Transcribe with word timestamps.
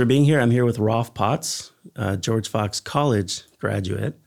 for 0.00 0.06
being 0.06 0.24
here. 0.24 0.40
I'm 0.40 0.50
here 0.50 0.64
with 0.64 0.78
Rolf 0.78 1.12
Potts, 1.12 1.72
uh, 1.94 2.16
George 2.16 2.48
Fox 2.48 2.80
College 2.80 3.42
graduate, 3.58 4.18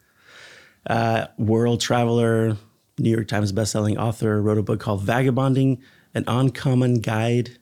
uh, 0.86 1.26
world 1.40 1.82
traveler, 1.82 2.58
New 3.00 3.10
York 3.10 3.28
Times 3.28 3.52
bestselling 3.52 3.98
author, 3.98 4.40
wrote 4.40 4.60
a 4.60 4.62
book 4.62 4.80
called 4.80 5.02
Vagabonding 5.02 5.82
An 6.14 6.26
Uncommon 6.28 7.00
Guide 7.00 7.58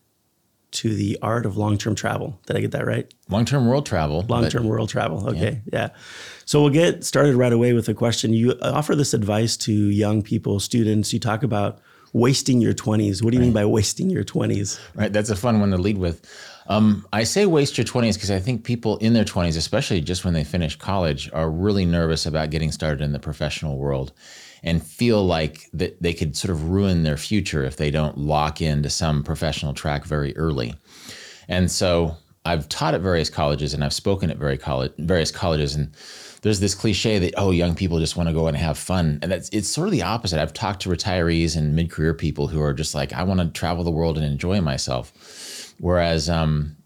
to 0.72 0.94
the 0.94 1.18
Art 1.22 1.46
of 1.46 1.56
Long 1.56 1.78
Term 1.78 1.96
Travel. 1.96 2.38
Did 2.48 2.58
I 2.58 2.60
get 2.60 2.72
that 2.72 2.86
right? 2.86 3.10
Long 3.30 3.46
term 3.46 3.66
world 3.66 3.86
travel. 3.86 4.26
Long 4.28 4.50
term 4.50 4.68
world 4.68 4.90
travel. 4.90 5.30
Okay. 5.30 5.62
Yeah. 5.72 5.80
yeah. 5.80 5.90
So 6.44 6.62
we'll 6.62 6.70
get 6.70 7.06
started 7.06 7.36
right 7.36 7.54
away 7.54 7.72
with 7.72 7.88
a 7.88 7.94
question. 7.94 8.34
You 8.34 8.60
offer 8.62 8.94
this 8.94 9.14
advice 9.14 9.56
to 9.58 9.72
young 9.72 10.22
people, 10.22 10.60
students. 10.60 11.14
You 11.14 11.20
talk 11.22 11.44
about 11.44 11.80
wasting 12.14 12.60
your 12.60 12.74
20s. 12.74 13.24
What 13.24 13.32
do 13.32 13.38
you 13.38 13.40
right. 13.40 13.46
mean 13.46 13.54
by 13.54 13.64
wasting 13.64 14.10
your 14.10 14.26
20s? 14.26 14.80
Right. 14.96 15.14
That's 15.14 15.30
a 15.30 15.36
fun 15.36 15.62
one 15.62 15.72
to 15.72 15.78
lead 15.78 15.98
with. 15.98 16.28
Um, 16.68 17.06
I 17.12 17.24
say 17.24 17.46
waste 17.46 17.78
your 17.78 17.86
20s 17.86 18.14
because 18.14 18.32
I 18.32 18.40
think 18.40 18.64
people 18.64 18.98
in 18.98 19.14
their 19.14 19.26
20s, 19.26 19.58
especially 19.58 20.02
just 20.02 20.24
when 20.24 20.34
they 20.34 20.44
finish 20.44 20.76
college, 20.76 21.30
are 21.34 21.50
really 21.50 21.86
nervous 21.86 22.26
about 22.26 22.50
getting 22.50 22.72
started 22.72 23.02
in 23.02 23.12
the 23.12 23.20
professional 23.20 23.78
world 23.78 24.14
and 24.64 24.84
feel 24.84 25.26
like 25.26 25.70
that 25.74 26.02
they 26.02 26.14
could 26.14 26.38
sort 26.38 26.52
of 26.52 26.70
ruin 26.70 27.04
their 27.04 27.18
future 27.18 27.64
if 27.64 27.78
they 27.78 27.90
don't 27.90 28.18
lock 28.18 28.62
into 28.62 28.90
some 28.90 29.24
professional 29.24 29.74
track 29.74 30.06
very 30.06 30.36
early. 30.38 30.76
And 31.48 31.72
so 31.72 32.16
I've 32.46 32.70
taught 32.70 32.94
at 32.94 33.02
various 33.02 33.30
colleges 33.30 33.74
and 33.74 33.84
I've 33.84 33.94
spoken 33.94 34.30
at 34.30 34.38
very 34.38 34.58
college, 34.58 34.94
various 35.00 35.32
colleges 35.32 35.76
and 35.76 35.92
there's 36.42 36.60
this 36.60 36.74
cliche 36.74 37.20
that 37.20 37.36
oh 37.38 37.52
young 37.52 37.76
people 37.76 38.00
just 38.00 38.18
want 38.18 38.28
to 38.28 38.34
go 38.34 38.48
and 38.48 38.58
have 38.58 38.78
fun. 38.78 39.20
And 39.22 39.32
that's 39.32 39.50
it's 39.50 39.68
sort 39.68 39.88
of 39.88 39.92
the 39.92 40.02
opposite. 40.02 40.42
I've 40.42 40.54
talked 40.54 40.82
to 40.84 40.90
retirees 40.90 41.56
and 41.56 41.76
mid-career 41.76 42.14
people 42.14 42.48
who 42.48 42.62
are 42.62 42.74
just 42.74 42.96
like 42.96 43.14
i 43.14 43.24
want 43.24 43.40
to 43.40 43.48
travel 43.48 43.84
the 43.84 43.92
world 43.92 44.18
and 44.18 44.26
enjoy 44.26 44.60
myself 44.62 45.14
whereas 45.82 46.30
um, 46.30 46.78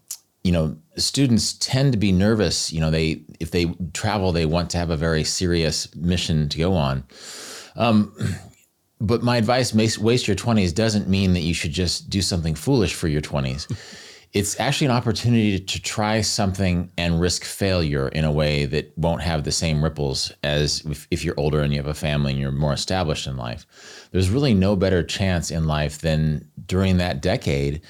you 0.42 0.50
know 0.50 0.76
students 0.96 1.52
tend 1.54 1.92
to 1.92 1.98
be 1.98 2.10
nervous 2.10 2.72
you 2.72 2.80
know 2.80 2.90
they 2.90 3.22
if 3.38 3.50
they 3.50 3.66
travel 3.92 4.32
they 4.32 4.46
want 4.46 4.70
to 4.70 4.78
have 4.78 4.90
a 4.90 4.96
very 4.96 5.22
serious 5.22 5.94
mission 5.94 6.48
to 6.48 6.58
go 6.58 6.72
on 6.72 7.04
um, 7.76 8.14
but 9.00 9.22
my 9.22 9.36
advice 9.36 9.74
waste 9.74 10.26
your 10.26 10.36
20s 10.36 10.74
doesn't 10.74 11.08
mean 11.08 11.34
that 11.34 11.40
you 11.40 11.54
should 11.54 11.72
just 11.72 12.10
do 12.10 12.22
something 12.22 12.54
foolish 12.54 12.94
for 12.94 13.08
your 13.08 13.20
20s 13.20 13.70
it's 14.32 14.58
actually 14.60 14.86
an 14.86 14.92
opportunity 14.92 15.58
to 15.58 15.82
try 15.82 16.20
something 16.20 16.90
and 16.98 17.20
risk 17.20 17.44
failure 17.44 18.08
in 18.08 18.24
a 18.24 18.32
way 18.32 18.66
that 18.66 18.92
won't 18.98 19.22
have 19.22 19.44
the 19.44 19.52
same 19.52 19.82
ripples 19.82 20.30
as 20.42 20.84
if, 20.84 21.06
if, 21.10 21.24
you're 21.24 21.38
older 21.38 21.62
and 21.62 21.72
you 21.72 21.78
have 21.78 21.86
a 21.86 21.94
family 21.94 22.32
and 22.32 22.40
you're 22.40 22.52
more 22.52 22.74
established 22.74 23.26
in 23.26 23.38
life. 23.38 23.64
There's 24.10 24.28
really 24.28 24.52
no 24.52 24.76
better 24.76 25.02
chance 25.02 25.50
in 25.50 25.66
life 25.66 26.00
than 26.00 26.46
during 26.66 26.98
that 26.98 27.22
decade 27.22 27.80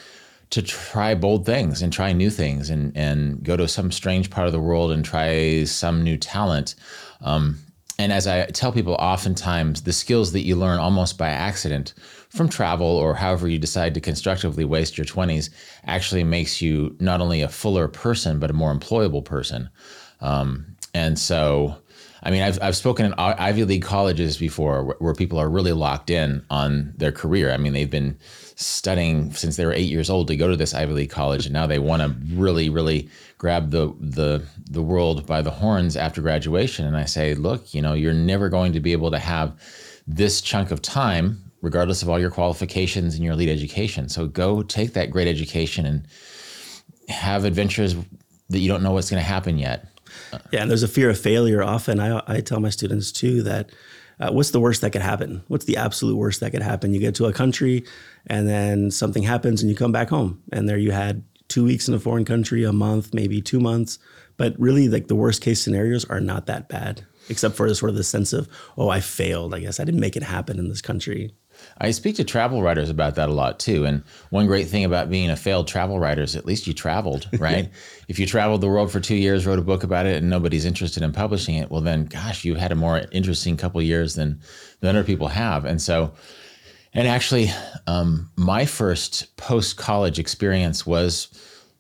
to 0.51 0.63
try 0.63 1.15
bold 1.15 1.45
things 1.45 1.83
and 1.83 1.93
try 1.93 2.13
new 2.13 2.31
things 2.31 2.71
and, 2.71 2.97
and 2.97 3.43
go 3.43 3.57
to 3.57 3.67
some 3.67 3.91
strange 3.91 4.31
part 4.31 4.47
of 4.47 4.53
the 4.53 4.61
world 4.61 4.93
and 4.93 5.05
try 5.05 5.65
some 5.65 6.03
new 6.03 6.17
talent. 6.17 6.75
Um, 7.21 7.59
and 7.99 8.13
as 8.13 8.27
I 8.27 8.47
tell 8.47 8.73
people, 8.73 8.95
oftentimes 8.95 9.83
the 9.83 9.93
skills 9.93 10.33
that 10.33 10.43
you 10.43 10.55
learn 10.55 10.79
almost 10.79 11.17
by 11.17 11.29
accident 11.29 11.95
from 12.29 12.49
travel 12.49 12.87
or 12.87 13.15
however 13.15 13.49
you 13.49 13.59
decide 13.59 13.95
to 13.95 14.01
constructively 14.01 14.65
waste 14.65 14.99
your 14.99 15.07
20s 15.07 15.51
actually 15.85 16.23
makes 16.23 16.61
you 16.61 16.95
not 17.01 17.21
only 17.21 17.41
a 17.41 17.49
fuller 17.49 17.89
person, 17.89 18.39
but 18.39 18.51
a 18.51 18.55
more 18.55 18.75
employable 18.75 19.25
person. 19.25 19.71
Um, 20.21 20.77
and 20.93 21.19
so, 21.19 21.77
I 22.23 22.31
mean, 22.31 22.43
I've, 22.43 22.59
I've 22.61 22.77
spoken 22.77 23.07
in 23.07 23.15
Ivy 23.15 23.65
League 23.65 23.85
colleges 23.85 24.37
before 24.37 24.85
where, 24.85 24.97
where 24.99 25.15
people 25.15 25.39
are 25.39 25.49
really 25.49 25.73
locked 25.73 26.11
in 26.11 26.45
on 26.51 26.93
their 26.97 27.13
career. 27.13 27.51
I 27.53 27.57
mean, 27.57 27.73
they've 27.73 27.91
been 27.91 28.19
studying 28.57 29.33
since 29.33 29.57
they 29.57 29.67
were 29.67 29.73
eight 29.73 29.91
years 29.91 30.11
old 30.11 30.27
to 30.29 30.37
go 30.37 30.49
to 30.49 30.57
this 30.57 30.75
Ivy 30.75 30.93
League 30.93 31.11
college, 31.11 31.47
and 31.47 31.53
now 31.53 31.67
they 31.67 31.79
want 31.79 32.03
to 32.03 32.17
really, 32.35 32.69
really 32.69 33.09
grab 33.39 33.71
the 33.71 33.95
the 34.01 34.45
the 34.71 34.83
world 34.83 35.27
by 35.27 35.43
the 35.43 35.51
horns 35.51 35.97
after 35.97 36.21
graduation. 36.21 36.87
And 36.87 36.97
I 36.97 37.05
say, 37.05 37.35
look, 37.35 37.73
you 37.75 37.83
know, 37.83 37.93
you're 37.93 38.13
never 38.13 38.49
going 38.49 38.73
to 38.73 38.81
be 38.81 38.93
able 38.93 39.11
to 39.11 39.19
have 39.19 39.55
this 40.07 40.41
chunk 40.41 40.71
of 40.71 40.83
time 40.83 41.43
regardless 41.63 42.03
of 42.03 42.09
all 42.09 42.19
your 42.19 42.31
qualifications 42.31 43.15
and 43.15 43.25
your 43.25 43.33
elite 43.33 43.49
education. 43.49 44.09
So 44.09 44.27
go 44.27 44.63
take 44.63 44.93
that 44.93 45.11
great 45.11 45.27
education 45.27 45.85
and 45.85 46.07
have 47.09 47.45
adventures 47.45 47.97
that 48.51 48.59
you 48.59 48.69
don't 48.69 48.83
know 48.83 48.93
what's 48.93 49.11
going 49.11 49.21
to 49.21 49.29
happen 49.29 49.59
yet. 49.59 49.87
Yeah, 50.53 50.63
and 50.63 50.71
there's 50.71 50.83
a 50.83 50.89
fear 50.89 51.11
of 51.11 51.19
failure. 51.19 51.63
Often, 51.63 52.01
I, 52.01 52.23
I 52.27 52.41
tell 52.41 52.61
my 52.61 52.71
students 52.71 53.11
too 53.11 53.43
that 53.43 53.71
uh, 54.21 54.31
what's 54.31 54.51
the 54.51 54.61
worst 54.61 54.81
that 54.81 54.91
could 54.91 55.03
happen? 55.03 55.43
What's 55.49 55.67
the 55.67 55.77
absolute 55.77 56.17
worst 56.17 56.41
that 56.41 56.53
could 56.53 56.63
happen? 56.63 56.95
You 56.95 57.01
get 57.01 57.15
to 57.17 57.27
a 57.27 57.33
country, 57.33 57.85
and 58.27 58.49
then 58.49 58.91
something 58.91 59.23
happens, 59.23 59.63
and 59.63 59.71
you 59.71 59.77
come 59.77 59.93
back 59.93 60.09
home, 60.09 60.43
and 60.53 60.69
there 60.69 60.79
you 60.79 60.93
had 60.93 61.23
two 61.49 61.65
weeks 61.65 61.89
in 61.89 61.95
a 61.95 61.99
foreign 61.99 62.25
country, 62.25 62.65
a 62.65 62.73
month, 62.73 63.15
maybe 63.15 63.41
two 63.41 63.61
months. 63.61 63.99
But 64.37 64.59
really, 64.59 64.89
like 64.89 65.09
the 65.09 65.15
worst 65.15 65.43
case 65.43 65.61
scenarios 65.61 66.05
are 66.07 66.21
not 66.21 66.47
that 66.47 66.69
bad, 66.69 67.07
except 67.29 67.57
for 67.57 67.69
the 67.69 67.75
sort 67.75 67.91
of 67.91 67.97
the 67.97 68.05
sense 68.05 68.33
of, 68.33 68.49
oh, 68.77 68.89
I 68.89 69.01
failed. 69.01 69.55
I 69.55 69.61
guess 69.61 69.81
I 69.81 69.85
didn't 69.85 70.01
make 70.01 70.17
it 70.17 70.23
happen 70.23 70.59
in 70.59 70.69
this 70.69 70.83
country. 70.83 71.35
I 71.79 71.91
speak 71.91 72.17
to 72.17 72.25
travel 72.25 72.63
writers 72.63 72.89
about 72.89 73.17
that 73.17 73.29
a 73.29 73.33
lot 73.33 73.59
too. 73.59 73.85
And 73.85 74.03
one 74.31 74.47
great 74.47 74.69
thing 74.69 74.85
about 74.85 75.11
being 75.11 75.31
a 75.31 75.37
failed 75.37 75.69
travel 75.69 75.99
writer 75.99 76.23
is 76.23 76.35
at 76.35 76.47
least 76.47 76.67
you 76.67 76.73
traveled, 76.73 77.29
right? 77.39 77.71
if 78.09 78.19
you 78.19 78.27
traveled 78.27 78.63
the 78.63 78.69
world 78.69 78.91
for 78.91 79.01
two 79.01 79.17
years, 79.17 79.47
wrote 79.47 79.59
a 79.59 79.63
book 79.63 79.83
about 79.83 80.07
it, 80.07 80.17
and 80.17 80.31
nobody's 80.31 80.65
interested 80.65 81.03
in 81.03 81.13
publishing 81.13 81.57
it, 81.57 81.71
well, 81.71 81.83
then 81.83 82.07
gosh, 82.07 82.45
you 82.45 82.55
had 82.55 82.73
a 82.73 82.77
more 82.77 83.03
interesting 83.13 83.57
couple 83.57 83.83
years 83.83 84.15
than 84.15 84.41
than 84.81 84.97
other 84.97 85.05
people 85.05 85.29
have. 85.29 85.65
And 85.65 85.81
so, 85.81 86.13
and 86.95 87.07
actually, 87.07 87.51
um, 87.87 88.31
my 88.37 88.65
first 88.65 89.37
post 89.37 89.77
college 89.77 90.19
experience 90.19 90.87
was 90.87 91.29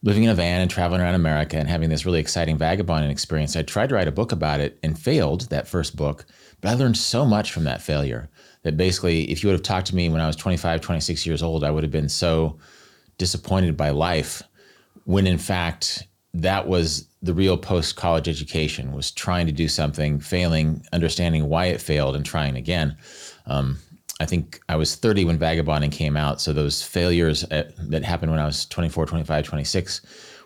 living 0.03 0.25
in 0.25 0.31
a 0.31 0.35
van 0.35 0.61
and 0.61 0.71
traveling 0.71 1.01
around 1.01 1.15
America 1.15 1.57
and 1.57 1.69
having 1.69 1.89
this 1.89 2.05
really 2.05 2.21
exciting 2.21 2.59
vagabonding 2.59 3.11
experience. 3.11 3.57
I 3.57 3.63
tried 3.63 3.89
to 3.89 3.95
write 3.95 4.09
a 4.09 4.13
book 4.13 4.31
about 4.31 4.61
it 4.61 4.79
and 4.83 4.99
failed 4.99 5.49
that 5.49 5.67
first 5.67 5.97
book, 5.97 6.27
but 6.61 6.71
I 6.71 6.75
learned 6.75 6.99
so 6.99 7.25
much 7.25 7.51
from 7.51 7.65
that 7.65 7.83
failure 7.83 8.29
that 8.67 8.77
basically, 8.77 9.31
if 9.31 9.45
you 9.45 9.49
would 9.49 9.55
have 9.55 9.63
talked 9.63 9.87
to 9.87 9.95
me 9.95 10.09
when 10.09 10.21
I 10.21 10.27
was 10.27 10.35
25, 10.35 10.81
26 10.81 11.25
years 11.25 11.41
old, 11.41 11.63
I 11.63 11.71
would 11.71 11.85
have 11.85 11.93
been 11.93 12.09
so 12.09 12.59
disappointed 13.17 13.77
by 13.77 13.91
life 13.91 14.43
when 15.05 15.25
in 15.25 15.39
fact 15.39 16.09
that 16.35 16.67
was 16.67 17.07
the 17.23 17.33
real 17.33 17.57
post 17.57 17.95
college 17.95 18.29
education 18.29 18.91
was 18.91 19.13
trying 19.13 19.47
to 19.47 19.53
do 19.53 19.69
something 19.69 20.19
failing 20.19 20.85
understanding 20.93 21.49
why 21.49 21.67
it 21.67 21.81
failed 21.81 22.17
and 22.17 22.27
trying 22.27 22.57
again. 22.57 22.97
Um, 23.47 23.79
i 24.19 24.25
think 24.25 24.61
i 24.71 24.77
was 24.77 24.95
30 24.95 25.27
when 25.27 25.39
vagabonding 25.39 25.91
came 25.91 26.17
out 26.17 26.41
so 26.41 26.55
those 26.55 26.83
failures 26.83 27.45
at, 27.51 27.77
that 27.91 28.03
happened 28.03 28.33
when 28.33 28.41
i 28.41 28.47
was 28.47 28.65
24 28.65 29.05
25 29.05 29.45
26 29.45 30.01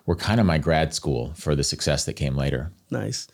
were 0.07 0.17
kind 0.17 0.41
of 0.41 0.47
my 0.47 0.59
grad 0.59 0.93
school 0.93 1.33
for 1.37 1.55
the 1.55 1.63
success 1.63 2.05
that 2.05 2.15
came 2.15 2.37
later. 2.37 2.73
Nice 2.91 3.29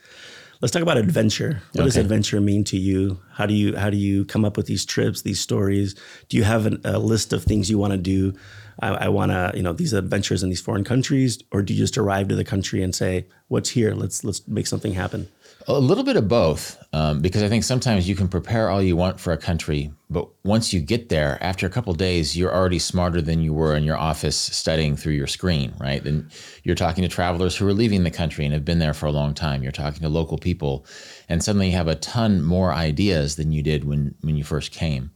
Let's 0.60 0.72
talk 0.72 0.82
about 0.82 0.96
adventure. 0.96 1.62
What 1.72 1.82
okay. 1.82 1.84
does 1.84 1.96
adventure 1.96 2.40
mean 2.40 2.64
to 2.64 2.78
you? 2.78 3.20
How 3.32 3.46
do 3.46 3.54
you 3.54 3.76
how 3.76 3.90
do 3.90 3.96
you 3.96 4.24
come 4.24 4.44
up 4.44 4.56
with 4.56 4.66
these 4.66 4.86
trips, 4.86 5.22
these 5.22 5.40
stories? 5.40 5.94
Do 6.28 6.36
you 6.36 6.44
have 6.44 6.66
an, 6.66 6.80
a 6.84 6.98
list 6.98 7.32
of 7.32 7.44
things 7.44 7.68
you 7.70 7.78
want 7.78 7.92
to 7.92 7.98
do? 7.98 8.34
I, 8.80 8.88
I 8.88 9.08
want 9.08 9.32
to, 9.32 9.52
you 9.54 9.62
know, 9.62 9.72
these 9.72 9.92
adventures 9.92 10.42
in 10.42 10.48
these 10.48 10.60
foreign 10.60 10.84
countries, 10.84 11.42
or 11.50 11.62
do 11.62 11.72
you 11.72 11.78
just 11.78 11.96
arrive 11.96 12.28
to 12.28 12.36
the 12.36 12.44
country 12.44 12.82
and 12.82 12.94
say, 12.94 13.26
"What's 13.48 13.70
here? 13.70 13.94
Let's 13.94 14.24
let's 14.24 14.46
make 14.46 14.66
something 14.66 14.92
happen." 14.92 15.28
A 15.68 15.80
little 15.80 16.04
bit 16.04 16.16
of 16.16 16.28
both, 16.28 16.80
um, 16.92 17.20
because 17.20 17.42
I 17.42 17.48
think 17.48 17.64
sometimes 17.64 18.08
you 18.08 18.14
can 18.14 18.28
prepare 18.28 18.68
all 18.70 18.80
you 18.80 18.94
want 18.94 19.18
for 19.18 19.32
a 19.32 19.36
country, 19.36 19.90
but 20.08 20.28
once 20.44 20.72
you 20.72 20.80
get 20.80 21.08
there, 21.08 21.38
after 21.40 21.66
a 21.66 21.70
couple 21.70 21.92
days, 21.94 22.36
you're 22.36 22.54
already 22.54 22.78
smarter 22.78 23.20
than 23.20 23.42
you 23.42 23.52
were 23.52 23.74
in 23.74 23.82
your 23.82 23.96
office 23.96 24.36
studying 24.36 24.94
through 24.94 25.14
your 25.14 25.26
screen, 25.26 25.74
right? 25.80 26.04
And 26.04 26.30
you're 26.62 26.76
talking 26.76 27.02
to 27.02 27.08
travelers 27.08 27.56
who 27.56 27.66
are 27.66 27.72
leaving 27.72 28.04
the 28.04 28.12
country 28.12 28.44
and 28.44 28.54
have 28.54 28.64
been 28.64 28.78
there 28.78 28.94
for 28.94 29.06
a 29.06 29.12
long 29.12 29.34
time. 29.34 29.64
You're 29.64 29.72
talking 29.72 30.02
to 30.02 30.08
local 30.08 30.38
people, 30.38 30.86
and 31.28 31.42
suddenly 31.42 31.70
you 31.70 31.76
have 31.76 31.88
a 31.88 31.96
ton 31.96 32.44
more 32.44 32.72
ideas 32.72 33.34
than 33.34 33.50
you 33.50 33.62
did 33.62 33.84
when 33.84 34.14
when 34.20 34.36
you 34.36 34.44
first 34.44 34.70
came. 34.70 35.10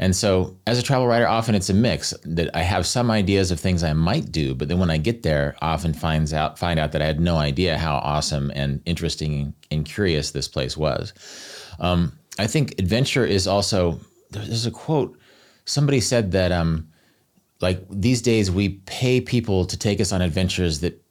And 0.00 0.14
so, 0.14 0.56
as 0.64 0.78
a 0.78 0.82
travel 0.82 1.08
writer, 1.08 1.26
often 1.26 1.56
it's 1.56 1.70
a 1.70 1.74
mix 1.74 2.14
that 2.24 2.54
I 2.54 2.62
have 2.62 2.86
some 2.86 3.10
ideas 3.10 3.50
of 3.50 3.58
things 3.58 3.82
I 3.82 3.92
might 3.92 4.30
do, 4.30 4.54
but 4.54 4.68
then 4.68 4.78
when 4.78 4.90
I 4.90 4.96
get 4.96 5.24
there, 5.24 5.56
often 5.60 5.92
finds 5.92 6.32
out 6.32 6.56
find 6.56 6.78
out 6.78 6.92
that 6.92 7.02
I 7.02 7.06
had 7.06 7.20
no 7.20 7.36
idea 7.36 7.76
how 7.76 7.96
awesome 7.96 8.52
and 8.54 8.80
interesting 8.86 9.54
and 9.72 9.84
curious 9.84 10.30
this 10.30 10.46
place 10.46 10.76
was. 10.76 11.12
Um, 11.80 12.16
I 12.38 12.46
think 12.46 12.78
adventure 12.78 13.26
is 13.26 13.48
also 13.48 13.98
there's 14.30 14.66
a 14.66 14.70
quote 14.70 15.18
somebody 15.64 16.00
said 16.00 16.30
that 16.32 16.52
um, 16.52 16.88
like 17.60 17.84
these 17.90 18.22
days 18.22 18.50
we 18.50 18.68
pay 18.86 19.20
people 19.20 19.64
to 19.66 19.76
take 19.76 20.00
us 20.00 20.12
on 20.12 20.22
adventures 20.22 20.80
that 20.80 21.02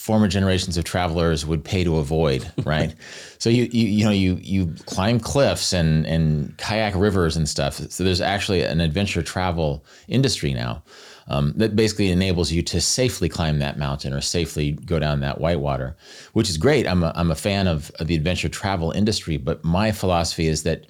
former 0.00 0.26
generations 0.26 0.78
of 0.78 0.84
travelers 0.84 1.44
would 1.44 1.62
pay 1.62 1.84
to 1.84 1.98
avoid, 1.98 2.50
right? 2.64 2.94
so 3.38 3.50
you, 3.50 3.64
you 3.70 3.86
you 3.86 4.04
know 4.04 4.10
you 4.10 4.38
you 4.40 4.74
climb 4.86 5.20
cliffs 5.20 5.74
and 5.74 6.06
and 6.06 6.56
kayak 6.56 6.94
rivers 6.94 7.36
and 7.36 7.46
stuff. 7.46 7.74
So 7.90 8.02
there's 8.02 8.22
actually 8.22 8.62
an 8.62 8.80
adventure 8.80 9.22
travel 9.22 9.84
industry 10.08 10.54
now 10.54 10.82
um, 11.28 11.52
that 11.56 11.76
basically 11.76 12.10
enables 12.10 12.50
you 12.50 12.62
to 12.62 12.80
safely 12.80 13.28
climb 13.28 13.58
that 13.58 13.78
mountain 13.78 14.14
or 14.14 14.22
safely 14.22 14.72
go 14.72 14.98
down 14.98 15.20
that 15.20 15.38
whitewater, 15.38 15.94
which 16.32 16.48
is 16.48 16.56
great. 16.56 16.86
I'm 16.86 17.02
a, 17.02 17.12
I'm 17.14 17.30
a 17.30 17.36
fan 17.36 17.66
of, 17.66 17.90
of 18.00 18.06
the 18.06 18.14
adventure 18.14 18.48
travel 18.48 18.92
industry, 18.92 19.36
but 19.36 19.62
my 19.62 19.92
philosophy 19.92 20.46
is 20.46 20.62
that 20.62 20.86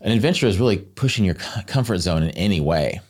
an 0.00 0.12
adventure 0.12 0.46
is 0.46 0.58
really 0.58 0.78
pushing 0.78 1.24
your 1.24 1.34
comfort 1.66 1.98
zone 1.98 2.22
in 2.22 2.30
any 2.30 2.60
way. 2.62 3.00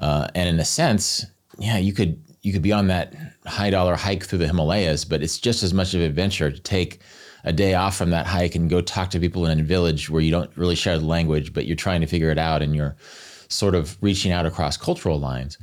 Uh, 0.00 0.26
and 0.34 0.48
in 0.48 0.58
a 0.58 0.64
sense, 0.64 1.26
yeah, 1.58 1.78
you 1.78 1.92
could 1.92 2.20
you 2.42 2.52
could 2.52 2.62
be 2.62 2.72
on 2.72 2.86
that 2.88 3.14
high 3.46 3.70
dollar 3.70 3.96
hike 3.96 4.24
through 4.24 4.38
the 4.38 4.46
Himalayas, 4.46 5.04
but 5.04 5.22
it's 5.22 5.38
just 5.38 5.62
as 5.62 5.74
much 5.74 5.94
of 5.94 6.00
an 6.00 6.06
adventure 6.06 6.50
to 6.50 6.60
take 6.60 7.00
a 7.44 7.52
day 7.52 7.74
off 7.74 7.96
from 7.96 8.10
that 8.10 8.26
hike 8.26 8.54
and 8.54 8.68
go 8.68 8.80
talk 8.80 9.10
to 9.10 9.20
people 9.20 9.46
in 9.46 9.60
a 9.60 9.62
village 9.62 10.10
where 10.10 10.22
you 10.22 10.30
don't 10.30 10.54
really 10.56 10.74
share 10.74 10.98
the 10.98 11.06
language, 11.06 11.52
but 11.52 11.66
you're 11.66 11.76
trying 11.76 12.00
to 12.00 12.06
figure 12.06 12.30
it 12.30 12.38
out 12.38 12.62
and 12.62 12.74
you're 12.74 12.96
sort 13.48 13.74
of 13.74 13.96
reaching 14.00 14.32
out 14.32 14.46
across 14.46 14.76
cultural 14.76 15.18
lines. 15.18 15.58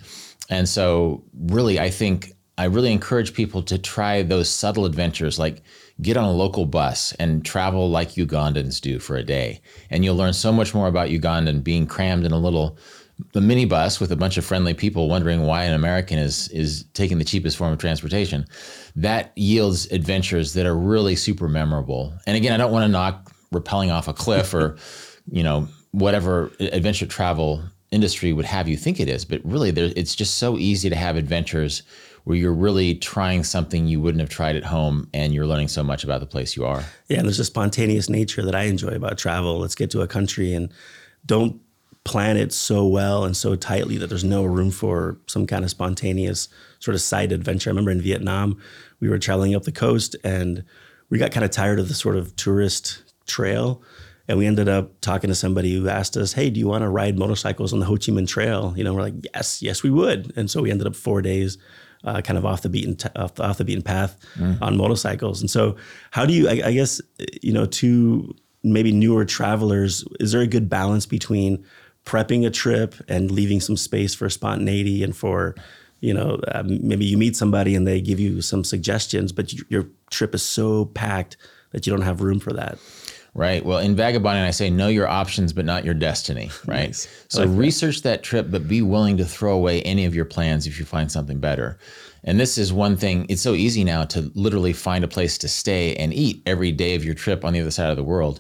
And 0.50 0.68
so, 0.68 1.24
really, 1.34 1.80
I 1.80 1.90
think 1.90 2.34
I 2.58 2.66
really 2.66 2.92
encourage 2.92 3.34
people 3.34 3.62
to 3.64 3.78
try 3.78 4.24
those 4.24 4.50
subtle 4.50 4.86
adventures, 4.86 5.38
like 5.38 5.62
get 6.02 6.18
on 6.18 6.26
a 6.26 6.32
local 6.32 6.66
bus 6.66 7.12
and 7.14 7.46
travel 7.46 7.90
like 7.90 8.12
Ugandans 8.12 8.82
do 8.82 9.00
for 9.00 9.16
a 9.16 9.24
day. 9.24 9.62
And 9.90 10.04
you'll 10.04 10.16
learn 10.16 10.34
so 10.34 10.52
much 10.52 10.74
more 10.74 10.88
about 10.88 11.10
Ugandan 11.10 11.64
being 11.64 11.86
crammed 11.86 12.26
in 12.26 12.32
a 12.32 12.40
little 12.40 12.78
a 13.34 13.40
minibus 13.40 14.00
with 14.00 14.12
a 14.12 14.16
bunch 14.16 14.38
of 14.38 14.46
friendly 14.46 14.74
people 14.74 15.10
wondering 15.10 15.44
why 15.44 15.64
an 15.64 15.74
American 15.74 16.20
is 16.20 16.50
is 16.50 16.86
taking 16.94 17.18
the 17.18 17.26
cheapest 17.26 17.58
form 17.58 17.74
of 17.74 17.80
transportation. 17.80 18.46
That 18.96 19.32
yields 19.36 19.92
adventures 19.92 20.54
that 20.54 20.66
are 20.66 20.76
really 20.76 21.16
super 21.16 21.48
memorable. 21.48 22.14
And 22.28 22.38
again, 22.38 22.54
I 22.54 22.58
don't 22.58 22.72
want 22.72 22.84
to 22.84 22.90
knock 22.90 23.32
rappelling 23.54 23.92
off 23.92 24.08
a 24.08 24.14
cliff 24.14 24.54
or, 24.54 24.78
you 25.32 25.44
know, 25.44 25.68
whatever 25.92 26.52
adventure 26.60 27.06
travel 27.06 27.64
industry 27.92 28.34
would 28.34 28.46
have 28.46 28.68
you 28.68 28.78
think 28.78 29.00
it 29.00 29.10
is, 29.10 29.26
but 29.26 29.42
really 29.44 29.72
there, 29.72 29.92
it's 29.96 30.16
just 30.16 30.36
so 30.36 30.58
easy 30.58 30.90
to 30.90 30.96
have 30.96 31.16
adventures 31.16 31.84
where 32.26 32.36
you're 32.36 32.54
really 32.54 32.96
trying 32.96 33.42
something 33.42 33.88
you 33.88 34.02
wouldn't 34.02 34.20
have 34.20 34.30
tried 34.30 34.58
at 34.58 34.66
home 34.66 35.08
and 35.14 35.34
you're 35.34 35.48
learning 35.48 35.70
so 35.70 35.82
much 35.82 36.04
about 36.04 36.20
the 36.20 36.26
place 36.26 36.58
you 36.58 36.66
are. 36.66 36.84
Yeah, 37.08 37.20
and 37.20 37.26
there's 37.26 37.40
a 37.40 37.46
spontaneous 37.46 38.10
nature 38.10 38.44
that 38.44 38.54
I 38.54 38.64
enjoy 38.64 38.90
about 38.90 39.18
travel. 39.18 39.60
Let's 39.60 39.76
get 39.76 39.90
to 39.92 40.02
a 40.02 40.08
country 40.08 40.54
and 40.54 40.70
don't 41.26 41.62
plan 42.08 42.38
it 42.38 42.54
so 42.54 42.88
well 42.88 43.26
and 43.26 43.36
so 43.36 43.56
tightly 43.56 43.98
that 43.98 44.08
there's 44.08 44.24
no 44.24 44.46
room 44.46 44.72
for 44.72 45.18
some 45.28 45.46
kind 45.46 45.66
of 45.66 45.70
spontaneous 45.70 46.48
sort 46.80 46.96
of 46.96 47.02
side 47.02 47.34
adventure. 47.34 47.70
I 47.70 47.72
remember 47.72 47.92
in 47.92 48.02
Vietnam, 48.02 48.62
we 49.02 49.10
were 49.10 49.20
traveling 49.20 49.54
up 49.54 49.64
the 49.64 49.74
coast 49.74 50.16
and 50.24 50.64
we 51.10 51.18
got 51.18 51.32
kind 51.32 51.44
of 51.44 51.52
tired 51.52 51.80
of 51.80 51.90
the 51.90 51.94
sort 51.94 52.16
of 52.16 52.36
tourist 52.38 53.04
trail. 53.28 53.82
And 54.30 54.38
we 54.38 54.46
ended 54.46 54.70
up 54.70 55.00
talking 55.02 55.30
to 55.30 55.36
somebody 55.36 55.76
who 55.76 55.90
asked 55.90 56.16
us, 56.16 56.34
Hey, 56.34 56.50
do 56.50 56.60
you 56.60 56.68
want 56.68 56.84
to 56.84 56.90
ride 56.90 57.20
motorcycles 57.20 57.74
on 57.74 57.80
the 57.80 57.86
Ho 57.86 57.94
Chi 57.94 58.12
Minh 58.12 58.28
Trail? 58.28 58.74
You 58.78 58.84
know, 58.84 58.94
we're 58.94 59.02
like, 59.02 59.16
Yes, 59.34 59.62
yes, 59.62 59.84
we 59.84 59.90
would. 59.90 60.32
And 60.38 60.50
so 60.50 60.62
we 60.62 60.72
ended 60.72 60.88
up 60.88 60.96
four 60.96 61.22
days 61.22 61.58
uh, 62.04 62.22
kind 62.22 62.38
of 62.38 62.46
off 62.46 62.62
the 62.62 62.70
beaten 62.70 62.96
t- 62.96 63.10
off, 63.16 63.36
the, 63.36 63.44
off 63.44 63.58
the 63.58 63.66
beaten 63.66 63.84
path 63.84 64.18
mm. 64.36 64.62
on 64.62 64.78
motorcycles. 64.78 65.42
And 65.42 65.50
so, 65.50 65.76
how 66.12 66.26
do 66.26 66.34
you? 66.34 66.48
I, 66.48 66.62
I, 66.68 66.74
guess 66.74 67.02
you 67.42 67.52
know, 67.52 67.66
to 67.66 68.36
maybe 68.64 68.92
newer 68.92 69.26
travelers, 69.26 70.06
is 70.20 70.32
there 70.32 70.42
a 70.42 70.48
good 70.48 70.70
balance 70.70 71.06
between 71.06 71.66
prepping 72.08 72.46
a 72.46 72.50
trip 72.50 72.96
and 73.10 73.30
leaving 73.30 73.60
some 73.60 73.76
space 73.76 74.16
for 74.16 74.30
spontaneity 74.30 75.04
and 75.04 75.16
for 75.16 75.54
you 76.00 76.14
know 76.14 76.40
uh, 76.48 76.64
maybe 76.66 77.04
you 77.04 77.18
meet 77.18 77.36
somebody 77.36 77.76
and 77.76 77.86
they 77.86 78.00
give 78.00 78.18
you 78.18 78.42
some 78.42 78.64
suggestions 78.64 79.34
but 79.34 79.52
you, 79.52 79.66
your 79.68 79.86
trip 80.10 80.34
is 80.34 80.42
so 80.42 80.86
packed 80.86 81.36
that 81.72 81.86
you 81.86 81.92
don't 81.92 82.04
have 82.04 82.22
room 82.22 82.40
for 82.40 82.54
that. 82.54 82.80
Right. 83.34 83.64
Well 83.64 83.80
in 83.80 83.94
vagabonding 83.96 84.46
i 84.46 84.52
say 84.52 84.70
know 84.70 84.88
your 84.88 85.08
options 85.08 85.52
but 85.52 85.66
not 85.66 85.84
your 85.84 85.94
destiny 85.94 86.50
right? 86.66 86.88
Nice. 86.88 87.26
so 87.28 87.44
like 87.44 87.60
research 87.60 87.98
that. 87.98 88.22
that 88.22 88.24
trip 88.24 88.48
but 88.50 88.70
be 88.70 88.82
willing 88.82 89.18
to 89.18 89.26
throw 89.26 89.54
away 89.54 89.82
any 89.82 90.06
of 90.06 90.16
your 90.16 90.26
plans 90.26 90.66
if 90.66 90.80
you 90.80 90.86
find 90.86 91.12
something 91.12 91.40
better. 91.40 91.78
And 92.24 92.40
this 92.40 92.58
is 92.58 92.72
one 92.72 92.96
thing 92.96 93.26
it's 93.28 93.42
so 93.42 93.54
easy 93.54 93.84
now 93.84 94.06
to 94.06 94.32
literally 94.34 94.74
find 94.74 95.04
a 95.04 95.10
place 95.10 95.38
to 95.40 95.50
stay 95.50 95.94
and 95.98 96.14
eat 96.14 96.42
every 96.46 96.72
day 96.72 96.96
of 96.96 97.04
your 97.04 97.16
trip 97.16 97.44
on 97.44 97.52
the 97.52 97.60
other 97.60 97.72
side 97.72 97.90
of 97.90 97.98
the 97.98 98.04
world 98.04 98.40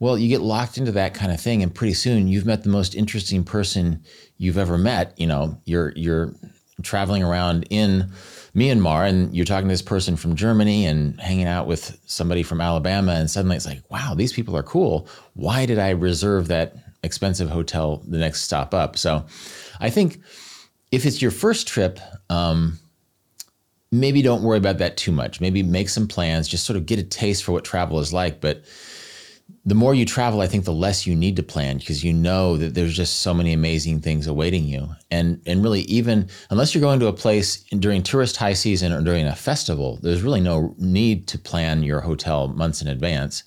well, 0.00 0.16
you 0.16 0.28
get 0.28 0.40
locked 0.40 0.78
into 0.78 0.92
that 0.92 1.14
kind 1.14 1.32
of 1.32 1.40
thing, 1.40 1.62
and 1.62 1.74
pretty 1.74 1.94
soon 1.94 2.28
you've 2.28 2.46
met 2.46 2.62
the 2.62 2.68
most 2.68 2.94
interesting 2.94 3.42
person 3.42 4.02
you've 4.36 4.58
ever 4.58 4.78
met. 4.78 5.14
You 5.18 5.26
know, 5.26 5.60
you're 5.64 5.92
you're 5.96 6.34
traveling 6.82 7.24
around 7.24 7.66
in 7.70 8.10
Myanmar, 8.54 9.08
and 9.08 9.34
you're 9.34 9.44
talking 9.44 9.68
to 9.68 9.72
this 9.72 9.82
person 9.82 10.16
from 10.16 10.36
Germany 10.36 10.86
and 10.86 11.20
hanging 11.20 11.46
out 11.46 11.66
with 11.66 11.98
somebody 12.06 12.42
from 12.42 12.60
Alabama, 12.60 13.12
and 13.12 13.30
suddenly 13.30 13.56
it's 13.56 13.66
like, 13.66 13.82
wow, 13.90 14.14
these 14.14 14.32
people 14.32 14.56
are 14.56 14.62
cool. 14.62 15.08
Why 15.34 15.66
did 15.66 15.78
I 15.78 15.90
reserve 15.90 16.48
that 16.48 16.76
expensive 17.02 17.48
hotel 17.48 18.02
the 18.06 18.18
next 18.18 18.42
stop 18.42 18.74
up? 18.74 18.96
So, 18.96 19.26
I 19.80 19.90
think 19.90 20.20
if 20.92 21.06
it's 21.06 21.20
your 21.20 21.32
first 21.32 21.66
trip. 21.66 21.98
Um, 22.30 22.78
maybe 23.90 24.20
don't 24.20 24.42
worry 24.42 24.58
about 24.58 24.78
that 24.78 24.96
too 24.96 25.12
much. 25.12 25.40
Maybe 25.40 25.62
make 25.62 25.88
some 25.88 26.06
plans, 26.06 26.46
just 26.46 26.66
sort 26.66 26.76
of 26.76 26.84
get 26.84 26.98
a 26.98 27.02
taste 27.02 27.42
for 27.42 27.52
what 27.52 27.64
travel 27.64 27.98
is 28.00 28.12
like. 28.12 28.38
But 28.40 28.62
the 29.68 29.74
more 29.74 29.94
you 29.94 30.06
travel, 30.06 30.40
I 30.40 30.46
think 30.46 30.64
the 30.64 30.72
less 30.72 31.06
you 31.06 31.14
need 31.14 31.36
to 31.36 31.42
plan 31.42 31.76
because 31.78 32.02
you 32.02 32.12
know 32.12 32.56
that 32.56 32.74
there's 32.74 32.96
just 32.96 33.20
so 33.20 33.34
many 33.34 33.52
amazing 33.52 34.00
things 34.00 34.26
awaiting 34.26 34.64
you. 34.64 34.88
And 35.10 35.42
and 35.46 35.62
really, 35.62 35.82
even 35.82 36.28
unless 36.50 36.74
you're 36.74 36.80
going 36.80 37.00
to 37.00 37.06
a 37.06 37.12
place 37.12 37.62
during 37.64 38.02
tourist 38.02 38.36
high 38.36 38.54
season 38.54 38.92
or 38.92 39.02
during 39.02 39.26
a 39.26 39.36
festival, 39.36 39.98
there's 40.02 40.22
really 40.22 40.40
no 40.40 40.74
need 40.78 41.28
to 41.28 41.38
plan 41.38 41.82
your 41.82 42.00
hotel 42.00 42.48
months 42.48 42.80
in 42.80 42.88
advance. 42.88 43.44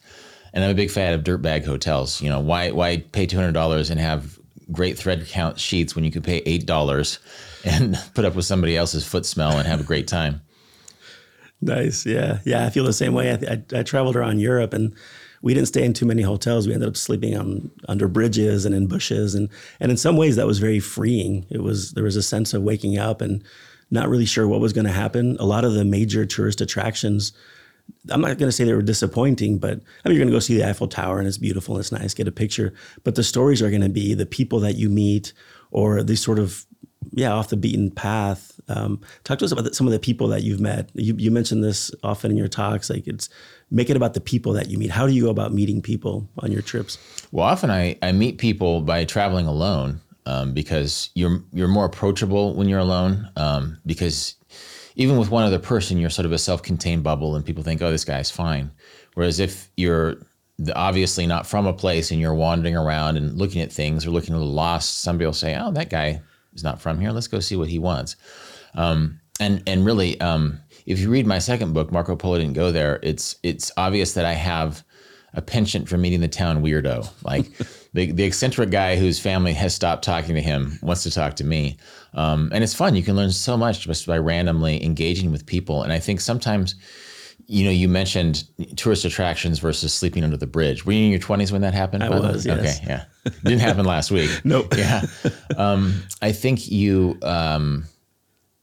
And 0.54 0.64
I'm 0.64 0.70
a 0.72 0.76
big 0.76 0.92
fan 0.92 1.14
of 1.14 1.24
dirtbag 1.24 1.66
hotels. 1.66 2.22
You 2.22 2.30
know, 2.30 2.40
why 2.40 2.72
why 2.72 2.98
pay 2.98 3.26
two 3.26 3.38
hundred 3.38 3.54
dollars 3.54 3.90
and 3.90 4.00
have 4.00 4.40
great 4.72 4.98
thread 4.98 5.28
count 5.28 5.60
sheets 5.60 5.96
when 5.96 6.06
you 6.06 6.12
could 6.12 6.24
pay 6.24 6.44
eight 6.46 6.68
dollars 6.68 7.20
and 7.66 7.98
put 8.14 8.26
up 8.26 8.36
with 8.36 8.46
somebody 8.46 8.78
else's 8.78 9.08
foot 9.08 9.26
smell 9.26 9.58
and 9.58 9.68
have 9.68 9.80
a 9.80 9.84
great 9.84 10.08
time. 10.08 10.42
Nice, 11.64 12.08
yeah, 12.08 12.40
yeah. 12.44 12.66
I 12.66 12.72
feel 12.72 12.86
the 12.86 12.92
same 12.92 13.14
way. 13.14 13.30
I, 13.30 13.54
I, 13.54 13.82
I 13.82 13.84
traveled 13.84 14.16
around 14.16 14.40
Europe 14.40 14.74
and 14.74 14.96
we 15.42 15.54
didn't 15.54 15.68
stay 15.68 15.84
in 15.84 15.94
too 15.94 16.06
many 16.06 16.22
hotels. 16.22 16.68
We 16.68 16.74
ended 16.74 16.90
up 16.90 16.98
sleeping 16.98 17.36
on 17.36 17.72
under 17.88 18.08
bridges 18.08 18.66
and 18.66 18.76
in 18.76 18.88
bushes, 18.88 19.36
and 19.36 19.50
and 19.80 19.92
in 19.92 19.98
some 19.98 20.18
ways 20.18 20.36
that 20.36 20.48
was 20.48 20.60
very 20.60 20.80
freeing. 20.80 21.46
It 21.50 21.64
was 21.64 21.94
there 21.94 22.04
was 22.04 22.16
a 22.16 22.24
sense 22.24 22.54
of 22.54 22.64
waking 22.64 22.98
up 22.98 23.22
and 23.22 23.44
not 23.92 24.10
really 24.10 24.26
sure 24.26 24.48
what 24.48 24.62
was 24.62 24.74
going 24.74 24.86
to 24.86 24.92
happen. 24.92 25.36
A 25.40 25.46
lot 25.46 25.66
of 25.66 25.74
the 25.74 25.86
major 25.86 26.26
tourist 26.26 26.62
attractions. 26.62 27.34
I'm 28.10 28.22
not 28.22 28.38
going 28.38 28.48
to 28.48 28.52
say 28.52 28.64
they 28.64 28.74
were 28.74 28.82
disappointing, 28.82 29.58
but 29.58 29.74
I 30.06 30.10
mean, 30.10 30.16
you're 30.16 30.24
going 30.24 30.30
to 30.30 30.36
go 30.36 30.40
see 30.40 30.56
the 30.56 30.68
Eiffel 30.68 30.88
Tower 30.88 31.20
and 31.20 31.28
it's 31.28 31.38
beautiful 31.38 31.76
and 31.76 31.82
it's 31.82 31.92
nice, 31.92 32.14
get 32.14 32.28
a 32.28 32.32
picture. 32.32 32.74
But 33.04 33.16
the 33.16 33.24
stories 33.24 33.62
are 33.62 33.70
going 33.70 33.82
to 33.82 33.90
be 33.90 34.14
the 34.14 34.26
people 34.26 34.62
that 34.62 34.76
you 34.76 34.90
meet 34.90 35.34
or 35.72 36.02
these 36.02 36.24
sort 36.24 36.40
of, 36.40 36.66
yeah, 37.12 37.34
off 37.34 37.50
the 37.50 37.58
beaten 37.58 37.92
path. 37.92 38.60
Um, 38.70 39.02
talk 39.26 39.40
to 39.40 39.46
us 39.46 39.52
about 39.52 39.76
some 39.76 39.88
of 39.88 39.94
the 39.94 40.00
people 40.00 40.30
that 40.30 40.44
you've 40.44 40.62
met. 40.62 40.90
You, 40.94 41.16
you 41.18 41.32
mentioned 41.32 41.64
this 41.64 41.92
often 42.02 42.32
in 42.32 42.38
your 42.38 42.48
talks. 42.48 42.90
Like 42.90 43.08
it's 43.08 43.28
make 43.72 43.90
it 43.90 43.96
about 43.96 44.14
the 44.14 44.22
people 44.22 44.54
that 44.54 44.70
you 44.70 44.78
meet. 44.78 44.92
How 44.92 45.08
do 45.08 45.14
you 45.14 45.24
go 45.24 45.30
about 45.30 45.54
meeting 45.54 45.82
people 45.82 46.30
on 46.40 46.52
your 46.52 46.62
trips? 46.62 46.98
Well, 47.32 47.46
often 47.46 47.72
I, 47.72 47.98
I 48.02 48.12
meet 48.12 48.38
people 48.38 48.82
by 48.82 49.06
traveling 49.06 49.48
alone 49.48 50.02
um, 50.26 50.54
because 50.54 51.10
you're 51.16 51.44
you're 51.54 51.68
more 51.68 51.86
approachable 51.86 52.54
when 52.54 52.68
you're 52.68 52.80
alone. 52.80 53.30
Um, 53.38 53.80
because 53.86 54.36
even 54.96 55.18
with 55.18 55.32
one 55.32 55.44
other 55.44 55.60
person, 55.60 55.98
you're 55.98 56.10
sort 56.10 56.26
of 56.26 56.32
a 56.32 56.38
self-contained 56.38 57.04
bubble, 57.04 57.36
and 57.36 57.46
people 57.46 57.64
think, 57.64 57.82
"Oh, 57.82 57.92
this 57.92 58.06
guy's 58.06 58.30
fine." 58.30 58.72
Whereas 59.14 59.40
if 59.40 59.70
you're 59.78 60.18
obviously 60.76 61.26
not 61.26 61.48
from 61.48 61.66
a 61.66 61.74
place 61.74 62.12
and 62.12 62.20
you're 62.20 62.36
wandering 62.36 62.76
around 62.76 63.18
and 63.18 63.38
looking 63.38 63.62
at 63.62 63.72
things 63.72 64.06
or 64.06 64.12
looking 64.12 64.36
a 64.36 64.38
little 64.38 64.54
lost, 64.54 65.00
somebody 65.00 65.26
will 65.26 65.34
say, 65.34 65.58
"Oh, 65.58 65.72
that 65.72 65.90
guy 65.90 66.22
is 66.54 66.64
not 66.64 66.82
from 66.82 67.00
here. 67.00 67.12
Let's 67.12 67.28
go 67.28 67.40
see 67.40 67.56
what 67.56 67.70
he 67.70 67.80
wants." 67.80 68.16
Um, 68.76 69.22
and 69.40 69.64
and 69.66 69.86
really, 69.86 70.20
um, 70.22 70.60
if 70.86 71.00
you 71.00 71.10
read 71.10 71.28
my 71.28 71.40
second 71.40 71.74
book, 71.74 71.92
Marco 71.92 72.16
Polo 72.16 72.38
didn't 72.38 72.54
go 72.54 72.72
there. 72.72 73.00
It's 73.04 73.36
it's 73.44 73.72
obvious 73.78 74.14
that 74.14 74.26
I 74.26 74.34
have 74.34 74.84
a 75.34 75.42
penchant 75.42 75.88
for 75.88 75.98
meeting 75.98 76.20
the 76.20 76.28
town 76.28 76.64
weirdo. 76.64 77.10
Like 77.24 77.46
the 77.94 78.12
the 78.12 78.24
eccentric 78.24 78.70
guy 78.70 78.96
whose 78.96 79.20
family 79.20 79.54
has 79.54 79.74
stopped 79.74 80.04
talking 80.04 80.36
to 80.36 80.42
him 80.42 80.78
wants 80.82 81.04
to 81.04 81.12
talk 81.12 81.36
to 81.38 81.44
me, 81.44 81.78
um, 82.14 82.50
and 82.54 82.64
it's 82.64 82.74
fun. 82.74 82.96
You 82.96 83.04
can 83.04 83.16
learn 83.16 83.32
so 83.32 83.58
much 83.58 83.82
just 83.82 84.08
by 84.08 84.18
randomly 84.18 84.84
engaging 84.84 85.32
with 85.32 85.46
people. 85.46 85.84
And 85.84 85.94
I 85.94 86.00
think 86.00 86.22
sometimes. 86.22 86.76
You 87.48 87.66
know, 87.66 87.72
you 87.72 87.90
mentioned 87.90 88.46
tourist 88.78 89.04
attractions 89.04 89.60
versus 89.60 89.94
sleeping 89.94 90.24
under 90.24 90.38
the 90.38 90.48
bridge. 90.48 90.86
Were 90.86 90.94
you 90.94 91.06
in 91.06 91.10
your 91.10 91.20
twenties 91.20 91.52
when 91.52 91.62
that 91.62 91.74
happened? 91.74 92.02
I 92.02 92.08
was. 92.10 92.46
Yes. 92.46 92.80
Okay, 92.80 92.88
yeah, 92.88 93.06
didn't 93.44 93.60
happen 93.60 93.84
last 93.84 94.10
week. 94.10 94.30
nope. 94.46 94.74
Yeah, 94.78 95.02
um, 95.58 96.02
I 96.22 96.32
think 96.32 96.72
you 96.72 97.18
um, 97.24 97.86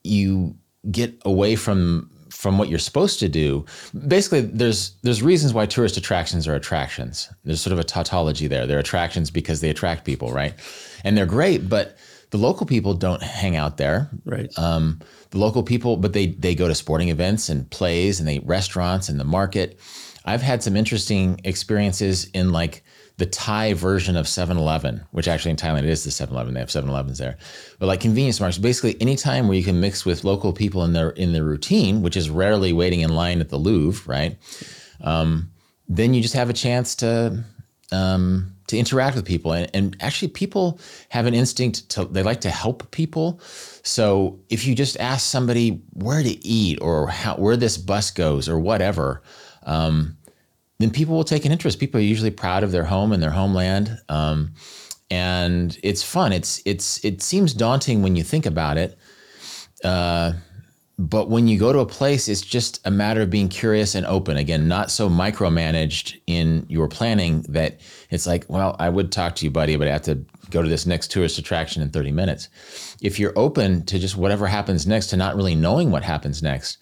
you 0.04 0.56
get 0.90 1.20
away 1.24 1.56
from 1.56 2.10
from 2.30 2.56
what 2.56 2.68
you're 2.68 2.78
supposed 2.78 3.18
to 3.18 3.28
do. 3.28 3.64
Basically, 4.06 4.42
there's 4.42 4.96
there's 5.02 5.22
reasons 5.22 5.52
why 5.52 5.66
tourist 5.66 5.96
attractions 5.96 6.46
are 6.46 6.54
attractions. 6.54 7.28
There's 7.44 7.60
sort 7.60 7.72
of 7.72 7.78
a 7.78 7.84
tautology 7.84 8.46
there. 8.46 8.66
They're 8.66 8.78
attractions 8.78 9.30
because 9.30 9.60
they 9.60 9.70
attract 9.70 10.04
people, 10.04 10.32
right? 10.32 10.54
And 11.04 11.16
they're 11.16 11.26
great, 11.26 11.68
but 11.68 11.96
the 12.30 12.38
local 12.38 12.66
people 12.66 12.94
don't 12.94 13.22
hang 13.22 13.56
out 13.56 13.76
there. 13.76 14.10
Right. 14.24 14.56
Um, 14.58 15.00
the 15.30 15.38
local 15.38 15.62
people, 15.62 15.96
but 15.96 16.12
they 16.12 16.28
they 16.28 16.54
go 16.54 16.68
to 16.68 16.74
sporting 16.74 17.08
events 17.08 17.48
and 17.48 17.68
plays 17.70 18.20
and 18.20 18.28
they 18.28 18.38
restaurants 18.40 19.08
and 19.08 19.18
the 19.18 19.24
market. 19.24 19.80
I've 20.24 20.42
had 20.42 20.62
some 20.62 20.76
interesting 20.76 21.40
experiences 21.44 22.26
in 22.34 22.52
like 22.52 22.84
the 23.18 23.26
Thai 23.26 23.74
version 23.74 24.16
of 24.16 24.26
7-Eleven, 24.26 25.04
which 25.10 25.28
actually 25.28 25.50
in 25.50 25.56
Thailand 25.56 25.80
it 25.80 25.90
is 25.90 26.04
the 26.04 26.10
7-Eleven. 26.10 26.54
They 26.54 26.60
have 26.60 26.68
7-Elevens 26.68 27.18
there. 27.18 27.36
But 27.78 27.86
like 27.86 28.00
convenience 28.00 28.40
markets, 28.40 28.58
basically 28.58 28.96
any 29.00 29.16
time 29.16 29.48
where 29.48 29.56
you 29.56 29.64
can 29.64 29.80
mix 29.80 30.06
with 30.06 30.24
local 30.24 30.52
people 30.52 30.84
in 30.84 30.92
their 30.92 31.10
in 31.10 31.32
their 31.32 31.44
routine, 31.44 32.00
which 32.00 32.16
is 32.16 32.30
rarely 32.30 32.72
waiting 32.72 33.00
in 33.00 33.14
line 33.14 33.40
at 33.40 33.48
the 33.48 33.58
Louvre, 33.58 34.10
right? 34.10 34.38
Um, 35.00 35.50
then 35.88 36.14
you 36.14 36.22
just 36.22 36.34
have 36.34 36.48
a 36.48 36.52
chance 36.54 36.94
to 36.96 37.44
um, 37.90 38.54
to 38.68 38.78
interact 38.78 39.16
with 39.16 39.24
people. 39.24 39.52
And, 39.52 39.68
and 39.74 39.96
actually, 40.00 40.28
people 40.28 40.78
have 41.08 41.26
an 41.26 41.34
instinct 41.34 41.88
to, 41.90 42.04
they 42.04 42.22
like 42.22 42.42
to 42.42 42.50
help 42.50 42.90
people. 42.92 43.40
So 43.82 44.38
if 44.48 44.66
you 44.66 44.74
just 44.74 44.96
ask 45.00 45.26
somebody 45.26 45.82
where 45.94 46.22
to 46.22 46.46
eat 46.46 46.78
or 46.80 47.08
how, 47.08 47.34
where 47.36 47.56
this 47.56 47.78
bus 47.78 48.10
goes 48.10 48.48
or 48.48 48.60
whatever, 48.60 49.22
um, 49.64 50.17
then 50.78 50.90
people 50.90 51.16
will 51.16 51.24
take 51.24 51.44
an 51.44 51.52
interest. 51.52 51.78
People 51.78 52.00
are 52.00 52.04
usually 52.04 52.30
proud 52.30 52.62
of 52.62 52.70
their 52.70 52.84
home 52.84 53.12
and 53.12 53.22
their 53.22 53.30
homeland. 53.30 53.98
Um, 54.08 54.52
and 55.10 55.78
it's 55.82 56.02
fun. 56.02 56.32
It's, 56.32 56.62
it's, 56.64 57.04
it 57.04 57.22
seems 57.22 57.54
daunting 57.54 58.02
when 58.02 58.14
you 58.14 58.22
think 58.22 58.46
about 58.46 58.76
it. 58.76 58.98
Uh, 59.82 60.32
but 60.98 61.30
when 61.30 61.46
you 61.46 61.58
go 61.58 61.72
to 61.72 61.78
a 61.78 61.86
place, 61.86 62.26
it's 62.28 62.40
just 62.40 62.84
a 62.84 62.90
matter 62.90 63.22
of 63.22 63.30
being 63.30 63.48
curious 63.48 63.94
and 63.94 64.04
open. 64.06 64.36
Again, 64.36 64.66
not 64.66 64.90
so 64.90 65.08
micromanaged 65.08 66.20
in 66.26 66.66
your 66.68 66.88
planning 66.88 67.42
that 67.48 67.80
it's 68.10 68.26
like, 68.26 68.44
well, 68.48 68.74
I 68.80 68.88
would 68.88 69.12
talk 69.12 69.36
to 69.36 69.44
you, 69.44 69.50
buddy, 69.50 69.76
but 69.76 69.86
I 69.86 69.92
have 69.92 70.02
to 70.02 70.24
go 70.50 70.60
to 70.60 70.68
this 70.68 70.86
next 70.86 71.12
tourist 71.12 71.38
attraction 71.38 71.82
in 71.82 71.90
30 71.90 72.10
minutes. 72.10 72.48
If 73.00 73.20
you're 73.20 73.36
open 73.36 73.84
to 73.86 73.98
just 73.98 74.16
whatever 74.16 74.48
happens 74.48 74.88
next, 74.88 75.08
to 75.08 75.16
not 75.16 75.36
really 75.36 75.54
knowing 75.54 75.92
what 75.92 76.02
happens 76.02 76.42
next, 76.42 76.78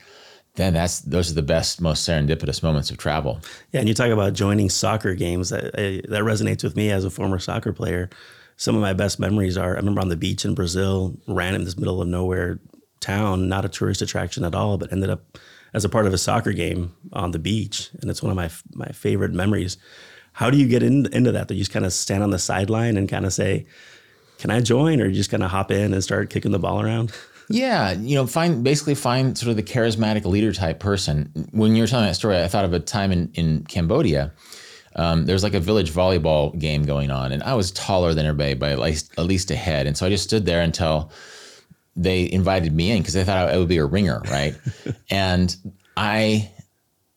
then 0.56 0.74
that's 0.74 1.00
those 1.00 1.30
are 1.30 1.34
the 1.34 1.42
best, 1.42 1.80
most 1.80 2.08
serendipitous 2.08 2.62
moments 2.62 2.90
of 2.90 2.96
travel. 2.96 3.40
Yeah, 3.72 3.80
and 3.80 3.88
you 3.88 3.94
talk 3.94 4.10
about 4.10 4.32
joining 4.32 4.70
soccer 4.70 5.14
games. 5.14 5.50
That 5.50 5.78
eh, 5.78 6.00
that 6.08 6.22
resonates 6.22 6.64
with 6.64 6.76
me 6.76 6.90
as 6.90 7.04
a 7.04 7.10
former 7.10 7.38
soccer 7.38 7.72
player. 7.72 8.10
Some 8.56 8.74
of 8.74 8.80
my 8.80 8.94
best 8.94 9.20
memories 9.20 9.56
are 9.56 9.74
I 9.74 9.76
remember 9.76 10.00
on 10.00 10.08
the 10.08 10.16
beach 10.16 10.44
in 10.44 10.54
Brazil, 10.54 11.16
ran 11.28 11.54
in 11.54 11.64
this 11.64 11.76
middle 11.76 12.00
of 12.00 12.08
nowhere 12.08 12.58
town, 13.00 13.48
not 13.48 13.64
a 13.64 13.68
tourist 13.68 14.00
attraction 14.00 14.44
at 14.44 14.54
all, 14.54 14.78
but 14.78 14.92
ended 14.92 15.10
up 15.10 15.38
as 15.74 15.84
a 15.84 15.88
part 15.90 16.06
of 16.06 16.14
a 16.14 16.18
soccer 16.18 16.52
game 16.52 16.94
on 17.12 17.32
the 17.32 17.38
beach, 17.38 17.90
and 18.00 18.10
it's 18.10 18.22
one 18.22 18.30
of 18.30 18.36
my 18.36 18.50
my 18.74 18.90
favorite 18.92 19.32
memories. 19.32 19.76
How 20.32 20.50
do 20.50 20.58
you 20.58 20.68
get 20.68 20.82
in, 20.82 21.06
into 21.14 21.32
that? 21.32 21.48
Do 21.48 21.54
you 21.54 21.60
just 21.60 21.72
kind 21.72 21.86
of 21.86 21.92
stand 21.92 22.22
on 22.22 22.30
the 22.30 22.38
sideline 22.38 22.96
and 22.96 23.08
kind 23.08 23.26
of 23.26 23.32
say, 23.34 23.66
"Can 24.38 24.50
I 24.50 24.60
join?" 24.60 25.02
or 25.02 25.06
you 25.06 25.14
just 25.14 25.30
kind 25.30 25.42
of 25.42 25.50
hop 25.50 25.70
in 25.70 25.92
and 25.92 26.02
start 26.02 26.30
kicking 26.30 26.52
the 26.52 26.58
ball 26.58 26.80
around? 26.80 27.12
Yeah, 27.48 27.92
you 27.92 28.16
know, 28.16 28.26
find 28.26 28.64
basically 28.64 28.94
find 28.94 29.36
sort 29.38 29.50
of 29.50 29.56
the 29.56 29.62
charismatic 29.62 30.24
leader 30.24 30.52
type 30.52 30.80
person. 30.80 31.48
When 31.52 31.76
you 31.76 31.82
were 31.82 31.86
telling 31.86 32.06
that 32.06 32.16
story, 32.16 32.42
I 32.42 32.48
thought 32.48 32.64
of 32.64 32.72
a 32.72 32.80
time 32.80 33.12
in 33.12 33.30
in 33.34 33.64
Cambodia. 33.64 34.32
Um, 34.96 35.26
there 35.26 35.34
was 35.34 35.42
like 35.42 35.54
a 35.54 35.60
village 35.60 35.92
volleyball 35.92 36.58
game 36.58 36.84
going 36.84 37.10
on, 37.10 37.30
and 37.30 37.42
I 37.42 37.54
was 37.54 37.70
taller 37.70 38.14
than 38.14 38.24
everybody 38.24 38.54
by 38.54 38.70
at 38.70 38.78
least, 38.78 39.12
at 39.18 39.26
least 39.26 39.50
a 39.50 39.56
head, 39.56 39.86
and 39.86 39.96
so 39.96 40.06
I 40.06 40.08
just 40.08 40.24
stood 40.24 40.46
there 40.46 40.62
until 40.62 41.10
they 41.94 42.30
invited 42.30 42.72
me 42.74 42.90
in 42.90 42.98
because 42.98 43.14
they 43.14 43.24
thought 43.24 43.48
I 43.48 43.58
would 43.58 43.68
be 43.68 43.76
a 43.76 43.84
ringer, 43.84 44.22
right? 44.30 44.58
and 45.10 45.54
I 45.96 46.50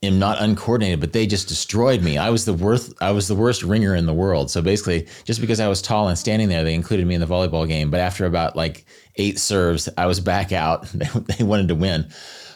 am 0.02 0.20
not 0.20 0.42
uncoordinated, 0.42 1.00
but 1.00 1.14
they 1.14 1.28
just 1.28 1.48
destroyed 1.48 2.02
me. 2.02 2.18
I 2.18 2.30
was 2.30 2.46
the 2.46 2.54
worst. 2.54 2.94
I 3.02 3.12
was 3.12 3.28
the 3.28 3.36
worst 3.36 3.64
ringer 3.64 3.96
in 3.96 4.06
the 4.06 4.14
world. 4.14 4.50
So 4.50 4.62
basically, 4.62 5.08
just 5.26 5.42
because 5.42 5.60
I 5.60 5.68
was 5.68 5.82
tall 5.82 6.08
and 6.08 6.18
standing 6.18 6.50
there, 6.50 6.64
they 6.64 6.74
included 6.74 7.06
me 7.06 7.16
in 7.16 7.22
the 7.22 7.28
volleyball 7.28 7.68
game. 7.68 7.92
But 7.92 8.00
after 8.00 8.26
about 8.26 8.56
like 8.56 8.86
eight 9.18 9.40
serves, 9.40 9.90
I 9.98 10.06
was 10.06 10.20
back 10.20 10.52
out. 10.52 10.88
They, 11.00 11.08
they 11.38 11.44
wanted 11.44 11.70
to 11.70 11.76
win. 11.76 12.10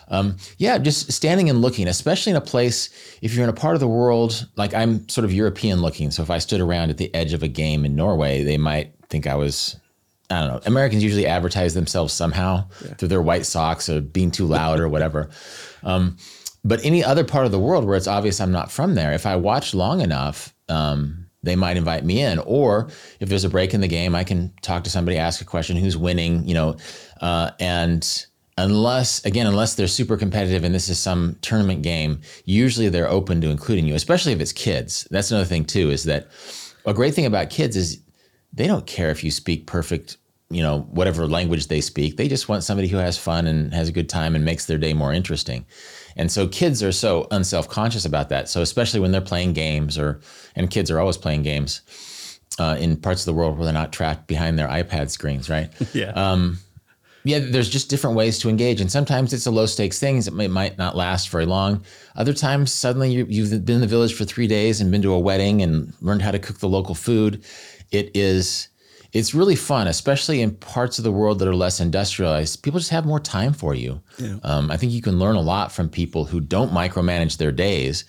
Um, 0.10 0.38
yeah, 0.58 0.78
just 0.78 1.12
standing 1.12 1.50
and 1.50 1.62
looking, 1.62 1.88
especially 1.88 2.32
in 2.32 2.36
a 2.36 2.42
place, 2.42 2.90
if 3.22 3.34
you're 3.34 3.44
in 3.44 3.50
a 3.50 3.54
part 3.54 3.74
of 3.74 3.80
the 3.80 3.88
world, 3.88 4.48
like 4.58 4.74
I'm 4.74 5.08
sort 5.08 5.26
of 5.26 5.34
European 5.34 5.82
looking. 5.82 6.12
So 6.12 6.22
if 6.22 6.30
I 6.30 6.40
stood 6.40 6.62
around 6.62 6.90
at 6.90 6.98
the 6.98 7.14
edge 7.16 7.34
of 7.34 7.42
a 7.42 7.48
game 7.48 7.86
in 7.86 7.96
Norway, 7.96 8.44
they 8.44 8.58
might 8.58 8.94
think 9.10 9.28
I 9.28 9.36
was 9.36 9.78
I 10.30 10.40
don't 10.40 10.54
know. 10.54 10.62
Americans 10.66 11.04
usually 11.04 11.28
advertise 11.28 11.74
themselves 11.74 12.14
somehow 12.14 12.66
yeah. 12.84 12.94
through 12.96 13.10
their 13.10 13.22
white 13.22 13.46
socks 13.46 13.90
or 13.90 14.02
being 14.02 14.32
too 14.32 14.46
loud 14.46 14.80
or 14.80 14.90
whatever. 14.90 15.30
Um, 15.84 16.18
but 16.63 16.84
any 16.86 17.03
other 17.03 17.24
part 17.24 17.46
of 17.46 17.51
the 17.51 17.60
world 17.60 17.86
where 17.86 17.98
it's 17.98 18.08
obvious 18.08 18.39
I'm 18.39 18.51
not 18.51 18.72
from 18.72 18.96
there, 18.96 19.13
if 19.13 19.25
I 19.25 19.36
watch 19.36 19.74
long 19.74 20.01
enough, 20.01 20.53
um, 20.70 21.27
they 21.43 21.55
might 21.55 21.77
invite 21.77 22.05
me 22.05 22.22
in. 22.22 22.39
Or 22.39 22.89
if 23.20 23.29
there's 23.29 23.43
a 23.43 23.50
break 23.50 23.74
in 23.74 23.82
the 23.82 23.88
game, 23.88 24.15
I 24.15 24.24
can 24.24 24.53
talk 24.62 24.86
to 24.86 24.89
somebody, 24.89 25.17
ask 25.17 25.41
a 25.41 25.46
question, 25.46 25.75
who's 25.75 25.98
winning, 25.98 26.48
you 26.48 26.53
know, 26.53 26.77
uh, 27.20 27.51
and 27.60 28.25
unless 28.58 29.25
again 29.25 29.48
unless 29.48 29.74
they're 29.74 29.88
super 29.88 30.15
competitive 30.15 30.63
and 30.63 30.75
this 30.75 30.88
is 30.88 31.00
some 31.00 31.36
tournament 31.41 31.82
game 31.82 32.22
usually 32.46 32.88
they're 32.88 33.10
open 33.10 33.41
to 33.41 33.50
including 33.50 33.88
you 33.88 33.96
especially 33.96 34.32
if 34.32 34.39
it's 34.39 34.53
kids. 34.53 35.08
That's 35.10 35.32
another 35.32 35.48
thing 35.48 35.65
too 35.65 35.89
is 35.89 36.03
that 36.03 36.27
a 36.86 36.93
great 36.93 37.15
thing 37.15 37.25
about 37.25 37.50
kids 37.50 37.75
is 37.75 38.00
they 38.53 38.67
don't 38.67 38.86
care 38.86 39.10
if 39.10 39.24
you 39.24 39.32
speak 39.32 39.65
perfect 39.65 40.17
you 40.51 40.62
know 40.62 40.82
whatever 40.91 41.27
language 41.27 41.65
they 41.65 41.82
speak. 41.82 42.15
They 42.15 42.27
just 42.27 42.48
want 42.48 42.63
somebody 42.63 42.88
who 42.88 42.98
has 42.98 43.17
fun 43.17 43.48
and 43.48 43.74
has 43.74 43.89
a 43.89 43.91
good 43.91 44.08
time 44.08 44.36
and 44.36 44.46
makes 44.46 44.67
their 44.67 44.77
day 44.77 44.93
more 44.93 45.12
interesting 45.12 45.65
and 46.15 46.32
so 46.32 46.48
kids 46.48 46.84
are 46.84 46.91
so 46.91 47.27
unself-conscious 47.32 48.05
about 48.05 48.29
that. 48.29 48.50
So 48.50 48.62
especially 48.62 49.00
when 49.00 49.12
they're 49.12 49.22
playing 49.22 49.53
games 49.53 49.98
or 49.98 50.22
and 50.55 50.70
kids 50.70 50.91
are 50.91 51.00
always 51.00 51.17
playing 51.17 51.43
games 51.43 51.82
uh, 52.60 52.77
in 52.79 52.98
parts 52.98 53.22
of 53.22 53.25
the 53.25 53.34
world 53.34 53.58
where 53.58 53.65
they're 53.65 53.74
not 53.74 53.91
trapped 53.91 54.27
behind 54.27 54.58
their 54.60 54.67
ipad 54.67 55.10
screens 55.10 55.50
right? 55.50 55.72
Yeah. 55.93 56.12
Um, 56.12 56.60
yeah 57.24 57.39
there's 57.39 57.70
just 57.70 57.89
different 57.89 58.15
ways 58.15 58.39
to 58.39 58.50
engage. 58.50 58.82
And 58.82 58.91
sometimes 58.91 59.34
it's 59.34 59.46
a 59.46 59.51
low 59.51 59.65
stakes 59.65 60.00
thing 60.00 60.17
it 60.17 60.34
might, 60.34 60.50
might 60.50 60.77
not 60.77 60.96
last 60.96 61.29
very 61.29 61.46
long. 61.46 61.84
Other 62.15 62.34
times 62.34 62.72
suddenly 62.72 63.12
you, 63.12 63.25
you've 63.29 63.65
been 63.65 63.75
in 63.75 63.82
the 63.82 63.88
village 63.88 64.13
for 64.13 64.25
three 64.25 64.48
days 64.48 64.82
and 64.82 64.91
been 64.91 65.01
to 65.01 65.13
a 65.13 65.20
wedding 65.20 65.62
and 65.62 65.93
learned 66.01 66.22
how 66.22 66.32
to 66.32 66.39
cook 66.39 66.60
the 66.60 66.70
local 66.70 66.96
food. 66.96 67.43
It 67.91 68.12
is 68.15 68.70
it's 69.13 69.36
really 69.36 69.55
fun, 69.55 69.88
especially 69.88 70.41
in 70.41 70.55
parts 70.55 70.98
of 70.98 71.03
the 71.03 71.12
world 71.12 71.38
that 71.39 71.48
are 71.48 71.55
less 71.55 71.79
industrialized. 71.79 72.63
People 72.63 72.79
just 72.79 72.91
have 72.91 73.05
more 73.05 73.20
time 73.20 73.53
for 73.53 73.75
you. 73.75 74.01
Yeah. 74.17 74.38
Um, 74.43 74.72
I 74.72 74.77
think 74.77 74.91
you 74.91 75.03
can 75.03 75.20
learn 75.20 75.36
a 75.36 75.41
lot 75.41 75.72
from 75.72 75.88
people 75.88 76.25
who 76.25 76.39
don't 76.39 76.72
micromanage 76.72 77.38
their 77.38 77.51
days. 77.51 78.05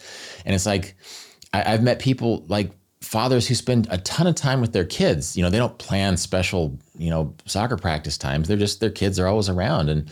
And 0.46 0.54
it's 0.54 0.64
like, 0.64 0.96
I, 1.52 1.74
I've 1.74 1.82
met 1.82 1.98
people 1.98 2.46
like 2.48 2.72
fathers 3.02 3.46
who 3.46 3.54
spend 3.54 3.86
a 3.90 3.98
ton 3.98 4.26
of 4.26 4.34
time 4.34 4.62
with 4.62 4.72
their 4.72 4.86
kids. 4.86 5.36
You 5.36 5.42
know, 5.42 5.50
they 5.50 5.58
don't 5.58 5.76
plan 5.76 6.16
special, 6.16 6.78
you 6.96 7.10
know, 7.10 7.34
soccer 7.44 7.76
practice 7.76 8.16
times. 8.16 8.48
They're 8.48 8.56
just 8.56 8.80
their 8.80 8.90
kids 8.90 9.18
are 9.18 9.26
always 9.26 9.50
around, 9.50 9.90
and 9.90 10.10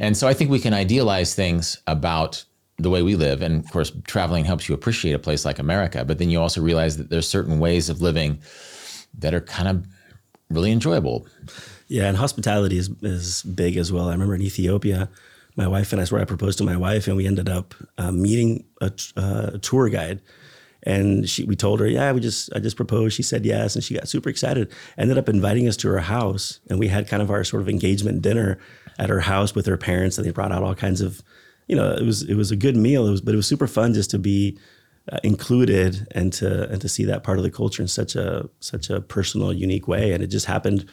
and 0.00 0.16
so 0.16 0.26
I 0.26 0.34
think 0.34 0.50
we 0.50 0.58
can 0.58 0.74
idealize 0.74 1.34
things 1.36 1.80
about 1.86 2.44
the 2.78 2.90
way 2.90 3.02
we 3.02 3.14
live. 3.14 3.42
And 3.42 3.64
of 3.64 3.70
course, 3.70 3.92
traveling 4.08 4.44
helps 4.44 4.68
you 4.68 4.74
appreciate 4.74 5.12
a 5.12 5.18
place 5.20 5.44
like 5.44 5.60
America. 5.60 6.04
But 6.04 6.18
then 6.18 6.30
you 6.30 6.40
also 6.40 6.60
realize 6.60 6.96
that 6.96 7.10
there's 7.10 7.28
certain 7.28 7.60
ways 7.60 7.88
of 7.88 8.02
living 8.02 8.42
that 9.18 9.34
are 9.34 9.40
kind 9.40 9.68
of 9.68 9.86
really 10.52 10.72
enjoyable. 10.72 11.26
Yeah, 11.88 12.08
and 12.08 12.16
hospitality 12.16 12.78
is 12.78 12.90
is 13.02 13.42
big 13.42 13.76
as 13.76 13.92
well. 13.92 14.08
I 14.08 14.12
remember 14.12 14.34
in 14.34 14.42
Ethiopia, 14.42 15.08
my 15.56 15.66
wife 15.66 15.92
and 15.92 16.00
I, 16.00 16.06
where 16.06 16.20
I 16.20 16.24
proposed 16.24 16.58
to 16.58 16.64
my 16.64 16.76
wife, 16.76 17.06
and 17.06 17.16
we 17.16 17.26
ended 17.26 17.48
up 17.48 17.74
uh, 17.98 18.12
meeting 18.12 18.64
a, 18.80 18.90
a, 19.16 19.58
tour 19.58 19.88
guide. 19.88 20.20
And 20.84 21.28
she, 21.28 21.44
we 21.44 21.54
told 21.54 21.78
her, 21.78 21.86
yeah, 21.86 22.10
we 22.10 22.20
just, 22.20 22.52
I 22.56 22.58
just 22.58 22.76
proposed. 22.76 23.14
She 23.14 23.22
said 23.22 23.44
yes, 23.44 23.76
and 23.76 23.84
she 23.84 23.94
got 23.94 24.08
super 24.08 24.28
excited. 24.28 24.72
Ended 24.98 25.18
up 25.18 25.28
inviting 25.28 25.68
us 25.68 25.76
to 25.78 25.88
her 25.88 26.00
house, 26.00 26.60
and 26.68 26.78
we 26.78 26.88
had 26.88 27.06
kind 27.06 27.22
of 27.22 27.30
our 27.30 27.44
sort 27.44 27.62
of 27.62 27.68
engagement 27.68 28.22
dinner 28.22 28.58
at 28.98 29.08
her 29.08 29.20
house 29.20 29.54
with 29.54 29.66
her 29.66 29.76
parents, 29.76 30.18
and 30.18 30.26
they 30.26 30.32
brought 30.32 30.50
out 30.50 30.62
all 30.62 30.74
kinds 30.74 31.00
of, 31.00 31.22
you 31.68 31.76
know, 31.76 31.92
it 31.92 32.04
was 32.04 32.22
it 32.22 32.34
was 32.34 32.50
a 32.50 32.56
good 32.56 32.76
meal. 32.76 33.06
It 33.06 33.10
was, 33.10 33.20
but 33.20 33.34
it 33.34 33.36
was 33.36 33.46
super 33.46 33.68
fun 33.68 33.94
just 33.94 34.10
to 34.10 34.18
be 34.18 34.58
uh, 35.10 35.18
included 35.24 36.06
and 36.12 36.32
to 36.34 36.68
and 36.70 36.80
to 36.80 36.88
see 36.88 37.04
that 37.04 37.24
part 37.24 37.38
of 37.38 37.44
the 37.44 37.50
culture 37.50 37.82
in 37.82 37.88
such 37.88 38.14
a 38.14 38.48
such 38.60 38.90
a 38.90 39.00
personal, 39.00 39.52
unique 39.52 39.88
way. 39.88 40.12
And 40.12 40.22
it 40.22 40.28
just 40.28 40.46
happened 40.46 40.88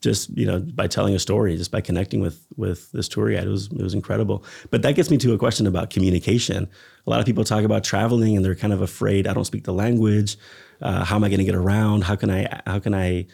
just 0.00 0.36
you 0.36 0.46
know 0.46 0.60
by 0.60 0.86
telling 0.86 1.14
a 1.14 1.18
story, 1.18 1.56
just 1.56 1.70
by 1.70 1.80
connecting 1.80 2.20
with 2.20 2.46
with 2.56 2.90
this 2.92 3.08
tour 3.08 3.30
guide. 3.30 3.44
It 3.44 3.50
was 3.50 3.66
it 3.66 3.82
was 3.82 3.94
incredible. 3.94 4.44
But 4.70 4.82
that 4.82 4.94
gets 4.94 5.10
me 5.10 5.18
to 5.18 5.32
a 5.32 5.38
question 5.38 5.66
about 5.66 5.90
communication. 5.90 6.68
A 7.06 7.10
lot 7.10 7.20
of 7.20 7.26
people 7.26 7.44
talk 7.44 7.64
about 7.64 7.84
traveling 7.84 8.36
and 8.36 8.44
they're 8.44 8.54
kind 8.54 8.72
of 8.72 8.82
afraid. 8.82 9.26
I 9.26 9.32
don't 9.32 9.44
speak 9.44 9.64
the 9.64 9.72
language. 9.72 10.36
Uh, 10.82 11.04
how 11.04 11.16
am 11.16 11.24
I 11.24 11.28
going 11.28 11.38
to 11.38 11.44
get 11.44 11.54
around? 11.54 12.04
How 12.04 12.16
can 12.16 12.30
I 12.30 12.62
how 12.66 12.78
can 12.78 12.94
I 12.94 13.26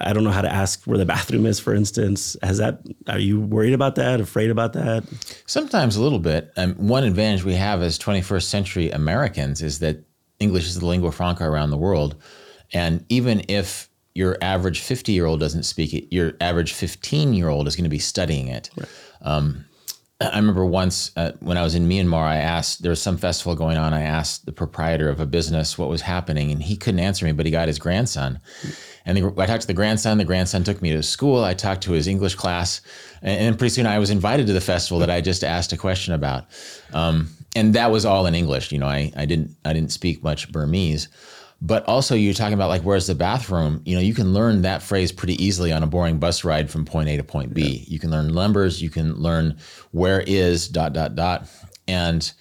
I 0.00 0.12
don't 0.12 0.24
know 0.24 0.30
how 0.30 0.42
to 0.42 0.52
ask 0.52 0.84
where 0.84 0.98
the 0.98 1.06
bathroom 1.06 1.46
is, 1.46 1.58
for 1.58 1.74
instance. 1.74 2.36
Has 2.42 2.58
that? 2.58 2.80
Are 3.08 3.18
you 3.18 3.40
worried 3.40 3.72
about 3.72 3.96
that? 3.96 4.20
Afraid 4.20 4.50
about 4.50 4.72
that? 4.74 5.04
Sometimes 5.46 5.96
a 5.96 6.02
little 6.02 6.18
bit. 6.18 6.52
Um, 6.56 6.74
one 6.74 7.04
advantage 7.04 7.44
we 7.44 7.54
have 7.54 7.82
as 7.82 7.98
21st 7.98 8.44
century 8.44 8.90
Americans 8.90 9.62
is 9.62 9.80
that 9.80 10.04
English 10.38 10.66
is 10.66 10.78
the 10.78 10.86
lingua 10.86 11.12
franca 11.12 11.44
around 11.44 11.70
the 11.70 11.76
world, 11.76 12.16
and 12.72 13.04
even 13.08 13.42
if 13.48 13.88
your 14.14 14.36
average 14.42 14.80
50 14.80 15.12
year 15.12 15.26
old 15.26 15.40
doesn't 15.40 15.62
speak 15.62 15.94
it, 15.94 16.12
your 16.12 16.32
average 16.40 16.72
15 16.72 17.34
year 17.34 17.48
old 17.48 17.68
is 17.68 17.76
going 17.76 17.84
to 17.84 17.90
be 17.90 17.98
studying 17.98 18.48
it. 18.48 18.70
Right. 18.76 18.88
Um, 19.22 19.64
I 20.20 20.36
remember 20.36 20.66
once 20.66 21.12
uh, 21.14 21.32
when 21.38 21.56
I 21.56 21.62
was 21.62 21.76
in 21.76 21.88
Myanmar, 21.88 22.24
I 22.24 22.38
asked, 22.38 22.82
there 22.82 22.90
was 22.90 23.00
some 23.00 23.16
festival 23.16 23.54
going 23.54 23.76
on. 23.76 23.94
I 23.94 24.02
asked 24.02 24.46
the 24.46 24.52
proprietor 24.52 25.08
of 25.08 25.20
a 25.20 25.26
business 25.26 25.78
what 25.78 25.88
was 25.88 26.00
happening, 26.00 26.50
and 26.50 26.60
he 26.60 26.76
couldn't 26.76 26.98
answer 26.98 27.24
me, 27.24 27.30
but 27.30 27.46
he 27.46 27.52
got 27.52 27.68
his 27.68 27.78
grandson. 27.78 28.40
And 29.06 29.16
the, 29.16 29.32
I 29.38 29.46
talked 29.46 29.60
to 29.60 29.66
the 29.68 29.74
grandson. 29.74 30.18
The 30.18 30.24
grandson 30.24 30.64
took 30.64 30.82
me 30.82 30.90
to 30.90 31.04
school. 31.04 31.44
I 31.44 31.54
talked 31.54 31.84
to 31.84 31.92
his 31.92 32.08
English 32.08 32.34
class. 32.34 32.80
And, 33.22 33.40
and 33.40 33.58
pretty 33.58 33.72
soon 33.72 33.86
I 33.86 34.00
was 34.00 34.10
invited 34.10 34.48
to 34.48 34.52
the 34.52 34.60
festival 34.60 34.98
that 34.98 35.10
I 35.10 35.20
just 35.20 35.44
asked 35.44 35.72
a 35.72 35.76
question 35.76 36.14
about. 36.14 36.46
Um, 36.92 37.28
and 37.54 37.74
that 37.74 37.92
was 37.92 38.04
all 38.04 38.26
in 38.26 38.34
English. 38.34 38.72
You 38.72 38.78
know, 38.80 38.88
I, 38.88 39.12
I, 39.16 39.24
didn't, 39.24 39.54
I 39.64 39.72
didn't 39.72 39.92
speak 39.92 40.24
much 40.24 40.50
Burmese 40.50 41.08
but 41.60 41.84
also 41.86 42.14
you're 42.14 42.34
talking 42.34 42.54
about 42.54 42.68
like 42.68 42.82
where's 42.82 43.06
the 43.06 43.14
bathroom 43.14 43.82
you 43.84 43.94
know 43.94 44.00
you 44.00 44.14
can 44.14 44.32
learn 44.32 44.62
that 44.62 44.82
phrase 44.82 45.10
pretty 45.10 45.42
easily 45.42 45.72
on 45.72 45.82
a 45.82 45.86
boring 45.86 46.18
bus 46.18 46.44
ride 46.44 46.70
from 46.70 46.84
point 46.84 47.08
a 47.08 47.16
to 47.16 47.24
point 47.24 47.52
b 47.52 47.62
yeah. 47.62 47.84
you 47.88 47.98
can 47.98 48.10
learn 48.10 48.32
numbers 48.32 48.80
you 48.80 48.90
can 48.90 49.14
learn 49.14 49.56
where 49.90 50.20
is 50.20 50.68
dot 50.68 50.92
dot 50.92 51.16
dot 51.16 51.48
and 51.88 52.32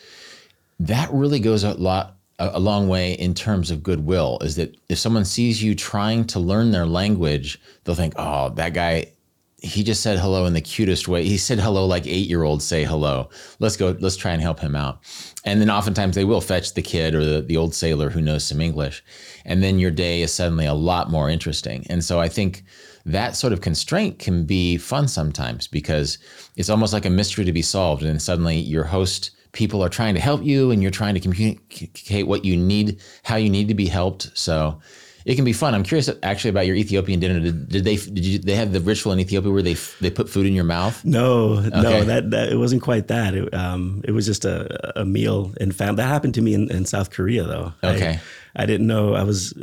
that 0.80 1.12
really 1.12 1.40
goes 1.40 1.64
a 1.64 1.74
lot 1.74 2.18
a, 2.40 2.52
a 2.54 2.60
long 2.60 2.88
way 2.88 3.14
in 3.14 3.34
terms 3.34 3.72
of 3.72 3.84
goodwill. 3.84 4.38
Is 4.42 4.56
that 4.56 4.76
if 4.90 4.98
someone 4.98 5.26
sees 5.26 5.64
you 5.64 5.76
trying 5.76 6.26
to 6.26 6.40
learn 6.40 6.72
their 6.72 6.86
language, 6.86 7.60
they'll 7.84 7.96
think, 7.96 8.14
"Oh, 8.18 8.50
that 8.52 8.74
guy." 8.74 9.14
He 9.60 9.84
just 9.84 10.04
said 10.04 10.20
hello 10.20 10.46
in 10.46 10.54
the 10.54 10.62
cutest 10.62 11.08
way. 11.08 11.24
He 11.24 11.40
said 11.40 11.60
hello 11.60 11.88
like 11.88 12.06
eight 12.06 12.28
year 12.28 12.44
olds 12.44 12.64
say 12.64 12.84
hello. 12.84 13.30
Let's 13.58 13.76
go, 13.76 13.98
let's 14.00 14.16
try 14.16 14.32
and 14.32 14.40
help 14.40 14.60
him 14.60 14.76
out. 14.76 15.00
And 15.48 15.62
then 15.62 15.70
oftentimes 15.70 16.16
they 16.16 16.26
will 16.26 16.42
fetch 16.42 16.74
the 16.74 16.82
kid 16.82 17.16
or 17.16 17.24
the, 17.24 17.42
the 17.42 17.56
old 17.56 17.74
sailor 17.74 18.10
who 18.10 18.20
knows 18.20 18.46
some 18.46 18.60
English. 18.60 19.02
And 19.46 19.64
then 19.64 19.80
your 19.80 19.92
day 19.92 20.22
is 20.22 20.34
suddenly 20.34 20.66
a 20.66 20.74
lot 20.74 21.10
more 21.10 21.30
interesting. 21.30 21.88
And 21.90 22.04
so 22.04 22.20
I 22.20 22.28
think 22.28 22.66
that 23.06 23.34
sort 23.38 23.54
of 23.54 23.62
constraint 23.62 24.20
can 24.20 24.44
be 24.44 24.76
fun 24.76 25.08
sometimes 25.08 25.66
because 25.66 26.18
it's 26.58 26.70
almost 26.70 26.92
like 26.92 27.06
a 27.06 27.10
mystery 27.10 27.46
to 27.46 27.54
be 27.54 27.62
solved. 27.62 28.04
And 28.04 28.22
suddenly 28.22 28.58
your 28.58 28.84
host 28.84 29.32
people 29.54 29.82
are 29.82 29.88
trying 29.88 30.16
to 30.16 30.20
help 30.20 30.44
you 30.44 30.70
and 30.70 30.82
you're 30.82 30.92
trying 30.92 31.14
to 31.14 31.22
communicate 31.22 32.28
what 32.28 32.44
you 32.44 32.58
need, 32.58 33.00
how 33.24 33.38
you 33.38 33.50
need 33.50 33.70
to 33.70 33.74
be 33.74 33.88
helped. 33.88 34.38
So 34.38 34.82
it 35.28 35.36
can 35.36 35.44
be 35.44 35.52
fun. 35.52 35.76
I'm 35.76 35.84
curious 35.84 36.10
actually 36.24 36.52
about 36.52 36.68
your 36.68 36.78
Ethiopian 36.78 37.20
dinner. 37.20 37.42
Did, 37.42 37.68
did 37.68 37.84
they 37.84 37.98
did 37.98 38.26
you, 38.26 38.40
they 38.40 38.56
have 38.56 38.72
the 38.72 38.80
ritual 38.80 39.12
in 39.12 39.20
Ethiopia 39.20 39.52
where 39.52 39.62
they 39.62 39.74
they 40.00 40.10
put 40.10 40.30
food 40.30 40.46
in 40.46 40.54
your 40.54 40.64
mouth? 40.64 41.04
No, 41.04 41.58
okay. 41.58 41.70
no, 41.70 42.04
that, 42.06 42.32
that 42.32 42.50
it 42.50 42.56
wasn't 42.56 42.82
quite 42.82 43.10
that. 43.10 43.36
It, 43.36 43.54
um, 43.54 44.02
it 44.06 44.12
was 44.12 44.26
just 44.26 44.46
a, 44.46 44.98
a 44.98 45.04
meal 45.04 45.52
in 45.60 45.74
family. 45.74 45.98
That 45.98 46.08
happened 46.08 46.34
to 46.36 46.42
me 46.42 46.54
in, 46.54 46.72
in 46.72 46.86
South 46.86 47.10
Korea 47.10 47.44
though. 47.44 47.74
Okay. 47.84 48.22
I, 48.56 48.64
I 48.64 48.66
didn't 48.66 48.88
know 48.88 49.16
I 49.16 49.24
was. 49.24 49.54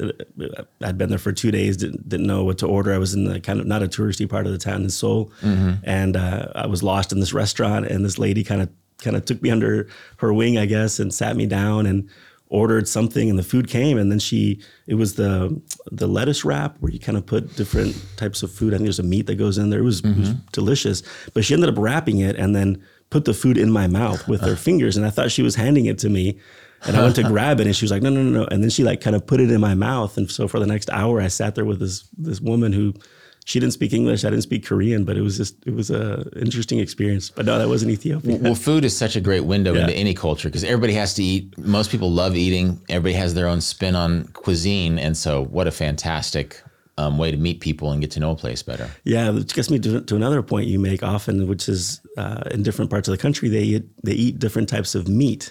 I'd 0.82 0.98
been 0.98 1.08
there 1.08 1.18
for 1.18 1.32
two 1.32 1.50
days. 1.50 1.78
Didn't, 1.78 2.06
didn't 2.06 2.26
know 2.26 2.44
what 2.44 2.58
to 2.58 2.66
order. 2.66 2.92
I 2.92 2.98
was 2.98 3.14
in 3.14 3.24
the 3.24 3.40
kind 3.40 3.58
of 3.58 3.66
not 3.66 3.82
a 3.82 3.88
touristy 3.88 4.28
part 4.28 4.44
of 4.44 4.52
the 4.52 4.58
town 4.58 4.82
in 4.82 4.90
Seoul, 4.90 5.32
mm-hmm. 5.40 5.82
and 5.82 6.14
uh, 6.14 6.48
I 6.54 6.66
was 6.66 6.82
lost 6.82 7.10
in 7.10 7.20
this 7.20 7.32
restaurant. 7.32 7.86
And 7.86 8.04
this 8.04 8.18
lady 8.18 8.44
kind 8.44 8.60
of 8.60 8.68
kind 8.98 9.16
of 9.16 9.24
took 9.24 9.40
me 9.40 9.50
under 9.50 9.88
her 10.18 10.34
wing, 10.34 10.58
I 10.58 10.66
guess, 10.66 10.98
and 10.98 11.12
sat 11.12 11.36
me 11.36 11.46
down 11.46 11.86
and 11.86 12.10
ordered 12.54 12.86
something 12.86 13.28
and 13.28 13.36
the 13.36 13.42
food 13.42 13.66
came 13.66 13.98
and 13.98 14.12
then 14.12 14.18
she 14.20 14.60
it 14.86 14.94
was 14.94 15.16
the 15.16 15.60
the 15.90 16.06
lettuce 16.06 16.44
wrap 16.44 16.76
where 16.78 16.92
you 16.92 17.00
kind 17.00 17.18
of 17.18 17.26
put 17.26 17.56
different 17.56 18.00
types 18.16 18.42
of 18.44 18.50
food. 18.50 18.72
I 18.72 18.76
think 18.76 18.86
there's 18.86 19.00
a 19.00 19.02
meat 19.02 19.26
that 19.26 19.34
goes 19.34 19.58
in 19.58 19.70
there. 19.70 19.80
It 19.80 19.84
was, 19.84 20.02
mm-hmm. 20.02 20.12
it 20.12 20.20
was 20.20 20.30
mm-hmm. 20.30 20.46
delicious. 20.52 21.02
But 21.34 21.44
she 21.44 21.54
ended 21.54 21.68
up 21.68 21.76
wrapping 21.76 22.18
it 22.20 22.36
and 22.36 22.54
then 22.54 22.82
put 23.10 23.24
the 23.24 23.34
food 23.34 23.58
in 23.58 23.70
my 23.70 23.86
mouth 23.86 24.26
with 24.28 24.40
her 24.42 24.56
fingers. 24.56 24.96
And 24.96 25.04
I 25.04 25.10
thought 25.10 25.30
she 25.30 25.42
was 25.42 25.56
handing 25.56 25.86
it 25.86 25.98
to 25.98 26.08
me. 26.08 26.38
And 26.86 26.96
I 26.96 27.02
went 27.02 27.16
to 27.16 27.22
grab 27.34 27.60
it 27.60 27.66
and 27.66 27.74
she 27.74 27.84
was 27.84 27.90
like, 27.90 28.02
no, 28.02 28.10
no, 28.10 28.22
no, 28.22 28.40
no. 28.40 28.46
And 28.46 28.62
then 28.62 28.70
she 28.70 28.84
like 28.84 29.00
kind 29.00 29.16
of 29.16 29.26
put 29.26 29.40
it 29.40 29.50
in 29.50 29.60
my 29.60 29.74
mouth. 29.74 30.16
And 30.16 30.30
so 30.30 30.46
for 30.46 30.60
the 30.60 30.66
next 30.66 30.90
hour 30.90 31.20
I 31.20 31.28
sat 31.28 31.54
there 31.54 31.64
with 31.64 31.80
this 31.80 32.08
this 32.16 32.40
woman 32.40 32.72
who 32.72 32.94
she 33.44 33.60
didn't 33.60 33.74
speak 33.74 33.92
English. 33.92 34.24
I 34.24 34.30
didn't 34.30 34.42
speak 34.42 34.64
Korean, 34.64 35.04
but 35.04 35.16
it 35.16 35.20
was 35.20 35.36
just 35.36 35.54
it 35.66 35.74
was 35.74 35.90
a 35.90 36.26
interesting 36.36 36.78
experience. 36.78 37.30
But 37.30 37.46
no, 37.46 37.58
that 37.58 37.68
wasn't 37.68 37.92
Ethiopia. 37.92 38.38
Well, 38.38 38.54
food 38.54 38.84
is 38.84 38.96
such 38.96 39.16
a 39.16 39.20
great 39.20 39.44
window 39.44 39.74
yeah. 39.74 39.82
into 39.82 39.94
any 39.94 40.14
culture 40.14 40.48
because 40.48 40.64
everybody 40.64 40.94
has 40.94 41.14
to 41.14 41.22
eat. 41.22 41.56
Most 41.58 41.90
people 41.90 42.10
love 42.10 42.36
eating. 42.36 42.80
Everybody 42.88 43.14
has 43.14 43.34
their 43.34 43.46
own 43.46 43.60
spin 43.60 43.94
on 43.94 44.24
cuisine, 44.28 44.98
and 44.98 45.16
so 45.16 45.44
what 45.44 45.66
a 45.66 45.70
fantastic 45.70 46.62
um, 46.96 47.18
way 47.18 47.30
to 47.30 47.36
meet 47.36 47.60
people 47.60 47.92
and 47.92 48.00
get 48.00 48.10
to 48.12 48.20
know 48.20 48.30
a 48.30 48.36
place 48.36 48.62
better. 48.62 48.88
Yeah, 49.04 49.30
which 49.30 49.54
gets 49.54 49.70
me 49.70 49.78
to, 49.80 50.00
to 50.00 50.16
another 50.16 50.42
point 50.42 50.66
you 50.66 50.78
make 50.78 51.02
often, 51.02 51.46
which 51.46 51.68
is 51.68 52.00
uh, 52.16 52.44
in 52.50 52.62
different 52.62 52.90
parts 52.90 53.08
of 53.08 53.12
the 53.12 53.18
country 53.18 53.48
they 53.48 53.62
eat, 53.62 53.84
they 54.02 54.12
eat 54.12 54.38
different 54.38 54.68
types 54.68 54.94
of 54.94 55.08
meat. 55.08 55.50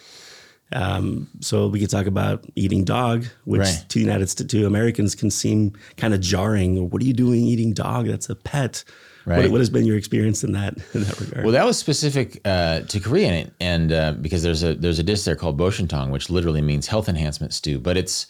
Um, 0.74 1.27
so 1.39 1.68
we 1.68 1.80
could 1.80 1.89
talk 1.89 2.06
about 2.06 2.46
eating 2.56 2.84
dog, 2.84 3.25
which 3.46 3.62
right. 3.62 3.86
to 3.89 4.00
the 4.00 4.03
United 4.03 4.30
States, 4.30 4.51
to 4.51 4.65
Americans 4.65 5.15
can 5.15 5.30
seem 5.30 5.74
kind 5.98 6.13
of 6.13 6.22
jarring. 6.22 6.89
What 6.89 7.01
are 7.01 7.06
you 7.06 7.13
doing 7.13 7.42
eating 7.42 7.74
dog? 7.74 8.08
That's 8.08 8.30
a 8.30 8.36
pet. 8.36 8.83
Right. 9.25 9.44
What, 9.44 9.51
what, 9.51 9.62
has 9.62 9.70
been 9.70 9.86
your 9.86 9.98
experience 9.98 10.44
in 10.44 10.51
that 10.51 10.75
in 10.94 11.03
that 11.03 11.20
regard? 11.20 11.46
Well, 11.46 11.53
that 11.53 11.66
was 11.66 11.77
specific 11.77 12.42
uh, 12.46 12.81
to 12.81 13.00
Korea, 13.00 13.50
and 13.59 13.92
uh, 13.92 14.14
because 14.14 14.44
there's 14.44 14.64
a 14.64 14.74
there's 14.74 15.00
a 15.00 15.03
dish 15.03 15.24
there 15.24 15.36
called 15.36 15.57
boshintang, 15.57 16.09
which 16.12 16.29
literally 16.29 16.62
means 16.62 16.88
health 16.88 17.07
enhancement 17.07 17.53
stew, 17.53 17.79
but 17.79 17.96
it's 17.96 18.27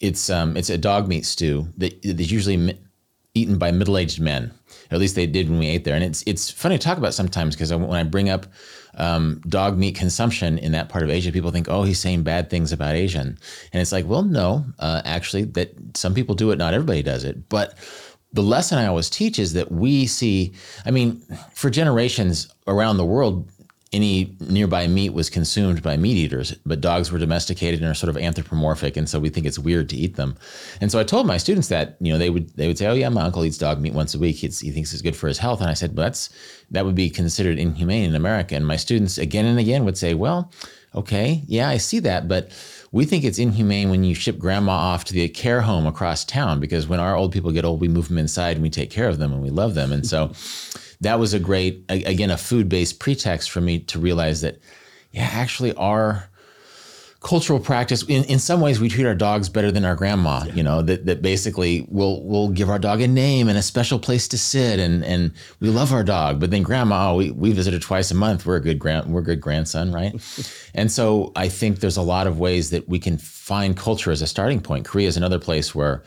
it's 0.00 0.30
um, 0.30 0.56
it's 0.56 0.70
a 0.70 0.78
dog 0.78 1.06
meat 1.06 1.26
stew 1.26 1.68
that 1.76 2.00
that 2.02 2.20
is 2.20 2.32
usually 2.32 2.78
eaten 3.34 3.58
by 3.58 3.70
middle 3.70 3.96
aged 3.96 4.20
men. 4.20 4.52
Or 4.90 4.94
at 4.94 5.00
least 5.00 5.14
they 5.14 5.26
did 5.26 5.48
when 5.48 5.58
we 5.58 5.68
ate 5.68 5.84
there, 5.84 5.94
and 5.94 6.04
it's 6.04 6.22
it's 6.26 6.50
funny 6.50 6.78
to 6.78 6.84
talk 6.84 6.98
about 6.98 7.14
sometimes 7.14 7.54
because 7.54 7.72
when 7.72 7.90
I 7.90 8.02
bring 8.02 8.28
up 8.28 8.46
um, 8.94 9.40
dog 9.48 9.78
meat 9.78 9.94
consumption 9.94 10.58
in 10.58 10.72
that 10.72 10.88
part 10.88 11.04
of 11.04 11.10
Asia, 11.10 11.32
people 11.32 11.50
think, 11.50 11.68
oh, 11.68 11.82
he's 11.82 11.98
saying 11.98 12.22
bad 12.22 12.50
things 12.50 12.72
about 12.72 12.94
Asian. 12.94 13.38
And 13.72 13.80
it's 13.80 13.92
like, 13.92 14.06
well, 14.06 14.22
no, 14.22 14.64
uh, 14.78 15.02
actually, 15.04 15.44
that 15.44 15.74
some 15.96 16.14
people 16.14 16.34
do 16.34 16.50
it, 16.50 16.56
not 16.58 16.74
everybody 16.74 17.02
does 17.02 17.24
it. 17.24 17.48
But 17.48 17.74
the 18.32 18.42
lesson 18.42 18.78
I 18.78 18.86
always 18.86 19.10
teach 19.10 19.38
is 19.38 19.52
that 19.54 19.72
we 19.72 20.06
see, 20.06 20.52
I 20.84 20.90
mean, 20.90 21.22
for 21.54 21.70
generations 21.70 22.52
around 22.66 22.96
the 22.96 23.04
world, 23.04 23.48
any 23.92 24.34
nearby 24.40 24.86
meat 24.86 25.10
was 25.10 25.28
consumed 25.28 25.82
by 25.82 25.96
meat 25.98 26.16
eaters, 26.16 26.54
but 26.64 26.80
dogs 26.80 27.12
were 27.12 27.18
domesticated 27.18 27.80
and 27.80 27.90
are 27.90 27.94
sort 27.94 28.08
of 28.08 28.16
anthropomorphic, 28.16 28.96
and 28.96 29.08
so 29.08 29.20
we 29.20 29.28
think 29.28 29.46
it's 29.46 29.58
weird 29.58 29.90
to 29.90 29.96
eat 29.96 30.16
them. 30.16 30.36
And 30.80 30.90
so 30.90 30.98
I 30.98 31.04
told 31.04 31.26
my 31.26 31.36
students 31.36 31.68
that 31.68 31.96
you 32.00 32.12
know 32.12 32.18
they 32.18 32.30
would 32.30 32.48
they 32.56 32.66
would 32.66 32.78
say, 32.78 32.86
"Oh 32.86 32.94
yeah, 32.94 33.10
my 33.10 33.22
uncle 33.22 33.44
eats 33.44 33.58
dog 33.58 33.80
meat 33.80 33.92
once 33.92 34.14
a 34.14 34.18
week. 34.18 34.36
He 34.36 34.48
thinks 34.48 34.92
it's 34.92 35.02
good 35.02 35.16
for 35.16 35.28
his 35.28 35.38
health." 35.38 35.60
And 35.60 35.68
I 35.68 35.74
said, 35.74 35.94
"Well, 35.96 36.06
that's 36.06 36.30
that 36.70 36.86
would 36.86 36.94
be 36.94 37.10
considered 37.10 37.58
inhumane 37.58 38.08
in 38.08 38.14
America." 38.14 38.54
And 38.54 38.66
my 38.66 38.76
students 38.76 39.18
again 39.18 39.44
and 39.44 39.58
again 39.58 39.84
would 39.84 39.98
say, 39.98 40.14
"Well, 40.14 40.50
okay, 40.94 41.42
yeah, 41.46 41.68
I 41.68 41.76
see 41.76 41.98
that, 42.00 42.28
but." 42.28 42.50
We 42.94 43.06
think 43.06 43.24
it's 43.24 43.38
inhumane 43.38 43.88
when 43.88 44.04
you 44.04 44.14
ship 44.14 44.38
grandma 44.38 44.72
off 44.72 45.04
to 45.04 45.14
the 45.14 45.26
care 45.30 45.62
home 45.62 45.86
across 45.86 46.26
town 46.26 46.60
because 46.60 46.86
when 46.86 47.00
our 47.00 47.16
old 47.16 47.32
people 47.32 47.50
get 47.50 47.64
old, 47.64 47.80
we 47.80 47.88
move 47.88 48.08
them 48.08 48.18
inside 48.18 48.56
and 48.56 48.62
we 48.62 48.68
take 48.68 48.90
care 48.90 49.08
of 49.08 49.18
them 49.18 49.32
and 49.32 49.42
we 49.42 49.48
love 49.48 49.72
them. 49.72 49.92
And 49.92 50.06
so 50.06 50.32
that 51.02 51.18
was 51.18 51.34
a 51.34 51.38
great, 51.38 51.84
again, 51.88 52.30
a 52.30 52.36
food 52.36 52.68
based 52.68 52.98
pretext 52.98 53.50
for 53.50 53.60
me 53.60 53.80
to 53.80 53.98
realize 53.98 54.40
that, 54.40 54.58
yeah, 55.12 55.28
actually, 55.30 55.74
our 55.74 56.28
cultural 57.22 57.60
practice 57.60 58.02
in, 58.04 58.24
in 58.24 58.38
some 58.38 58.60
ways 58.60 58.80
we 58.80 58.88
treat 58.88 59.06
our 59.06 59.14
dogs 59.14 59.48
better 59.48 59.70
than 59.70 59.84
our 59.84 59.94
grandma 59.94 60.42
yeah. 60.44 60.54
you 60.54 60.62
know 60.62 60.82
that, 60.82 61.06
that 61.06 61.22
basically 61.22 61.86
we'll 61.88 62.20
we'll 62.24 62.48
give 62.48 62.68
our 62.68 62.80
dog 62.80 63.00
a 63.00 63.06
name 63.06 63.48
and 63.48 63.56
a 63.56 63.62
special 63.62 63.96
place 63.98 64.26
to 64.26 64.36
sit 64.36 64.80
and 64.80 65.04
and 65.04 65.32
we 65.60 65.68
love 65.68 65.92
our 65.92 66.02
dog. 66.02 66.40
But 66.40 66.50
then 66.50 66.64
grandma 66.64 67.12
oh, 67.12 67.16
we, 67.16 67.30
we 67.30 67.52
visit 67.52 67.74
her 67.74 67.78
twice 67.78 68.10
a 68.10 68.14
month. 68.16 68.44
We're 68.44 68.56
a 68.56 68.60
good 68.60 68.80
grand 68.80 69.12
we're 69.12 69.20
a 69.20 69.24
good 69.24 69.40
grandson 69.40 69.92
right? 69.92 70.14
And 70.74 70.90
so 70.90 71.32
i 71.36 71.48
think 71.48 71.80
there's 71.80 71.98
a 71.98 72.02
lot 72.02 72.26
of 72.26 72.38
ways 72.38 72.70
that 72.70 72.88
we 72.88 72.98
can 72.98 73.18
find 73.18 73.76
culture 73.76 74.10
as 74.10 74.22
a 74.22 74.26
starting 74.26 74.60
point. 74.60 74.84
Korea 74.84 75.06
is 75.06 75.16
another 75.16 75.38
place 75.38 75.74
where 75.74 76.02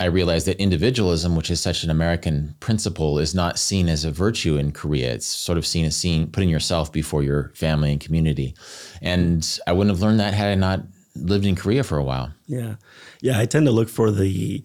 I 0.00 0.06
realized 0.06 0.46
that 0.46 0.60
individualism, 0.60 1.36
which 1.36 1.50
is 1.50 1.60
such 1.60 1.84
an 1.84 1.90
American 1.90 2.54
principle, 2.60 3.18
is 3.18 3.34
not 3.34 3.58
seen 3.58 3.88
as 3.88 4.04
a 4.04 4.10
virtue 4.10 4.56
in 4.56 4.72
Korea. 4.72 5.12
It's 5.12 5.26
sort 5.26 5.58
of 5.58 5.66
seen 5.66 5.84
as 5.84 5.96
seeing 5.96 6.30
putting 6.30 6.48
yourself 6.48 6.90
before 6.92 7.22
your 7.22 7.52
family 7.54 7.92
and 7.92 8.00
community. 8.00 8.54
And 9.02 9.58
I 9.66 9.72
wouldn't 9.72 9.94
have 9.94 10.02
learned 10.02 10.20
that 10.20 10.34
had 10.34 10.48
I 10.48 10.54
not 10.54 10.80
lived 11.14 11.44
in 11.44 11.56
Korea 11.56 11.84
for 11.84 11.98
a 11.98 12.04
while. 12.04 12.32
Yeah, 12.46 12.76
yeah. 13.20 13.38
I 13.38 13.46
tend 13.46 13.66
to 13.66 13.72
look 13.72 13.90
for 13.90 14.10
the, 14.10 14.64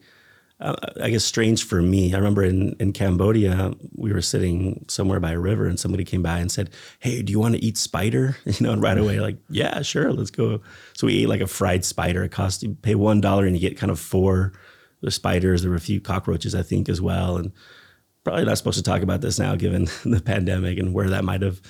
uh, 0.61 0.75
I 1.01 1.09
guess, 1.09 1.25
strange 1.25 1.65
for 1.65 1.81
me. 1.81 2.13
I 2.13 2.17
remember 2.17 2.43
in 2.43 2.77
in 2.79 2.93
Cambodia, 2.93 3.73
we 3.95 4.13
were 4.13 4.21
sitting 4.21 4.85
somewhere 4.87 5.19
by 5.19 5.31
a 5.33 5.39
river, 5.39 5.65
and 5.65 5.77
somebody 5.77 6.05
came 6.05 6.23
by 6.23 6.39
and 6.39 6.49
said, 6.49 6.69
"Hey, 6.99 7.21
do 7.21 7.31
you 7.31 7.39
want 7.39 7.55
to 7.55 7.63
eat 7.63 7.77
spider?" 7.77 8.37
You 8.45 8.53
know, 8.61 8.71
and 8.71 8.81
right 8.81 8.97
away, 8.97 9.19
like, 9.19 9.37
yeah, 9.49 9.81
sure, 9.81 10.13
let's 10.13 10.31
go. 10.31 10.61
So 10.93 11.07
we 11.07 11.23
ate 11.23 11.29
like 11.29 11.41
a 11.41 11.47
fried 11.47 11.83
spider. 11.83 12.23
It 12.23 12.31
cost 12.31 12.63
you 12.63 12.77
pay 12.81 12.95
one 12.95 13.19
dollar 13.19 13.45
and 13.45 13.55
you 13.55 13.61
get 13.61 13.77
kind 13.77 13.91
of 13.91 13.99
four 13.99 14.53
the 15.01 15.11
spiders. 15.11 15.61
There 15.61 15.71
were 15.71 15.77
a 15.77 15.81
few 15.81 16.01
cockroaches, 16.01 16.55
I 16.55 16.63
think, 16.63 16.89
as 16.89 17.01
well. 17.01 17.37
And 17.37 17.51
probably 18.23 18.45
not 18.45 18.57
supposed 18.57 18.77
to 18.77 18.83
talk 18.83 19.01
about 19.01 19.21
this 19.21 19.39
now, 19.39 19.55
given 19.55 19.85
the 20.05 20.21
pandemic 20.23 20.77
and 20.79 20.93
where 20.93 21.09
that 21.09 21.23
might 21.23 21.41
have 21.41 21.61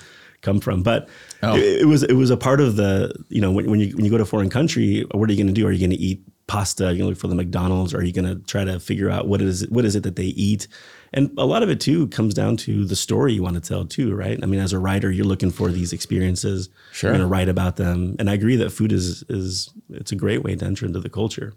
come 0.42 0.60
from. 0.60 0.82
But 0.82 1.08
oh. 1.42 1.56
it, 1.56 1.82
it, 1.82 1.86
was 1.86 2.02
it 2.02 2.14
was 2.14 2.30
a 2.30 2.36
part 2.36 2.60
of 2.60 2.76
the 2.76 3.12
you 3.28 3.40
know 3.40 3.50
when, 3.50 3.70
when 3.70 3.80
you 3.80 3.94
when 3.96 4.04
you 4.04 4.10
go 4.10 4.16
to 4.18 4.22
a 4.22 4.26
foreign 4.26 4.50
country, 4.50 5.04
what 5.12 5.28
are 5.28 5.32
you 5.32 5.38
going 5.38 5.54
to 5.54 5.60
do? 5.60 5.66
Are 5.66 5.72
you 5.72 5.80
going 5.80 5.96
to 5.96 5.96
eat 5.96 6.22
pasta? 6.48 6.86
Are 6.86 6.92
you 6.92 6.98
going 6.98 7.06
to 7.06 7.10
look 7.10 7.18
for 7.18 7.28
the 7.28 7.34
McDonald's? 7.34 7.94
Or 7.94 7.98
are 7.98 8.02
you 8.02 8.12
going 8.12 8.26
to 8.26 8.44
try 8.46 8.64
to 8.64 8.80
figure 8.80 9.08
out 9.08 9.28
what 9.28 9.40
is 9.40 9.62
it, 9.62 9.70
what 9.70 9.84
is 9.84 9.94
it 9.94 10.02
that 10.02 10.16
they 10.16 10.24
eat? 10.24 10.66
And 11.12 11.30
a 11.38 11.46
lot 11.46 11.62
of 11.62 11.70
it 11.70 11.80
too 11.80 12.08
comes 12.08 12.34
down 12.34 12.56
to 12.58 12.84
the 12.84 12.96
story 12.96 13.32
you 13.32 13.42
want 13.42 13.54
to 13.54 13.60
tell 13.60 13.84
too, 13.84 14.14
right? 14.14 14.38
I 14.42 14.46
mean, 14.46 14.60
as 14.60 14.72
a 14.72 14.78
writer, 14.78 15.10
you're 15.10 15.24
looking 15.24 15.50
for 15.50 15.70
these 15.70 15.92
experiences. 15.92 16.68
Sure. 16.92 17.10
You're 17.10 17.18
going 17.18 17.28
to 17.28 17.32
write 17.32 17.48
about 17.48 17.76
them, 17.76 18.16
and 18.18 18.28
I 18.28 18.34
agree 18.34 18.56
that 18.56 18.70
food 18.70 18.92
is 18.92 19.24
is 19.28 19.70
it's 19.90 20.12
a 20.12 20.16
great 20.16 20.42
way 20.42 20.56
to 20.56 20.64
enter 20.64 20.84
into 20.84 21.00
the 21.00 21.08
culture. 21.08 21.54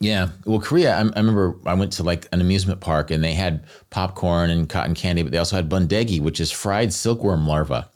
Yeah. 0.00 0.28
Well, 0.44 0.60
Korea, 0.60 0.96
I, 0.96 1.00
I, 1.00 1.18
remember 1.20 1.56
I 1.64 1.74
went 1.74 1.92
to 1.94 2.02
like 2.02 2.28
an 2.32 2.40
amusement 2.40 2.80
park 2.80 3.10
and 3.10 3.22
they 3.22 3.32
had 3.32 3.64
popcorn 3.90 4.50
and 4.50 4.68
cotton 4.68 4.94
candy, 4.94 5.22
but 5.22 5.32
they 5.32 5.38
also 5.38 5.56
had 5.56 5.68
bundegi, 5.68 6.20
which 6.20 6.40
is 6.40 6.50
fried 6.50 6.92
silkworm 6.92 7.46
larva. 7.46 7.88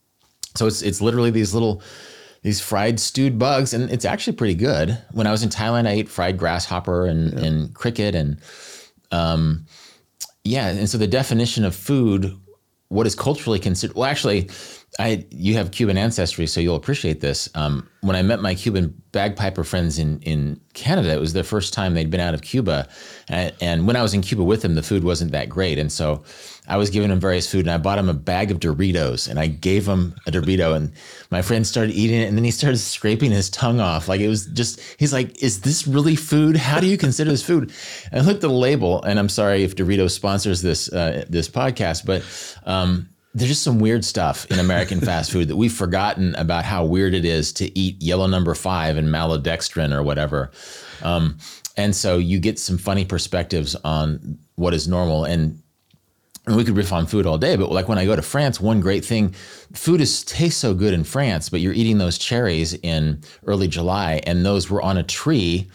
so 0.56 0.66
it's 0.66 0.82
it's 0.82 1.00
literally 1.00 1.30
these 1.30 1.54
little 1.54 1.82
these 2.42 2.60
fried 2.60 2.98
stewed 2.98 3.38
bugs, 3.38 3.72
and 3.72 3.90
it's 3.90 4.04
actually 4.04 4.36
pretty 4.36 4.54
good. 4.54 4.98
When 5.12 5.26
I 5.26 5.30
was 5.30 5.42
in 5.42 5.48
Thailand, 5.48 5.86
I 5.86 5.92
ate 5.92 6.08
fried 6.08 6.38
grasshopper 6.38 7.06
and, 7.06 7.32
yeah. 7.32 7.44
and 7.44 7.74
cricket, 7.74 8.14
and 8.14 8.40
um, 9.12 9.66
yeah. 10.42 10.68
And 10.68 10.90
so 10.90 10.98
the 10.98 11.06
definition 11.06 11.64
of 11.64 11.74
food, 11.74 12.36
what 12.88 13.06
is 13.06 13.14
culturally 13.14 13.60
considered, 13.60 13.94
well, 13.94 14.10
actually, 14.10 14.50
I 14.98 15.24
you 15.30 15.54
have 15.54 15.70
Cuban 15.70 15.96
ancestry, 15.96 16.46
so 16.46 16.60
you'll 16.60 16.76
appreciate 16.76 17.20
this. 17.20 17.48
Um, 17.54 17.88
when 18.02 18.14
I 18.14 18.20
met 18.20 18.42
my 18.42 18.54
Cuban 18.54 18.94
bagpiper 19.12 19.64
friends 19.64 19.98
in 19.98 20.20
in 20.20 20.60
Canada, 20.74 21.12
it 21.12 21.20
was 21.20 21.32
the 21.32 21.44
first 21.44 21.72
time 21.72 21.94
they'd 21.94 22.10
been 22.10 22.20
out 22.20 22.34
of 22.34 22.42
Cuba, 22.42 22.88
and, 23.28 23.54
and 23.62 23.86
when 23.86 23.96
I 23.96 24.02
was 24.02 24.12
in 24.12 24.20
Cuba 24.20 24.44
with 24.44 24.60
them, 24.60 24.74
the 24.74 24.82
food 24.82 25.02
wasn't 25.02 25.32
that 25.32 25.48
great, 25.48 25.78
and 25.78 25.90
so 25.90 26.24
I 26.68 26.76
was 26.76 26.90
giving 26.90 27.08
them 27.08 27.20
various 27.20 27.50
food, 27.50 27.60
and 27.60 27.70
I 27.70 27.78
bought 27.78 27.98
him 27.98 28.10
a 28.10 28.14
bag 28.14 28.50
of 28.50 28.60
Doritos, 28.60 29.30
and 29.30 29.40
I 29.40 29.46
gave 29.46 29.88
him 29.88 30.14
a 30.26 30.30
Dorito, 30.30 30.76
and 30.76 30.92
my 31.30 31.40
friend 31.40 31.66
started 31.66 31.94
eating 31.94 32.20
it, 32.20 32.28
and 32.28 32.36
then 32.36 32.44
he 32.44 32.50
started 32.50 32.76
scraping 32.76 33.30
his 33.30 33.48
tongue 33.48 33.80
off, 33.80 34.08
like 34.08 34.20
it 34.20 34.28
was 34.28 34.44
just. 34.46 34.78
He's 34.98 35.12
like, 35.14 35.42
"Is 35.42 35.62
this 35.62 35.86
really 35.88 36.16
food? 36.16 36.56
How 36.58 36.80
do 36.80 36.86
you 36.86 36.98
consider 36.98 37.30
this 37.30 37.42
food?" 37.42 37.72
And 38.10 38.20
I 38.20 38.24
looked 38.24 38.36
at 38.36 38.40
the 38.42 38.50
label, 38.50 39.02
and 39.04 39.18
I'm 39.18 39.30
sorry 39.30 39.62
if 39.62 39.74
Doritos 39.74 40.10
sponsors 40.10 40.60
this 40.60 40.92
uh, 40.92 41.24
this 41.30 41.48
podcast, 41.48 42.04
but. 42.04 42.22
Um, 42.70 43.08
there's 43.34 43.50
just 43.50 43.62
some 43.62 43.78
weird 43.78 44.04
stuff 44.04 44.46
in 44.50 44.58
American 44.58 45.00
fast 45.10 45.32
food 45.32 45.48
that 45.48 45.56
we've 45.56 45.72
forgotten 45.72 46.34
about 46.34 46.64
how 46.64 46.84
weird 46.84 47.14
it 47.14 47.24
is 47.24 47.52
to 47.54 47.78
eat 47.78 48.00
yellow 48.02 48.26
number 48.26 48.54
five 48.54 48.96
and 48.96 49.08
maltodextrin 49.08 49.94
or 49.94 50.02
whatever. 50.02 50.50
Um, 51.02 51.38
and 51.76 51.96
so 51.96 52.18
you 52.18 52.38
get 52.38 52.58
some 52.58 52.78
funny 52.78 53.04
perspectives 53.04 53.74
on 53.76 54.38
what 54.56 54.74
is 54.74 54.86
normal. 54.86 55.24
And, 55.24 55.62
and 56.46 56.56
we 56.56 56.64
could 56.64 56.76
riff 56.76 56.92
on 56.92 57.06
food 57.06 57.24
all 57.24 57.38
day, 57.38 57.56
but 57.56 57.70
like 57.70 57.88
when 57.88 57.98
I 57.98 58.04
go 58.04 58.16
to 58.16 58.22
France, 58.22 58.60
one 58.60 58.80
great 58.80 59.04
thing, 59.04 59.30
food 59.72 60.00
is 60.00 60.24
tastes 60.24 60.60
so 60.60 60.74
good 60.74 60.92
in 60.92 61.04
France, 61.04 61.48
but 61.48 61.60
you're 61.60 61.72
eating 61.72 61.98
those 61.98 62.18
cherries 62.18 62.74
in 62.74 63.22
early 63.46 63.68
July, 63.68 64.20
and 64.26 64.44
those 64.44 64.68
were 64.68 64.82
on 64.82 64.98
a 64.98 65.04
tree 65.04 65.70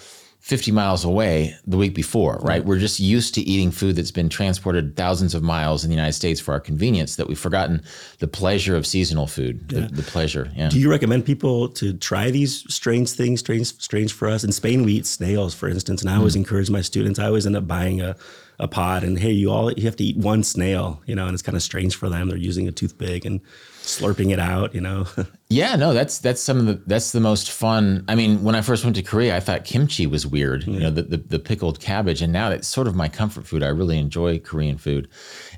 50 0.47 0.71
miles 0.71 1.03
away 1.03 1.53
the 1.67 1.75
week 1.75 1.93
before, 1.93 2.39
right? 2.41 2.63
We're 2.63 2.79
just 2.79 3.01
used 3.01 3.35
to 3.35 3.41
eating 3.41 3.69
food 3.69 3.97
that's 3.97 4.11
been 4.11 4.29
transported 4.29 4.95
thousands 4.95 5.35
of 5.35 5.43
miles 5.43 5.83
in 5.83 5.89
the 5.89 5.95
United 5.97 6.13
States 6.13 6.39
for 6.39 6.53
our 6.53 6.61
convenience 6.61 7.17
that 7.17 7.27
we've 7.27 7.37
forgotten 7.37 7.83
the 8.19 8.29
pleasure 8.29 8.73
of 8.73 8.87
seasonal 8.87 9.27
food, 9.27 9.67
the, 9.67 9.81
the 9.81 10.03
pleasure. 10.03 10.49
Yeah. 10.55 10.69
Do 10.69 10.79
you 10.79 10.89
recommend 10.89 11.25
people 11.25 11.67
to 11.71 11.91
try 11.95 12.31
these 12.31 12.63
strange 12.73 13.09
things, 13.09 13.41
strange, 13.41 13.77
strange 13.81 14.13
for 14.13 14.29
us? 14.29 14.45
In 14.45 14.53
Spain, 14.53 14.83
we 14.83 14.93
eat 14.93 15.05
snails, 15.05 15.53
for 15.53 15.67
instance, 15.67 15.99
and 15.99 16.09
I 16.09 16.15
always 16.15 16.35
hmm. 16.35 16.39
encourage 16.39 16.69
my 16.69 16.79
students. 16.79 17.19
I 17.19 17.25
always 17.25 17.45
end 17.45 17.57
up 17.57 17.67
buying 17.67 17.99
a, 17.99 18.15
a 18.59 18.67
pod, 18.67 19.03
and 19.03 19.19
hey, 19.19 19.31
you 19.31 19.51
all 19.51 19.71
you 19.71 19.83
have 19.83 19.95
to 19.97 20.03
eat 20.03 20.17
one 20.17 20.43
snail, 20.43 21.01
you 21.05 21.15
know, 21.15 21.25
and 21.25 21.33
it's 21.33 21.43
kind 21.43 21.55
of 21.55 21.61
strange 21.61 21.95
for 21.95 22.09
them. 22.09 22.27
They're 22.29 22.37
using 22.37 22.67
a 22.67 22.71
toothpick 22.71 23.23
and 23.23 23.39
slurping 23.83 24.31
it 24.33 24.39
out, 24.39 24.73
you 24.75 24.81
know. 24.81 25.05
Yeah, 25.49 25.77
no, 25.77 25.93
that's 25.93 26.19
that's 26.19 26.41
some 26.41 26.59
of 26.59 26.65
the 26.65 26.73
that's 26.87 27.13
the 27.13 27.21
most 27.21 27.49
fun. 27.51 28.03
I 28.09 28.15
mean, 28.15 28.43
when 28.43 28.53
I 28.53 28.59
first 28.59 28.83
went 28.83 28.97
to 28.97 29.01
Korea, 29.01 29.33
I 29.33 29.39
thought 29.39 29.63
kimchi 29.63 30.05
was 30.05 30.27
weird, 30.27 30.67
you 30.67 30.77
know, 30.77 30.89
the, 30.91 31.03
the 31.03 31.15
the 31.15 31.39
pickled 31.39 31.79
cabbage, 31.79 32.21
and 32.21 32.33
now 32.33 32.51
it's 32.51 32.67
sort 32.67 32.85
of 32.85 32.97
my 32.97 33.07
comfort 33.07 33.47
food. 33.47 33.63
I 33.63 33.67
really 33.69 33.97
enjoy 33.97 34.39
Korean 34.39 34.77
food. 34.77 35.07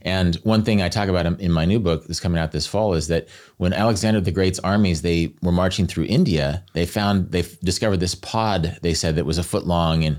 And 0.03 0.35
one 0.43 0.61
thing 0.61 0.79
I 0.79 0.89
talk 0.89 1.09
about 1.09 1.25
in- 1.25 1.39
in 1.39 1.51
my 1.51 1.65
new 1.65 1.79
book 1.79 2.05
that's 2.05 2.19
coming 2.19 2.39
out 2.39 2.51
this 2.51 2.67
fall 2.67 2.93
is 2.93 3.07
that 3.07 3.27
when 3.57 3.73
Alexander 3.73 4.21
the 4.21 4.31
Great's 4.31 4.59
armies 4.59 5.01
they 5.01 5.33
were 5.41 5.51
marching 5.51 5.87
through 5.87 6.05
India, 6.05 6.63
they 6.73 6.85
found 6.85 7.31
they 7.31 7.41
discovered 7.63 7.97
this 7.97 8.13
pod. 8.13 8.77
They 8.83 8.93
said 8.93 9.15
that 9.15 9.25
was 9.25 9.39
a 9.39 9.43
foot 9.43 9.65
long, 9.65 10.03
and 10.03 10.17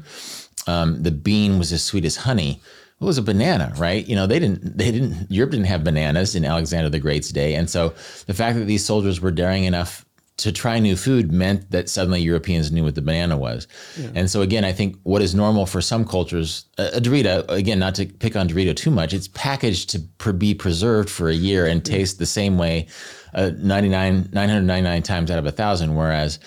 um, 0.71 1.03
the 1.03 1.11
bean 1.11 1.59
was 1.59 1.73
as 1.73 1.83
sweet 1.83 2.05
as 2.05 2.17
honey. 2.17 2.53
It 3.01 3.05
was 3.05 3.19
a 3.19 3.23
banana, 3.23 3.73
right? 3.79 4.07
You 4.07 4.15
know, 4.15 4.27
they 4.27 4.39
didn't, 4.39 4.77
they 4.77 4.91
didn't, 4.93 5.31
Europe 5.31 5.53
didn't 5.53 5.67
have 5.67 5.83
bananas 5.83 6.35
in 6.35 6.45
Alexander 6.45 6.91
the 6.91 6.99
Great's 7.07 7.31
day. 7.31 7.55
And 7.55 7.69
so 7.69 7.95
the 8.27 8.35
fact 8.35 8.59
that 8.59 8.67
these 8.67 8.85
soldiers 8.85 9.21
were 9.23 9.31
daring 9.31 9.65
enough 9.65 10.05
to 10.43 10.53
try 10.53 10.79
new 10.79 10.97
food 10.97 11.33
meant 11.33 11.71
that 11.71 11.89
suddenly 11.89 12.21
Europeans 12.21 12.71
knew 12.73 12.85
what 12.85 12.95
the 12.95 13.03
banana 13.03 13.37
was. 13.37 13.67
And 14.15 14.31
so 14.31 14.43
again, 14.43 14.65
I 14.65 14.73
think 14.73 14.97
what 15.03 15.23
is 15.23 15.35
normal 15.35 15.67
for 15.67 15.81
some 15.81 16.05
cultures, 16.05 16.67
a, 16.79 16.97
a 16.97 17.01
Dorito, 17.01 17.49
again, 17.49 17.79
not 17.79 17.95
to 17.97 18.07
pick 18.07 18.37
on 18.37 18.49
Dorito 18.49 18.75
too 18.75 18.91
much, 18.91 19.13
it's 19.13 19.29
packaged 19.29 19.91
to 19.91 20.33
be 20.33 20.55
preserved 20.55 21.11
for 21.11 21.29
a 21.29 21.35
year 21.35 21.67
and 21.67 21.85
taste 21.85 22.19
the 22.19 22.27
same 22.27 22.59
way 22.59 22.87
uh, 23.35 23.51
99, 23.59 24.31
999 24.33 25.03
times 25.03 25.31
out 25.31 25.39
of 25.39 25.47
a 25.47 25.53
thousand. 25.53 25.95
Whereas 25.95 26.39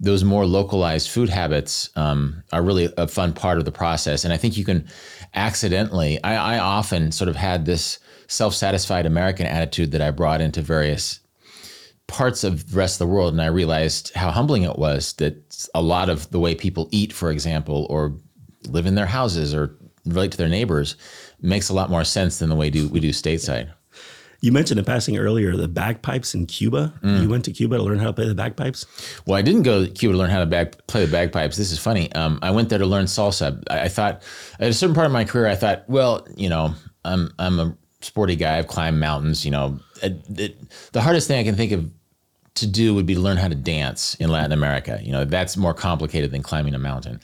those 0.00 0.24
more 0.24 0.46
localized 0.46 1.10
food 1.10 1.28
habits 1.28 1.90
um, 1.96 2.42
are 2.52 2.62
really 2.62 2.92
a 2.96 3.06
fun 3.06 3.32
part 3.32 3.58
of 3.58 3.64
the 3.64 3.72
process. 3.72 4.24
And 4.24 4.32
I 4.32 4.36
think 4.36 4.56
you 4.56 4.64
can 4.64 4.88
accidentally, 5.34 6.22
I, 6.24 6.56
I 6.56 6.58
often 6.58 7.12
sort 7.12 7.28
of 7.28 7.36
had 7.36 7.66
this 7.66 7.98
self 8.26 8.54
satisfied 8.54 9.06
American 9.06 9.46
attitude 9.46 9.90
that 9.92 10.00
I 10.00 10.10
brought 10.10 10.40
into 10.40 10.62
various 10.62 11.20
parts 12.10 12.42
of 12.42 12.70
the 12.70 12.76
rest 12.76 13.00
of 13.00 13.06
the 13.06 13.14
world 13.14 13.32
and 13.32 13.40
I 13.40 13.46
realized 13.46 14.12
how 14.14 14.30
humbling 14.32 14.64
it 14.64 14.78
was 14.78 15.12
that 15.14 15.68
a 15.74 15.80
lot 15.80 16.10
of 16.10 16.28
the 16.30 16.40
way 16.40 16.56
people 16.56 16.88
eat, 16.90 17.12
for 17.12 17.30
example, 17.30 17.86
or 17.88 18.16
live 18.66 18.86
in 18.86 18.96
their 18.96 19.06
houses 19.06 19.54
or 19.54 19.76
relate 20.04 20.32
to 20.32 20.36
their 20.36 20.48
neighbors 20.48 20.96
makes 21.40 21.68
a 21.68 21.74
lot 21.74 21.88
more 21.88 22.02
sense 22.02 22.40
than 22.40 22.48
the 22.48 22.56
way 22.56 22.68
do, 22.68 22.88
we 22.88 22.98
do 22.98 23.10
stateside. 23.10 23.70
You 24.40 24.50
mentioned 24.50 24.78
in 24.78 24.86
passing 24.86 25.18
earlier 25.18 25.54
the 25.56 25.68
bagpipes 25.68 26.34
in 26.34 26.46
Cuba. 26.46 26.94
You 27.22 27.28
went 27.28 27.44
to 27.44 27.52
Cuba 27.52 27.76
to 27.76 27.82
learn 27.82 27.98
how 27.98 28.06
to 28.06 28.12
play 28.12 28.26
the 28.26 28.34
bagpipes. 28.34 28.86
Well, 29.26 29.36
I 29.36 29.42
didn't 29.42 29.62
go 29.62 29.84
to 29.84 29.90
Cuba 29.90 30.14
to 30.14 30.18
learn 30.18 30.30
how 30.30 30.40
to 30.40 30.46
bag, 30.46 30.76
play 30.88 31.04
the 31.04 31.12
bagpipes. 31.12 31.56
This 31.58 31.70
is 31.70 31.78
funny. 31.78 32.10
Um, 32.14 32.38
I 32.42 32.50
went 32.50 32.70
there 32.70 32.78
to 32.78 32.86
learn 32.86 33.04
salsa. 33.04 33.62
I, 33.70 33.82
I 33.82 33.88
thought 33.88 34.22
at 34.58 34.70
a 34.70 34.72
certain 34.72 34.94
part 34.94 35.06
of 35.06 35.12
my 35.12 35.24
career, 35.24 35.46
I 35.46 35.56
thought, 35.56 35.84
well, 35.88 36.26
you 36.36 36.48
know, 36.48 36.74
I'm 37.04 37.30
I'm 37.38 37.60
a 37.60 37.76
sporty 38.00 38.34
guy. 38.34 38.56
I've 38.56 38.66
climbed 38.66 38.98
mountains. 38.98 39.44
You 39.44 39.50
know, 39.50 39.78
it, 40.02 40.24
it, 40.38 40.72
the 40.92 41.02
hardest 41.02 41.28
thing 41.28 41.38
I 41.38 41.44
can 41.44 41.54
think 41.54 41.72
of 41.72 41.90
to 42.60 42.66
do 42.66 42.94
would 42.94 43.06
be 43.06 43.14
to 43.14 43.20
learn 43.20 43.36
how 43.36 43.48
to 43.48 43.54
dance 43.54 44.14
in 44.16 44.30
Latin 44.30 44.52
America. 44.52 45.00
You 45.02 45.12
know, 45.12 45.24
that's 45.24 45.56
more 45.56 45.74
complicated 45.74 46.30
than 46.30 46.42
climbing 46.42 46.74
a 46.74 46.78
mountain. 46.78 47.20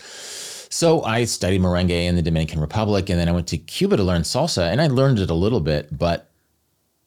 So 0.68 1.02
I 1.04 1.24
studied 1.24 1.60
merengue 1.60 1.90
in 1.90 2.16
the 2.16 2.22
Dominican 2.22 2.60
Republic, 2.60 3.08
and 3.08 3.18
then 3.18 3.28
I 3.28 3.32
went 3.32 3.46
to 3.48 3.58
Cuba 3.58 3.96
to 3.96 4.02
learn 4.02 4.22
salsa, 4.22 4.70
and 4.70 4.80
I 4.80 4.88
learned 4.88 5.20
it 5.20 5.30
a 5.30 5.34
little 5.34 5.60
bit, 5.60 5.96
but 5.96 6.30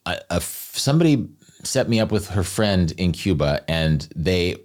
a, 0.06 0.18
a 0.30 0.42
somebody 0.42 1.28
set 1.64 1.90
me 1.90 2.00
up 2.00 2.12
with 2.12 2.30
her 2.30 2.44
friend 2.44 2.92
in 2.98 3.12
Cuba, 3.12 3.64
and 3.68 4.08
they 4.16 4.56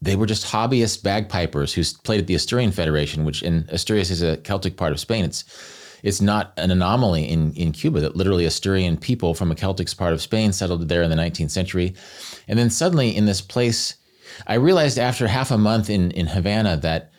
they 0.00 0.16
were 0.16 0.26
just 0.26 0.46
hobbyist 0.46 1.02
bagpipers 1.02 1.72
who 1.72 1.82
played 2.04 2.20
at 2.20 2.26
the 2.26 2.34
Asturian 2.34 2.72
Federation, 2.72 3.24
which 3.24 3.42
in 3.42 3.66
Asturias 3.70 4.10
is 4.10 4.22
a 4.22 4.36
Celtic 4.38 4.76
part 4.76 4.92
of 4.92 5.00
Spain. 5.00 5.24
It's 5.24 5.44
it's 6.02 6.20
not 6.20 6.52
an 6.56 6.70
anomaly 6.70 7.28
in, 7.28 7.52
in 7.54 7.72
Cuba 7.72 8.00
that 8.00 8.16
literally 8.16 8.44
Asturian 8.44 8.96
people 8.96 9.34
from 9.34 9.50
a 9.50 9.54
Celtic 9.54 9.94
part 9.96 10.12
of 10.12 10.22
Spain 10.22 10.52
settled 10.52 10.88
there 10.88 11.02
in 11.02 11.10
the 11.10 11.16
19th 11.16 11.50
century. 11.50 11.94
And 12.48 12.58
then 12.58 12.70
suddenly 12.70 13.14
in 13.14 13.26
this 13.26 13.40
place, 13.40 13.94
I 14.46 14.54
realized 14.54 14.98
after 14.98 15.26
half 15.26 15.50
a 15.50 15.58
month 15.58 15.90
in, 15.90 16.10
in 16.12 16.26
Havana 16.26 16.76
that 16.78 17.12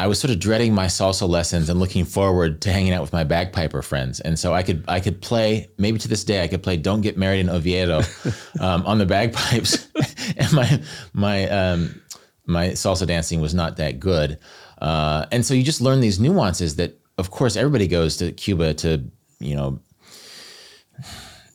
I 0.00 0.06
was 0.06 0.20
sort 0.20 0.30
of 0.30 0.38
dreading 0.38 0.74
my 0.74 0.86
salsa 0.86 1.28
lessons 1.28 1.68
and 1.68 1.80
looking 1.80 2.04
forward 2.04 2.60
to 2.62 2.72
hanging 2.72 2.92
out 2.92 3.02
with 3.02 3.12
my 3.12 3.24
bagpiper 3.24 3.82
friends. 3.82 4.20
And 4.20 4.38
so 4.38 4.54
I 4.54 4.62
could 4.62 4.84
I 4.86 5.00
could 5.00 5.20
play 5.20 5.68
maybe 5.76 5.98
to 5.98 6.08
this 6.08 6.22
day 6.22 6.44
I 6.44 6.48
could 6.48 6.62
play 6.62 6.76
"Don't 6.76 7.00
Get 7.00 7.16
Married 7.16 7.40
in 7.40 7.48
Oviedo" 7.48 8.02
um, 8.60 8.86
on 8.86 8.98
the 8.98 9.06
bagpipes, 9.06 9.88
and 10.36 10.52
my 10.52 10.82
my 11.12 11.48
um, 11.48 12.00
my 12.46 12.68
salsa 12.68 13.06
dancing 13.08 13.40
was 13.40 13.54
not 13.54 13.76
that 13.78 13.98
good. 13.98 14.38
Uh, 14.80 15.26
and 15.32 15.44
so 15.44 15.52
you 15.54 15.64
just 15.64 15.80
learn 15.80 16.00
these 16.00 16.20
nuances 16.20 16.76
that, 16.76 16.96
of 17.18 17.32
course, 17.32 17.56
everybody 17.56 17.88
goes 17.88 18.18
to 18.18 18.30
Cuba 18.30 18.74
to 18.74 19.04
you 19.40 19.56
know 19.56 19.80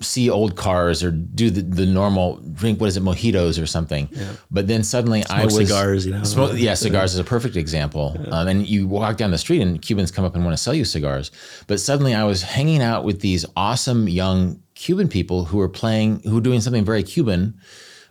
see 0.04 0.30
old 0.30 0.56
cars 0.56 1.04
or 1.04 1.12
do 1.12 1.50
the, 1.50 1.62
the 1.62 1.86
normal 1.86 2.38
drink 2.54 2.80
what 2.80 2.88
is 2.88 2.98
it 2.98 3.04
mojitos 3.04 3.62
or 3.62 3.66
something 3.66 4.08
but 4.52 4.68
then 4.68 4.84
suddenly 4.84 5.24
i 5.30 5.46
was 5.46 5.56
cigars, 5.56 6.06
you 6.06 6.12
know. 6.12 6.24
Smoke, 6.24 6.52
yeah, 6.56 6.74
cigars 6.74 7.14
is 7.14 7.20
a 7.20 7.24
perfect 7.24 7.56
example. 7.56 8.16
Um, 8.32 8.48
and 8.48 8.68
you 8.68 8.88
walk 8.88 9.18
down 9.18 9.32
the 9.32 9.38
street 9.38 9.62
and 9.62 9.82
Cubans 9.82 10.12
come 10.12 10.26
up 10.26 10.36
and 10.36 10.44
want 10.44 10.56
to 10.56 10.62
sell 10.62 10.74
you 10.74 10.86
cigars. 10.86 11.32
But 11.68 11.80
suddenly 11.80 12.14
I 12.14 12.24
was 12.24 12.42
hanging 12.42 12.82
out 12.82 13.04
with 13.04 13.22
these 13.22 13.46
awesome 13.56 14.08
young 14.08 14.62
Cuban 14.76 15.08
people 15.08 15.46
who 15.46 15.58
were 15.58 15.70
playing, 15.70 16.22
who 16.22 16.36
were 16.36 16.42
doing 16.42 16.62
something 16.62 16.86
very 16.86 17.04
Cuban, 17.04 17.60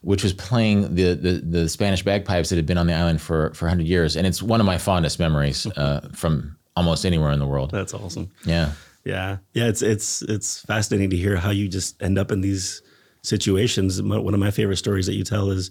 which 0.03 0.23
was 0.23 0.33
playing 0.33 0.95
the, 0.95 1.15
the, 1.15 1.33
the 1.45 1.69
Spanish 1.69 2.03
bagpipes 2.03 2.49
that 2.51 2.57
had 2.57 2.67
been 2.67 2.79
on 2.79 2.87
the 2.87 2.95
island 2.95 3.21
for, 3.21 3.53
for 3.55 3.67
100 3.67 3.87
years. 3.87 4.17
And 4.17 4.27
it's 4.27 4.43
one 4.43 4.61
of 4.61 4.67
my 4.67 4.79
fondest 4.79 5.19
memories 5.19 5.67
uh, 5.77 6.09
from 6.13 6.57
almost 6.77 7.05
anywhere 7.05 7.33
in 7.33 7.39
the 7.39 7.47
world. 7.47 7.71
That's 7.71 7.95
awesome. 7.95 8.31
Yeah. 8.45 8.73
Yeah, 9.05 9.39
yeah. 9.53 9.69
It's 9.69 9.83
it's 9.83 10.23
it's 10.23 10.61
fascinating 10.61 11.11
to 11.11 11.17
hear 11.17 11.37
how 11.37 11.51
you 11.51 11.69
just 11.69 12.01
end 12.03 12.19
up 12.19 12.31
in 12.31 12.41
these 12.41 12.83
situations. 13.23 14.01
One 14.01 14.35
of 14.35 14.41
my 14.41 14.51
favorite 14.51 14.77
stories 14.77 15.07
that 15.07 15.15
you 15.15 15.25
tell 15.25 15.51
is 15.51 15.71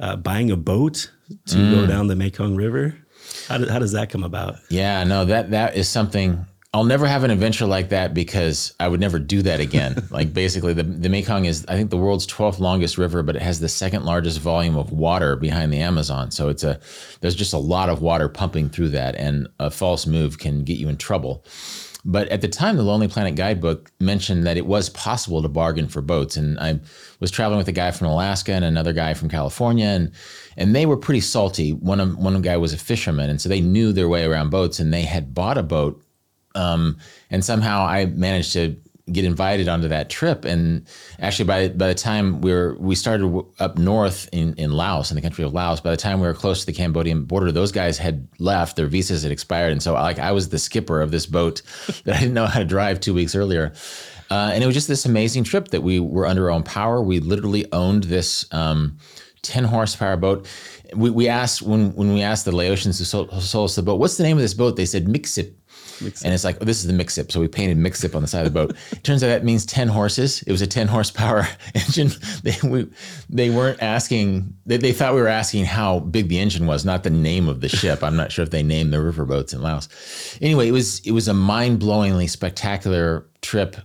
uh, 0.00 0.16
buying 0.16 0.50
a 0.50 0.56
boat 0.56 1.10
to 1.46 1.56
go 1.74 1.86
down 1.86 2.06
the 2.06 2.16
Mekong 2.16 2.56
River. 2.56 2.98
How, 3.48 3.58
do, 3.58 3.68
how 3.68 3.78
does 3.78 3.92
that 3.92 4.10
come 4.10 4.22
about? 4.22 4.56
Yeah, 4.70 5.04
no, 5.04 5.24
that 5.24 5.50
that 5.50 5.76
is 5.76 5.88
something 5.88 6.46
I'll 6.74 6.84
never 6.84 7.06
have 7.06 7.24
an 7.24 7.30
adventure 7.30 7.64
like 7.64 7.88
that 7.88 8.12
because 8.12 8.74
I 8.78 8.88
would 8.88 9.00
never 9.00 9.18
do 9.18 9.40
that 9.42 9.58
again. 9.58 10.06
like 10.10 10.34
basically 10.34 10.74
the 10.74 10.82
the 10.82 11.08
Mekong 11.08 11.46
is 11.46 11.64
I 11.66 11.74
think 11.74 11.90
the 11.90 11.96
world's 11.96 12.26
12th 12.26 12.58
longest 12.58 12.98
river, 12.98 13.22
but 13.22 13.36
it 13.36 13.42
has 13.42 13.60
the 13.60 13.68
second 13.68 14.04
largest 14.04 14.40
volume 14.40 14.76
of 14.76 14.92
water 14.92 15.34
behind 15.36 15.72
the 15.72 15.78
Amazon. 15.78 16.30
So 16.30 16.48
it's 16.48 16.64
a 16.64 16.78
there's 17.20 17.34
just 17.34 17.54
a 17.54 17.58
lot 17.58 17.88
of 17.88 18.02
water 18.02 18.28
pumping 18.28 18.68
through 18.68 18.90
that 18.90 19.14
and 19.14 19.48
a 19.58 19.70
false 19.70 20.06
move 20.06 20.38
can 20.38 20.62
get 20.62 20.76
you 20.76 20.88
in 20.88 20.98
trouble. 20.98 21.44
But 22.04 22.28
at 22.28 22.40
the 22.40 22.48
time, 22.48 22.76
the 22.76 22.82
Lonely 22.82 23.08
Planet 23.08 23.34
guidebook 23.34 23.90
mentioned 24.00 24.46
that 24.46 24.56
it 24.56 24.66
was 24.66 24.88
possible 24.88 25.42
to 25.42 25.48
bargain 25.48 25.88
for 25.88 26.00
boats. 26.00 26.36
And 26.36 26.58
I 26.60 26.80
was 27.20 27.30
traveling 27.30 27.58
with 27.58 27.68
a 27.68 27.72
guy 27.72 27.90
from 27.90 28.06
Alaska 28.06 28.52
and 28.52 28.64
another 28.64 28.92
guy 28.92 29.14
from 29.14 29.28
California, 29.28 29.86
and 29.86 30.12
and 30.56 30.74
they 30.74 30.86
were 30.86 30.96
pretty 30.96 31.20
salty. 31.20 31.72
One 31.72 32.00
of 32.00 32.16
one 32.16 32.40
guy 32.42 32.56
was 32.56 32.72
a 32.72 32.78
fisherman, 32.78 33.30
and 33.30 33.40
so 33.40 33.48
they 33.48 33.60
knew 33.60 33.92
their 33.92 34.08
way 34.08 34.24
around 34.24 34.50
boats, 34.50 34.78
and 34.78 34.92
they 34.92 35.02
had 35.02 35.34
bought 35.34 35.58
a 35.58 35.62
boat. 35.62 36.02
Um, 36.54 36.98
and 37.30 37.44
somehow 37.44 37.84
I 37.84 38.06
managed 38.06 38.52
to 38.54 38.76
get 39.12 39.24
invited 39.24 39.68
onto 39.68 39.88
that 39.88 40.10
trip. 40.10 40.44
And 40.44 40.86
actually, 41.20 41.46
by 41.46 41.68
by 41.68 41.88
the 41.88 41.94
time 41.94 42.40
we 42.40 42.52
were 42.52 42.76
we 42.78 42.94
started 42.94 43.44
up 43.58 43.78
north 43.78 44.28
in 44.32 44.54
in 44.54 44.72
Laos, 44.72 45.10
in 45.10 45.14
the 45.14 45.22
country 45.22 45.44
of 45.44 45.52
Laos, 45.52 45.80
by 45.80 45.90
the 45.90 45.96
time 45.96 46.20
we 46.20 46.26
were 46.26 46.34
close 46.34 46.60
to 46.60 46.66
the 46.66 46.72
Cambodian 46.72 47.24
border, 47.24 47.52
those 47.52 47.72
guys 47.72 47.98
had 47.98 48.28
left. 48.38 48.76
Their 48.76 48.86
visas 48.86 49.22
had 49.22 49.32
expired, 49.32 49.72
and 49.72 49.82
so 49.82 49.94
like 49.94 50.18
I 50.18 50.32
was 50.32 50.48
the 50.48 50.58
skipper 50.58 51.00
of 51.00 51.10
this 51.10 51.26
boat 51.26 51.62
that 52.04 52.16
I 52.16 52.20
didn't 52.20 52.34
know 52.34 52.46
how 52.46 52.58
to 52.58 52.64
drive 52.64 53.00
two 53.00 53.14
weeks 53.14 53.34
earlier. 53.34 53.72
Uh, 54.30 54.50
and 54.52 54.62
it 54.62 54.66
was 54.66 54.74
just 54.74 54.88
this 54.88 55.06
amazing 55.06 55.42
trip 55.42 55.68
that 55.68 55.82
we 55.82 56.00
were 56.00 56.26
under 56.26 56.44
our 56.44 56.50
own 56.50 56.62
power. 56.62 57.00
We 57.00 57.20
literally 57.20 57.70
owned 57.72 58.04
this. 58.04 58.46
Um, 58.52 58.98
10 59.42 59.64
horsepower 59.64 60.16
boat. 60.16 60.46
We, 60.94 61.10
we 61.10 61.28
asked 61.28 61.62
when 61.62 61.94
when 61.94 62.12
we 62.12 62.22
asked 62.22 62.44
the 62.44 62.50
Laotians 62.50 62.98
who 62.98 63.04
sold, 63.04 63.30
sold 63.42 63.70
us 63.70 63.76
the 63.76 63.82
boat, 63.82 64.00
what's 64.00 64.16
the 64.16 64.24
name 64.24 64.36
of 64.36 64.42
this 64.42 64.54
boat? 64.54 64.76
They 64.76 64.86
said 64.86 65.06
Mixip. 65.06 65.54
And 66.00 66.34
it's 66.34 66.44
like, 66.44 66.58
oh, 66.60 66.64
this 66.64 66.84
is 66.84 66.86
the 66.86 66.92
Mixip. 66.92 67.30
So 67.30 67.40
we 67.40 67.48
painted 67.48 67.78
Mixip 67.78 68.14
on 68.14 68.22
the 68.22 68.28
side 68.28 68.46
of 68.46 68.52
the 68.52 68.66
boat. 68.66 68.76
Turns 69.02 69.22
out 69.22 69.28
that 69.28 69.44
means 69.44 69.66
10 69.66 69.88
horses. 69.88 70.42
It 70.42 70.52
was 70.52 70.62
a 70.62 70.66
10 70.66 70.88
horsepower 70.88 71.46
engine. 71.74 72.10
They, 72.42 72.54
we, 72.62 72.88
they 73.28 73.50
weren't 73.50 73.82
asking, 73.82 74.54
they, 74.64 74.76
they 74.76 74.92
thought 74.92 75.14
we 75.14 75.20
were 75.20 75.28
asking 75.28 75.64
how 75.64 76.00
big 76.00 76.28
the 76.28 76.38
engine 76.38 76.66
was, 76.66 76.84
not 76.84 77.02
the 77.02 77.10
name 77.10 77.48
of 77.48 77.60
the 77.60 77.68
ship. 77.68 78.02
I'm 78.02 78.16
not 78.16 78.30
sure 78.30 78.44
if 78.44 78.50
they 78.50 78.62
named 78.62 78.92
the 78.92 79.02
river 79.02 79.24
boats 79.24 79.52
in 79.52 79.60
Laos. 79.60 79.88
Anyway, 80.40 80.68
it 80.68 80.72
was, 80.72 81.00
it 81.00 81.10
was 81.10 81.26
a 81.26 81.34
mind 81.34 81.80
blowingly 81.80 82.30
spectacular 82.30 83.26
trip. 83.42 83.76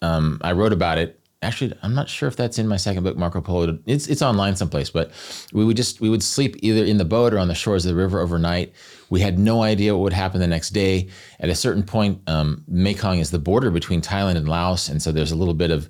Um, 0.00 0.40
I 0.42 0.52
wrote 0.52 0.72
about 0.72 0.98
it 0.98 1.21
actually 1.42 1.74
I'm 1.82 1.94
not 1.94 2.08
sure 2.08 2.28
if 2.28 2.36
that's 2.36 2.58
in 2.58 2.68
my 2.68 2.76
second 2.76 3.02
book, 3.02 3.16
Marco 3.16 3.40
Polo. 3.40 3.78
It's 3.86 4.06
it's 4.06 4.22
online 4.22 4.56
someplace, 4.56 4.90
but 4.90 5.10
we 5.52 5.64
would 5.64 5.76
just 5.76 6.00
we 6.00 6.08
would 6.08 6.22
sleep 6.22 6.56
either 6.60 6.84
in 6.84 6.96
the 6.96 7.04
boat 7.04 7.34
or 7.34 7.38
on 7.38 7.48
the 7.48 7.54
shores 7.54 7.84
of 7.84 7.90
the 7.90 8.00
river 8.00 8.20
overnight. 8.20 8.72
We 9.10 9.20
had 9.20 9.38
no 9.38 9.62
idea 9.62 9.94
what 9.94 10.04
would 10.04 10.12
happen 10.12 10.40
the 10.40 10.46
next 10.46 10.70
day. 10.70 11.08
At 11.40 11.50
a 11.50 11.54
certain 11.54 11.82
point, 11.82 12.20
um, 12.28 12.64
Mekong 12.66 13.18
is 13.18 13.30
the 13.30 13.38
border 13.38 13.70
between 13.70 14.00
Thailand 14.00 14.36
and 14.36 14.48
Laos, 14.48 14.88
and 14.88 15.02
so 15.02 15.12
there's 15.12 15.32
a 15.32 15.36
little 15.36 15.54
bit 15.54 15.70
of 15.70 15.88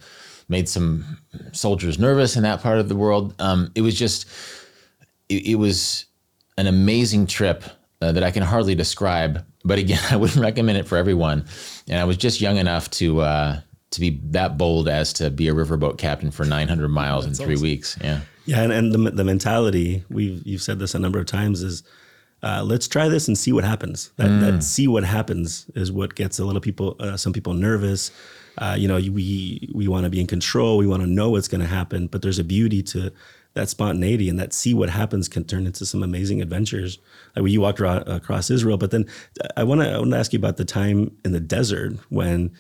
made 0.48 0.68
some 0.68 1.18
soldiers 1.52 1.98
nervous 1.98 2.36
in 2.36 2.42
that 2.42 2.60
part 2.62 2.78
of 2.78 2.88
the 2.88 2.96
world. 2.96 3.34
Um, 3.38 3.70
it 3.74 3.82
was 3.82 3.96
just 3.96 4.26
it, 5.28 5.46
it, 5.46 5.54
was 5.54 6.06
an 6.58 6.66
amazing 6.66 7.26
trip 7.26 7.64
uh, 8.00 8.12
that 8.12 8.22
I 8.22 8.30
can 8.30 8.42
hardly 8.42 8.74
describe. 8.74 9.44
But 9.64 9.78
again, 9.78 10.00
I 10.10 10.16
wouldn't 10.16 10.40
recommend 10.40 10.78
it 10.78 10.88
for 10.88 10.98
everyone. 10.98 11.46
And 11.88 12.00
I 12.00 12.04
was 12.04 12.16
just 12.16 12.40
young 12.40 12.56
enough 12.56 12.90
to. 12.92 13.20
Uh, 13.20 13.60
to 13.92 14.00
be 14.00 14.20
that 14.30 14.58
bold 14.58 14.88
as 14.88 15.12
to 15.14 15.30
be 15.30 15.48
a 15.48 15.54
riverboat 15.54 15.98
captain 15.98 16.30
for 16.30 16.44
900 16.44 16.88
miles 16.88 17.24
in 17.24 17.34
three 17.34 17.54
awesome. 17.54 17.62
weeks. 17.62 17.98
Yeah. 18.02 18.20
Yeah. 18.44 18.62
And, 18.62 18.72
and 18.72 18.92
the, 18.92 19.10
the 19.10 19.24
mentality, 19.24 20.04
we've, 20.10 20.42
you've 20.44 20.62
said 20.62 20.78
this 20.78 20.94
a 20.94 20.98
number 20.98 21.18
of 21.18 21.26
times 21.26 21.62
is, 21.62 21.82
uh, 22.42 22.62
let's 22.64 22.88
try 22.88 23.08
this 23.08 23.28
and 23.28 23.38
see 23.38 23.52
what 23.52 23.64
happens. 23.64 24.10
That, 24.16 24.28
mm. 24.28 24.40
that, 24.40 24.62
see 24.64 24.88
what 24.88 25.04
happens 25.04 25.66
is 25.74 25.92
what 25.92 26.16
gets 26.16 26.38
a 26.38 26.44
lot 26.44 26.56
of 26.56 26.62
people, 26.62 26.96
uh, 26.98 27.16
some 27.16 27.32
people 27.32 27.54
nervous. 27.54 28.10
Uh, 28.58 28.74
you 28.78 28.88
know, 28.88 28.96
we 28.96 29.70
we 29.72 29.88
want 29.88 30.04
to 30.04 30.10
be 30.10 30.20
in 30.20 30.26
control. 30.26 30.76
We 30.76 30.86
want 30.86 31.02
to 31.02 31.08
know 31.08 31.30
what's 31.30 31.48
going 31.48 31.62
to 31.62 31.66
happen. 31.66 32.06
But 32.06 32.20
there's 32.20 32.38
a 32.38 32.44
beauty 32.44 32.82
to 32.82 33.10
that 33.54 33.68
spontaneity 33.68 34.28
and 34.28 34.38
that 34.38 34.52
see 34.52 34.74
what 34.74 34.90
happens 34.90 35.28
can 35.28 35.44
turn 35.44 35.66
into 35.66 35.86
some 35.86 36.02
amazing 36.02 36.42
adventures. 36.42 36.98
Like 37.36 37.44
when 37.44 37.52
you 37.52 37.60
walked 37.60 37.80
across 37.80 38.50
Israel. 38.50 38.76
But 38.76 38.90
then 38.90 39.06
I 39.56 39.64
want 39.64 39.80
to 39.80 39.90
I 39.90 39.98
want 39.98 40.10
to 40.10 40.18
ask 40.18 40.32
you 40.32 40.38
about 40.38 40.56
the 40.56 40.64
time 40.64 41.16
in 41.24 41.32
the 41.32 41.40
desert 41.40 41.94
when 42.08 42.50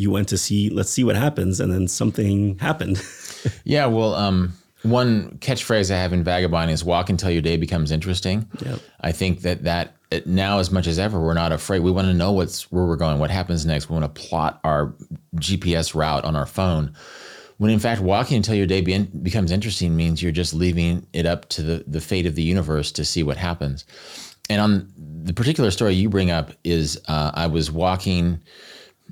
you 0.00 0.10
went 0.10 0.28
to 0.28 0.38
see 0.38 0.70
let's 0.70 0.90
see 0.90 1.04
what 1.04 1.14
happens 1.14 1.60
and 1.60 1.72
then 1.72 1.86
something 1.86 2.58
happened. 2.58 3.02
Yeah 3.64 3.86
well 3.86 4.14
um, 4.16 4.52
one 4.82 5.38
catchphrase 5.38 5.90
i 5.90 5.96
have 5.96 6.12
in 6.12 6.22
vagabond 6.22 6.70
is 6.70 6.84
walk 6.84 7.08
until 7.08 7.30
your 7.30 7.40
day 7.40 7.56
becomes 7.56 7.90
interesting. 7.90 8.46
Yep. 8.64 8.80
i 9.00 9.12
think 9.12 9.40
that 9.42 9.64
that 9.64 9.94
now 10.26 10.58
as 10.58 10.70
much 10.70 10.86
as 10.86 10.98
ever 10.98 11.18
we're 11.18 11.34
not 11.34 11.52
afraid. 11.52 11.80
We 11.80 11.90
want 11.90 12.08
to 12.08 12.14
know 12.14 12.32
what's 12.32 12.70
where 12.70 12.84
we're 12.84 12.96
going 12.96 13.18
what 13.18 13.30
happens 13.30 13.64
next. 13.64 13.88
We 13.88 13.94
want 13.94 14.14
to 14.14 14.20
plot 14.20 14.60
our 14.64 14.94
gps 15.36 15.94
route 15.94 16.24
on 16.24 16.36
our 16.36 16.46
phone. 16.46 16.92
When 17.56 17.70
in 17.70 17.78
fact 17.78 18.02
walking 18.02 18.36
until 18.36 18.54
your 18.54 18.66
day 18.66 18.82
be 18.82 18.98
becomes 18.98 19.50
interesting 19.52 19.96
means 19.96 20.22
you're 20.22 20.32
just 20.32 20.52
leaving 20.52 21.06
it 21.12 21.24
up 21.24 21.48
to 21.50 21.62
the, 21.62 21.84
the 21.86 22.00
fate 22.00 22.26
of 22.26 22.34
the 22.34 22.42
universe 22.42 22.92
to 22.92 23.04
see 23.04 23.22
what 23.22 23.38
happens. 23.38 23.86
And 24.50 24.60
on 24.60 24.92
the 24.96 25.32
particular 25.32 25.70
story 25.70 25.94
you 25.94 26.10
bring 26.10 26.30
up 26.30 26.52
is 26.64 27.00
uh, 27.08 27.30
i 27.34 27.46
was 27.46 27.70
walking 27.70 28.40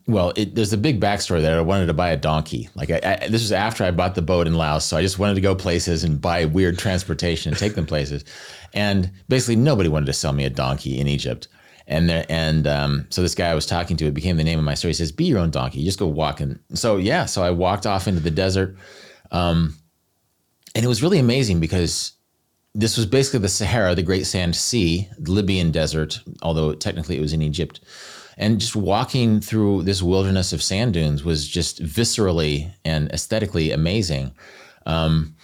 well, 0.09 0.33
it, 0.37 0.55
there's 0.55 0.73
a 0.73 0.79
big 0.79 1.01
backstory 1.01 1.42
there. 1.42 1.59
I 1.59 1.61
wanted 1.61 1.87
to 1.87 1.94
buy 1.94 2.09
a 2.09 2.16
donkey. 2.16 2.71
Like 2.75 2.90
I, 2.90 3.18
I, 3.23 3.29
this 3.29 3.42
was 3.42 3.53
after 3.53 3.85
I 3.85 3.90
bought 3.90 4.14
the 4.14 4.23
boat 4.23 4.47
in 4.47 4.55
Laos, 4.55 4.87
so 4.87 4.97
I 4.97 5.03
just 5.03 5.18
wanted 5.18 5.35
to 5.35 5.42
go 5.42 5.55
places 5.55 6.03
and 6.03 6.18
buy 6.18 6.47
weird 6.47 6.79
transportation 6.79 7.53
and 7.53 7.59
take 7.59 7.75
them 7.75 7.85
places. 7.85 8.25
And 8.73 9.12
basically, 9.29 9.57
nobody 9.57 9.90
wanted 9.90 10.07
to 10.07 10.14
sell 10.14 10.33
me 10.33 10.44
a 10.44 10.51
donkey 10.51 10.99
in 10.99 11.09
Egypt. 11.09 11.47
And 11.87 12.09
there, 12.09 12.25
and 12.31 12.66
um, 12.66 13.07
so 13.11 13.21
this 13.21 13.35
guy 13.35 13.51
I 13.51 13.55
was 13.55 13.66
talking 13.66 13.99
to, 13.99 14.07
it 14.07 14.14
became 14.14 14.38
the 14.38 14.44
name 14.44 14.59
of 14.59 14.64
my 14.64 14.75
story. 14.75 14.90
He 14.90 14.94
says, 14.94 15.12
"Be 15.12 15.27
your 15.27 15.38
own 15.38 15.51
donkey. 15.51 15.81
You 15.81 15.85
just 15.85 15.99
go 15.99 16.07
walking." 16.07 16.59
So 16.73 16.97
yeah, 16.97 17.27
so 17.27 17.42
I 17.42 17.51
walked 17.51 17.87
off 17.87 18.09
into 18.09 18.21
the 18.21 18.31
desert, 18.31 18.77
um, 19.31 19.77
and 20.75 20.85
it 20.85 20.88
was 20.88 21.03
really 21.03 21.18
amazing 21.18 21.61
because 21.61 22.12
this 22.75 22.97
was 22.97 23.05
basically 23.05 23.40
the 23.40 23.49
Sahara, 23.49 23.94
the 23.94 24.03
Great 24.03 24.27
Sand 24.27 24.57
Sea, 24.57 25.09
the 25.18 25.33
Libyan 25.33 25.71
desert, 25.71 26.21
although 26.42 26.73
technically 26.75 27.18
it 27.18 27.23
was 27.23 27.35
in 27.35 27.42
Egypt 27.42 27.81
and 28.38 28.61
just 28.61 28.77
walking 28.77 29.40
through 29.40 29.83
this 29.83 30.01
wilderness 30.01 30.53
of 30.53 30.62
sand 30.62 30.94
dunes 30.94 31.24
was 31.24 31.46
just 31.46 31.83
viscerally 31.83 32.72
and 32.85 33.11
aesthetically 33.11 33.72
amazing. 33.72 34.33
Um, 34.87 35.35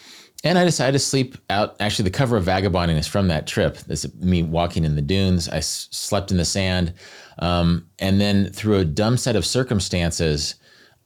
and 0.44 0.58
I 0.58 0.64
decided 0.64 0.92
to 0.92 0.98
sleep 1.00 1.36
out. 1.50 1.74
Actually, 1.80 2.04
the 2.04 2.16
cover 2.16 2.36
of 2.36 2.44
Vagabonding 2.44 2.96
is 2.96 3.08
from 3.08 3.28
that 3.28 3.46
trip. 3.46 3.78
This 3.78 4.04
is 4.04 4.14
me 4.16 4.42
walking 4.42 4.84
in 4.84 4.94
the 4.94 5.02
dunes. 5.02 5.48
I 5.48 5.56
s- 5.56 5.88
slept 5.90 6.30
in 6.30 6.36
the 6.36 6.44
sand. 6.44 6.94
Um, 7.40 7.88
and 7.98 8.20
then 8.20 8.50
through 8.50 8.78
a 8.78 8.84
dumb 8.84 9.16
set 9.16 9.36
of 9.36 9.44
circumstances, 9.44 10.54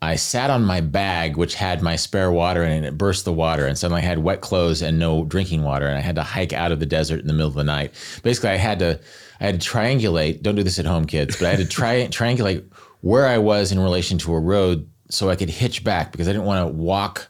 I 0.02 0.16
sat 0.16 0.50
on 0.50 0.64
my 0.64 0.80
bag, 0.80 1.36
which 1.36 1.54
had 1.54 1.82
my 1.82 1.96
spare 1.96 2.30
water 2.30 2.62
in 2.64 2.72
it, 2.72 2.76
and 2.76 2.86
it 2.86 2.98
burst 2.98 3.24
the 3.24 3.32
water. 3.32 3.66
And 3.66 3.78
suddenly 3.78 4.02
I 4.02 4.04
had 4.04 4.18
wet 4.18 4.42
clothes 4.42 4.82
and 4.82 4.98
no 4.98 5.24
drinking 5.24 5.62
water. 5.62 5.86
And 5.86 5.96
I 5.96 6.00
had 6.00 6.16
to 6.16 6.22
hike 6.22 6.52
out 6.52 6.72
of 6.72 6.80
the 6.80 6.86
desert 6.86 7.20
in 7.20 7.28
the 7.28 7.32
middle 7.32 7.48
of 7.48 7.54
the 7.54 7.64
night. 7.64 7.94
Basically, 8.22 8.50
I 8.50 8.56
had 8.56 8.78
to 8.80 9.00
I 9.40 9.46
had 9.46 9.60
to 9.60 9.68
triangulate. 9.68 10.42
Don't 10.42 10.54
do 10.54 10.62
this 10.62 10.78
at 10.78 10.86
home, 10.86 11.04
kids. 11.04 11.36
But 11.36 11.46
I 11.46 11.50
had 11.50 11.58
to 11.60 11.66
try 11.66 12.06
triangulate 12.10 12.64
where 13.00 13.26
I 13.26 13.38
was 13.38 13.72
in 13.72 13.78
relation 13.78 14.18
to 14.18 14.34
a 14.34 14.40
road 14.40 14.88
so 15.10 15.30
I 15.30 15.36
could 15.36 15.50
hitch 15.50 15.84
back 15.84 16.12
because 16.12 16.28
I 16.28 16.32
didn't 16.32 16.46
want 16.46 16.68
to 16.68 16.74
walk, 16.74 17.28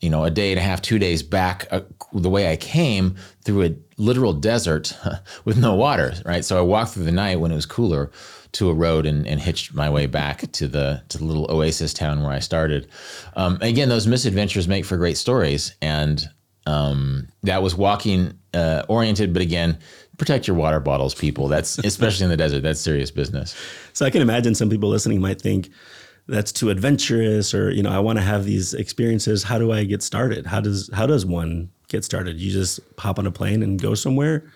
you 0.00 0.10
know, 0.10 0.24
a 0.24 0.30
day 0.30 0.50
and 0.52 0.58
a 0.58 0.62
half, 0.62 0.82
two 0.82 0.98
days 0.98 1.22
back 1.22 1.66
uh, 1.70 1.80
the 2.12 2.28
way 2.28 2.50
I 2.50 2.56
came 2.56 3.16
through 3.44 3.64
a 3.64 3.74
literal 3.96 4.32
desert 4.32 4.96
with 5.44 5.56
no 5.56 5.74
water, 5.74 6.14
right? 6.24 6.44
So 6.44 6.58
I 6.58 6.62
walked 6.62 6.92
through 6.92 7.04
the 7.04 7.12
night 7.12 7.40
when 7.40 7.52
it 7.52 7.54
was 7.54 7.66
cooler 7.66 8.10
to 8.52 8.70
a 8.70 8.74
road 8.74 9.06
and, 9.06 9.26
and 9.26 9.40
hitched 9.40 9.74
my 9.74 9.88
way 9.90 10.06
back 10.06 10.50
to 10.52 10.66
the 10.66 11.02
to 11.08 11.18
the 11.18 11.24
little 11.24 11.50
oasis 11.50 11.92
town 11.92 12.22
where 12.22 12.32
I 12.32 12.38
started. 12.38 12.88
Um, 13.34 13.58
again, 13.60 13.88
those 13.88 14.06
misadventures 14.06 14.66
make 14.66 14.84
for 14.84 14.96
great 14.96 15.16
stories, 15.16 15.74
and 15.82 16.28
um, 16.66 17.28
that 17.42 17.62
was 17.62 17.74
walking 17.74 18.38
uh, 18.54 18.82
oriented, 18.88 19.32
but 19.32 19.42
again, 19.42 19.78
protect 20.18 20.46
your 20.46 20.56
water 20.56 20.80
bottles, 20.80 21.14
people. 21.14 21.48
That's 21.48 21.78
especially 21.84 22.24
in 22.24 22.30
the 22.30 22.36
desert. 22.36 22.62
That's 22.62 22.80
serious 22.80 23.10
business. 23.10 23.54
So 23.92 24.06
I 24.06 24.10
can 24.10 24.22
imagine 24.22 24.54
some 24.54 24.70
people 24.70 24.88
listening 24.88 25.20
might 25.20 25.40
think 25.40 25.70
that's 26.28 26.52
too 26.52 26.70
adventurous, 26.70 27.54
or 27.54 27.70
you 27.70 27.82
know, 27.82 27.90
I 27.90 27.98
want 27.98 28.18
to 28.18 28.24
have 28.24 28.44
these 28.44 28.74
experiences. 28.74 29.42
How 29.42 29.58
do 29.58 29.72
I 29.72 29.84
get 29.84 30.02
started? 30.02 30.46
How 30.46 30.60
does 30.60 30.90
how 30.92 31.06
does 31.06 31.24
one 31.24 31.70
get 31.88 32.04
started? 32.04 32.40
You 32.40 32.50
just 32.50 32.80
hop 32.98 33.18
on 33.18 33.26
a 33.26 33.30
plane 33.30 33.62
and 33.62 33.80
go 33.80 33.94
somewhere. 33.94 34.50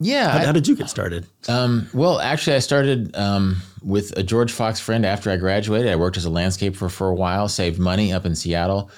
Yeah. 0.00 0.30
How, 0.30 0.38
I, 0.38 0.44
how 0.46 0.52
did 0.52 0.68
you 0.68 0.76
get 0.76 0.88
started? 0.88 1.26
Um, 1.48 1.88
well, 1.92 2.20
actually, 2.20 2.56
I 2.56 2.60
started 2.60 3.16
um, 3.16 3.56
with 3.82 4.16
a 4.16 4.22
George 4.22 4.52
Fox 4.52 4.78
friend 4.78 5.04
after 5.04 5.30
I 5.30 5.36
graduated. 5.36 5.90
I 5.90 5.96
worked 5.96 6.16
as 6.16 6.24
a 6.24 6.30
landscaper 6.30 6.90
for 6.90 7.08
a 7.08 7.14
while, 7.14 7.48
saved 7.48 7.80
money 7.80 8.12
up 8.12 8.24
in 8.24 8.36
Seattle, 8.36 8.90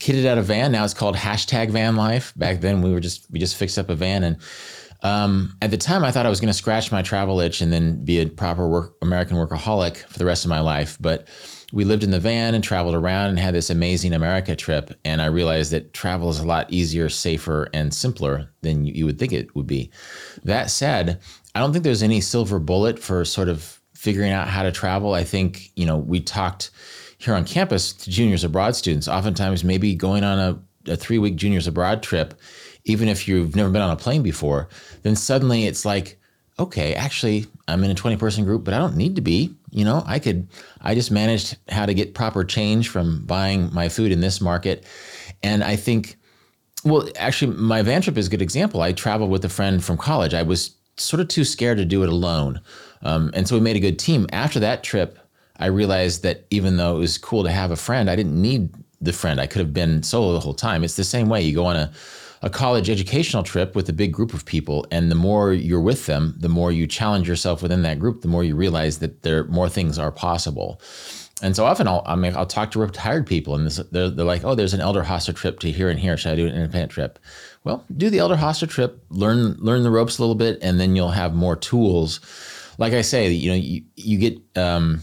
kitted 0.00 0.24
out 0.24 0.38
a 0.38 0.42
van. 0.42 0.72
Now 0.72 0.84
it's 0.84 0.94
called 0.94 1.14
hashtag 1.14 1.70
van 1.70 1.96
life. 1.96 2.32
Back 2.36 2.60
then, 2.60 2.80
we 2.80 2.90
were 2.90 3.00
just 3.00 3.30
we 3.30 3.38
just 3.38 3.56
fixed 3.56 3.78
up 3.78 3.90
a 3.90 3.94
van 3.94 4.24
and 4.24 4.38
um, 5.02 5.56
at 5.62 5.70
the 5.70 5.76
time, 5.76 6.04
I 6.04 6.10
thought 6.10 6.26
I 6.26 6.30
was 6.30 6.40
going 6.40 6.48
to 6.48 6.54
scratch 6.54 6.90
my 6.90 7.02
travel 7.02 7.40
itch 7.40 7.60
and 7.60 7.72
then 7.72 8.04
be 8.04 8.20
a 8.20 8.26
proper 8.26 8.68
work, 8.68 8.96
American 9.02 9.36
workaholic 9.36 9.98
for 9.98 10.18
the 10.18 10.24
rest 10.24 10.44
of 10.44 10.48
my 10.48 10.60
life. 10.60 10.96
But 11.00 11.28
we 11.72 11.84
lived 11.84 12.04
in 12.04 12.10
the 12.10 12.20
van 12.20 12.54
and 12.54 12.62
traveled 12.62 12.94
around 12.94 13.30
and 13.30 13.38
had 13.38 13.54
this 13.54 13.70
amazing 13.70 14.12
America 14.12 14.54
trip. 14.54 14.98
And 15.04 15.20
I 15.20 15.26
realized 15.26 15.72
that 15.72 15.92
travel 15.92 16.30
is 16.30 16.38
a 16.38 16.46
lot 16.46 16.72
easier, 16.72 17.08
safer, 17.08 17.68
and 17.74 17.92
simpler 17.92 18.50
than 18.62 18.86
you 18.86 19.04
would 19.06 19.18
think 19.18 19.32
it 19.32 19.54
would 19.54 19.66
be. 19.66 19.90
That 20.44 20.70
said, 20.70 21.20
I 21.54 21.60
don't 21.60 21.72
think 21.72 21.84
there's 21.84 22.02
any 22.02 22.20
silver 22.20 22.58
bullet 22.58 22.98
for 22.98 23.24
sort 23.24 23.48
of 23.48 23.80
figuring 23.94 24.32
out 24.32 24.48
how 24.48 24.62
to 24.62 24.72
travel. 24.72 25.14
I 25.14 25.24
think, 25.24 25.72
you 25.74 25.86
know, 25.86 25.96
we 25.96 26.20
talked 26.20 26.70
here 27.18 27.34
on 27.34 27.44
campus 27.44 27.92
to 27.94 28.10
juniors 28.10 28.44
abroad 28.44 28.76
students, 28.76 29.08
oftentimes 29.08 29.64
maybe 29.64 29.94
going 29.94 30.22
on 30.22 30.38
a, 30.38 30.92
a 30.92 30.96
three 30.96 31.18
week 31.18 31.36
juniors 31.36 31.66
abroad 31.66 32.02
trip 32.02 32.34
even 32.86 33.08
if 33.08 33.28
you've 33.28 33.54
never 33.54 33.68
been 33.68 33.82
on 33.82 33.90
a 33.90 33.96
plane 33.96 34.22
before, 34.22 34.68
then 35.02 35.14
suddenly 35.14 35.66
it's 35.66 35.84
like, 35.84 36.18
okay, 36.58 36.94
actually, 36.94 37.46
I'm 37.68 37.84
in 37.84 37.90
a 37.90 37.94
20 37.94 38.16
person 38.16 38.44
group, 38.44 38.64
but 38.64 38.72
I 38.72 38.78
don't 38.78 38.96
need 38.96 39.16
to 39.16 39.20
be. 39.22 39.54
You 39.70 39.84
know, 39.84 40.02
I 40.06 40.18
could, 40.18 40.48
I 40.80 40.94
just 40.94 41.10
managed 41.10 41.58
how 41.68 41.84
to 41.84 41.92
get 41.92 42.14
proper 42.14 42.44
change 42.44 42.88
from 42.88 43.26
buying 43.26 43.72
my 43.74 43.88
food 43.88 44.12
in 44.12 44.20
this 44.20 44.40
market. 44.40 44.84
And 45.42 45.62
I 45.62 45.76
think, 45.76 46.16
well, 46.84 47.08
actually, 47.16 47.54
my 47.56 47.82
van 47.82 48.00
trip 48.00 48.16
is 48.16 48.28
a 48.28 48.30
good 48.30 48.40
example. 48.40 48.80
I 48.80 48.92
traveled 48.92 49.30
with 49.30 49.44
a 49.44 49.50
friend 49.50 49.84
from 49.84 49.98
college. 49.98 50.32
I 50.32 50.44
was 50.44 50.76
sort 50.96 51.20
of 51.20 51.28
too 51.28 51.44
scared 51.44 51.78
to 51.78 51.84
do 51.84 52.02
it 52.04 52.08
alone. 52.08 52.60
Um, 53.02 53.30
and 53.34 53.46
so 53.46 53.56
we 53.56 53.60
made 53.60 53.76
a 53.76 53.80
good 53.80 53.98
team. 53.98 54.26
After 54.32 54.60
that 54.60 54.82
trip, 54.82 55.18
I 55.58 55.66
realized 55.66 56.22
that 56.22 56.46
even 56.50 56.76
though 56.76 56.96
it 56.96 57.00
was 57.00 57.18
cool 57.18 57.42
to 57.42 57.50
have 57.50 57.70
a 57.70 57.76
friend, 57.76 58.08
I 58.08 58.16
didn't 58.16 58.40
need 58.40 58.72
the 59.00 59.12
friend. 59.12 59.40
I 59.40 59.46
could 59.46 59.58
have 59.58 59.74
been 59.74 60.02
solo 60.02 60.32
the 60.32 60.40
whole 60.40 60.54
time. 60.54 60.84
It's 60.84 60.96
the 60.96 61.04
same 61.04 61.28
way. 61.28 61.42
You 61.42 61.54
go 61.54 61.66
on 61.66 61.76
a 61.76 61.92
a 62.42 62.50
college 62.50 62.90
educational 62.90 63.42
trip 63.42 63.74
with 63.74 63.88
a 63.88 63.92
big 63.92 64.12
group 64.12 64.34
of 64.34 64.44
people, 64.44 64.86
and 64.90 65.10
the 65.10 65.14
more 65.14 65.52
you're 65.52 65.80
with 65.80 66.06
them, 66.06 66.34
the 66.38 66.48
more 66.48 66.72
you 66.72 66.86
challenge 66.86 67.28
yourself 67.28 67.62
within 67.62 67.82
that 67.82 67.98
group, 67.98 68.22
the 68.22 68.28
more 68.28 68.44
you 68.44 68.54
realize 68.54 68.98
that 68.98 69.22
there 69.22 69.44
more 69.44 69.68
things 69.68 69.98
are 69.98 70.12
possible. 70.12 70.80
And 71.42 71.54
so 71.54 71.66
often 71.66 71.86
I'll 71.86 72.02
I 72.06 72.16
mean 72.16 72.34
I'll 72.34 72.46
talk 72.46 72.70
to 72.72 72.78
retired 72.78 73.26
people, 73.26 73.54
and 73.54 73.66
this, 73.66 73.76
they're, 73.90 74.08
they're 74.08 74.24
like, 74.24 74.44
"Oh, 74.44 74.54
there's 74.54 74.74
an 74.74 74.80
elder 74.80 75.02
hostel 75.02 75.34
trip 75.34 75.60
to 75.60 75.70
here 75.70 75.90
and 75.90 76.00
here. 76.00 76.16
Should 76.16 76.32
I 76.32 76.36
do 76.36 76.46
an 76.46 76.54
independent 76.54 76.92
trip?" 76.92 77.18
Well, 77.64 77.84
do 77.94 78.08
the 78.08 78.20
elder 78.20 78.36
hostel 78.36 78.68
trip, 78.68 79.04
learn 79.10 79.56
learn 79.58 79.82
the 79.82 79.90
ropes 79.90 80.18
a 80.18 80.22
little 80.22 80.34
bit, 80.34 80.58
and 80.62 80.80
then 80.80 80.96
you'll 80.96 81.10
have 81.10 81.34
more 81.34 81.56
tools. 81.56 82.20
Like 82.78 82.94
I 82.94 83.02
say, 83.02 83.30
you 83.30 83.50
know, 83.50 83.56
you 83.56 83.82
you 83.96 84.18
get. 84.18 84.38
Um, 84.56 85.02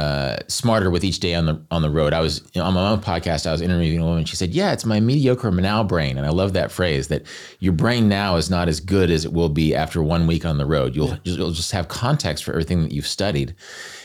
uh, 0.00 0.38
smarter 0.48 0.90
with 0.90 1.04
each 1.04 1.20
day 1.20 1.34
on 1.34 1.44
the 1.44 1.60
on 1.70 1.82
the 1.82 1.90
road. 1.90 2.14
I 2.14 2.20
was 2.20 2.40
you 2.54 2.60
know, 2.60 2.66
on 2.66 2.72
my 2.72 2.88
own 2.88 3.00
podcast. 3.00 3.46
I 3.46 3.52
was 3.52 3.60
interviewing 3.60 4.00
a 4.00 4.04
woman. 4.04 4.24
She 4.24 4.34
said, 4.34 4.50
"Yeah, 4.50 4.72
it's 4.72 4.86
my 4.86 4.98
mediocre 4.98 5.50
now 5.50 5.84
brain," 5.84 6.16
and 6.16 6.26
I 6.26 6.30
love 6.30 6.54
that 6.54 6.72
phrase. 6.72 7.08
That 7.08 7.24
your 7.58 7.74
brain 7.74 8.08
now 8.08 8.36
is 8.36 8.48
not 8.48 8.66
as 8.66 8.80
good 8.80 9.10
as 9.10 9.26
it 9.26 9.32
will 9.34 9.50
be 9.50 9.74
after 9.74 10.02
one 10.02 10.26
week 10.26 10.46
on 10.46 10.56
the 10.56 10.64
road. 10.64 10.96
You'll 10.96 11.08
yeah. 11.08 11.18
just, 11.22 11.38
you'll 11.38 11.50
just 11.50 11.72
have 11.72 11.88
context 11.88 12.44
for 12.44 12.52
everything 12.52 12.82
that 12.82 12.92
you've 12.92 13.06
studied, 13.06 13.54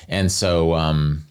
and 0.10 0.29
so 0.29 0.73
um, 0.73 1.23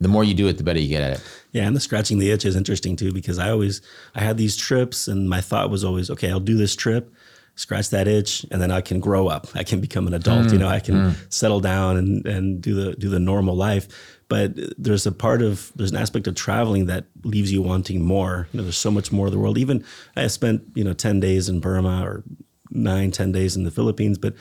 the 0.00 0.08
more 0.08 0.24
you 0.24 0.32
do 0.32 0.48
it, 0.48 0.56
the 0.56 0.64
better 0.64 0.80
you 0.80 0.88
get 0.88 1.02
at 1.02 1.18
it. 1.18 1.22
Yeah, 1.52 1.66
and 1.66 1.76
the 1.76 1.80
scratching 1.80 2.18
the 2.18 2.30
itch 2.30 2.46
is 2.46 2.56
interesting 2.56 2.96
too 2.96 3.12
because 3.12 3.38
I 3.38 3.50
always 3.50 3.82
I 4.14 4.22
had 4.22 4.38
these 4.38 4.56
trips, 4.56 5.06
and 5.06 5.28
my 5.28 5.42
thought 5.42 5.68
was 5.68 5.84
always, 5.84 6.08
okay, 6.08 6.30
I'll 6.30 6.40
do 6.40 6.56
this 6.56 6.74
trip 6.74 7.12
scratch 7.58 7.90
that 7.90 8.06
itch 8.06 8.46
and 8.52 8.62
then 8.62 8.70
I 8.70 8.80
can 8.80 9.00
grow 9.00 9.26
up. 9.26 9.48
I 9.54 9.64
can 9.64 9.80
become 9.80 10.06
an 10.06 10.14
adult. 10.14 10.46
Mm, 10.46 10.52
you 10.52 10.58
know, 10.58 10.68
I 10.68 10.78
can 10.78 10.94
mm. 10.94 11.16
settle 11.28 11.58
down 11.58 11.96
and, 11.96 12.24
and 12.24 12.60
do 12.60 12.72
the 12.72 12.94
do 12.94 13.08
the 13.08 13.18
normal 13.18 13.56
life. 13.56 13.88
But 14.28 14.52
there's 14.78 15.06
a 15.06 15.12
part 15.12 15.42
of 15.42 15.72
there's 15.74 15.90
an 15.90 15.96
aspect 15.96 16.28
of 16.28 16.36
traveling 16.36 16.86
that 16.86 17.06
leaves 17.24 17.52
you 17.52 17.60
wanting 17.60 18.04
more. 18.04 18.46
You 18.52 18.58
know, 18.58 18.62
there's 18.62 18.76
so 18.76 18.92
much 18.92 19.10
more 19.10 19.26
of 19.26 19.32
the 19.32 19.40
world. 19.40 19.58
Even 19.58 19.84
I 20.14 20.28
spent, 20.28 20.62
you 20.74 20.84
know, 20.84 20.92
10 20.92 21.18
days 21.18 21.48
in 21.48 21.58
Burma 21.58 22.04
or 22.04 22.22
nine, 22.70 23.10
10 23.10 23.32
days 23.32 23.56
in 23.56 23.64
the 23.64 23.72
Philippines, 23.72 24.18
but 24.18 24.34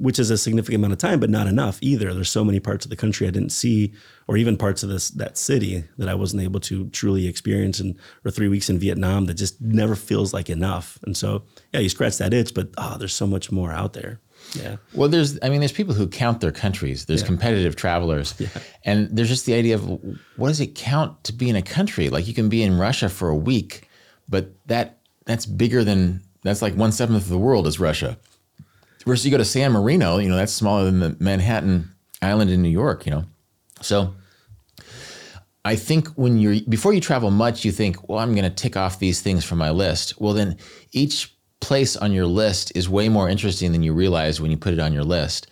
which 0.00 0.18
is 0.18 0.30
a 0.30 0.38
significant 0.38 0.80
amount 0.80 0.94
of 0.94 0.98
time, 0.98 1.20
but 1.20 1.28
not 1.28 1.46
enough 1.46 1.78
either. 1.82 2.14
There's 2.14 2.30
so 2.30 2.44
many 2.44 2.58
parts 2.58 2.86
of 2.86 2.90
the 2.90 2.96
country 2.96 3.28
I 3.28 3.30
didn't 3.30 3.52
see, 3.52 3.92
or 4.26 4.38
even 4.38 4.56
parts 4.56 4.82
of 4.82 4.88
this 4.88 5.10
that 5.10 5.36
city 5.36 5.84
that 5.98 6.08
I 6.08 6.14
wasn't 6.14 6.42
able 6.42 6.60
to 6.60 6.88
truly 6.88 7.26
experience. 7.26 7.78
And 7.80 7.96
or 8.24 8.30
three 8.30 8.48
weeks 8.48 8.70
in 8.70 8.78
Vietnam 8.78 9.26
that 9.26 9.34
just 9.34 9.60
never 9.60 9.94
feels 9.94 10.32
like 10.32 10.48
enough. 10.48 10.98
And 11.02 11.16
so, 11.16 11.42
yeah, 11.72 11.80
you 11.80 11.90
scratch 11.90 12.16
that 12.18 12.32
itch, 12.32 12.54
but 12.54 12.70
oh, 12.78 12.96
there's 12.98 13.14
so 13.14 13.26
much 13.26 13.52
more 13.52 13.72
out 13.72 13.92
there. 13.92 14.20
Yeah. 14.54 14.76
Well, 14.94 15.10
there's, 15.10 15.38
I 15.42 15.50
mean, 15.50 15.60
there's 15.60 15.70
people 15.70 15.94
who 15.94 16.08
count 16.08 16.40
their 16.40 16.50
countries. 16.50 17.04
There's 17.04 17.20
yeah. 17.20 17.26
competitive 17.26 17.76
travelers, 17.76 18.34
yeah. 18.38 18.48
and 18.84 19.14
there's 19.14 19.28
just 19.28 19.44
the 19.44 19.54
idea 19.54 19.74
of 19.74 19.84
what 20.36 20.48
does 20.48 20.60
it 20.60 20.74
count 20.74 21.22
to 21.24 21.34
be 21.34 21.50
in 21.50 21.56
a 21.56 21.62
country? 21.62 22.08
Like 22.08 22.26
you 22.26 22.32
can 22.32 22.48
be 22.48 22.62
in 22.62 22.78
Russia 22.78 23.10
for 23.10 23.28
a 23.28 23.36
week, 23.36 23.88
but 24.28 24.52
that 24.66 24.98
that's 25.26 25.44
bigger 25.44 25.84
than 25.84 26.22
that's 26.42 26.62
like 26.62 26.74
one 26.74 26.90
seventh 26.90 27.24
of 27.24 27.28
the 27.28 27.38
world 27.38 27.66
is 27.66 27.78
Russia. 27.78 28.18
Versus 29.06 29.24
you 29.24 29.30
go 29.30 29.38
to 29.38 29.44
San 29.44 29.72
Marino, 29.72 30.18
you 30.18 30.28
know, 30.28 30.36
that's 30.36 30.52
smaller 30.52 30.84
than 30.84 31.00
the 31.00 31.16
Manhattan 31.18 31.90
Island 32.20 32.50
in 32.50 32.62
New 32.62 32.68
York, 32.68 33.06
you 33.06 33.12
know. 33.12 33.24
So 33.80 34.14
I 35.64 35.76
think 35.76 36.08
when 36.08 36.38
you're 36.38 36.60
before 36.68 36.92
you 36.92 37.00
travel 37.00 37.30
much, 37.30 37.64
you 37.64 37.72
think, 37.72 38.08
well, 38.08 38.18
I'm 38.18 38.34
going 38.34 38.44
to 38.44 38.50
tick 38.50 38.76
off 38.76 38.98
these 38.98 39.22
things 39.22 39.44
from 39.44 39.58
my 39.58 39.70
list. 39.70 40.20
Well, 40.20 40.34
then 40.34 40.58
each 40.92 41.34
place 41.60 41.96
on 41.96 42.12
your 42.12 42.26
list 42.26 42.72
is 42.74 42.88
way 42.88 43.08
more 43.08 43.28
interesting 43.28 43.72
than 43.72 43.82
you 43.82 43.92
realize 43.92 44.40
when 44.40 44.50
you 44.50 44.56
put 44.56 44.72
it 44.72 44.80
on 44.80 44.92
your 44.92 45.04
list 45.04 45.46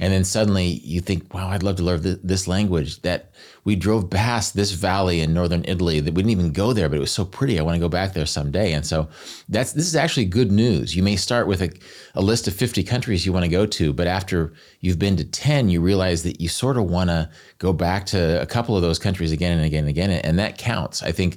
and 0.00 0.12
then 0.12 0.24
suddenly 0.24 0.64
you 0.66 1.00
think, 1.00 1.32
wow, 1.32 1.48
I'd 1.48 1.62
love 1.62 1.76
to 1.76 1.82
learn 1.82 2.18
this 2.24 2.48
language. 2.48 3.02
That 3.02 3.32
we 3.70 3.76
drove 3.76 4.10
past 4.10 4.56
this 4.56 4.72
valley 4.72 5.20
in 5.20 5.32
northern 5.32 5.64
Italy 5.64 6.00
that 6.00 6.12
we 6.12 6.22
didn't 6.22 6.32
even 6.32 6.50
go 6.50 6.72
there, 6.72 6.88
but 6.88 6.96
it 6.96 7.00
was 7.00 7.12
so 7.12 7.24
pretty. 7.24 7.56
I 7.56 7.62
want 7.62 7.76
to 7.76 7.80
go 7.80 7.88
back 7.88 8.14
there 8.14 8.26
someday. 8.26 8.72
And 8.72 8.84
so 8.84 9.08
that's 9.48 9.74
this 9.74 9.86
is 9.86 9.94
actually 9.94 10.24
good 10.24 10.50
news. 10.50 10.96
You 10.96 11.04
may 11.04 11.14
start 11.14 11.46
with 11.46 11.62
a, 11.62 11.70
a 12.16 12.20
list 12.20 12.48
of 12.48 12.54
50 12.56 12.82
countries 12.82 13.24
you 13.24 13.32
want 13.32 13.44
to 13.44 13.48
go 13.48 13.66
to, 13.66 13.92
but 13.92 14.08
after 14.08 14.52
you've 14.80 14.98
been 14.98 15.16
to 15.18 15.24
10, 15.24 15.68
you 15.68 15.80
realize 15.80 16.24
that 16.24 16.40
you 16.40 16.48
sort 16.48 16.78
of 16.78 16.90
want 16.90 17.10
to 17.10 17.30
go 17.58 17.72
back 17.72 18.06
to 18.06 18.42
a 18.42 18.46
couple 18.46 18.74
of 18.74 18.82
those 18.82 18.98
countries 18.98 19.30
again 19.30 19.52
and 19.52 19.64
again 19.64 19.84
and 19.84 19.90
again. 19.90 20.10
And 20.10 20.36
that 20.40 20.58
counts. 20.58 21.04
I 21.04 21.12
think 21.12 21.36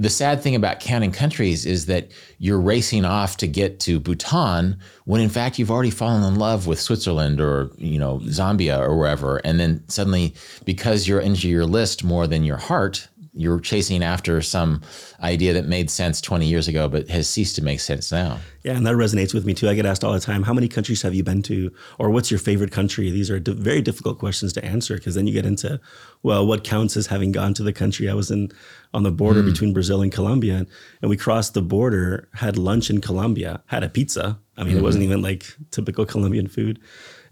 the 0.00 0.08
sad 0.08 0.42
thing 0.42 0.54
about 0.54 0.80
counting 0.80 1.12
countries 1.12 1.66
is 1.66 1.84
that 1.84 2.10
you're 2.38 2.58
racing 2.58 3.04
off 3.04 3.36
to 3.36 3.46
get 3.46 3.78
to 3.80 4.00
Bhutan 4.00 4.78
when 5.04 5.20
in 5.20 5.28
fact 5.28 5.58
you've 5.58 5.70
already 5.70 5.90
fallen 5.90 6.24
in 6.24 6.38
love 6.38 6.66
with 6.66 6.80
Switzerland 6.80 7.38
or 7.38 7.70
you 7.76 7.98
know 7.98 8.18
Zambia 8.20 8.80
or 8.80 8.96
wherever. 8.96 9.36
And 9.44 9.60
then 9.60 9.86
suddenly 9.88 10.34
because 10.64 11.06
you're 11.06 11.20
into 11.20 11.50
your 11.50 11.66
list 11.66 12.02
more 12.02 12.26
than 12.26 12.44
your 12.44 12.56
heart 12.56 13.08
you're 13.40 13.60
chasing 13.60 14.02
after 14.02 14.42
some 14.42 14.82
idea 15.22 15.52
that 15.52 15.66
made 15.66 15.90
sense 15.90 16.20
20 16.20 16.46
years 16.46 16.68
ago 16.68 16.88
but 16.88 17.08
has 17.08 17.28
ceased 17.28 17.56
to 17.56 17.62
make 17.62 17.80
sense 17.80 18.12
now. 18.12 18.38
Yeah, 18.62 18.76
and 18.76 18.86
that 18.86 18.94
resonates 18.94 19.32
with 19.32 19.46
me 19.46 19.54
too. 19.54 19.68
I 19.68 19.74
get 19.74 19.86
asked 19.86 20.04
all 20.04 20.12
the 20.12 20.20
time, 20.20 20.42
how 20.42 20.52
many 20.52 20.68
countries 20.68 21.00
have 21.02 21.14
you 21.14 21.24
been 21.24 21.42
to 21.44 21.72
or 21.98 22.10
what's 22.10 22.30
your 22.30 22.38
favorite 22.38 22.70
country? 22.72 23.10
These 23.10 23.30
are 23.30 23.40
di- 23.40 23.52
very 23.52 23.80
difficult 23.80 24.18
questions 24.18 24.52
to 24.54 24.64
answer 24.64 24.96
because 24.96 25.14
then 25.14 25.26
you 25.26 25.32
get 25.32 25.46
into 25.46 25.80
well, 26.22 26.46
what 26.46 26.64
counts 26.64 26.96
as 26.98 27.06
having 27.06 27.32
gone 27.32 27.54
to 27.54 27.62
the 27.62 27.72
country? 27.72 28.08
I 28.10 28.14
was 28.14 28.30
in 28.30 28.50
on 28.92 29.04
the 29.04 29.10
border 29.10 29.42
mm. 29.42 29.46
between 29.46 29.72
Brazil 29.72 30.02
and 30.02 30.12
Colombia 30.12 30.56
and, 30.56 30.66
and, 31.00 31.08
we 31.08 31.16
crossed 31.16 31.54
the 31.54 31.62
border, 31.62 32.28
had 32.34 32.58
lunch 32.58 32.90
in 32.90 33.00
Colombia, 33.00 33.62
had 33.66 33.84
a 33.84 33.88
pizza. 33.88 34.38
I 34.56 34.64
mean, 34.64 34.72
mm-hmm. 34.72 34.80
it 34.80 34.82
wasn't 34.82 35.04
even 35.04 35.22
like 35.22 35.46
typical 35.70 36.04
Colombian 36.04 36.48
food 36.48 36.80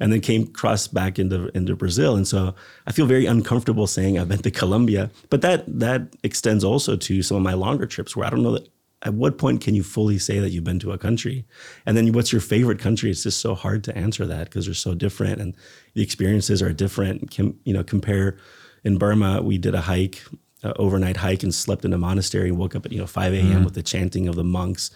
and 0.01 0.13
then 0.13 0.21
came 0.21 0.47
cross 0.47 0.87
back 0.87 1.19
into 1.19 1.49
into 1.57 1.75
Brazil. 1.75 2.17
And 2.17 2.27
so 2.27 2.55
I 2.87 2.93
feel 2.93 3.07
very 3.07 3.27
uncomfortable 3.27 3.87
saying 3.87 4.19
I've 4.19 4.29
been 4.29 4.43
to 4.43 4.51
Colombia, 4.51 5.11
but 5.31 5.43
that 5.43 5.65
that 5.67 6.15
extends 6.23 6.65
also 6.65 6.97
to 6.97 7.23
some 7.23 7.37
of 7.37 7.43
my 7.43 7.55
longer 7.55 7.87
trips 7.87 8.15
where 8.15 8.27
I 8.27 8.31
don't 8.31 8.43
know 8.43 8.53
that 8.53 8.69
at 9.03 9.15
what 9.15 9.39
point 9.39 9.61
can 9.61 9.75
you 9.75 9.83
fully 9.83 10.19
say 10.19 10.41
that 10.41 10.51
you've 10.51 10.65
been 10.65 10.81
to 10.81 10.93
a 10.93 10.99
country? 10.99 11.45
And 11.87 11.97
then 11.97 12.13
what's 12.13 12.33
your 12.33 12.41
favorite 12.41 12.81
country? 12.81 13.11
It's 13.11 13.23
just 13.23 13.41
so 13.41 13.55
hard 13.55 13.85
to 13.85 13.97
answer 13.97 14.27
that 14.27 14.45
because 14.45 14.65
they're 14.65 14.75
so 14.75 14.95
different 14.95 15.41
and 15.41 15.55
the 15.95 16.03
experiences 16.03 16.61
are 16.63 16.73
different. 16.73 17.31
Can, 17.31 17.57
you 17.65 17.73
know, 17.73 17.85
compare 17.85 18.39
in 18.83 18.99
Burma, 18.99 19.41
we 19.43 19.57
did 19.57 19.75
a 19.75 19.83
hike, 19.83 20.21
uh, 20.65 20.73
overnight 20.77 21.17
hike 21.17 21.45
and 21.45 21.55
slept 21.55 21.85
in 21.85 21.93
a 21.93 21.99
monastery 21.99 22.49
and 22.49 22.59
woke 22.59 22.75
up 22.75 22.87
at, 22.87 22.93
you 22.93 22.99
know, 22.99 23.07
5 23.07 23.35
a.m. 23.35 23.47
Mm-hmm. 23.47 23.65
with 23.65 23.75
the 23.75 23.85
chanting 23.85 24.27
of 24.27 24.35
the 24.35 24.45
monks 24.45 24.91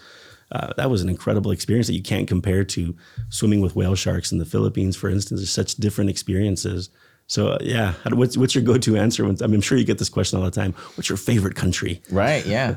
uh, 0.53 0.73
that 0.77 0.91
was 0.91 1.03
an 1.03 1.09
incredible 1.09 1.51
experience 1.51 1.87
that 1.87 1.95
you 1.95 2.03
can't 2.03 2.29
compare 2.29 2.65
to 2.65 2.95
swimming 3.31 3.61
with 3.61 3.75
whale 3.75 3.95
sharks 3.95 4.33
in 4.33 4.38
the 4.38 4.45
Philippines, 4.45 4.97
for 4.97 5.09
instance. 5.09 5.41
There's 5.41 5.51
such 5.51 5.77
different 5.77 6.11
experiences. 6.11 6.91
So 7.27 7.49
uh, 7.49 7.59
yeah, 7.62 7.95
what's 8.11 8.37
what's 8.37 8.55
your 8.55 8.65
go-to 8.65 8.97
answer? 8.97 9.25
When, 9.25 9.37
I 9.43 9.47
mean, 9.47 9.57
I'm 9.57 9.61
sure 9.62 9.79
you 9.79 9.85
get 9.85 9.99
this 9.99 10.11
question 10.11 10.38
all 10.38 10.45
the 10.45 10.51
time. 10.51 10.75
What's 10.97 11.09
your 11.09 11.17
favorite 11.19 11.57
country? 11.57 12.03
Right. 12.11 12.45
Yeah. 12.45 12.77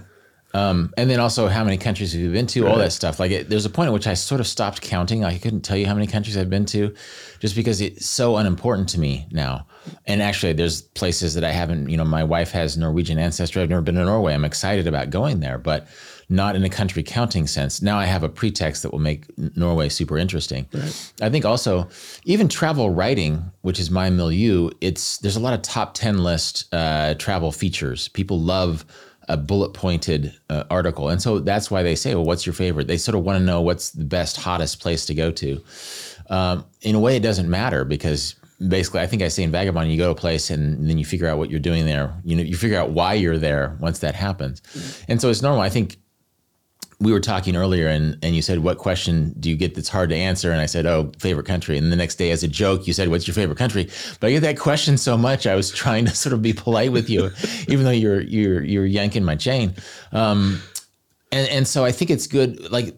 Um, 0.54 0.94
and 0.96 1.10
then 1.10 1.20
also 1.20 1.50
how 1.50 1.66
many 1.66 1.78
countries 1.78 2.14
have 2.14 2.22
you 2.22 2.32
been 2.32 2.48
to? 2.48 2.64
Right. 2.64 2.72
All 2.72 2.78
that 2.78 2.94
stuff. 2.94 3.20
Like 3.20 3.32
it, 3.32 3.50
there's 3.50 3.66
a 3.66 3.70
point 3.70 3.88
at 3.88 3.94
which 3.94 4.08
I 4.08 4.14
sort 4.14 4.40
of 4.40 4.48
stopped 4.48 4.82
counting. 4.82 5.26
I 5.26 5.38
couldn't 5.38 5.62
tell 5.62 5.76
you 5.76 5.86
how 5.86 5.94
many 5.94 6.08
countries 6.08 6.38
I've 6.38 6.50
been 6.50 6.66
to, 6.68 6.96
just 7.40 7.58
because 7.58 7.82
it's 7.82 8.06
so 8.06 8.38
unimportant 8.38 8.88
to 8.90 9.00
me 9.00 9.28
now. 9.32 9.68
And 10.06 10.22
actually, 10.22 10.54
there's 10.54 10.82
places 10.82 11.34
that 11.34 11.44
I 11.44 11.52
haven't. 11.52 11.90
You 11.90 11.98
know, 11.98 12.06
my 12.06 12.24
wife 12.24 12.52
has 12.52 12.78
Norwegian 12.78 13.20
ancestry. 13.20 13.62
I've 13.62 13.70
never 13.70 13.82
been 13.82 13.96
to 13.96 14.06
Norway. 14.06 14.34
I'm 14.34 14.46
excited 14.46 14.88
about 14.88 15.10
going 15.10 15.42
there, 15.42 15.58
but 15.58 15.88
not 16.30 16.56
in 16.56 16.64
a 16.64 16.70
country 16.70 17.04
counting 17.04 17.48
sense. 17.48 17.82
Now 17.82 17.98
I 17.98 18.06
have 18.06 18.24
a 18.24 18.30
pretext 18.30 18.84
that 18.84 18.92
will 18.92 19.00
make 19.00 19.26
Norway 19.56 19.90
super 19.90 20.18
interesting. 20.18 20.68
Right. 20.74 21.14
I 21.22 21.30
think 21.30 21.46
also 21.46 21.88
even 22.24 22.48
travel 22.48 22.90
writing, 22.90 23.52
which 23.62 23.80
is 23.80 23.92
my 23.92 24.10
milieu, 24.10 24.70
it's 24.82 25.18
there's 25.20 25.36
a 25.36 25.40
lot 25.40 25.54
of 25.54 25.62
top 25.62 25.94
ten 25.94 26.24
list 26.24 26.74
uh, 26.74 27.16
travel 27.16 27.52
features. 27.52 28.08
People 28.10 28.40
love 28.40 28.86
a 29.28 29.38
bullet 29.38 29.74
pointed 29.74 30.34
uh, 30.50 30.66
article, 30.70 31.10
and 31.10 31.22
so 31.22 31.40
that's 31.40 31.72
why 31.72 31.84
they 31.84 31.96
say, 31.96 32.16
"Well, 32.16 32.26
what's 32.26 32.46
your 32.46 32.54
favorite?" 32.54 32.88
They 32.88 32.98
sort 32.98 33.16
of 33.16 33.24
want 33.24 33.40
to 33.40 33.44
know 33.44 33.62
what's 33.62 33.92
the 33.92 34.06
best, 34.06 34.38
hottest 34.38 34.80
place 34.82 35.06
to 35.08 35.14
go 35.14 35.32
to. 35.32 35.64
Um, 36.30 36.66
in 36.82 36.96
a 36.96 37.00
way, 37.00 37.16
it 37.16 37.24
doesn't 37.24 37.50
matter 37.50 37.86
because 37.86 38.36
basically 38.70 39.02
i 39.02 39.08
think 39.08 39.22
i 39.22 39.28
say 39.28 39.44
in 39.44 39.52
vagabond 39.52 39.92
you 39.92 39.98
go 39.98 40.06
to 40.06 40.12
a 40.12 40.16
place 40.16 40.50
and 40.50 40.90
then 40.90 40.98
you 40.98 41.04
figure 41.04 41.28
out 41.28 41.38
what 41.38 41.50
you're 41.50 41.60
doing 41.60 41.86
there 41.86 42.14
you 42.24 42.36
know 42.36 42.42
you 42.42 42.56
figure 42.56 42.80
out 42.80 42.92
why 42.92 43.14
you're 43.14 43.38
there 43.38 43.76
once 43.82 44.00
that 44.00 44.16
happens 44.16 44.62
mm-hmm. 44.62 45.12
and 45.12 45.22
so 45.22 45.30
it's 45.30 45.42
normal 45.42 45.60
i 45.60 45.68
think 45.68 45.98
we 47.00 47.12
were 47.12 47.20
talking 47.20 47.56
earlier 47.56 47.88
and, 47.88 48.18
and 48.24 48.36
you 48.36 48.42
said, 48.42 48.60
what 48.60 48.78
question 48.78 49.34
do 49.40 49.50
you 49.50 49.56
get 49.56 49.76
that's 49.76 49.90
hard 49.90 50.10
to 50.10 50.16
answer? 50.16 50.52
And 50.52 50.62
I 50.62 50.66
said, 50.66 50.86
oh, 50.86 51.12
favorite 51.20 51.46
country. 51.46 51.78
And 51.78 51.92
the 51.92 51.96
next 51.96 52.16
day 52.16 52.32
as 52.32 52.44
a 52.44 52.48
joke, 52.48 52.88
you 52.88 52.94
said, 52.94 53.10
what's 53.10 53.28
your 53.28 53.34
favorite 53.34 53.58
country? 53.58 53.90
But 54.20 54.28
I 54.28 54.32
get 54.32 54.40
that 54.42 54.58
question 54.58 54.98
so 54.98 55.18
much. 55.18 55.46
I 55.46 55.56
was 55.56 55.72
trying 55.84 56.06
to 56.06 56.16
sort 56.16 56.34
of 56.34 56.42
be 56.42 56.54
polite 56.54 56.92
with 56.92 57.10
you, 57.10 57.32
even 57.68 57.84
though 57.84 57.92
you're, 57.92 58.22
you're, 58.22 58.64
you're 58.64 58.86
yanking 58.86 59.24
my 59.24 59.36
chain. 59.36 59.76
Um, 60.12 60.62
and, 61.32 61.50
and 61.50 61.68
so 61.68 61.84
I 61.84 61.92
think 61.92 62.12
it's 62.12 62.28
good. 62.28 62.72
Like 62.72 62.96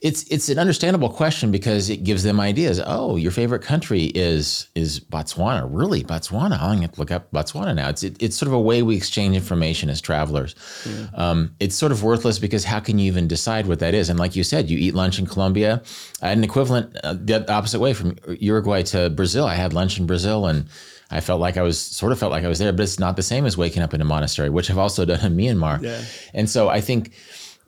it's 0.00 0.22
it's 0.24 0.48
an 0.48 0.58
understandable 0.58 1.10
question 1.10 1.50
because 1.50 1.90
it 1.90 2.04
gives 2.04 2.22
them 2.22 2.40
ideas. 2.40 2.80
Oh, 2.84 3.16
your 3.16 3.30
favorite 3.30 3.62
country 3.62 4.04
is 4.14 4.68
is 4.74 4.98
Botswana. 4.98 5.68
Really, 5.70 6.02
Botswana? 6.02 6.58
I'm 6.58 6.78
going 6.78 6.88
to 6.88 6.98
look 6.98 7.10
up 7.10 7.30
Botswana 7.32 7.74
now. 7.74 7.90
It's 7.90 8.02
it, 8.02 8.16
it's 8.22 8.36
sort 8.36 8.46
of 8.46 8.54
a 8.54 8.60
way 8.60 8.82
we 8.82 8.96
exchange 8.96 9.36
information 9.36 9.90
as 9.90 10.00
travelers. 10.00 10.54
Yeah. 10.86 11.06
Um, 11.14 11.54
it's 11.60 11.74
sort 11.74 11.92
of 11.92 12.02
worthless 12.02 12.38
because 12.38 12.64
how 12.64 12.80
can 12.80 12.98
you 12.98 13.06
even 13.06 13.28
decide 13.28 13.66
what 13.66 13.80
that 13.80 13.92
is? 13.92 14.08
And 14.08 14.18
like 14.18 14.34
you 14.34 14.42
said, 14.42 14.70
you 14.70 14.78
eat 14.78 14.94
lunch 14.94 15.18
in 15.18 15.26
Colombia. 15.26 15.82
I 16.22 16.28
had 16.28 16.38
an 16.38 16.44
equivalent 16.44 16.96
uh, 17.04 17.14
the 17.14 17.50
opposite 17.52 17.80
way 17.80 17.92
from 17.92 18.16
Uruguay 18.38 18.82
to 18.84 19.10
Brazil. 19.10 19.44
I 19.44 19.54
had 19.54 19.72
lunch 19.72 19.98
in 19.98 20.06
Brazil 20.06 20.46
and. 20.46 20.66
I 21.12 21.18
felt 21.18 21.40
like 21.40 21.56
I 21.56 21.62
was 21.62 21.76
sort 21.76 22.12
of 22.12 22.20
felt 22.20 22.30
like 22.30 22.44
I 22.44 22.48
was 22.48 22.60
there, 22.60 22.72
but 22.72 22.84
it's 22.84 23.00
not 23.00 23.16
the 23.16 23.22
same 23.24 23.44
as 23.44 23.56
waking 23.56 23.82
up 23.82 23.92
in 23.92 24.00
a 24.00 24.04
monastery, 24.04 24.48
which 24.48 24.70
I've 24.70 24.78
also 24.78 25.04
done 25.04 25.18
in 25.26 25.36
Myanmar. 25.36 25.82
Yeah. 25.82 26.00
And 26.34 26.48
so 26.48 26.68
I 26.68 26.80
think 26.80 27.14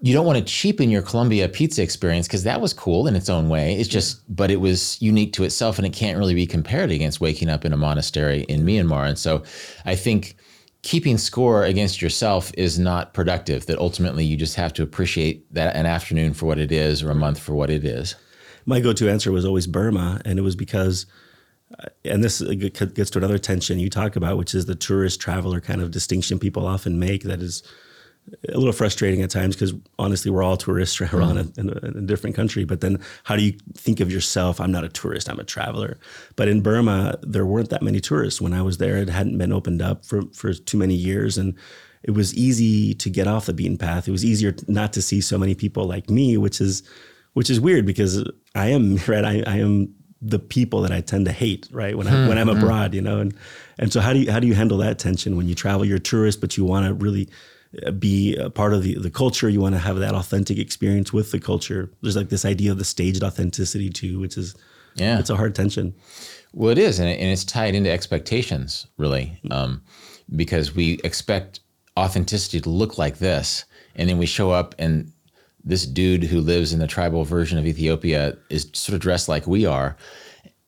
you 0.05 0.13
don't 0.13 0.27
want 0.27 0.37
to 0.37 0.45
cheapen 0.45 0.91
your 0.91 1.01
Colombia 1.01 1.49
pizza 1.49 1.81
experience 1.81 2.27
because 2.27 2.43
that 2.43 2.61
was 2.61 2.75
cool 2.75 3.07
in 3.07 3.15
its 3.15 3.31
own 3.31 3.49
way. 3.49 3.77
It's 3.77 3.89
just, 3.89 4.21
but 4.35 4.51
it 4.51 4.57
was 4.57 5.01
unique 5.01 5.33
to 5.35 5.45
itself 5.45 5.79
and 5.79 5.87
it 5.87 5.93
can't 5.93 6.19
really 6.19 6.35
be 6.35 6.45
compared 6.45 6.91
against 6.91 7.21
waking 7.21 7.49
up 7.49 7.65
in 7.65 7.73
a 7.73 7.77
monastery 7.77 8.41
in 8.49 8.65
Myanmar. 8.65 9.07
And 9.07 9.17
so 9.17 9.45
I 9.85 9.95
think 9.95 10.37
keeping 10.83 11.19
score 11.19 11.63
against 11.63 12.03
yourself 12.03 12.51
is 12.59 12.81
not 12.81 13.15
productive, 13.15 13.67
that 13.67 13.79
ultimately 13.79 14.25
you 14.25 14.37
just 14.37 14.57
have 14.57 14.73
to 14.73 14.83
appreciate 14.83 15.47
that 15.55 15.77
an 15.77 15.87
afternoon 15.87 16.35
for 16.35 16.47
what 16.47 16.59
it 16.59 16.73
is 16.73 17.01
or 17.01 17.13
a 17.13 17.15
month 17.15 17.39
for 17.39 17.55
what 17.55 17.71
it 17.71 17.85
is. 17.85 18.17
My 18.67 18.81
go 18.81 18.93
to 18.93 19.09
answer 19.09 19.31
was 19.31 19.45
always 19.45 19.69
Burma. 19.69 20.21
And 20.25 20.37
it 20.37 20.43
was 20.43 20.57
because, 20.57 21.07
uh, 21.79 21.87
and 22.05 22.25
this 22.25 22.41
gets 22.41 23.11
to 23.11 23.19
another 23.19 23.39
tension 23.39 23.79
you 23.79 23.89
talk 23.89 24.17
about, 24.17 24.37
which 24.37 24.53
is 24.53 24.67
the 24.67 24.75
tourist 24.75 25.21
traveler 25.21 25.61
kind 25.61 25.81
of 25.81 25.93
distinction 25.93 26.41
people 26.41 26.67
often 26.67 26.99
make 26.99 27.23
that 27.23 27.41
is 27.41 27.63
a 28.49 28.57
little 28.57 28.73
frustrating 28.73 29.23
at 29.23 29.31
times 29.31 29.55
because 29.55 29.75
honestly, 29.99 30.31
we're 30.31 30.43
all 30.43 30.57
tourists 30.57 31.01
around 31.13 31.37
mm. 31.37 31.59
in, 31.59 31.69
a, 31.69 31.73
in, 31.87 31.97
a, 31.99 32.07
different 32.07 32.37
country. 32.37 32.65
But 32.65 32.81
then, 32.81 32.99
how 33.25 33.37
do 33.37 33.43
you 33.43 33.53
think 33.75 34.01
of 34.01 34.11
yourself? 34.11 34.61
I'm 34.61 34.73
not 34.73 34.85
a 34.85 34.89
tourist; 34.89 35.29
I'm 35.29 35.41
a 35.41 35.45
traveler. 35.45 35.99
But 36.37 36.49
in 36.49 36.61
Burma, 36.61 37.19
there 37.23 37.47
weren't 37.47 37.71
that 37.71 37.83
many 37.83 38.01
tourists 38.01 38.41
when 38.41 38.53
I 38.53 38.63
was 38.63 38.79
there. 38.79 38.97
It 38.97 39.09
hadn't 39.09 39.39
been 39.39 39.53
opened 39.53 39.83
up 39.83 40.05
for 40.05 40.23
for 40.33 40.53
too 40.53 40.79
many 40.79 40.95
years, 40.95 41.37
and 41.37 41.55
it 42.03 42.13
was 42.13 42.35
easy 42.35 42.95
to 42.95 43.11
get 43.11 43.27
off 43.27 43.47
the 43.47 43.53
beaten 43.53 43.79
path. 43.79 44.09
It 44.09 44.13
was 44.13 44.25
easier 44.25 44.55
not 44.67 44.93
to 44.95 45.03
see 45.03 45.21
so 45.21 45.39
many 45.39 45.55
people 45.55 45.87
like 45.87 46.11
me, 46.11 46.37
which 46.37 46.61
is 46.61 46.83
which 47.35 47.51
is 47.51 47.61
weird 47.61 47.87
because 47.87 48.25
I 48.55 48.69
am 48.69 48.97
right. 49.07 49.25
I, 49.25 49.43
I 49.47 49.57
am 49.59 49.95
the 50.21 50.39
people 50.39 50.83
that 50.83 50.93
I 50.93 51.01
tend 51.01 51.27
to 51.27 51.33
hate, 51.33 51.69
right? 51.73 51.97
When 51.97 52.07
I 52.07 52.29
when 52.29 52.39
I'm 52.39 52.47
mm-hmm. 52.47 52.63
abroad, 52.63 52.95
you 52.95 53.03
know, 53.03 53.19
and 53.19 53.35
and 53.79 53.93
so 53.93 54.01
how 54.01 54.13
do 54.13 54.21
you 54.21 54.31
how 54.31 54.39
do 54.39 54.47
you 54.47 54.55
handle 54.55 54.79
that 54.79 54.99
tension 54.99 55.37
when 55.37 55.49
you 55.49 55.55
travel? 55.55 55.85
You're 55.85 55.97
a 55.97 56.01
tourist, 56.01 56.41
but 56.41 56.57
you 56.57 56.65
want 56.65 56.87
to 56.87 56.95
really 56.95 57.29
be 57.99 58.37
a 58.37 58.51
part 58.51 58.75
of 58.75 58.83
the, 58.83 58.95
the 58.99 59.11
culture. 59.11 59.49
You 59.49 59.61
want 59.61 59.75
to 59.75 59.81
have 59.81 59.99
that 59.99 60.15
authentic 60.15 60.59
experience 60.59 61.13
with 61.13 61.33
the 61.33 61.41
culture. 61.41 61.91
There's 62.03 62.17
like 62.17 62.29
this 62.29 62.45
idea 62.45 62.73
of 62.73 62.79
the 62.79 62.85
staged 62.85 63.23
authenticity 63.23 63.91
too, 63.91 64.19
which 64.19 64.37
is 64.37 64.55
yeah, 64.95 65.19
it's 65.19 65.31
a 65.31 65.37
hard 65.37 65.55
tension. 65.55 65.95
Well, 66.53 66.71
it 66.71 66.79
is, 66.79 66.99
and, 66.99 67.09
it, 67.09 67.19
and 67.19 67.31
it's 67.31 67.45
tied 67.45 67.75
into 67.75 67.91
expectations 67.91 68.87
really, 68.99 69.41
um, 69.51 69.83
because 70.37 70.75
we 70.75 71.01
expect 71.03 71.61
authenticity 71.99 72.61
to 72.61 72.69
look 72.69 72.99
like 72.99 73.19
this, 73.19 73.65
and 73.97 74.09
then 74.09 74.19
we 74.19 74.27
show 74.27 74.51
up 74.51 74.75
and 74.79 75.11
this 75.65 75.87
dude 75.87 76.25
who 76.25 76.41
lives 76.41 76.73
in 76.73 76.81
the 76.81 76.87
tribal 76.87 77.25
version 77.25 77.59
of 77.59 77.67
Ethiopia 77.67 78.37
is 78.51 78.69
sort 78.73 78.95
of 78.95 79.01
dressed 79.01 79.29
like 79.29 79.47
we 79.47 79.65
are. 79.65 79.97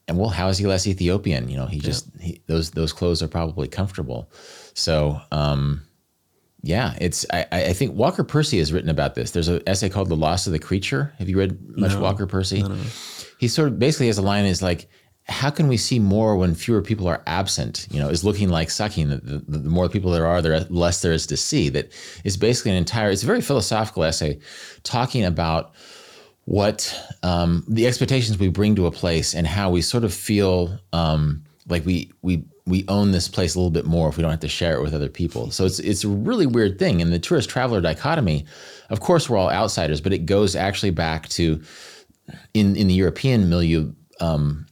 And 0.06 0.18
well, 0.18 0.28
how 0.28 0.48
is 0.48 0.58
he 0.58 0.66
less 0.66 0.86
Ethiopian? 0.86 1.48
You 1.48 1.56
know, 1.56 1.66
he 1.66 1.80
just 1.80 2.08
he, 2.20 2.40
those 2.46 2.70
those 2.70 2.92
clothes 2.92 3.22
are 3.22 3.28
probably 3.28 3.68
comfortable. 3.68 4.30
So 4.74 5.20
um, 5.32 5.82
yeah, 6.64 6.96
it's. 6.98 7.26
I, 7.30 7.46
I, 7.52 7.72
think 7.74 7.94
Walker 7.94 8.24
Percy 8.24 8.58
has 8.58 8.72
written 8.72 8.88
about 8.88 9.14
this. 9.14 9.32
There's 9.32 9.48
an 9.48 9.60
essay 9.66 9.90
called 9.90 10.08
"The 10.08 10.16
Loss 10.16 10.46
of 10.46 10.54
the 10.54 10.58
Creature." 10.58 11.12
Have 11.18 11.28
you 11.28 11.38
read 11.38 11.58
much 11.76 11.92
no, 11.92 12.00
Walker 12.00 12.26
Percy? 12.26 12.62
No, 12.62 12.68
no. 12.68 12.82
He 13.38 13.48
sort 13.48 13.68
of 13.68 13.78
basically 13.78 14.06
has 14.06 14.16
a 14.16 14.22
line 14.22 14.46
is 14.46 14.62
like, 14.62 14.88
"How 15.28 15.50
can 15.50 15.68
we 15.68 15.76
see 15.76 15.98
more 15.98 16.36
when 16.38 16.54
fewer 16.54 16.80
people 16.80 17.06
are 17.06 17.22
absent?" 17.26 17.86
You 17.90 18.00
know, 18.00 18.08
is 18.08 18.24
looking 18.24 18.48
like 18.48 18.70
sucking. 18.70 19.10
The, 19.10 19.16
the, 19.18 19.58
the 19.58 19.68
more 19.68 19.90
people 19.90 20.10
there 20.10 20.26
are, 20.26 20.40
the 20.40 20.66
less 20.70 21.02
there 21.02 21.12
is 21.12 21.26
to 21.26 21.36
see. 21.36 21.68
That 21.68 21.92
is 22.24 22.38
basically 22.38 22.70
an 22.70 22.78
entire. 22.78 23.10
It's 23.10 23.22
a 23.22 23.26
very 23.26 23.42
philosophical 23.42 24.02
essay, 24.02 24.38
talking 24.84 25.22
about 25.22 25.74
what 26.46 26.98
um, 27.22 27.62
the 27.68 27.86
expectations 27.86 28.38
we 28.38 28.48
bring 28.48 28.74
to 28.76 28.86
a 28.86 28.90
place 28.90 29.34
and 29.34 29.46
how 29.46 29.68
we 29.68 29.82
sort 29.82 30.04
of 30.04 30.14
feel 30.14 30.78
um, 30.94 31.44
like 31.68 31.84
we 31.84 32.10
we 32.22 32.44
we 32.66 32.84
own 32.88 33.10
this 33.10 33.28
place 33.28 33.54
a 33.54 33.58
little 33.58 33.70
bit 33.70 33.84
more 33.84 34.08
if 34.08 34.16
we 34.16 34.22
don't 34.22 34.30
have 34.30 34.40
to 34.40 34.48
share 34.48 34.76
it 34.76 34.82
with 34.82 34.94
other 34.94 35.08
people. 35.08 35.50
So 35.50 35.66
it's 35.66 35.78
it's 35.78 36.04
a 36.04 36.08
really 36.08 36.46
weird 36.46 36.78
thing. 36.78 37.02
And 37.02 37.12
the 37.12 37.18
tourist 37.18 37.50
traveler 37.50 37.80
dichotomy, 37.80 38.46
of 38.90 39.00
course, 39.00 39.28
we're 39.28 39.36
all 39.36 39.50
outsiders, 39.50 40.00
but 40.00 40.12
it 40.12 40.26
goes 40.26 40.56
actually 40.56 40.90
back 40.90 41.28
to 41.30 41.62
in 42.54 42.74
in 42.76 42.88
the 42.88 42.94
European 42.94 43.50
milieu, 43.50 43.92
um, 44.20 44.66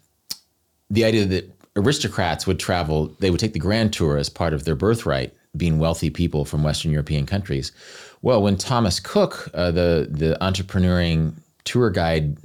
the 0.89 1.05
idea 1.05 1.27
that 1.27 1.53
aristocrats 1.77 2.47
would 2.47 2.59
travel, 2.59 3.15
they 3.21 3.31
would 3.31 3.41
take 3.41 3.53
the 3.53 3.59
grand 3.59 3.93
tour 3.93 4.17
as 4.17 4.29
part 4.29 4.55
of 4.55 4.65
their 4.65 4.75
birthright, 4.75 5.35
being 5.57 5.79
wealthy 5.79 6.11
people 6.11 6.45
from 6.45 6.63
Western 6.63 6.91
European 6.93 7.27
countries. 7.27 7.73
Well, 8.23 8.43
when 8.43 8.57
Thomas 8.57 9.01
Cook, 9.01 9.51
uh, 9.53 9.71
the 9.71 10.09
the 10.11 10.39
entrepreneuring 10.41 11.35
tour 11.65 11.91
guide 11.91 12.39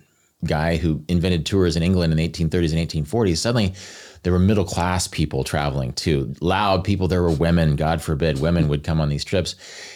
guy 0.46 0.78
who 0.78 1.04
invented 1.08 1.46
tours 1.46 1.76
in 1.76 1.84
England 1.84 2.12
in 2.12 2.18
the 2.18 2.28
1830s 2.28 2.78
and 2.78 3.06
1840s, 3.06 3.38
suddenly 3.38 3.74
there 4.24 4.34
were 4.34 4.40
middle 4.40 4.66
class 4.66 5.08
people 5.08 5.44
traveling 5.44 5.94
too, 5.94 6.34
loud 6.42 6.84
people. 6.84 7.08
There 7.08 7.22
were 7.22 7.32
women, 7.32 7.76
God 7.76 8.02
forbid, 8.02 8.40
women 8.40 8.68
would 8.68 8.84
come 8.84 9.00
on 9.00 9.10
these 9.10 9.26
trips. 9.26 9.56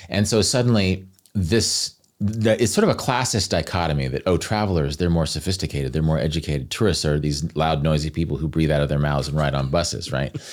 And 0.10 0.28
so 0.28 0.42
suddenly, 0.42 1.06
this 1.34 1.96
it's 2.22 2.72
sort 2.72 2.84
of 2.84 2.90
a 2.90 2.96
classist 2.96 3.50
dichotomy 3.50 4.08
that 4.08 4.22
oh 4.28 4.38
travelers 4.38 4.98
they're 4.98 5.10
more 5.10 5.26
sophisticated 5.26 5.92
they're 5.94 6.02
more 6.02 6.20
educated. 6.20 6.70
Tourists 6.70 7.04
are 7.04 7.20
these 7.20 7.56
loud 7.56 7.84
noisy 7.84 8.10
people 8.10 8.38
who 8.38 8.48
breathe 8.48 8.72
out 8.72 8.82
of 8.82 8.90
their 8.90 9.00
mouths 9.00 9.28
and 9.28 9.38
ride 9.38 9.56
on 9.56 9.70
buses 9.70 10.12
right? 10.12 10.36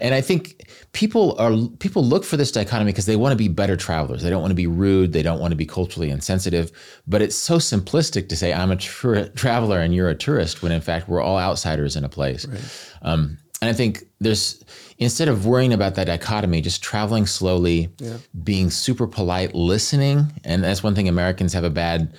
And 0.00 0.14
i 0.14 0.20
think 0.20 0.68
people 0.92 1.34
are 1.38 1.56
people 1.78 2.04
look 2.04 2.24
for 2.24 2.36
this 2.36 2.52
dichotomy 2.52 2.92
because 2.92 3.06
they 3.06 3.16
want 3.16 3.32
to 3.32 3.36
be 3.36 3.48
better 3.48 3.76
travelers. 3.76 4.22
They 4.22 4.30
don't 4.30 4.42
want 4.42 4.50
to 4.50 4.56
be 4.56 4.66
rude. 4.66 5.12
They 5.12 5.22
don't 5.22 5.40
want 5.40 5.52
to 5.52 5.56
be 5.56 5.66
culturally 5.66 6.10
insensitive. 6.10 6.70
But 7.06 7.22
it's 7.22 7.36
so 7.36 7.56
simplistic 7.56 8.28
to 8.28 8.36
say 8.36 8.52
i'm 8.52 8.70
a 8.70 8.76
tra- 8.76 9.28
traveler 9.30 9.80
and 9.80 9.94
you're 9.94 10.08
a 10.08 10.14
tourist 10.14 10.62
when 10.62 10.72
in 10.72 10.80
fact 10.80 11.08
we're 11.08 11.20
all 11.20 11.38
outsiders 11.38 11.96
in 11.96 12.04
a 12.04 12.08
place. 12.08 12.46
Right. 12.46 12.92
um, 13.02 13.38
and 13.60 13.68
I 13.68 13.72
think 13.72 14.04
there's 14.20 14.62
instead 14.98 15.28
of 15.28 15.46
worrying 15.46 15.72
about 15.72 15.94
that 15.94 16.06
dichotomy, 16.06 16.60
just 16.60 16.82
traveling 16.82 17.26
slowly, 17.26 17.88
yeah. 17.98 18.18
being 18.44 18.70
super 18.70 19.06
polite, 19.06 19.54
listening, 19.54 20.32
and 20.44 20.64
that's 20.64 20.82
one 20.82 20.94
thing 20.94 21.08
Americans 21.08 21.52
have 21.52 21.64
a 21.64 21.70
bad 21.70 22.14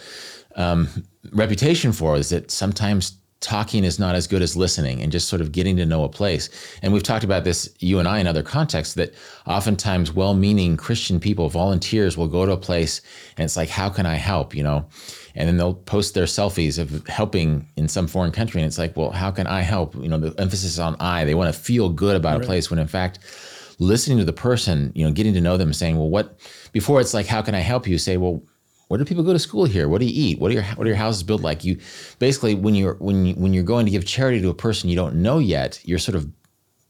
um, 0.56 0.88
reputation 1.32 1.92
for 1.92 2.16
is 2.16 2.30
that 2.30 2.52
sometimes 2.52 3.20
talking 3.42 3.86
is 3.86 4.00
not 4.00 4.16
as 4.16 4.28
good 4.28 4.42
as 4.42 4.58
listening 4.58 5.02
and 5.02 5.12
just 5.12 5.30
sort 5.30 5.42
of 5.42 5.52
getting 5.52 5.78
to 5.78 5.86
know 5.86 6.04
a 6.04 6.10
place. 6.10 6.50
And 6.82 6.92
we've 6.92 7.04
talked 7.04 7.24
about 7.24 7.46
this, 7.46 7.74
you 7.80 8.00
and 8.00 8.08
I, 8.08 8.20
in 8.20 8.28
other 8.28 8.44
contexts, 8.44 8.96
that 8.96 9.14
oftentimes 9.48 10.12
well 10.12 10.34
meaning 10.34 10.76
Christian 10.76 11.20
people, 11.20 11.48
volunteers, 11.48 12.18
will 12.18 12.28
go 12.28 12.46
to 12.46 12.52
a 12.52 12.58
place 12.58 13.02
and 13.38 13.46
it's 13.46 13.56
like, 13.56 13.70
how 13.70 13.90
can 13.90 14.06
I 14.06 14.16
help? 14.16 14.54
You 14.54 14.64
know? 14.64 14.90
And 15.40 15.48
then 15.48 15.58
they'll 15.58 15.74
post 15.74 16.14
their 16.14 16.26
selfies 16.26 16.78
of 16.78 17.08
helping 17.08 17.66
in 17.78 17.88
some 17.88 18.08
foreign 18.08 18.32
country. 18.32 18.62
And 18.62 18.68
it's 18.68 18.78
like 18.78 18.96
well 18.96 19.10
how 19.10 19.32
can 19.32 19.48
i 19.48 19.62
help? 19.62 19.96
You 19.96 20.10
know 20.10 20.20
the 20.20 20.40
emphasis 20.40 20.74
is 20.74 20.80
on 20.80 20.96
i. 21.00 21.26
They 21.26 21.34
want 21.34 21.54
to 21.54 21.60
feel 21.60 21.90
good 21.90 22.16
about 22.16 22.36
right. 22.38 22.44
a 22.44 22.46
place 22.46 22.70
when 22.70 22.78
in 22.78 22.88
fact 22.88 23.20
listening 23.80 24.18
to 24.18 24.26
the 24.26 24.34
person 24.34 24.92
you 24.94 25.06
know 25.06 25.12
getting 25.12 25.34
to 25.34 25.42
know 25.42 25.56
them 25.56 25.72
saying 25.72 25.98
well 25.98 26.10
what 26.10 26.38
before 26.74 27.00
it's 27.00 27.14
like 27.14 27.26
how 27.26 27.42
can 27.42 27.56
i 27.56 27.60
help 27.60 27.88
you? 27.88 27.98
say 27.98 28.18
well 28.18 28.44
where 28.90 28.98
do 28.98 29.06
people 29.06 29.24
go 29.24 29.34
to 29.34 29.40
school 29.40 29.66
here? 29.66 29.88
What 29.88 30.00
do 30.00 30.08
you 30.08 30.14
eat? 30.16 30.40
What 30.40 30.50
are 30.50 30.56
your 30.56 30.64
what 30.64 30.86
are 30.86 30.90
your 30.90 30.98
houses 30.98 31.24
built 31.24 31.42
like? 31.42 31.64
You 31.64 31.80
basically 32.18 32.56
when 32.56 32.76
you're 32.76 32.96
when 32.96 33.26
you 33.26 33.34
when 33.36 33.54
you're 33.54 33.64
going 33.64 33.86
to 33.86 33.92
give 33.92 34.06
charity 34.06 34.42
to 34.42 34.50
a 34.50 34.54
person 34.54 34.90
you 34.90 34.96
don't 34.96 35.16
know 35.16 35.40
yet 35.40 35.80
you're 35.86 36.00
sort 36.00 36.16
of 36.16 36.30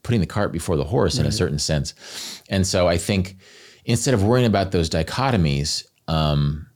putting 0.02 0.20
the 0.20 0.26
cart 0.26 0.50
before 0.50 0.76
the 0.76 0.84
horse 0.84 1.16
right. 1.16 1.20
in 1.20 1.26
a 1.26 1.32
certain 1.32 1.58
sense. 1.58 1.94
And 2.48 2.66
so 2.66 2.88
i 2.88 2.96
think 2.96 3.36
instead 3.84 4.14
of 4.14 4.24
worrying 4.24 4.46
about 4.46 4.72
those 4.72 4.90
dichotomies 4.90 5.84
um, 6.08 6.66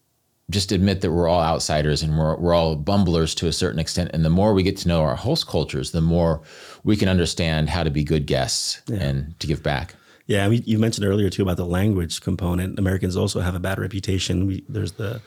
just 0.51 0.73
admit 0.73 1.01
that 1.01 1.11
we're 1.11 1.29
all 1.29 1.41
outsiders 1.41 2.03
and 2.03 2.19
we're, 2.19 2.37
we're 2.37 2.55
all 2.55 2.77
bumblers 2.77 3.35
to 3.37 3.47
a 3.47 3.53
certain 3.53 3.79
extent. 3.79 4.11
And 4.13 4.25
the 4.25 4.31
more 4.31 4.53
we 4.53 4.63
get 4.63 4.77
to 4.79 4.89
know 4.89 5.03
our 5.03 5.17
host 5.17 5.47
cultures, 5.47 5.93
the 5.93 6.03
more 6.03 6.43
we 6.83 6.97
can 6.97 7.09
understand 7.09 7.71
how 7.71 7.83
to 7.83 7.91
be 7.91 8.05
good 8.05 8.27
guests 8.27 8.83
yeah. 8.87 8.99
and 8.99 9.41
to 9.41 9.47
give 9.47 9.63
back. 9.63 9.95
Yeah, 10.27 10.45
I 10.45 10.49
mean, 10.49 10.63
you 10.65 10.79
mentioned 10.79 11.07
earlier 11.07 11.29
too 11.31 11.43
about 11.43 11.57
the 11.57 11.67
language 11.67 12.21
component. 12.21 12.79
Americans 12.79 13.17
also 13.17 13.41
have 13.41 13.55
a 13.55 13.61
bad 13.61 13.79
reputation. 13.79 14.47
We, 14.47 14.65
there's 14.69 14.93
the 14.93 15.21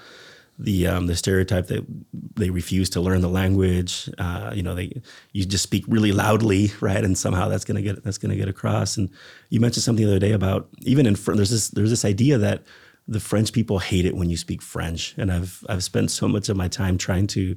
the 0.60 0.88
um, 0.88 1.06
the 1.06 1.16
stereotype 1.16 1.68
that 1.68 1.86
they 2.36 2.50
refuse 2.50 2.90
to 2.92 3.02
learn 3.02 3.22
the 3.22 3.30
language. 3.30 4.10
Uh, 4.18 4.52
you 4.56 4.64
know, 4.64 4.74
they 4.74 5.02
you 5.32 5.46
just 5.46 5.64
speak 5.64 5.86
really 5.88 6.12
loudly, 6.12 6.72
right? 6.82 7.04
And 7.04 7.16
somehow 7.16 7.48
that's 7.48 7.64
gonna 7.64 7.84
get 7.84 8.04
that's 8.04 8.18
gonna 8.18 8.36
get 8.36 8.50
across. 8.50 8.98
And 8.98 9.10
you 9.50 9.60
mentioned 9.60 9.84
something 9.84 10.06
the 10.06 10.12
other 10.12 10.20
day 10.20 10.32
about 10.32 10.68
even 10.80 11.06
in 11.06 11.14
there's 11.14 11.52
this 11.52 11.70
there's 11.70 11.92
this 11.92 12.06
idea 12.06 12.40
that 12.40 12.64
the 13.08 13.20
French 13.20 13.54
people 13.54 13.80
hate 13.80 14.06
it 14.06 14.16
when 14.16 14.30
you 14.30 14.38
speak 14.38 14.62
French, 14.62 15.14
and 15.18 15.32
I've 15.32 15.64
I've 15.70 15.84
spent 15.84 16.12
so 16.12 16.28
much 16.28 16.50
of 16.50 16.58
my 16.58 16.68
time 16.68 16.98
trying 16.98 17.28
to 17.28 17.56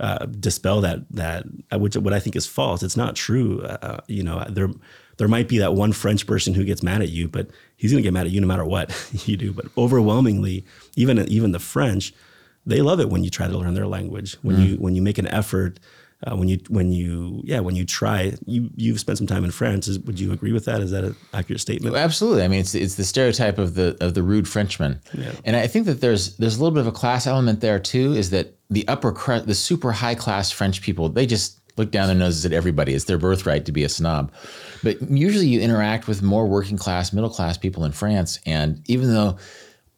uh, 0.00 0.26
dispel 0.26 0.80
that 0.80 1.00
that 1.10 1.44
which 1.78 1.96
what 1.96 2.12
I 2.12 2.20
think 2.20 2.34
is 2.36 2.46
false. 2.46 2.82
It's 2.82 2.96
not 2.96 3.14
true. 3.16 3.62
Uh, 3.62 3.78
uh, 3.82 4.00
you 4.08 4.22
know, 4.22 4.44
there 4.48 4.68
there 5.18 5.28
might 5.28 5.48
be 5.48 5.58
that 5.58 5.74
one 5.74 5.92
French 5.92 6.26
person 6.26 6.54
who 6.54 6.64
gets 6.64 6.82
mad 6.82 7.02
at 7.02 7.10
you, 7.10 7.28
but 7.28 7.50
he's 7.76 7.92
going 7.92 8.02
to 8.02 8.06
get 8.06 8.12
mad 8.14 8.26
at 8.26 8.32
you 8.32 8.40
no 8.40 8.46
matter 8.46 8.64
what 8.64 8.90
you 9.26 9.36
do. 9.36 9.52
But 9.52 9.66
overwhelmingly, 9.76 10.64
even 10.96 11.18
even 11.28 11.52
the 11.52 11.58
French, 11.58 12.12
they 12.66 12.80
love 12.80 12.98
it 13.00 13.10
when 13.10 13.22
you 13.24 13.30
try 13.30 13.46
to 13.46 13.56
learn 13.56 13.74
their 13.74 13.86
language. 13.86 14.36
When 14.42 14.56
Mm. 14.56 14.66
you 14.68 14.76
when 14.76 14.94
you 14.96 15.02
make 15.02 15.18
an 15.18 15.26
effort. 15.28 15.78
Uh, 16.26 16.36
when 16.36 16.48
you 16.48 16.58
when 16.68 16.92
you 16.92 17.40
yeah 17.44 17.60
when 17.60 17.74
you 17.74 17.84
try 17.86 18.34
you 18.44 18.68
you've 18.76 19.00
spent 19.00 19.16
some 19.16 19.26
time 19.26 19.42
in 19.42 19.50
France. 19.50 19.88
Is, 19.88 19.98
would 20.00 20.20
you 20.20 20.32
agree 20.32 20.52
with 20.52 20.66
that? 20.66 20.82
Is 20.82 20.90
that 20.90 21.02
an 21.02 21.16
accurate 21.32 21.60
statement? 21.62 21.96
Absolutely. 21.96 22.42
I 22.42 22.48
mean, 22.48 22.60
it's 22.60 22.74
it's 22.74 22.96
the 22.96 23.04
stereotype 23.04 23.56
of 23.58 23.74
the 23.74 23.96
of 24.02 24.12
the 24.12 24.22
rude 24.22 24.46
Frenchman, 24.46 25.00
Yeah. 25.14 25.32
and 25.46 25.56
I 25.56 25.66
think 25.66 25.86
that 25.86 26.02
there's 26.02 26.36
there's 26.36 26.56
a 26.56 26.58
little 26.62 26.74
bit 26.74 26.82
of 26.82 26.86
a 26.86 26.92
class 26.92 27.26
element 27.26 27.60
there 27.62 27.78
too. 27.78 28.12
Is 28.12 28.28
that 28.30 28.54
the 28.68 28.86
upper 28.86 29.12
the 29.46 29.54
super 29.54 29.92
high 29.92 30.14
class 30.14 30.50
French 30.50 30.82
people? 30.82 31.08
They 31.08 31.24
just 31.24 31.58
look 31.78 31.90
down 31.90 32.08
their 32.08 32.16
noses 32.16 32.44
at 32.44 32.52
everybody. 32.52 32.92
It's 32.92 33.06
their 33.06 33.16
birthright 33.16 33.64
to 33.64 33.72
be 33.72 33.84
a 33.84 33.88
snob. 33.88 34.30
But 34.82 35.00
usually, 35.10 35.46
you 35.46 35.60
interact 35.62 36.06
with 36.06 36.20
more 36.22 36.46
working 36.46 36.76
class, 36.76 37.14
middle 37.14 37.30
class 37.30 37.56
people 37.56 37.86
in 37.86 37.92
France, 37.92 38.40
and 38.44 38.82
even 38.86 39.08
though 39.14 39.38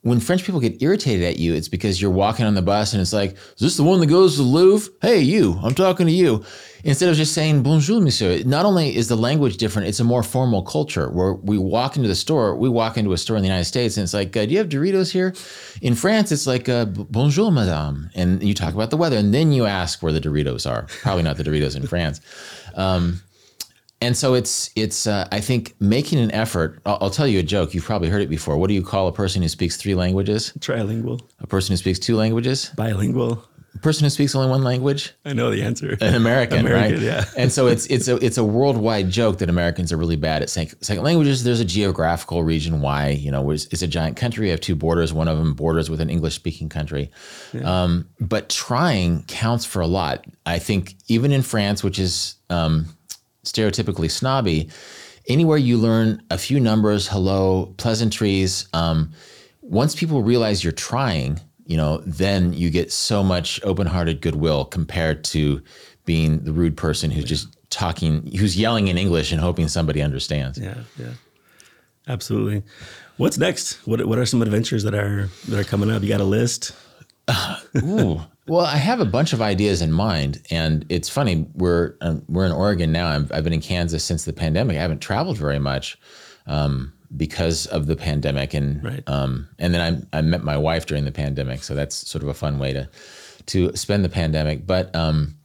when 0.03 0.19
French 0.19 0.43
people 0.43 0.59
get 0.59 0.81
irritated 0.81 1.25
at 1.25 1.39
you, 1.39 1.53
it's 1.53 1.69
because 1.69 2.01
you're 2.01 2.11
walking 2.11 2.45
on 2.45 2.55
the 2.55 2.61
bus 2.61 2.91
and 2.91 3.01
it's 3.01 3.13
like, 3.13 3.31
is 3.31 3.59
this 3.59 3.77
the 3.77 3.83
one 3.83 4.01
that 4.01 4.07
goes 4.07 4.35
to 4.35 4.41
the 4.41 4.47
Louvre? 4.47 4.93
Hey, 5.01 5.21
you, 5.21 5.57
I'm 5.63 5.73
talking 5.73 6.05
to 6.07 6.11
you. 6.11 6.43
Instead 6.83 7.07
of 7.07 7.15
just 7.15 7.33
saying, 7.33 7.63
bonjour, 7.63 8.01
monsieur. 8.01 8.43
Not 8.43 8.65
only 8.65 8.93
is 8.93 9.07
the 9.07 9.15
language 9.15 9.55
different, 9.55 9.87
it's 9.87 10.01
a 10.01 10.03
more 10.03 10.21
formal 10.21 10.61
culture 10.61 11.09
where 11.09 11.35
we 11.35 11.57
walk 11.57 11.95
into 11.95 12.09
the 12.09 12.15
store, 12.15 12.53
we 12.53 12.67
walk 12.67 12.97
into 12.97 13.13
a 13.13 13.17
store 13.17 13.37
in 13.37 13.43
the 13.43 13.47
United 13.47 13.63
States 13.63 13.95
and 13.95 14.03
it's 14.03 14.13
like, 14.13 14.35
uh, 14.35 14.45
do 14.45 14.51
you 14.51 14.57
have 14.57 14.67
Doritos 14.67 15.09
here? 15.09 15.33
In 15.81 15.95
France, 15.95 16.33
it's 16.33 16.45
like, 16.45 16.67
uh, 16.67 16.83
bonjour, 16.83 17.49
madame. 17.49 18.09
And 18.13 18.43
you 18.43 18.53
talk 18.53 18.73
about 18.73 18.89
the 18.89 18.97
weather 18.97 19.15
and 19.15 19.33
then 19.33 19.53
you 19.53 19.65
ask 19.65 20.03
where 20.03 20.11
the 20.11 20.19
Doritos 20.19 20.69
are. 20.69 20.85
Probably 21.01 21.23
not 21.23 21.37
the 21.37 21.45
Doritos 21.45 21.77
in 21.77 21.87
France. 21.87 22.19
Um, 22.75 23.21
and 24.01 24.15
so 24.17 24.33
it's 24.33 24.69
it's 24.75 25.07
uh, 25.07 25.27
I 25.31 25.39
think 25.39 25.75
making 25.79 26.19
an 26.19 26.31
effort. 26.31 26.81
I'll, 26.85 26.97
I'll 27.01 27.09
tell 27.09 27.27
you 27.27 27.39
a 27.39 27.43
joke. 27.43 27.73
You've 27.73 27.85
probably 27.85 28.09
heard 28.09 28.21
it 28.21 28.29
before. 28.29 28.57
What 28.57 28.67
do 28.67 28.73
you 28.73 28.83
call 28.83 29.07
a 29.07 29.13
person 29.13 29.41
who 29.41 29.47
speaks 29.47 29.77
three 29.77 29.95
languages? 29.95 30.53
Trilingual, 30.59 31.21
A 31.39 31.47
person 31.47 31.73
who 31.73 31.77
speaks 31.77 31.99
two 31.99 32.15
languages? 32.15 32.71
bilingual. 32.75 33.43
A 33.75 33.79
person 33.79 34.03
who 34.03 34.11
speaks 34.11 34.35
only 34.35 34.49
one 34.49 34.63
language? 34.63 35.13
I 35.25 35.33
know 35.33 35.49
the 35.49 35.63
answer. 35.63 35.97
An 35.99 36.13
American, 36.13 36.59
American, 36.59 36.93
right? 36.97 37.01
yeah. 37.01 37.25
and 37.35 37.51
so 37.51 37.65
it's 37.65 37.87
it's 37.87 38.07
a 38.07 38.17
it's 38.23 38.37
a 38.37 38.43
worldwide 38.43 39.09
joke 39.09 39.39
that 39.39 39.49
Americans 39.49 39.91
are 39.91 39.97
really 39.97 40.15
bad 40.15 40.43
at 40.43 40.49
saying 40.51 40.69
second 40.81 41.03
languages. 41.03 41.43
There's 41.43 41.59
a 41.59 41.65
geographical 41.65 42.43
reason 42.43 42.81
why 42.81 43.09
you 43.09 43.31
know 43.31 43.49
it's, 43.49 43.65
it's 43.71 43.81
a 43.81 43.87
giant 43.87 44.15
country. 44.15 44.43
We 44.45 44.49
have 44.51 44.61
two 44.61 44.75
borders. 44.75 45.11
One 45.11 45.27
of 45.27 45.39
them 45.39 45.55
borders 45.55 45.89
with 45.89 46.01
an 46.01 46.09
English 46.11 46.35
speaking 46.35 46.69
country. 46.69 47.09
Um, 47.63 48.07
but 48.19 48.47
trying 48.49 49.23
counts 49.23 49.65
for 49.65 49.81
a 49.81 49.87
lot. 49.87 50.23
I 50.45 50.59
think 50.59 50.93
even 51.07 51.31
in 51.31 51.41
France, 51.41 51.83
which 51.83 51.97
is 51.97 52.35
um, 52.51 52.85
stereotypically 53.43 54.09
snobby, 54.09 54.69
anywhere 55.27 55.57
you 55.57 55.77
learn 55.77 56.21
a 56.29 56.37
few 56.37 56.59
numbers, 56.59 57.07
hello, 57.07 57.73
pleasantries, 57.77 58.67
um, 58.73 59.11
once 59.61 59.95
people 59.95 60.21
realize 60.21 60.63
you're 60.63 60.73
trying, 60.73 61.39
you 61.65 61.77
know, 61.77 62.01
then 62.05 62.53
you 62.53 62.69
get 62.69 62.91
so 62.91 63.23
much 63.23 63.63
open-hearted 63.63 64.21
goodwill 64.21 64.65
compared 64.65 65.23
to 65.23 65.61
being 66.05 66.43
the 66.43 66.51
rude 66.51 66.75
person 66.75 67.09
who's 67.09 67.23
just 67.23 67.47
talking, 67.69 68.29
who's 68.35 68.57
yelling 68.57 68.87
in 68.87 68.97
English 68.97 69.31
and 69.31 69.39
hoping 69.39 69.67
somebody 69.67 70.01
understands. 70.01 70.57
Yeah, 70.57 70.75
yeah, 70.99 71.13
absolutely. 72.07 72.63
What's 73.17 73.37
next? 73.37 73.75
What 73.87 74.05
What 74.05 74.19
are 74.19 74.25
some 74.25 74.41
adventures 74.41 74.83
that 74.83 74.93
are 74.93 75.29
that 75.47 75.59
are 75.59 75.63
coming 75.63 75.89
up? 75.89 76.01
You 76.03 76.09
got 76.09 76.19
a 76.19 76.25
list? 76.25 76.73
Ooh. 77.77 78.21
Well, 78.45 78.65
I 78.65 78.75
have 78.75 78.99
a 78.99 79.05
bunch 79.05 79.31
of 79.31 79.41
ideas 79.41 79.81
in 79.81 79.91
mind, 79.93 80.41
and 80.51 80.85
it's 80.89 81.07
funny. 81.07 81.47
We're 81.53 81.95
um, 82.01 82.23
we're 82.27 82.45
in 82.45 82.51
Oregon 82.51 82.91
now. 82.91 83.07
I've, 83.07 83.31
I've 83.31 83.43
been 83.43 83.53
in 83.53 83.61
Kansas 83.61 84.03
since 84.03 84.25
the 84.25 84.33
pandemic. 84.33 84.75
I 84.77 84.81
haven't 84.81 84.99
traveled 84.99 85.37
very 85.37 85.59
much 85.59 85.97
um, 86.45 86.91
because 87.15 87.67
of 87.67 87.87
the 87.87 87.95
pandemic, 87.95 88.53
and 88.53 88.83
Right. 88.83 89.03
um, 89.07 89.47
and 89.59 89.73
then 89.73 90.05
I 90.13 90.17
I 90.17 90.21
met 90.21 90.43
my 90.43 90.57
wife 90.57 90.85
during 90.85 91.05
the 91.05 91.11
pandemic, 91.11 91.63
so 91.63 91.73
that's 91.73 91.95
sort 91.95 92.21
of 92.21 92.27
a 92.27 92.33
fun 92.33 92.59
way 92.59 92.73
to 92.73 92.89
to 93.45 93.73
spend 93.77 94.03
the 94.03 94.09
pandemic. 94.09 94.67
But 94.67 94.93
um, 94.93 95.35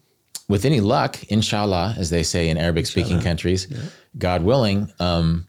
with 0.48 0.64
any 0.64 0.80
luck, 0.80 1.22
inshallah, 1.28 1.94
as 1.98 2.10
they 2.10 2.24
say 2.24 2.48
in 2.48 2.56
Arabic 2.56 2.86
speaking 2.86 3.20
countries, 3.20 3.68
God 4.18 4.42
willing, 4.42 4.92
um, 4.98 5.46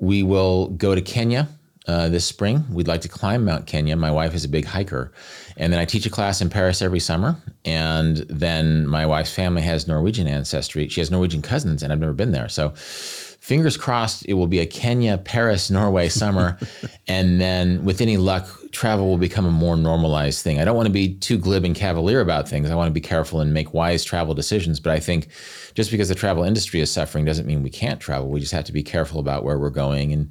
we 0.00 0.24
will 0.24 0.68
go 0.70 0.96
to 0.96 1.00
Kenya 1.00 1.48
uh, 1.88 2.08
this 2.08 2.26
spring. 2.26 2.64
We'd 2.70 2.86
like 2.86 3.00
to 3.00 3.08
climb 3.08 3.46
Mount 3.46 3.66
Kenya. 3.66 3.96
My 3.96 4.10
wife 4.10 4.34
is 4.34 4.44
a 4.44 4.48
big 4.48 4.66
hiker. 4.66 5.10
And 5.56 5.72
then 5.72 5.80
I 5.80 5.86
teach 5.86 6.06
a 6.06 6.10
class 6.10 6.40
in 6.40 6.50
Paris 6.50 6.82
every 6.82 7.00
summer. 7.00 7.36
And 7.64 8.18
then 8.28 8.86
my 8.86 9.06
wife's 9.06 9.34
family 9.34 9.62
has 9.62 9.88
Norwegian 9.88 10.28
ancestry. 10.28 10.88
She 10.88 11.00
has 11.00 11.10
Norwegian 11.10 11.42
cousins, 11.42 11.82
and 11.82 11.92
I've 11.92 11.98
never 11.98 12.12
been 12.12 12.32
there. 12.32 12.48
So 12.48 12.74
fingers 12.76 13.78
crossed 13.78 14.26
it 14.26 14.34
will 14.34 14.46
be 14.46 14.60
a 14.60 14.66
Kenya, 14.66 15.16
Paris, 15.16 15.70
Norway 15.70 16.10
summer. 16.10 16.58
and 17.08 17.40
then 17.40 17.84
with 17.84 18.00
any 18.02 18.18
luck, 18.18 18.46
travel 18.72 19.06
will 19.06 19.18
become 19.18 19.46
a 19.46 19.50
more 19.50 19.76
normalized 19.76 20.42
thing. 20.42 20.60
I 20.60 20.64
don't 20.64 20.76
want 20.76 20.86
to 20.86 20.92
be 20.92 21.14
too 21.14 21.38
glib 21.38 21.64
and 21.64 21.74
cavalier 21.74 22.20
about 22.20 22.48
things. 22.48 22.70
I 22.70 22.74
want 22.74 22.88
to 22.88 22.92
be 22.92 23.00
careful 23.00 23.40
and 23.40 23.52
make 23.52 23.74
wise 23.74 24.04
travel 24.04 24.34
decisions. 24.34 24.80
But 24.80 24.92
I 24.92 25.00
think 25.00 25.28
just 25.74 25.90
because 25.90 26.08
the 26.08 26.14
travel 26.14 26.44
industry 26.44 26.80
is 26.80 26.90
suffering 26.90 27.24
doesn't 27.24 27.46
mean 27.46 27.62
we 27.62 27.70
can't 27.70 28.00
travel. 28.00 28.28
We 28.28 28.40
just 28.40 28.52
have 28.52 28.64
to 28.64 28.72
be 28.72 28.82
careful 28.82 29.20
about 29.20 29.44
where 29.44 29.58
we're 29.58 29.70
going 29.70 30.12
and 30.12 30.30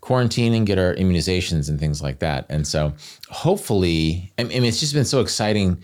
quarantine 0.00 0.54
and 0.54 0.66
get 0.66 0.78
our 0.78 0.94
immunizations 0.94 1.68
and 1.68 1.78
things 1.78 2.02
like 2.02 2.18
that. 2.20 2.46
And 2.48 2.66
so 2.66 2.92
hopefully, 3.28 4.32
I 4.38 4.44
mean, 4.44 4.64
it's 4.64 4.80
just 4.80 4.94
been 4.94 5.04
so 5.04 5.20
exciting 5.20 5.82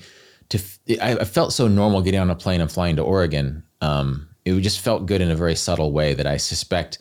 to, 0.50 0.59
I 1.00 1.24
felt 1.24 1.52
so 1.52 1.68
normal 1.68 2.02
getting 2.02 2.20
on 2.20 2.30
a 2.30 2.36
plane 2.36 2.61
and 2.61 2.70
flying 2.70 2.96
to 2.96 3.02
Oregon. 3.02 3.62
Um, 3.80 4.28
it 4.44 4.61
just 4.61 4.80
felt 4.80 5.07
good 5.07 5.20
in 5.20 5.30
a 5.30 5.36
very 5.36 5.55
subtle 5.55 5.92
way 5.92 6.14
that 6.14 6.26
I 6.26 6.36
suspect 6.36 6.98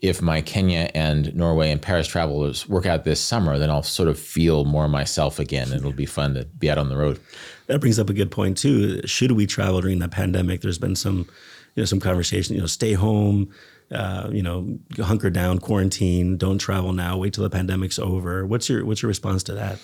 if 0.00 0.20
my 0.20 0.40
Kenya 0.40 0.90
and 0.94 1.34
Norway 1.34 1.70
and 1.70 1.80
Paris 1.80 2.06
travels 2.06 2.68
work 2.68 2.86
out 2.86 3.04
this 3.04 3.20
summer, 3.20 3.58
then 3.58 3.70
I'll 3.70 3.82
sort 3.82 4.08
of 4.08 4.18
feel 4.18 4.64
more 4.64 4.88
myself 4.88 5.38
again. 5.38 5.68
And 5.68 5.80
it'll 5.80 5.92
be 5.92 6.06
fun 6.06 6.34
to 6.34 6.44
be 6.44 6.70
out 6.70 6.78
on 6.78 6.88
the 6.88 6.96
road. 6.96 7.20
That 7.66 7.80
brings 7.80 7.98
up 7.98 8.10
a 8.10 8.14
good 8.14 8.30
point 8.30 8.58
too. 8.58 9.06
Should 9.06 9.32
we 9.32 9.46
travel 9.46 9.80
during 9.80 9.98
the 9.98 10.08
pandemic? 10.08 10.60
There's 10.60 10.78
been 10.78 10.96
some, 10.96 11.26
you 11.74 11.82
know, 11.82 11.84
some 11.84 12.00
conversation. 12.00 12.54
You 12.54 12.62
know, 12.62 12.66
stay 12.66 12.92
home. 12.92 13.50
Uh, 13.90 14.30
you 14.32 14.42
know, 14.42 14.78
hunker 14.98 15.28
down, 15.28 15.58
quarantine. 15.58 16.38
Don't 16.38 16.58
travel 16.58 16.94
now. 16.94 17.18
Wait 17.18 17.34
till 17.34 17.44
the 17.44 17.50
pandemic's 17.50 17.98
over. 17.98 18.46
What's 18.46 18.68
your 18.68 18.84
What's 18.84 19.02
your 19.02 19.08
response 19.08 19.42
to 19.44 19.54
that? 19.54 19.78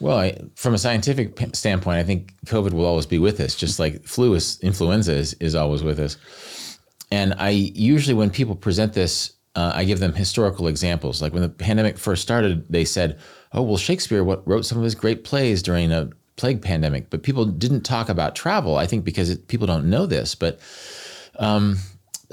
Well, 0.00 0.18
I, 0.18 0.36
from 0.56 0.74
a 0.74 0.78
scientific 0.78 1.38
standpoint, 1.54 1.98
I 1.98 2.02
think 2.02 2.34
COVID 2.46 2.72
will 2.72 2.86
always 2.86 3.06
be 3.06 3.20
with 3.20 3.38
us, 3.38 3.54
just 3.54 3.78
like 3.78 4.02
flu 4.04 4.34
is, 4.34 4.58
influenza 4.60 5.12
is, 5.12 5.34
is 5.34 5.54
always 5.54 5.84
with 5.84 6.00
us. 6.00 6.16
And 7.12 7.34
I 7.38 7.50
usually, 7.50 8.14
when 8.14 8.30
people 8.30 8.56
present 8.56 8.94
this, 8.94 9.32
uh, 9.54 9.72
I 9.74 9.84
give 9.84 10.00
them 10.00 10.14
historical 10.14 10.68
examples. 10.68 11.22
Like 11.22 11.32
when 11.32 11.42
the 11.42 11.48
pandemic 11.48 11.98
first 11.98 12.22
started, 12.22 12.64
they 12.70 12.84
said, 12.84 13.18
"Oh, 13.52 13.62
well, 13.62 13.76
Shakespeare 13.76 14.22
wrote 14.22 14.64
some 14.64 14.78
of 14.78 14.84
his 14.84 14.94
great 14.94 15.24
plays 15.24 15.62
during 15.62 15.92
a 15.92 16.10
plague 16.36 16.62
pandemic," 16.62 17.10
but 17.10 17.22
people 17.22 17.44
didn't 17.44 17.82
talk 17.82 18.08
about 18.08 18.34
travel. 18.34 18.76
I 18.76 18.86
think 18.86 19.04
because 19.04 19.30
it, 19.30 19.48
people 19.48 19.66
don't 19.66 19.90
know 19.90 20.06
this, 20.06 20.34
but 20.34 20.60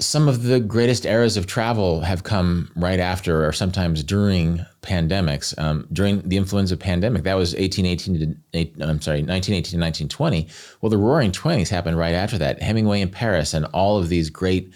some 0.00 0.28
of 0.28 0.44
the 0.44 0.60
greatest 0.60 1.04
eras 1.04 1.36
of 1.36 1.46
travel 1.46 2.00
have 2.00 2.24
come 2.24 2.70
right 2.74 3.00
after 3.00 3.46
or 3.46 3.52
sometimes 3.52 4.02
during 4.02 4.64
pandemics. 4.82 5.56
Um, 5.58 5.86
during 5.92 6.22
the 6.22 6.38
influenza 6.38 6.76
pandemic, 6.76 7.24
that 7.24 7.34
was 7.34 7.54
1818 7.54 8.42
to 8.52 8.60
I'm 8.82 9.02
sorry, 9.02 9.22
1918 9.22 9.62
to 9.62 9.78
1920. 9.78 10.48
Well, 10.80 10.90
the 10.90 10.96
Roaring 10.96 11.32
Twenties 11.32 11.70
happened 11.70 11.98
right 11.98 12.14
after 12.14 12.38
that. 12.38 12.62
Hemingway 12.62 13.02
in 13.02 13.10
Paris 13.10 13.54
and 13.54 13.66
all 13.66 13.98
of 13.98 14.08
these 14.08 14.30
great 14.30 14.74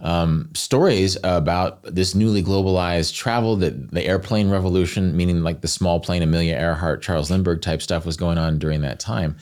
um, 0.00 0.50
stories 0.54 1.16
about 1.24 1.82
this 1.82 2.14
newly 2.14 2.42
globalized 2.42 3.14
travel, 3.14 3.56
that 3.56 3.90
the 3.90 4.04
airplane 4.04 4.50
revolution, 4.50 5.16
meaning 5.16 5.42
like 5.42 5.60
the 5.60 5.68
small 5.68 6.00
plane, 6.00 6.22
Amelia 6.22 6.54
Earhart, 6.56 7.02
Charles 7.02 7.30
Lindbergh 7.30 7.62
type 7.62 7.82
stuff 7.82 8.04
was 8.04 8.16
going 8.16 8.38
on 8.38 8.58
during 8.58 8.82
that 8.82 9.00
time. 9.00 9.36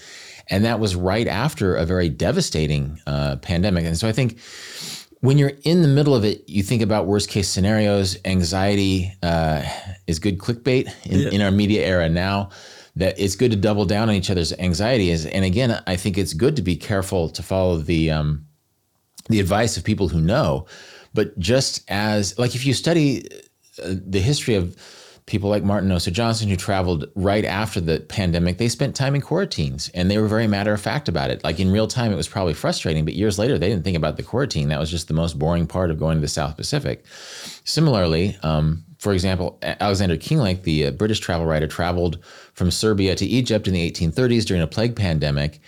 And 0.51 0.65
that 0.65 0.79
was 0.79 0.95
right 0.95 1.27
after 1.27 1.75
a 1.75 1.87
very 1.87 2.09
devastating 2.09 3.01
uh, 3.07 3.37
pandemic. 3.37 3.85
And 3.85 3.97
so 3.97 4.07
I 4.07 4.13
think 4.13 4.39
when 5.21 5.39
you're 5.39 5.53
in 5.65 5.81
the 5.81 5.89
middle 5.89 6.15
of 6.15 6.23
it, 6.25 6.47
you 6.49 6.63
think 6.63 6.83
about 6.83 7.07
worst 7.07 7.31
case 7.31 7.49
scenarios. 7.49 8.19
Anxiety 8.27 9.11
uh, 9.23 9.63
is 10.07 10.19
good 10.19 10.39
clickbait 10.39 10.93
in, 11.07 11.21
Yeah. 11.21 11.31
in 11.31 11.41
our 11.41 11.51
media 11.51 11.85
era 11.87 12.09
now. 12.11 12.51
That 12.97 13.19
it's 13.19 13.35
good 13.35 13.51
to 13.51 13.57
double 13.57 13.87
down 13.87 14.09
on 14.09 14.15
each 14.15 14.31
other's 14.31 14.53
anxieties. 14.53 15.27
And 15.27 15.45
again, 15.45 15.83
I 15.87 15.97
think 15.97 16.17
it's 16.17 16.33
good 16.33 16.55
to 16.57 16.63
be 16.63 16.77
careful 16.77 17.29
to 17.31 17.43
follow 17.43 17.79
the 17.79 18.11
um, 18.13 18.45
the 19.29 19.41
advice 19.41 19.77
of 19.77 19.85
people 19.85 20.09
who 20.09 20.21
know. 20.21 20.67
But 21.13 21.39
just 21.39 21.83
as 21.89 22.39
like 22.39 22.55
if 22.55 22.67
you 22.67 22.75
study 22.75 23.29
uh, 23.83 23.95
the 24.07 24.21
history 24.21 24.55
of 24.55 24.77
people 25.27 25.49
like 25.49 25.65
Martin 25.65 25.91
Osa 25.91 26.11
Johnson 26.11 26.49
who 26.49 26.57
traveled 26.57 27.07
right 27.15 27.45
after 27.45 27.81
the 27.81 28.01
pandemic, 28.01 28.59
they 28.59 28.69
spent 28.69 28.95
time 28.95 29.15
in 29.15 29.23
quarantines 29.23 29.91
and 29.95 30.11
they 30.11 30.19
were 30.19 30.29
very 30.29 30.47
matter 30.47 30.75
of 30.75 30.81
fact 30.81 31.09
about 31.09 31.31
it. 31.31 31.43
Like 31.43 31.59
in 31.59 31.73
real 31.73 31.87
time, 31.87 32.13
it 32.13 32.17
was 32.17 32.29
probably 32.29 32.53
frustrating, 32.53 33.05
but 33.05 33.15
years 33.15 33.39
later, 33.39 33.59
they 33.59 33.71
didn't 33.71 33.85
think 33.85 33.97
about 33.97 34.17
the 34.17 34.23
quarantine. 34.23 34.69
That 34.69 34.81
was 34.81 34.91
just 34.91 35.09
the 35.09 35.15
most 35.15 35.39
boring 35.39 35.67
part 35.67 35.91
of 35.91 35.99
going 35.99 36.17
to 36.19 36.21
the 36.21 36.29
South 36.29 36.57
Pacific. 36.57 37.07
Similarly, 37.65 38.37
um, 38.43 38.85
for 38.99 39.15
example, 39.15 39.59
Alexander 39.63 40.17
Kinglake, 40.17 40.63
the 40.63 40.87
uh, 40.87 40.91
British 40.91 41.21
travel 41.21 41.47
writer, 41.47 41.67
traveled 41.67 42.19
from 42.53 42.71
Serbia 42.71 43.15
to 43.15 43.27
Egypt 43.27 43.67
in 43.67 43.75
the 43.75 43.91
1830s 43.91 44.45
during 44.45 44.63
a 44.63 44.67
plague 44.67 44.97
pandemic. 44.97 45.61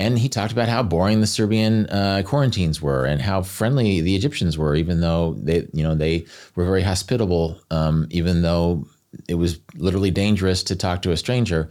And 0.00 0.18
he 0.18 0.28
talked 0.28 0.52
about 0.52 0.68
how 0.68 0.82
boring 0.82 1.20
the 1.20 1.26
Serbian 1.26 1.86
uh, 1.90 2.22
quarantines 2.24 2.80
were 2.80 3.04
and 3.04 3.20
how 3.20 3.42
friendly 3.42 4.00
the 4.00 4.16
Egyptians 4.16 4.56
were, 4.56 4.74
even 4.74 5.00
though 5.00 5.34
they, 5.42 5.68
you 5.74 5.82
know, 5.82 5.94
they 5.94 6.24
were 6.56 6.64
very 6.64 6.82
hospitable, 6.82 7.60
um, 7.70 8.06
even 8.10 8.40
though 8.42 8.86
it 9.28 9.34
was 9.34 9.60
literally 9.76 10.10
dangerous 10.10 10.62
to 10.64 10.74
talk 10.76 11.02
to 11.02 11.12
a 11.12 11.16
stranger. 11.16 11.68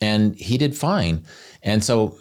and 0.00 0.34
he 0.36 0.56
did 0.58 0.76
fine. 0.76 1.24
And 1.62 1.82
so 1.84 2.16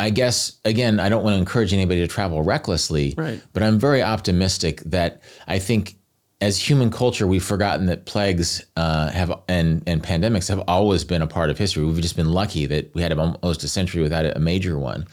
I 0.00 0.10
guess 0.10 0.58
again, 0.64 0.98
I 1.00 1.08
don't 1.08 1.22
want 1.22 1.34
to 1.34 1.38
encourage 1.38 1.72
anybody 1.72 2.00
to 2.00 2.08
travel 2.08 2.42
recklessly, 2.42 3.14
Right. 3.16 3.40
but 3.52 3.62
I'm 3.62 3.78
very 3.78 4.02
optimistic 4.02 4.80
that 4.86 5.22
I 5.46 5.58
think 5.60 5.96
as 6.42 6.58
human 6.58 6.90
culture, 6.90 7.24
we've 7.28 7.44
forgotten 7.44 7.86
that 7.86 8.04
plagues 8.04 8.66
uh, 8.76 9.10
have 9.10 9.32
and 9.46 9.80
and 9.86 10.02
pandemics 10.02 10.48
have 10.48 10.62
always 10.66 11.04
been 11.04 11.22
a 11.22 11.26
part 11.26 11.50
of 11.50 11.56
history. 11.56 11.84
We've 11.84 12.00
just 12.02 12.16
been 12.16 12.32
lucky 12.32 12.66
that 12.66 12.92
we 12.94 13.00
had 13.00 13.16
almost 13.16 13.62
a 13.62 13.68
century 13.68 14.02
without 14.02 14.26
a 14.26 14.40
major 14.40 14.76
one. 14.76 15.06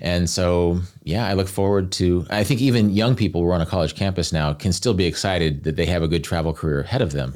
And 0.00 0.30
so, 0.30 0.80
yeah, 1.02 1.26
I 1.26 1.32
look 1.32 1.48
forward 1.48 1.90
to. 1.92 2.24
I 2.30 2.44
think 2.44 2.60
even 2.60 2.90
young 2.90 3.16
people 3.16 3.42
who 3.42 3.48
are 3.48 3.54
on 3.54 3.60
a 3.60 3.66
college 3.66 3.96
campus 3.96 4.32
now 4.32 4.52
can 4.52 4.72
still 4.72 4.94
be 4.94 5.04
excited 5.04 5.64
that 5.64 5.74
they 5.74 5.86
have 5.86 6.04
a 6.04 6.08
good 6.08 6.22
travel 6.22 6.52
career 6.54 6.80
ahead 6.80 7.02
of 7.02 7.10
them, 7.10 7.34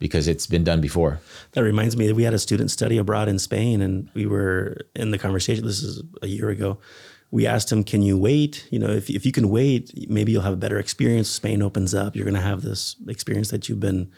because 0.00 0.26
it's 0.26 0.48
been 0.48 0.64
done 0.64 0.80
before. 0.80 1.20
That 1.52 1.62
reminds 1.62 1.96
me 1.96 2.08
that 2.08 2.16
we 2.16 2.24
had 2.24 2.34
a 2.34 2.40
student 2.40 2.72
study 2.72 2.98
abroad 2.98 3.28
in 3.28 3.38
Spain, 3.38 3.80
and 3.80 4.10
we 4.14 4.26
were 4.26 4.78
in 4.96 5.12
the 5.12 5.18
conversation. 5.18 5.64
This 5.64 5.84
is 5.84 6.02
a 6.20 6.26
year 6.26 6.48
ago. 6.48 6.78
We 7.32 7.46
asked 7.46 7.72
him, 7.72 7.82
"Can 7.82 8.02
you 8.02 8.16
wait? 8.16 8.66
You 8.70 8.78
know, 8.78 8.90
if 8.90 9.10
if 9.10 9.26
you 9.26 9.32
can 9.32 9.48
wait, 9.48 10.08
maybe 10.08 10.30
you'll 10.30 10.42
have 10.42 10.52
a 10.52 10.64
better 10.64 10.78
experience. 10.78 11.28
Spain 11.28 11.62
opens 11.62 11.94
up. 11.94 12.14
You're 12.14 12.26
going 12.26 12.34
to 12.34 12.40
have 12.40 12.62
this 12.62 12.94
experience 13.08 13.50
that 13.50 13.68
you've 13.68 13.80
been 13.80 14.10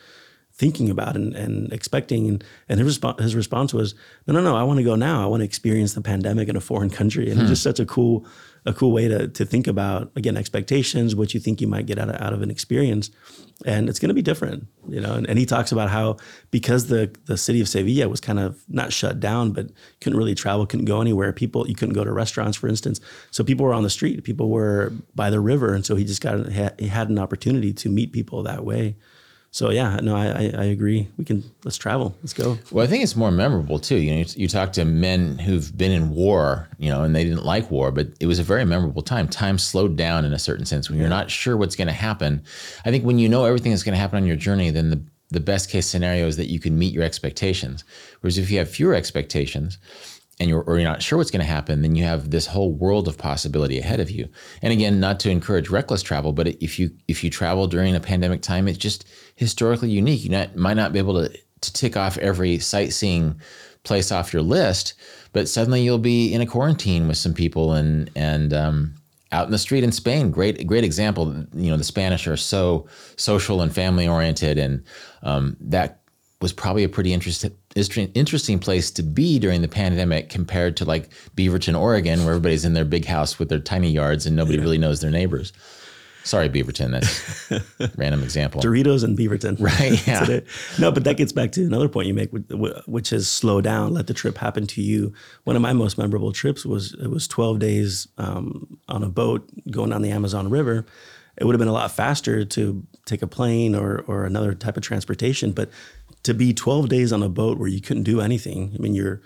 thinking 0.52 0.90
about 0.90 1.16
and, 1.16 1.34
and 1.34 1.72
expecting." 1.72 2.28
And 2.28 2.44
and 2.68 2.78
his 2.80 2.86
response 2.86 3.22
his 3.22 3.34
response 3.34 3.72
was, 3.72 3.94
"No, 4.26 4.34
no, 4.34 4.42
no. 4.42 4.56
I 4.56 4.64
want 4.64 4.78
to 4.78 4.84
go 4.84 4.96
now. 4.96 5.22
I 5.22 5.26
want 5.26 5.40
to 5.40 5.44
experience 5.46 5.94
the 5.94 6.02
pandemic 6.02 6.48
in 6.48 6.56
a 6.56 6.60
foreign 6.60 6.90
country." 6.90 7.30
And 7.30 7.40
it's 7.40 7.48
hmm. 7.48 7.52
just 7.52 7.62
such 7.62 7.80
a 7.80 7.86
cool 7.86 8.26
a 8.66 8.72
cool 8.72 8.92
way 8.92 9.08
to 9.08 9.28
to 9.28 9.44
think 9.44 9.66
about 9.66 10.10
again 10.16 10.36
expectations, 10.36 11.14
what 11.14 11.34
you 11.34 11.40
think 11.40 11.60
you 11.60 11.66
might 11.66 11.86
get 11.86 11.98
out 11.98 12.08
of, 12.08 12.20
out 12.20 12.32
of 12.32 12.42
an 12.42 12.50
experience, 12.50 13.10
and 13.64 13.88
it's 13.88 13.98
going 13.98 14.08
to 14.08 14.14
be 14.14 14.22
different, 14.22 14.66
you 14.88 15.00
know. 15.00 15.14
And, 15.14 15.28
and 15.28 15.38
he 15.38 15.44
talks 15.44 15.70
about 15.70 15.90
how 15.90 16.16
because 16.50 16.86
the 16.86 17.14
the 17.26 17.36
city 17.36 17.60
of 17.60 17.68
Sevilla 17.68 18.08
was 18.08 18.20
kind 18.20 18.38
of 18.38 18.62
not 18.68 18.92
shut 18.92 19.20
down, 19.20 19.52
but 19.52 19.70
couldn't 20.00 20.18
really 20.18 20.34
travel, 20.34 20.66
couldn't 20.66 20.86
go 20.86 21.00
anywhere. 21.00 21.32
People 21.32 21.68
you 21.68 21.74
couldn't 21.74 21.94
go 21.94 22.04
to 22.04 22.12
restaurants, 22.12 22.56
for 22.56 22.68
instance. 22.68 23.00
So 23.30 23.44
people 23.44 23.66
were 23.66 23.74
on 23.74 23.82
the 23.82 23.90
street, 23.90 24.24
people 24.24 24.48
were 24.48 24.92
by 25.14 25.30
the 25.30 25.40
river, 25.40 25.74
and 25.74 25.84
so 25.84 25.96
he 25.96 26.04
just 26.04 26.22
got 26.22 26.48
he 26.48 26.88
had 26.88 27.10
an 27.10 27.18
opportunity 27.18 27.72
to 27.74 27.88
meet 27.88 28.12
people 28.12 28.42
that 28.44 28.64
way. 28.64 28.96
So 29.54 29.70
yeah, 29.70 30.00
no, 30.02 30.16
I, 30.16 30.26
I, 30.26 30.52
I 30.58 30.64
agree. 30.64 31.06
We 31.16 31.24
can 31.24 31.44
let's 31.62 31.76
travel. 31.76 32.16
Let's 32.22 32.32
go. 32.32 32.58
Well, 32.72 32.84
I 32.84 32.88
think 32.88 33.04
it's 33.04 33.14
more 33.14 33.30
memorable 33.30 33.78
too. 33.78 33.94
You 33.94 34.10
know, 34.10 34.16
you, 34.18 34.26
you 34.34 34.48
talk 34.48 34.72
to 34.72 34.84
men 34.84 35.38
who've 35.38 35.78
been 35.78 35.92
in 35.92 36.10
war, 36.10 36.68
you 36.76 36.90
know, 36.90 37.04
and 37.04 37.14
they 37.14 37.22
didn't 37.22 37.44
like 37.44 37.70
war, 37.70 37.92
but 37.92 38.08
it 38.18 38.26
was 38.26 38.40
a 38.40 38.42
very 38.42 38.64
memorable 38.64 39.00
time. 39.00 39.28
Time 39.28 39.58
slowed 39.58 39.94
down 39.96 40.24
in 40.24 40.32
a 40.32 40.40
certain 40.40 40.66
sense 40.66 40.90
when 40.90 40.98
you're 40.98 41.08
not 41.08 41.30
sure 41.30 41.56
what's 41.56 41.76
going 41.76 41.86
to 41.86 41.94
happen. 41.94 42.42
I 42.84 42.90
think 42.90 43.04
when 43.04 43.20
you 43.20 43.28
know 43.28 43.44
everything 43.44 43.70
that's 43.70 43.84
going 43.84 43.94
to 43.94 44.00
happen 44.00 44.16
on 44.16 44.26
your 44.26 44.34
journey, 44.34 44.70
then 44.70 44.90
the 44.90 45.00
the 45.30 45.40
best 45.40 45.70
case 45.70 45.86
scenario 45.86 46.26
is 46.26 46.36
that 46.36 46.50
you 46.50 46.58
can 46.58 46.76
meet 46.76 46.92
your 46.92 47.04
expectations. 47.04 47.84
Whereas 48.20 48.38
if 48.38 48.50
you 48.50 48.58
have 48.58 48.68
fewer 48.68 48.94
expectations, 48.94 49.78
and 50.40 50.48
you're 50.48 50.62
or 50.62 50.78
you're 50.78 50.88
not 50.88 51.02
sure 51.02 51.18
what's 51.18 51.30
going 51.30 51.44
to 51.44 51.46
happen, 51.46 51.82
then 51.82 51.94
you 51.94 52.04
have 52.04 52.30
this 52.30 52.46
whole 52.46 52.72
world 52.72 53.06
of 53.06 53.18
possibility 53.18 53.78
ahead 53.78 54.00
of 54.00 54.10
you. 54.10 54.28
And 54.62 54.72
again, 54.72 55.00
not 55.00 55.20
to 55.20 55.30
encourage 55.30 55.70
reckless 55.70 56.02
travel, 56.02 56.32
but 56.32 56.48
if 56.62 56.78
you 56.78 56.90
if 57.08 57.22
you 57.22 57.30
travel 57.30 57.66
during 57.66 57.94
a 57.94 58.00
pandemic 58.00 58.42
time, 58.42 58.68
it's 58.68 58.78
just 58.78 59.06
historically 59.36 59.90
unique. 59.90 60.24
You 60.24 60.30
not, 60.30 60.56
might 60.56 60.74
not 60.74 60.92
be 60.92 60.98
able 60.98 61.14
to 61.22 61.38
to 61.60 61.72
tick 61.72 61.96
off 61.96 62.18
every 62.18 62.58
sightseeing 62.58 63.40
place 63.84 64.10
off 64.10 64.32
your 64.32 64.42
list, 64.42 64.94
but 65.32 65.48
suddenly 65.48 65.82
you'll 65.82 65.98
be 65.98 66.32
in 66.32 66.40
a 66.40 66.46
quarantine 66.46 67.06
with 67.06 67.16
some 67.16 67.34
people 67.34 67.72
and 67.72 68.10
and 68.16 68.52
um, 68.52 68.94
out 69.30 69.46
in 69.46 69.52
the 69.52 69.58
street 69.58 69.84
in 69.84 69.92
Spain. 69.92 70.30
Great 70.30 70.66
great 70.66 70.84
example. 70.84 71.32
You 71.54 71.70
know, 71.70 71.76
the 71.76 71.84
Spanish 71.84 72.26
are 72.26 72.36
so 72.36 72.88
social 73.16 73.60
and 73.60 73.72
family 73.72 74.08
oriented, 74.08 74.58
and 74.58 74.82
um, 75.22 75.56
that 75.60 76.00
was 76.40 76.52
probably 76.52 76.84
a 76.84 76.88
pretty 76.88 77.12
interesting 77.12 77.56
interesting 77.74 78.58
place 78.58 78.90
to 78.92 79.02
be 79.02 79.38
during 79.38 79.62
the 79.62 79.68
pandemic 79.68 80.28
compared 80.28 80.76
to 80.78 80.84
like 80.84 81.10
Beaverton, 81.36 81.78
Oregon, 81.78 82.20
where 82.20 82.34
everybody's 82.34 82.64
in 82.64 82.74
their 82.74 82.84
big 82.84 83.04
house 83.04 83.38
with 83.38 83.48
their 83.48 83.58
tiny 83.58 83.90
yards 83.90 84.26
and 84.26 84.36
nobody 84.36 84.58
really 84.58 84.78
knows 84.78 85.00
their 85.00 85.10
neighbors. 85.10 85.52
Sorry, 86.24 86.48
Beaverton. 86.48 86.90
That's 86.90 87.96
random 87.98 88.22
example. 88.22 88.62
Doritos 88.62 89.04
and 89.04 89.16
Beaverton. 89.16 89.60
Right, 89.60 90.06
yeah. 90.06 90.40
No, 90.78 90.90
but 90.90 91.04
that 91.04 91.18
gets 91.18 91.32
back 91.32 91.52
to 91.52 91.66
another 91.66 91.88
point 91.88 92.08
you 92.08 92.14
make, 92.14 92.30
which 92.86 93.12
is 93.12 93.28
slow 93.28 93.60
down, 93.60 93.92
let 93.92 94.06
the 94.06 94.14
trip 94.14 94.38
happen 94.38 94.66
to 94.68 94.80
you. 94.80 95.12
One 95.44 95.54
of 95.54 95.60
my 95.60 95.74
most 95.74 95.98
memorable 95.98 96.32
trips 96.32 96.64
was 96.64 96.94
it 96.94 97.08
was 97.08 97.28
12 97.28 97.58
days 97.58 98.08
um, 98.16 98.78
on 98.88 99.02
a 99.04 99.08
boat 99.08 99.46
going 99.70 99.90
down 99.90 100.00
the 100.00 100.10
Amazon 100.10 100.48
River. 100.48 100.86
It 101.36 101.44
would 101.44 101.54
have 101.54 101.58
been 101.58 101.68
a 101.68 101.72
lot 101.72 101.90
faster 101.90 102.44
to 102.44 102.86
take 103.04 103.20
a 103.20 103.26
plane 103.26 103.74
or 103.74 104.04
or 104.06 104.24
another 104.24 104.54
type 104.54 104.76
of 104.76 104.82
transportation, 104.82 105.52
but 105.52 105.68
to 106.24 106.34
be 106.34 106.52
12 106.52 106.88
days 106.88 107.12
on 107.12 107.22
a 107.22 107.28
boat 107.28 107.58
where 107.58 107.68
you 107.68 107.80
couldn't 107.80 108.02
do 108.02 108.20
anything. 108.20 108.72
I 108.74 108.78
mean, 108.82 108.94
you're 108.94 109.22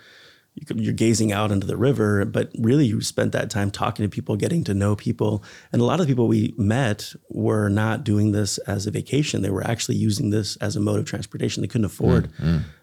you're 0.75 0.93
gazing 0.93 1.31
out 1.31 1.51
into 1.51 1.65
the 1.65 1.77
river, 1.77 2.25
but 2.25 2.51
really 2.57 2.85
you 2.85 3.01
spent 3.01 3.31
that 3.31 3.49
time 3.49 3.71
talking 3.71 4.03
to 4.03 4.09
people, 4.09 4.35
getting 4.35 4.63
to 4.65 4.73
know 4.73 4.95
people. 4.95 5.43
And 5.71 5.81
a 5.81 5.85
lot 5.85 5.99
of 5.99 6.07
the 6.07 6.11
people 6.11 6.27
we 6.27 6.53
met 6.57 7.13
were 7.29 7.69
not 7.69 8.03
doing 8.03 8.31
this 8.31 8.57
as 8.59 8.85
a 8.85 8.91
vacation. 8.91 9.41
They 9.41 9.51
were 9.51 9.65
actually 9.65 9.95
using 9.95 10.31
this 10.31 10.57
as 10.57 10.75
a 10.75 10.79
mode 10.79 10.99
of 10.99 11.05
transportation. 11.05 11.61
They 11.61 11.67
couldn't 11.67 11.85
afford 11.85 12.31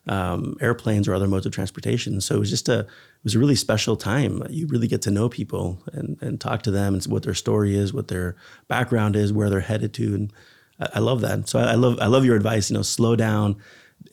um, 0.06 0.56
airplanes 0.60 1.06
or 1.06 1.14
other 1.14 1.28
modes 1.28 1.44
of 1.44 1.52
transportation. 1.52 2.20
So 2.20 2.36
it 2.36 2.38
was 2.38 2.50
just 2.50 2.68
a, 2.68 2.80
it 2.80 2.88
was 3.24 3.34
a 3.34 3.38
really 3.38 3.56
special 3.56 3.96
time. 3.96 4.42
You 4.48 4.66
really 4.68 4.88
get 4.88 5.02
to 5.02 5.10
know 5.10 5.28
people 5.28 5.82
and, 5.92 6.16
and 6.22 6.40
talk 6.40 6.62
to 6.62 6.70
them 6.70 6.94
and 6.94 7.04
what 7.04 7.24
their 7.24 7.34
story 7.34 7.76
is, 7.76 7.92
what 7.92 8.08
their 8.08 8.36
background 8.68 9.16
is, 9.16 9.32
where 9.32 9.50
they're 9.50 9.60
headed 9.60 9.92
to. 9.94 10.14
And 10.14 10.32
I, 10.80 10.88
I 10.94 10.98
love 11.00 11.20
that. 11.22 11.48
So 11.48 11.58
I, 11.58 11.72
I 11.72 11.74
love, 11.74 11.98
I 12.00 12.06
love 12.06 12.24
your 12.24 12.36
advice, 12.36 12.70
you 12.70 12.76
know, 12.76 12.82
slow 12.82 13.16
down, 13.16 13.56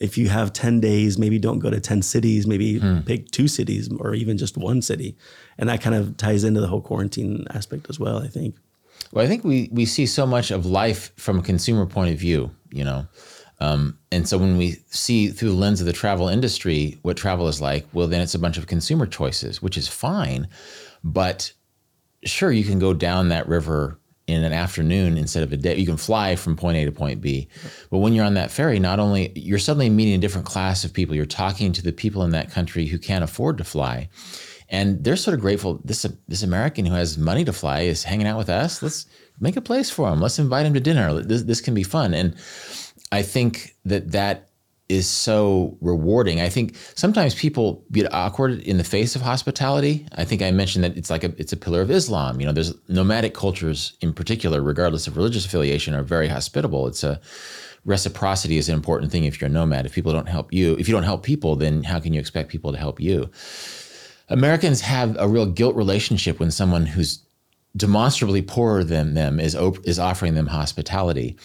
if 0.00 0.18
you 0.18 0.28
have 0.28 0.52
10 0.52 0.80
days, 0.80 1.18
maybe 1.18 1.38
don't 1.38 1.60
go 1.60 1.70
to 1.70 1.80
10 1.80 2.02
cities, 2.02 2.46
maybe 2.46 2.80
pick 3.06 3.30
two 3.30 3.48
cities 3.48 3.88
or 4.00 4.14
even 4.14 4.36
just 4.36 4.56
one 4.56 4.82
city. 4.82 5.16
And 5.56 5.68
that 5.68 5.80
kind 5.80 5.94
of 5.94 6.16
ties 6.16 6.44
into 6.44 6.60
the 6.60 6.66
whole 6.66 6.80
quarantine 6.80 7.46
aspect 7.50 7.86
as 7.88 8.00
well, 8.00 8.18
I 8.18 8.28
think. 8.28 8.56
Well, 9.12 9.24
I 9.24 9.28
think 9.28 9.44
we 9.44 9.68
we 9.70 9.84
see 9.84 10.06
so 10.06 10.26
much 10.26 10.50
of 10.50 10.66
life 10.66 11.12
from 11.16 11.38
a 11.38 11.42
consumer 11.42 11.86
point 11.86 12.12
of 12.12 12.18
view, 12.18 12.50
you 12.70 12.84
know, 12.84 13.06
um, 13.60 13.98
and 14.10 14.28
so 14.28 14.36
when 14.36 14.56
we 14.56 14.78
see 14.88 15.28
through 15.28 15.50
the 15.50 15.54
lens 15.54 15.80
of 15.80 15.86
the 15.86 15.92
travel 15.92 16.28
industry 16.28 16.98
what 17.02 17.16
travel 17.16 17.48
is 17.48 17.60
like, 17.60 17.86
well, 17.92 18.06
then 18.06 18.20
it's 18.20 18.34
a 18.34 18.38
bunch 18.38 18.58
of 18.58 18.66
consumer 18.66 19.06
choices, 19.06 19.62
which 19.62 19.78
is 19.78 19.88
fine, 19.88 20.48
but 21.02 21.52
sure, 22.24 22.50
you 22.50 22.64
can 22.64 22.78
go 22.78 22.92
down 22.92 23.28
that 23.28 23.48
river 23.48 23.98
in 24.26 24.42
an 24.42 24.52
afternoon 24.52 25.18
instead 25.18 25.42
of 25.42 25.52
a 25.52 25.56
day. 25.56 25.76
You 25.76 25.86
can 25.86 25.96
fly 25.96 26.36
from 26.36 26.56
point 26.56 26.78
A 26.78 26.84
to 26.84 26.92
point 26.92 27.20
B. 27.20 27.48
But 27.90 27.98
when 27.98 28.14
you're 28.14 28.24
on 28.24 28.34
that 28.34 28.50
ferry, 28.50 28.78
not 28.78 28.98
only 28.98 29.32
you're 29.34 29.58
suddenly 29.58 29.90
meeting 29.90 30.14
a 30.14 30.18
different 30.18 30.46
class 30.46 30.84
of 30.84 30.92
people, 30.92 31.14
you're 31.14 31.26
talking 31.26 31.72
to 31.72 31.82
the 31.82 31.92
people 31.92 32.22
in 32.22 32.30
that 32.30 32.50
country 32.50 32.86
who 32.86 32.98
can't 32.98 33.24
afford 33.24 33.58
to 33.58 33.64
fly. 33.64 34.08
And 34.70 35.04
they're 35.04 35.16
sort 35.16 35.34
of 35.34 35.40
grateful. 35.40 35.80
This 35.84 36.06
this 36.26 36.42
American 36.42 36.86
who 36.86 36.94
has 36.94 37.18
money 37.18 37.44
to 37.44 37.52
fly 37.52 37.80
is 37.80 38.02
hanging 38.02 38.26
out 38.26 38.38
with 38.38 38.48
us. 38.48 38.82
Let's 38.82 39.06
make 39.38 39.56
a 39.56 39.60
place 39.60 39.90
for 39.90 40.08
him. 40.10 40.20
Let's 40.20 40.38
invite 40.38 40.64
him 40.64 40.74
to 40.74 40.80
dinner. 40.80 41.22
This 41.22 41.42
this 41.42 41.60
can 41.60 41.74
be 41.74 41.82
fun. 41.82 42.14
And 42.14 42.34
I 43.12 43.22
think 43.22 43.76
that 43.84 44.12
that 44.12 44.48
is 44.94 45.08
so 45.08 45.76
rewarding. 45.80 46.40
I 46.40 46.48
think 46.48 46.76
sometimes 46.94 47.34
people 47.34 47.84
get 47.92 48.12
awkward 48.12 48.60
in 48.62 48.78
the 48.78 48.84
face 48.84 49.16
of 49.16 49.22
hospitality. 49.22 50.06
I 50.16 50.24
think 50.24 50.40
I 50.42 50.50
mentioned 50.50 50.84
that 50.84 50.96
it's 50.96 51.10
like 51.10 51.24
a 51.24 51.34
it's 51.36 51.52
a 51.52 51.56
pillar 51.56 51.82
of 51.82 51.90
Islam. 51.90 52.40
You 52.40 52.46
know, 52.46 52.52
there's 52.52 52.74
nomadic 52.88 53.34
cultures 53.34 53.96
in 54.00 54.12
particular, 54.12 54.62
regardless 54.62 55.06
of 55.06 55.16
religious 55.16 55.44
affiliation, 55.44 55.94
are 55.94 56.02
very 56.02 56.28
hospitable. 56.28 56.86
It's 56.86 57.04
a 57.04 57.20
reciprocity 57.84 58.56
is 58.56 58.68
an 58.68 58.74
important 58.74 59.12
thing 59.12 59.24
if 59.24 59.40
you're 59.40 59.50
a 59.50 59.52
nomad. 59.52 59.86
If 59.86 59.92
people 59.92 60.12
don't 60.12 60.28
help 60.28 60.52
you, 60.52 60.74
if 60.78 60.88
you 60.88 60.94
don't 60.94 61.02
help 61.02 61.22
people, 61.22 61.56
then 61.56 61.82
how 61.82 62.00
can 62.00 62.14
you 62.14 62.20
expect 62.20 62.48
people 62.48 62.72
to 62.72 62.78
help 62.78 63.00
you? 63.00 63.30
Americans 64.28 64.80
have 64.80 65.16
a 65.18 65.28
real 65.28 65.46
guilt 65.46 65.76
relationship 65.76 66.40
when 66.40 66.50
someone 66.50 66.86
who's 66.86 67.24
demonstrably 67.76 68.40
poorer 68.40 68.84
than 68.84 69.14
them 69.14 69.40
is 69.40 69.56
op- 69.56 69.84
is 69.86 69.98
offering 69.98 70.34
them 70.34 70.46
hospitality. 70.46 71.36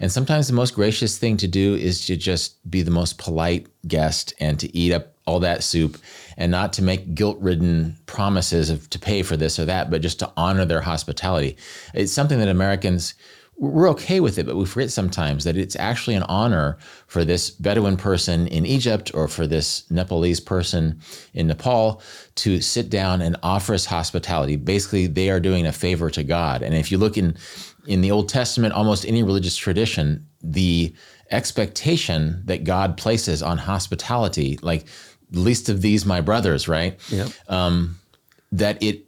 And 0.00 0.12
sometimes 0.12 0.46
the 0.46 0.52
most 0.52 0.74
gracious 0.74 1.16
thing 1.16 1.36
to 1.38 1.48
do 1.48 1.74
is 1.74 2.06
to 2.06 2.16
just 2.16 2.70
be 2.70 2.82
the 2.82 2.90
most 2.90 3.18
polite 3.18 3.66
guest 3.86 4.34
and 4.38 4.58
to 4.60 4.76
eat 4.76 4.92
up 4.92 5.14
all 5.26 5.40
that 5.40 5.62
soup 5.62 5.98
and 6.36 6.50
not 6.50 6.72
to 6.74 6.82
make 6.82 7.14
guilt-ridden 7.14 7.96
promises 8.06 8.70
of 8.70 8.88
to 8.90 8.98
pay 8.98 9.22
for 9.22 9.36
this 9.36 9.58
or 9.58 9.64
that, 9.66 9.90
but 9.90 10.02
just 10.02 10.18
to 10.18 10.32
honor 10.36 10.64
their 10.64 10.80
hospitality. 10.80 11.56
It's 11.94 12.12
something 12.12 12.38
that 12.38 12.48
Americans 12.48 13.14
we're 13.60 13.90
okay 13.90 14.20
with 14.20 14.38
it, 14.38 14.46
but 14.46 14.56
we 14.56 14.64
forget 14.64 14.90
sometimes 14.90 15.42
that 15.42 15.56
it's 15.56 15.74
actually 15.74 16.14
an 16.14 16.22
honor 16.24 16.78
for 17.08 17.24
this 17.24 17.50
Bedouin 17.50 17.96
person 17.96 18.46
in 18.46 18.64
Egypt 18.64 19.10
or 19.14 19.26
for 19.26 19.48
this 19.48 19.90
Nepalese 19.90 20.38
person 20.38 21.00
in 21.34 21.48
Nepal 21.48 22.00
to 22.36 22.60
sit 22.60 22.88
down 22.88 23.20
and 23.20 23.36
offer 23.42 23.74
us 23.74 23.84
hospitality. 23.84 24.54
Basically, 24.54 25.08
they 25.08 25.28
are 25.28 25.40
doing 25.40 25.66
a 25.66 25.72
favor 25.72 26.08
to 26.08 26.22
God. 26.22 26.62
And 26.62 26.72
if 26.74 26.92
you 26.92 26.98
look 26.98 27.16
in 27.16 27.36
in 27.86 28.00
the 28.00 28.12
Old 28.12 28.28
Testament, 28.28 28.74
almost 28.74 29.04
any 29.06 29.22
religious 29.24 29.56
tradition, 29.56 30.24
the 30.42 30.94
expectation 31.30 32.42
that 32.44 32.62
God 32.62 32.96
places 32.96 33.42
on 33.42 33.58
hospitality, 33.58 34.58
like 34.62 34.86
least 35.32 35.68
of 35.68 35.82
these 35.82 36.06
my 36.06 36.20
brothers, 36.20 36.68
right? 36.68 36.98
Yeah. 37.08 37.28
Um, 37.48 37.98
that 38.52 38.80
it 38.82 39.07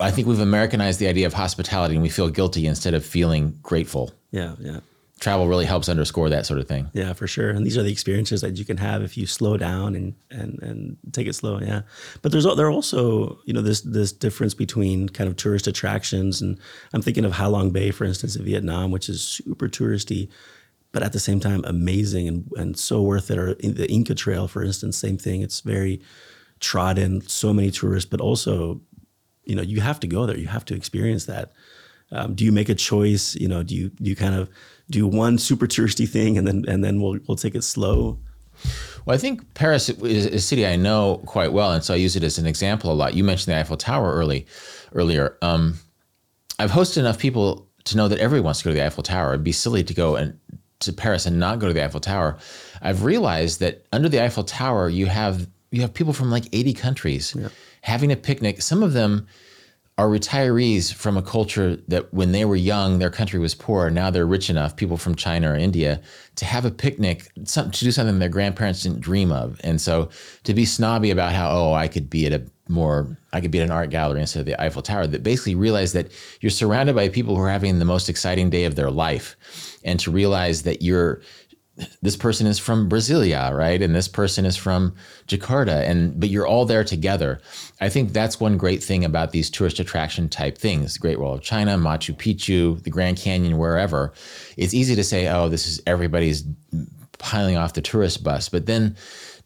I 0.00 0.10
think 0.10 0.26
we've 0.26 0.40
Americanized 0.40 0.98
the 1.00 1.06
idea 1.08 1.26
of 1.26 1.32
hospitality 1.34 1.94
and 1.94 2.02
we 2.02 2.08
feel 2.10 2.28
guilty 2.28 2.66
instead 2.66 2.94
of 2.94 3.04
feeling 3.04 3.58
grateful. 3.62 4.12
Yeah. 4.32 4.56
Yeah. 4.58 4.80
travel 5.20 5.46
really 5.48 5.64
helps 5.64 5.88
underscore 5.88 6.28
that 6.28 6.44
sort 6.44 6.58
of 6.60 6.66
thing. 6.66 6.90
Yeah, 6.92 7.12
for 7.12 7.26
sure. 7.26 7.50
And 7.50 7.64
these 7.64 7.78
are 7.78 7.82
the 7.82 7.92
experiences 7.92 8.40
that 8.40 8.56
you 8.58 8.64
can 8.64 8.76
have 8.78 9.02
if 9.02 9.16
you 9.16 9.26
slow 9.26 9.56
down 9.56 9.94
and 9.94 10.14
and 10.30 10.58
and 10.62 10.96
take 11.12 11.26
it 11.28 11.34
slow. 11.34 11.60
Yeah, 11.60 11.82
but 12.22 12.32
there's 12.32 12.44
there 12.56 12.66
are 12.66 12.70
also 12.70 13.38
you 13.46 13.54
know 13.54 13.62
this 13.62 13.80
this 13.82 14.12
difference 14.12 14.52
between 14.54 15.08
kind 15.08 15.28
of 15.30 15.36
tourist 15.36 15.66
attractions 15.68 16.42
and 16.42 16.58
I'm 16.92 17.00
thinking 17.00 17.24
of 17.24 17.32
Halong 17.32 17.72
Bay, 17.72 17.90
for 17.92 18.04
instance, 18.04 18.34
in 18.36 18.44
Vietnam, 18.44 18.90
which 18.90 19.08
is 19.08 19.22
super 19.22 19.68
touristy, 19.68 20.28
but 20.92 21.02
at 21.04 21.12
the 21.12 21.20
same 21.20 21.38
time 21.40 21.62
amazing 21.64 22.26
and 22.28 22.50
and 22.56 22.76
so 22.76 23.00
worth 23.00 23.30
it. 23.30 23.38
Or 23.38 23.54
the 23.54 23.88
Inca 23.88 24.14
Trail, 24.16 24.48
for 24.48 24.64
instance, 24.64 24.98
same 24.98 25.16
thing. 25.18 25.40
It's 25.42 25.60
very 25.60 26.00
trodden, 26.60 27.20
so 27.22 27.52
many 27.54 27.70
tourists, 27.70 28.10
but 28.10 28.20
also 28.20 28.80
you 29.44 29.54
know 29.54 29.62
you 29.62 29.80
have 29.80 30.00
to 30.00 30.06
go 30.06 30.26
there. 30.26 30.38
You 30.38 30.48
have 30.48 30.64
to 30.66 30.74
experience 30.74 31.26
that. 31.26 31.52
Um, 32.12 32.34
do 32.34 32.44
you 32.44 32.52
make 32.52 32.68
a 32.68 32.74
choice? 32.74 33.34
You 33.34 33.48
know, 33.48 33.62
do 33.62 33.74
you 33.74 33.90
do 33.90 34.10
you 34.10 34.16
kind 34.16 34.34
of 34.34 34.48
do 34.90 35.06
one 35.06 35.38
super 35.38 35.66
touristy 35.66 36.08
thing 36.08 36.38
and 36.38 36.46
then 36.46 36.64
and 36.68 36.84
then 36.84 37.00
we'll 37.00 37.18
we'll 37.26 37.36
take 37.36 37.54
it 37.54 37.64
slow? 37.64 38.18
Well, 39.04 39.14
I 39.14 39.18
think 39.18 39.54
Paris 39.54 39.88
is 39.88 40.26
a 40.26 40.40
city 40.40 40.66
I 40.66 40.76
know 40.76 41.22
quite 41.26 41.52
well, 41.52 41.72
and 41.72 41.84
so 41.84 41.92
I 41.92 41.98
use 41.98 42.16
it 42.16 42.22
as 42.22 42.38
an 42.38 42.46
example 42.46 42.90
a 42.90 42.94
lot. 42.94 43.14
You 43.14 43.24
mentioned 43.24 43.54
the 43.54 43.60
Eiffel 43.60 43.76
Tower 43.76 44.14
early, 44.14 44.46
earlier. 44.94 45.36
Um, 45.42 45.78
I've 46.58 46.70
hosted 46.70 46.98
enough 46.98 47.18
people 47.18 47.68
to 47.84 47.96
know 47.96 48.08
that 48.08 48.18
everyone 48.18 48.46
wants 48.46 48.60
to 48.60 48.64
go 48.64 48.70
to 48.70 48.76
the 48.76 48.86
Eiffel 48.86 49.02
Tower. 49.02 49.34
It'd 49.34 49.44
be 49.44 49.52
silly 49.52 49.84
to 49.84 49.92
go 49.92 50.16
and 50.16 50.38
to 50.80 50.92
Paris 50.92 51.26
and 51.26 51.38
not 51.38 51.58
go 51.58 51.66
to 51.66 51.72
the 51.72 51.84
Eiffel 51.84 52.00
Tower. 52.00 52.38
I've 52.80 53.04
realized 53.04 53.60
that 53.60 53.86
under 53.92 54.08
the 54.08 54.22
Eiffel 54.22 54.44
Tower, 54.44 54.88
you 54.88 55.06
have 55.06 55.48
you 55.70 55.80
have 55.80 55.92
people 55.92 56.12
from 56.12 56.30
like 56.30 56.44
80 56.52 56.72
countries 56.74 57.34
yeah. 57.36 57.48
Having 57.84 58.10
a 58.10 58.16
picnic. 58.16 58.62
Some 58.62 58.82
of 58.82 58.94
them 58.94 59.26
are 59.98 60.08
retirees 60.08 60.92
from 60.92 61.18
a 61.18 61.22
culture 61.22 61.76
that 61.86 62.12
when 62.14 62.32
they 62.32 62.46
were 62.46 62.56
young, 62.56 62.98
their 62.98 63.10
country 63.10 63.38
was 63.38 63.54
poor. 63.54 63.90
Now 63.90 64.10
they're 64.10 64.26
rich 64.26 64.48
enough, 64.48 64.74
people 64.74 64.96
from 64.96 65.14
China 65.14 65.52
or 65.52 65.54
India, 65.54 66.00
to 66.36 66.44
have 66.46 66.64
a 66.64 66.70
picnic, 66.70 67.30
to 67.34 67.70
do 67.70 67.92
something 67.92 68.18
their 68.18 68.30
grandparents 68.30 68.82
didn't 68.82 69.00
dream 69.00 69.30
of. 69.30 69.60
And 69.62 69.78
so 69.80 70.08
to 70.44 70.54
be 70.54 70.64
snobby 70.64 71.10
about 71.10 71.32
how, 71.32 71.50
oh, 71.50 71.74
I 71.74 71.86
could 71.88 72.08
be 72.08 72.24
at 72.26 72.32
a 72.32 72.42
more, 72.68 73.18
I 73.34 73.42
could 73.42 73.50
be 73.50 73.60
at 73.60 73.66
an 73.66 73.70
art 73.70 73.90
gallery 73.90 74.22
instead 74.22 74.40
of 74.40 74.46
the 74.46 74.60
Eiffel 74.60 74.80
Tower, 74.80 75.06
that 75.06 75.22
basically 75.22 75.54
realize 75.54 75.92
that 75.92 76.10
you're 76.40 76.50
surrounded 76.50 76.96
by 76.96 77.10
people 77.10 77.36
who 77.36 77.42
are 77.42 77.50
having 77.50 77.78
the 77.78 77.84
most 77.84 78.08
exciting 78.08 78.48
day 78.48 78.64
of 78.64 78.76
their 78.76 78.90
life. 78.90 79.36
And 79.84 80.00
to 80.00 80.10
realize 80.10 80.62
that 80.62 80.80
you're, 80.80 81.20
this 82.02 82.16
person 82.16 82.46
is 82.46 82.58
from 82.58 82.88
Brasilia, 82.88 83.52
right? 83.56 83.82
And 83.82 83.94
this 83.94 84.06
person 84.06 84.44
is 84.46 84.56
from 84.56 84.94
Jakarta, 85.26 85.88
and 85.88 86.18
but 86.20 86.28
you're 86.28 86.46
all 86.46 86.66
there 86.66 86.84
together. 86.84 87.40
I 87.80 87.88
think 87.88 88.12
that's 88.12 88.38
one 88.38 88.56
great 88.56 88.82
thing 88.82 89.04
about 89.04 89.32
these 89.32 89.50
tourist 89.50 89.80
attraction 89.80 90.28
type 90.28 90.56
things: 90.56 90.96
Great 90.98 91.18
Wall 91.18 91.34
of 91.34 91.42
China, 91.42 91.76
Machu 91.76 92.16
Picchu, 92.16 92.82
the 92.82 92.90
Grand 92.90 93.16
Canyon, 93.16 93.58
wherever. 93.58 94.12
It's 94.56 94.74
easy 94.74 94.94
to 94.94 95.04
say, 95.04 95.28
"Oh, 95.28 95.48
this 95.48 95.66
is 95.66 95.80
everybody's 95.86 96.44
piling 97.18 97.56
off 97.56 97.72
the 97.72 97.82
tourist 97.82 98.22
bus," 98.22 98.48
but 98.48 98.66
then 98.66 98.96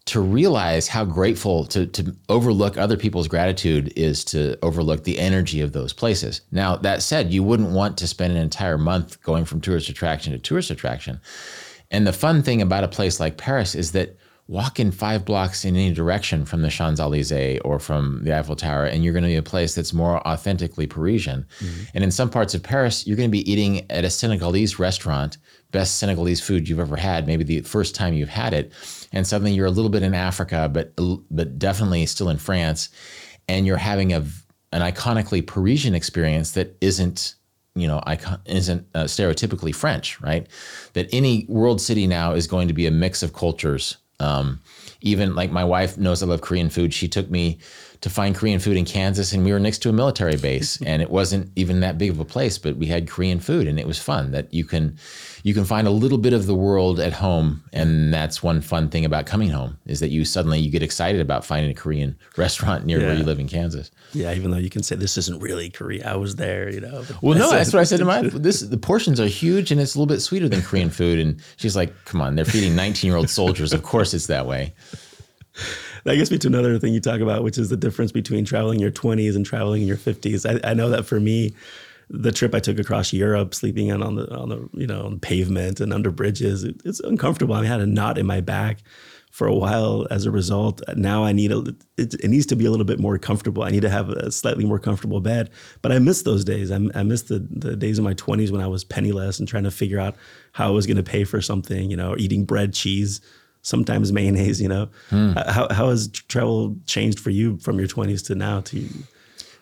to 0.05 0.19
realize 0.19 0.87
how 0.87 1.05
grateful 1.05 1.65
to, 1.65 1.85
to 1.85 2.15
overlook 2.29 2.77
other 2.77 2.97
people's 2.97 3.27
gratitude 3.27 3.93
is 3.95 4.23
to 4.25 4.57
overlook 4.63 5.03
the 5.03 5.19
energy 5.19 5.61
of 5.61 5.71
those 5.71 5.93
places. 5.93 6.41
Now, 6.51 6.77
that 6.77 7.03
said, 7.03 7.31
you 7.31 7.43
wouldn't 7.43 7.69
want 7.69 7.95
to 7.99 8.07
spend 8.07 8.31
an 8.31 8.41
entire 8.41 8.79
month 8.79 9.21
going 9.21 9.45
from 9.45 9.61
tourist 9.61 9.87
attraction 9.87 10.33
to 10.33 10.39
tourist 10.39 10.71
attraction 10.71 11.21
and 11.91 12.05
the 12.05 12.13
fun 12.13 12.43
thing 12.43 12.61
about 12.61 12.83
a 12.83 12.87
place 12.87 13.19
like 13.19 13.37
Paris 13.37 13.75
is 13.75 13.91
that 13.93 14.17
walk 14.49 14.79
in 14.79 14.91
five 14.91 15.25
blocks 15.25 15.63
in 15.63 15.75
any 15.75 15.93
direction 15.93 16.43
from 16.43 16.63
the 16.63 16.69
Champs 16.69 16.99
Elysees 16.99 17.59
or 17.63 17.77
from 17.77 18.23
the 18.23 18.35
Eiffel 18.35 18.55
Tower, 18.55 18.85
and 18.85 19.03
you're 19.03 19.13
going 19.13 19.23
to 19.23 19.29
be 19.29 19.35
a 19.35 19.43
place 19.43 19.75
that's 19.75 19.93
more 19.93 20.27
authentically 20.27 20.87
Parisian. 20.87 21.45
Mm-hmm. 21.59 21.83
And 21.93 22.03
in 22.03 22.09
some 22.09 22.31
parts 22.31 22.55
of 22.55 22.63
Paris, 22.63 23.05
you're 23.05 23.15
going 23.15 23.29
to 23.29 23.31
be 23.31 23.49
eating 23.49 23.85
at 23.91 24.05
a 24.05 24.09
Senegalese 24.09 24.79
restaurant, 24.79 25.37
best 25.69 25.99
Senegalese 25.99 26.41
food 26.41 26.67
you've 26.67 26.79
ever 26.79 26.95
had, 26.95 27.27
maybe 27.27 27.43
the 27.43 27.61
first 27.61 27.93
time 27.93 28.15
you've 28.15 28.27
had 28.27 28.55
it, 28.55 28.73
and 29.13 29.27
suddenly 29.27 29.53
you're 29.53 29.67
a 29.67 29.71
little 29.71 29.91
bit 29.91 30.01
in 30.01 30.15
Africa, 30.15 30.67
but 30.71 30.93
but 31.29 31.59
definitely 31.59 32.07
still 32.07 32.29
in 32.29 32.37
France, 32.37 32.89
and 33.47 33.67
you're 33.67 33.77
having 33.77 34.13
a 34.13 34.25
an 34.71 34.81
iconically 34.81 35.45
Parisian 35.45 35.93
experience 35.93 36.51
that 36.51 36.75
isn't 36.81 37.35
you 37.79 37.87
know, 37.87 38.01
icon 38.05 38.39
isn't 38.45 38.87
uh, 38.95 39.03
stereotypically 39.03 39.73
French, 39.73 40.19
right? 40.21 40.47
That 40.93 41.07
any 41.13 41.45
world 41.47 41.81
city 41.81 42.07
now 42.07 42.33
is 42.33 42.47
going 42.47 42.67
to 42.67 42.73
be 42.73 42.87
a 42.87 42.91
mix 42.91 43.23
of 43.23 43.33
cultures. 43.33 43.97
Um, 44.19 44.59
even 45.01 45.35
like 45.35 45.51
my 45.51 45.63
wife 45.63 45.97
knows 45.97 46.21
I 46.21 46.25
love 46.25 46.41
Korean 46.41 46.69
food. 46.69 46.93
She 46.93 47.07
took 47.07 47.29
me 47.29 47.59
to 48.01 48.09
find 48.09 48.33
Korean 48.33 48.59
food 48.59 48.77
in 48.77 48.85
Kansas, 48.85 49.33
and 49.33 49.43
we 49.43 49.51
were 49.51 49.59
next 49.59 49.79
to 49.79 49.89
a 49.89 49.93
military 49.93 50.37
base, 50.37 50.81
and 50.85 51.01
it 51.01 51.09
wasn't 51.09 51.51
even 51.55 51.81
that 51.81 51.97
big 51.97 52.09
of 52.09 52.19
a 52.19 52.25
place, 52.25 52.57
but 52.57 52.77
we 52.77 52.85
had 52.85 53.09
Korean 53.09 53.39
food, 53.39 53.67
and 53.67 53.79
it 53.79 53.87
was 53.87 53.99
fun. 53.99 54.31
That 54.31 54.53
you 54.53 54.63
can 54.65 54.97
you 55.43 55.53
can 55.53 55.65
find 55.65 55.87
a 55.87 55.91
little 55.91 56.17
bit 56.17 56.33
of 56.33 56.45
the 56.45 56.55
world 56.55 56.99
at 56.99 57.13
home, 57.13 57.63
and 57.73 58.13
that's 58.13 58.41
one 58.41 58.61
fun 58.61 58.89
thing 58.89 59.05
about 59.05 59.25
coming 59.25 59.49
home 59.49 59.77
is 59.85 59.99
that 59.99 60.09
you 60.09 60.23
suddenly 60.23 60.59
you 60.59 60.71
get 60.71 60.83
excited 60.83 61.19
about 61.19 61.43
finding 61.43 61.71
a 61.71 61.73
Korean 61.73 62.17
restaurant 62.37 62.85
near 62.85 62.99
yeah. 62.99 63.07
where 63.07 63.15
you 63.15 63.23
live 63.23 63.39
in 63.39 63.47
Kansas. 63.47 63.91
Yeah, 64.13 64.33
even 64.33 64.51
though 64.51 64.57
you 64.57 64.69
can 64.69 64.83
say 64.83 64.95
this 64.95 65.17
isn't 65.17 65.41
really 65.41 65.69
Korea, 65.69 66.09
I 66.09 66.15
was 66.15 66.35
there, 66.37 66.69
you 66.69 66.81
know. 66.81 67.03
Well, 67.21 67.37
no, 67.37 67.51
that's 67.51 67.73
what 67.73 67.79
I 67.79 67.83
said 67.83 67.99
to 67.99 68.05
my. 68.05 68.19
This 68.39 68.61
the 68.61 68.77
portions 68.77 69.19
are 69.19 69.27
huge, 69.27 69.71
and 69.71 69.81
it's 69.81 69.95
a 69.95 69.99
little 69.99 70.13
bit 70.13 70.21
sweeter 70.21 70.47
than 70.47 70.61
Korean 70.61 70.89
food. 70.89 71.19
And 71.19 71.41
she's 71.57 71.75
like, 71.75 71.93
"Come 72.05 72.21
on, 72.21 72.35
they're 72.35 72.45
feeding 72.45 72.75
19 72.75 73.09
year 73.09 73.17
old 73.17 73.29
soldiers. 73.29 73.73
Of 73.73 73.83
course, 73.83 74.13
it's 74.13 74.27
that 74.27 74.45
way." 74.45 74.73
That 76.03 76.15
gets 76.15 76.31
me 76.31 76.37
to 76.39 76.47
another 76.47 76.77
thing 76.79 76.93
you 76.93 76.99
talk 76.99 77.21
about, 77.21 77.43
which 77.43 77.57
is 77.57 77.69
the 77.69 77.77
difference 77.77 78.11
between 78.11 78.45
traveling 78.45 78.75
in 78.75 78.81
your 78.81 78.91
20s 78.91 79.35
and 79.35 79.45
traveling 79.45 79.81
in 79.81 79.87
your 79.87 79.97
50s. 79.97 80.49
I, 80.49 80.69
I 80.69 80.73
know 80.73 80.89
that 80.89 81.05
for 81.05 81.19
me, 81.19 81.53
the 82.09 82.31
trip 82.31 82.55
I 82.55 82.59
took 82.59 82.79
across 82.79 83.13
Europe, 83.13 83.53
sleeping 83.53 83.91
on 83.91 84.15
the 84.15 84.35
on 84.35 84.49
the 84.49 84.69
you 84.73 84.87
know 84.87 85.05
on 85.05 85.19
pavement 85.19 85.79
and 85.79 85.93
under 85.93 86.11
bridges, 86.11 86.63
it, 86.63 86.81
it's 86.83 86.99
uncomfortable. 87.01 87.55
I, 87.55 87.61
mean, 87.61 87.69
I 87.69 87.73
had 87.73 87.81
a 87.81 87.87
knot 87.87 88.17
in 88.17 88.25
my 88.25 88.41
back 88.41 88.79
for 89.31 89.45
a 89.45 89.53
while 89.53 90.07
as 90.09 90.25
a 90.25 90.31
result. 90.31 90.81
Now 90.95 91.23
I 91.23 91.33
need 91.33 91.51
a 91.51 91.59
it, 91.97 92.15
it, 92.15 92.29
needs 92.29 92.47
to 92.47 92.55
be 92.55 92.65
a 92.65 92.71
little 92.71 92.85
bit 92.85 92.99
more 92.99 93.19
comfortable. 93.19 93.61
I 93.61 93.69
need 93.69 93.83
to 93.83 93.89
have 93.89 94.09
a 94.09 94.31
slightly 94.31 94.65
more 94.65 94.79
comfortable 94.79 95.21
bed. 95.21 95.51
But 95.83 95.91
I 95.91 95.99
miss 95.99 96.23
those 96.23 96.43
days. 96.43 96.71
I, 96.71 96.79
I 96.95 97.03
miss 97.03 97.23
the 97.23 97.39
the 97.51 97.75
days 97.75 97.99
in 97.99 98.03
my 98.03 98.15
20s 98.15 98.49
when 98.49 98.61
I 98.61 98.67
was 98.67 98.83
penniless 98.83 99.37
and 99.37 99.47
trying 99.47 99.65
to 99.65 99.71
figure 99.71 99.99
out 99.99 100.15
how 100.53 100.67
I 100.67 100.71
was 100.71 100.87
going 100.87 100.97
to 100.97 101.03
pay 101.03 101.25
for 101.25 101.41
something. 101.41 101.91
You 101.91 101.97
know, 101.97 102.15
eating 102.17 102.43
bread, 102.43 102.73
cheese 102.73 103.21
sometimes 103.61 104.11
mayonnaise, 104.11 104.61
you 104.61 104.67
know. 104.67 104.89
Hmm. 105.09 105.31
How, 105.33 105.67
how 105.71 105.89
has 105.89 106.07
travel 106.07 106.75
changed 106.85 107.19
for 107.19 107.29
you 107.29 107.57
from 107.59 107.79
your 107.79 107.87
20s 107.87 108.25
to 108.27 108.35
now 108.35 108.61
to 108.61 108.87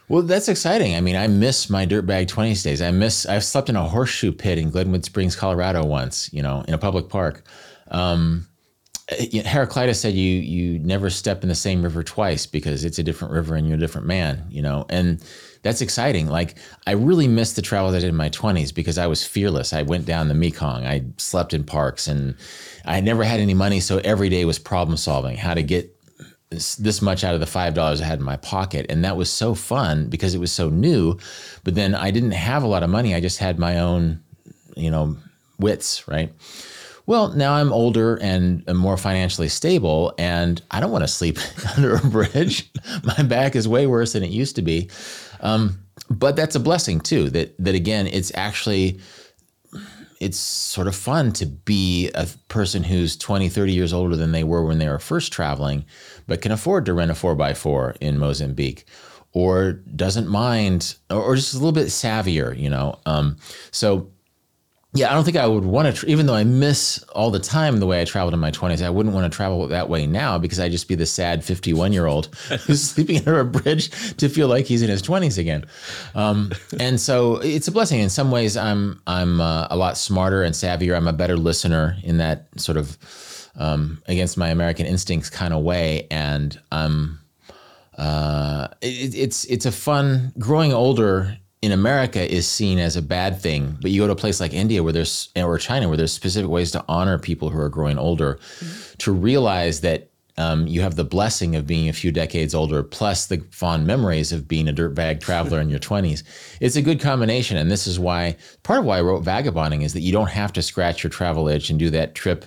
well, 0.10 0.22
that's 0.22 0.48
exciting. 0.48 0.96
I 0.96 1.02
mean, 1.02 1.18
I 1.18 1.28
miss 1.28 1.70
my 1.70 1.86
dirtbag 1.86 2.28
20s 2.28 2.64
days. 2.64 2.82
I 2.82 2.92
miss, 2.92 3.26
I've 3.26 3.44
slept 3.44 3.68
in 3.68 3.76
a 3.76 3.84
horseshoe 3.84 4.32
pit 4.32 4.58
in 4.58 4.70
Glenwood 4.70 5.04
Springs, 5.04 5.36
Colorado 5.36 5.86
once, 5.86 6.32
you 6.32 6.42
know, 6.42 6.64
in 6.66 6.74
a 6.74 6.78
public 6.78 7.10
park. 7.10 7.44
Um, 7.92 8.48
Heraclitus 9.10 10.02
said 10.02 10.16
you 10.16 10.42
you 10.42 10.80
never 10.80 11.10
step 11.10 11.42
in 11.42 11.48
the 11.48 11.56
same 11.56 11.82
river 11.82 12.04
twice 12.04 12.46
because 12.46 12.84
it's 12.84 13.00
a 13.00 13.04
different 13.04 13.34
river 13.34 13.56
and 13.56 13.66
you're 13.66 13.78
a 13.78 13.80
different 13.80 14.06
man, 14.06 14.46
you 14.50 14.62
know. 14.62 14.86
And 14.90 15.24
that's 15.64 15.80
exciting. 15.80 16.28
Like 16.28 16.58
I 16.86 16.92
really 16.92 17.28
miss 17.28 17.54
the 17.54 17.62
travel 17.62 17.90
I 17.90 18.00
did 18.00 18.10
in 18.10 18.16
my 18.16 18.30
20s 18.30 18.76
because 18.76 18.98
I 18.98 19.08
was 19.08 19.26
fearless. 19.26 19.72
I 19.72 19.84
went 19.84 20.06
down 20.06 20.28
the 20.28 20.34
Mekong. 20.34 20.86
I 20.86 21.06
slept 21.16 21.54
in 21.54 21.64
parks 21.64 22.08
and 22.08 22.36
I 22.88 23.02
never 23.02 23.24
had 23.24 23.40
any 23.40 23.54
money, 23.54 23.80
so 23.80 24.00
every 24.00 24.30
day 24.30 24.46
was 24.46 24.58
problem 24.58 24.98
solving, 24.98 25.38
how 25.38 25.54
to 25.54 25.62
get 25.62 25.94
this, 26.50 26.76
this 26.76 27.02
much 27.02 27.24
out 27.24 27.34
of 27.34 27.40
the 27.40 27.46
five 27.46 27.74
dollars 27.74 28.02
I 28.02 28.06
had 28.06 28.20
in 28.20 28.26
my 28.26 28.38
pocket, 28.38 28.86
and 28.90 29.04
that 29.04 29.18
was 29.18 29.30
so 29.30 29.54
fun 29.54 30.10
because 30.10 30.34
it 30.34 30.40
was 30.40 30.52
so 30.52 30.70
new. 30.70 31.18
But 31.64 31.76
then 31.76 31.94
I 31.94 32.12
didn't 32.12 32.32
have 32.32 32.64
a 32.64 32.68
lot 32.68 32.84
of 32.84 32.90
money. 32.90 33.14
I 33.14 33.20
just 33.20 33.40
had 33.40 33.60
my 33.60 33.80
own, 33.80 34.24
you 34.76 34.90
know, 34.90 35.18
wits, 35.60 36.08
right? 36.08 36.34
Well, 37.06 37.30
now 37.30 37.54
I'm 37.54 37.72
older 37.72 38.18
and 38.18 38.64
I'm 38.68 38.78
more 38.78 38.98
financially 38.98 39.50
stable, 39.50 40.14
and 40.18 40.62
I 40.72 40.80
don't 40.80 40.92
want 40.92 41.04
to 41.04 41.08
sleep 41.10 41.38
under 41.76 41.96
a 41.96 42.02
bridge. 42.02 42.70
My 43.04 43.24
back 43.24 43.56
is 43.56 43.68
way 43.68 43.88
worse 43.88 44.14
than 44.14 44.24
it 44.24 44.30
used 44.30 44.56
to 44.56 44.62
be. 44.62 44.90
Um, 45.42 45.80
but 46.10 46.36
that's 46.36 46.56
a 46.56 46.60
blessing 46.60 47.02
too. 47.02 47.30
That 47.30 47.56
that 47.60 47.76
again, 47.76 48.08
it's 48.08 48.32
actually 48.36 49.00
it's 50.20 50.40
sort 50.40 50.88
of 50.88 50.96
fun 50.96 51.32
to 51.34 51.46
be 51.46 52.10
a 52.16 52.28
person 52.48 52.84
who's 52.84 53.16
20, 53.18 53.50
30 53.50 53.74
years 53.74 53.94
older 53.94 54.16
than 54.16 54.32
they 54.32 54.44
were 54.44 54.66
when 54.66 54.80
they 54.80 54.88
were 54.88 55.00
first 55.00 55.32
traveling, 55.32 55.86
but 56.28 56.42
can 56.42 56.52
afford 56.52 56.86
to 56.86 56.94
rent 56.94 57.12
a 57.12 57.16
four 57.16 57.36
by 57.36 57.54
four 57.54 57.96
in 58.02 58.18
Mozambique 58.18 58.86
or 59.34 59.74
doesn't 59.74 60.28
mind 60.28 60.96
or 61.10 61.36
just 61.36 61.54
a 61.54 61.58
little 61.58 61.72
bit 61.72 61.88
savvier, 61.88 62.58
you 62.58 62.70
know. 62.70 63.00
Um, 63.06 63.38
so 63.72 64.10
yeah, 64.98 65.12
I 65.12 65.14
don't 65.14 65.24
think 65.24 65.38
I 65.38 65.46
would 65.46 65.64
want 65.64 65.88
to, 65.88 65.94
tra- 65.94 66.10
even 66.10 66.26
though 66.26 66.36
I 66.36 66.44
miss 66.44 67.04
all 67.14 67.32
the 67.32 67.40
time 67.40 67.78
the 67.78 67.86
way 67.86 68.02
I 68.02 68.06
traveled 68.06 68.34
in 68.34 68.40
my 68.40 68.52
20s, 68.52 68.84
I 68.84 68.90
wouldn't 68.90 69.14
want 69.14 69.32
to 69.32 69.36
travel 69.36 69.68
that 69.68 69.90
way 69.90 70.08
now 70.08 70.38
because 70.38 70.60
I'd 70.60 70.72
just 70.72 70.88
be 70.88 70.96
the 70.96 71.06
sad 71.06 71.44
51 71.44 71.94
year 71.94 72.06
old 72.06 72.28
who's 72.66 72.82
sleeping 72.82 73.18
under 73.20 73.40
a 73.40 73.46
bridge 73.46 73.90
to 74.18 74.30
feel 74.30 74.48
like 74.48 74.66
he's 74.66 74.82
in 74.82 74.90
his 74.90 75.02
20s 75.02 75.38
again. 75.38 75.66
Um, 76.16 76.52
and 76.80 77.00
so 77.00 77.38
it's 77.38 77.68
a 77.68 77.72
blessing. 77.72 78.00
In 78.00 78.10
some 78.10 78.32
ways, 78.32 78.58
I'm, 78.58 79.02
I'm 79.08 79.40
uh, 79.40 79.68
a 79.70 79.78
lot 79.78 79.98
smarter 79.98 80.44
and 80.44 80.56
savvier. 80.56 80.96
I'm 80.96 81.08
a 81.08 81.14
better 81.14 81.38
listener 81.38 81.98
in 82.04 82.18
that 82.18 82.48
sort 82.58 82.78
of 82.78 82.98
um, 83.56 84.02
against 84.08 84.38
my 84.38 84.50
American 84.50 84.86
instincts 84.86 85.30
kind 85.30 85.54
of 85.54 85.64
way. 85.64 86.08
And 86.12 86.60
um, 86.72 87.20
uh, 87.98 88.70
it, 88.82 89.16
it's, 89.16 89.46
it's 89.46 89.66
a 89.66 89.72
fun, 89.72 90.34
growing 90.38 90.74
older 90.74 91.38
in 91.62 91.72
America 91.72 92.32
is 92.32 92.48
seen 92.48 92.78
as 92.78 92.96
a 92.96 93.02
bad 93.02 93.42
thing, 93.42 93.78
but 93.82 93.92
you 93.92 94.02
go 94.02 94.08
to 94.08 94.14
a 94.14 94.16
place 94.16 94.40
like 94.40 94.54
India 94.54 94.84
where 94.84 94.94
there's 94.94 95.30
or 95.36 95.58
China 95.58 95.88
where 95.88 95.98
there's 95.98 96.14
specific 96.14 96.50
ways 96.50 96.72
to 96.72 96.86
honor 96.88 97.18
people 97.18 97.50
who 97.50 97.60
are 97.60 97.70
growing 97.70 97.98
older, 97.98 98.36
mm-hmm. 98.36 98.96
to 99.00 99.12
realize 99.12 99.82
that 99.82 100.10
um, 100.38 100.68
you 100.68 100.82
have 100.82 100.96
the 100.96 101.04
blessing 101.04 101.56
of 101.56 101.66
being 101.66 101.90
a 101.90 101.94
few 101.94 102.12
decades 102.12 102.54
older, 102.54 102.84
plus 102.84 103.26
the 103.26 103.44
fond 103.50 103.88
memories 103.88 104.32
of 104.32 104.48
being 104.48 104.68
a 104.68 104.74
dirtbag 104.74 105.20
traveler 105.20 105.60
in 105.60 105.70
your 105.70 105.80
20s. 105.80 106.24
It's 106.62 106.76
a 106.76 106.82
good 106.82 107.00
combination. 107.00 107.58
And 107.58 107.72
this 107.72 107.88
is 107.88 108.00
why 108.00 108.38
part 108.62 108.80
of 108.80 108.86
why 108.86 109.00
I 109.00 109.02
wrote 109.02 109.24
Vagabonding 109.24 109.82
is 109.82 109.94
that 109.94 110.02
you 110.02 110.12
don't 110.12 110.30
have 110.30 110.54
to 110.54 110.62
scratch 110.62 111.04
your 111.04 111.10
travel 111.10 111.48
itch 111.48 111.72
and 111.72 111.80
do 111.80 111.90
that 111.90 112.14
trip 112.14 112.46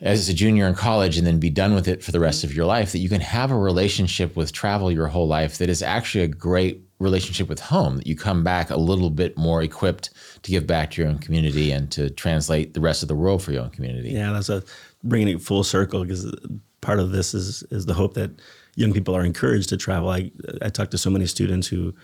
as 0.00 0.28
a 0.28 0.34
junior 0.34 0.66
in 0.66 0.74
college 0.74 1.18
and 1.18 1.26
then 1.26 1.40
be 1.40 1.50
done 1.50 1.74
with 1.74 1.88
it 1.88 2.02
for 2.02 2.12
the 2.12 2.20
rest 2.20 2.44
of 2.44 2.54
your 2.54 2.66
life, 2.66 2.92
that 2.92 2.98
you 2.98 3.08
can 3.08 3.20
have 3.20 3.50
a 3.50 3.58
relationship 3.58 4.36
with 4.36 4.52
travel 4.52 4.90
your 4.90 5.08
whole 5.08 5.26
life 5.26 5.58
that 5.58 5.68
is 5.68 5.82
actually 5.82 6.24
a 6.24 6.28
great 6.28 6.87
relationship 6.98 7.48
with 7.48 7.60
home, 7.60 7.96
that 7.96 8.06
you 8.06 8.16
come 8.16 8.42
back 8.42 8.70
a 8.70 8.76
little 8.76 9.10
bit 9.10 9.36
more 9.36 9.62
equipped 9.62 10.10
to 10.42 10.50
give 10.50 10.66
back 10.66 10.90
to 10.90 11.02
your 11.02 11.10
own 11.10 11.18
community 11.18 11.70
and 11.70 11.90
to 11.92 12.10
translate 12.10 12.74
the 12.74 12.80
rest 12.80 13.02
of 13.02 13.08
the 13.08 13.14
world 13.14 13.42
for 13.42 13.52
your 13.52 13.62
own 13.62 13.70
community. 13.70 14.10
Yeah, 14.10 14.32
that's 14.32 14.48
a 14.48 14.62
bringing 15.04 15.28
it 15.28 15.40
full 15.40 15.62
circle 15.62 16.02
because 16.02 16.34
part 16.80 16.98
of 16.98 17.12
this 17.12 17.34
is 17.34 17.62
is 17.70 17.86
the 17.86 17.94
hope 17.94 18.14
that 18.14 18.30
young 18.74 18.92
people 18.92 19.14
are 19.14 19.24
encouraged 19.24 19.68
to 19.70 19.76
travel. 19.76 20.08
I 20.10 20.30
I 20.62 20.70
talk 20.70 20.90
to 20.90 20.98
so 20.98 21.10
many 21.10 21.26
students 21.26 21.68
who 21.68 21.94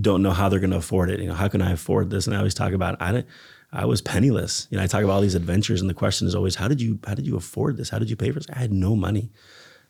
don't 0.00 0.22
know 0.22 0.30
how 0.30 0.48
they're 0.48 0.60
going 0.60 0.70
to 0.70 0.76
afford 0.76 1.10
it. 1.10 1.20
You 1.20 1.26
know, 1.26 1.34
how 1.34 1.48
can 1.48 1.62
I 1.62 1.72
afford 1.72 2.10
this? 2.10 2.26
And 2.26 2.34
I 2.34 2.38
always 2.38 2.54
talk 2.54 2.72
about 2.72 3.00
I 3.00 3.12
didn't. 3.12 3.26
I 3.72 3.84
was 3.84 4.02
penniless. 4.02 4.66
You 4.70 4.78
know, 4.78 4.82
I 4.82 4.88
talk 4.88 5.04
about 5.04 5.12
all 5.12 5.20
these 5.20 5.36
adventures, 5.36 5.80
and 5.80 5.88
the 5.88 5.94
question 5.94 6.26
is 6.26 6.34
always, 6.34 6.56
how 6.56 6.66
did 6.66 6.80
you 6.80 6.98
how 7.06 7.14
did 7.14 7.26
you 7.26 7.36
afford 7.36 7.76
this? 7.76 7.90
How 7.90 7.98
did 7.98 8.10
you 8.10 8.16
pay 8.16 8.30
for 8.30 8.40
this? 8.40 8.50
I 8.52 8.58
had 8.58 8.72
no 8.72 8.96
money, 8.96 9.30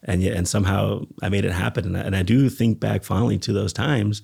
and 0.05 0.22
yet 0.22 0.36
and 0.36 0.48
somehow 0.48 1.05
I 1.22 1.28
made 1.28 1.44
it 1.44 1.53
happen. 1.53 1.84
And 1.84 1.96
I, 1.96 2.01
and 2.01 2.16
I 2.16 2.22
do 2.22 2.48
think 2.48 2.80
back 2.80 3.05
fondly 3.05 3.38
to 3.38 3.53
those 3.53 3.72
times, 3.72 4.22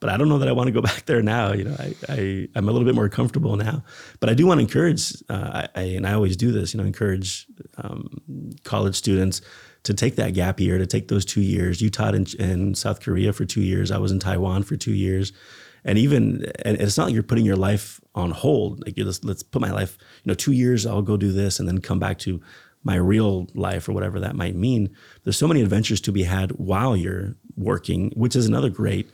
but 0.00 0.10
I 0.10 0.16
don't 0.16 0.28
know 0.28 0.38
that 0.38 0.48
I 0.48 0.52
want 0.52 0.68
to 0.68 0.72
go 0.72 0.82
back 0.82 1.06
there 1.06 1.22
now. 1.22 1.52
You 1.52 1.64
know, 1.64 1.76
I, 1.78 1.94
I 2.08 2.48
am 2.56 2.68
a 2.68 2.72
little 2.72 2.86
bit 2.86 2.94
more 2.94 3.08
comfortable 3.08 3.56
now, 3.56 3.82
but 4.20 4.28
I 4.28 4.34
do 4.34 4.46
want 4.46 4.58
to 4.58 4.62
encourage. 4.62 5.14
Uh, 5.28 5.66
I, 5.74 5.80
I, 5.80 5.82
and 5.82 6.06
I 6.06 6.12
always 6.12 6.36
do 6.36 6.52
this. 6.52 6.74
You 6.74 6.80
know, 6.80 6.86
encourage 6.86 7.46
um, 7.78 8.20
college 8.64 8.96
students 8.96 9.40
to 9.84 9.94
take 9.94 10.16
that 10.16 10.32
gap 10.32 10.60
year, 10.60 10.78
to 10.78 10.86
take 10.86 11.08
those 11.08 11.24
two 11.24 11.42
years. 11.42 11.80
You 11.80 11.90
taught 11.90 12.14
in, 12.14 12.26
in 12.38 12.74
South 12.74 13.00
Korea 13.00 13.32
for 13.32 13.44
two 13.44 13.60
years. 13.60 13.90
I 13.90 13.98
was 13.98 14.12
in 14.12 14.18
Taiwan 14.18 14.62
for 14.62 14.76
two 14.76 14.94
years 14.94 15.32
and 15.84 15.98
even 15.98 16.44
and 16.64 16.80
it's 16.80 16.96
not 16.96 17.06
like 17.06 17.14
you're 17.14 17.22
putting 17.22 17.44
your 17.44 17.56
life 17.56 18.00
on 18.14 18.30
hold 18.30 18.84
like 18.84 18.94
let's, 18.96 19.22
let's 19.22 19.42
put 19.42 19.60
my 19.60 19.70
life 19.70 19.98
you 20.22 20.30
know 20.30 20.34
two 20.34 20.52
years 20.52 20.86
i'll 20.86 21.02
go 21.02 21.16
do 21.16 21.32
this 21.32 21.58
and 21.58 21.68
then 21.68 21.80
come 21.80 21.98
back 21.98 22.18
to 22.18 22.40
my 22.84 22.96
real 22.96 23.48
life 23.54 23.88
or 23.88 23.92
whatever 23.92 24.20
that 24.20 24.36
might 24.36 24.54
mean 24.54 24.94
there's 25.24 25.36
so 25.36 25.48
many 25.48 25.62
adventures 25.62 26.00
to 26.00 26.12
be 26.12 26.22
had 26.22 26.50
while 26.52 26.96
you're 26.96 27.34
working 27.56 28.10
which 28.14 28.36
is 28.36 28.46
another 28.46 28.70
great 28.70 29.10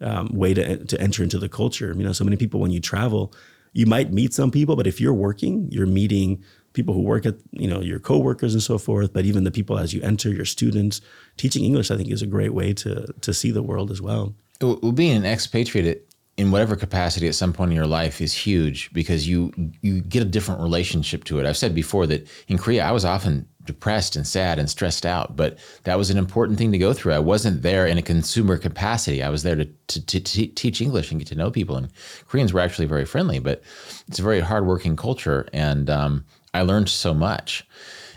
um, 0.00 0.28
way 0.32 0.52
to, 0.52 0.84
to 0.84 1.00
enter 1.00 1.22
into 1.22 1.38
the 1.38 1.48
culture. 1.48 1.94
You 1.96 2.04
know 2.04 2.12
so 2.12 2.24
many 2.24 2.36
people 2.36 2.60
when 2.60 2.72
you 2.72 2.80
travel 2.80 3.32
you 3.72 3.86
might 3.86 4.12
meet 4.12 4.34
some 4.34 4.50
people 4.50 4.76
but 4.76 4.86
if 4.86 5.00
you're 5.00 5.14
working 5.14 5.68
you're 5.70 5.86
meeting 5.86 6.42
people 6.72 6.94
who 6.94 7.02
work 7.02 7.26
at 7.26 7.36
you 7.52 7.68
know 7.68 7.80
your 7.80 7.98
coworkers 7.98 8.54
and 8.54 8.62
so 8.62 8.78
forth 8.78 9.12
but 9.12 9.24
even 9.24 9.44
the 9.44 9.50
people 9.50 9.78
as 9.78 9.92
you 9.92 10.02
enter 10.02 10.30
your 10.30 10.44
students 10.44 11.00
teaching 11.36 11.64
english 11.64 11.90
i 11.90 11.96
think 11.96 12.10
is 12.10 12.22
a 12.22 12.26
great 12.26 12.54
way 12.54 12.72
to 12.72 13.06
to 13.20 13.32
see 13.32 13.50
the 13.50 13.62
world 13.62 13.90
as 13.90 14.00
well. 14.00 14.34
Well, 14.60 14.92
being 14.92 15.16
an 15.16 15.26
expatriate 15.26 16.11
in 16.36 16.50
whatever 16.50 16.76
capacity 16.76 17.28
at 17.28 17.34
some 17.34 17.52
point 17.52 17.70
in 17.70 17.76
your 17.76 17.86
life 17.86 18.20
is 18.20 18.32
huge 18.32 18.92
because 18.92 19.28
you 19.28 19.52
you 19.82 20.00
get 20.00 20.22
a 20.22 20.26
different 20.26 20.60
relationship 20.60 21.24
to 21.24 21.38
it. 21.38 21.46
I've 21.46 21.56
said 21.56 21.74
before 21.74 22.06
that 22.06 22.26
in 22.48 22.58
Korea 22.58 22.84
I 22.84 22.92
was 22.92 23.04
often 23.04 23.46
depressed 23.64 24.16
and 24.16 24.26
sad 24.26 24.58
and 24.58 24.68
stressed 24.68 25.06
out, 25.06 25.36
but 25.36 25.58
that 25.84 25.98
was 25.98 26.10
an 26.10 26.18
important 26.18 26.58
thing 26.58 26.72
to 26.72 26.78
go 26.78 26.92
through. 26.92 27.12
I 27.12 27.18
wasn't 27.18 27.62
there 27.62 27.86
in 27.86 27.98
a 27.98 28.02
consumer 28.02 28.58
capacity. 28.58 29.22
I 29.22 29.28
was 29.28 29.44
there 29.44 29.54
to, 29.54 29.64
to, 29.64 30.00
to 30.00 30.20
teach 30.20 30.80
English 30.80 31.10
and 31.10 31.20
get 31.20 31.28
to 31.28 31.36
know 31.36 31.50
people. 31.50 31.76
And 31.76 31.88
Koreans 32.26 32.52
were 32.52 32.60
actually 32.60 32.86
very 32.86 33.04
friendly, 33.04 33.38
but 33.38 33.62
it's 34.08 34.18
a 34.18 34.22
very 34.22 34.40
hardworking 34.40 34.96
culture, 34.96 35.48
and 35.52 35.88
um, 35.88 36.24
I 36.54 36.62
learned 36.62 36.88
so 36.88 37.14
much. 37.14 37.64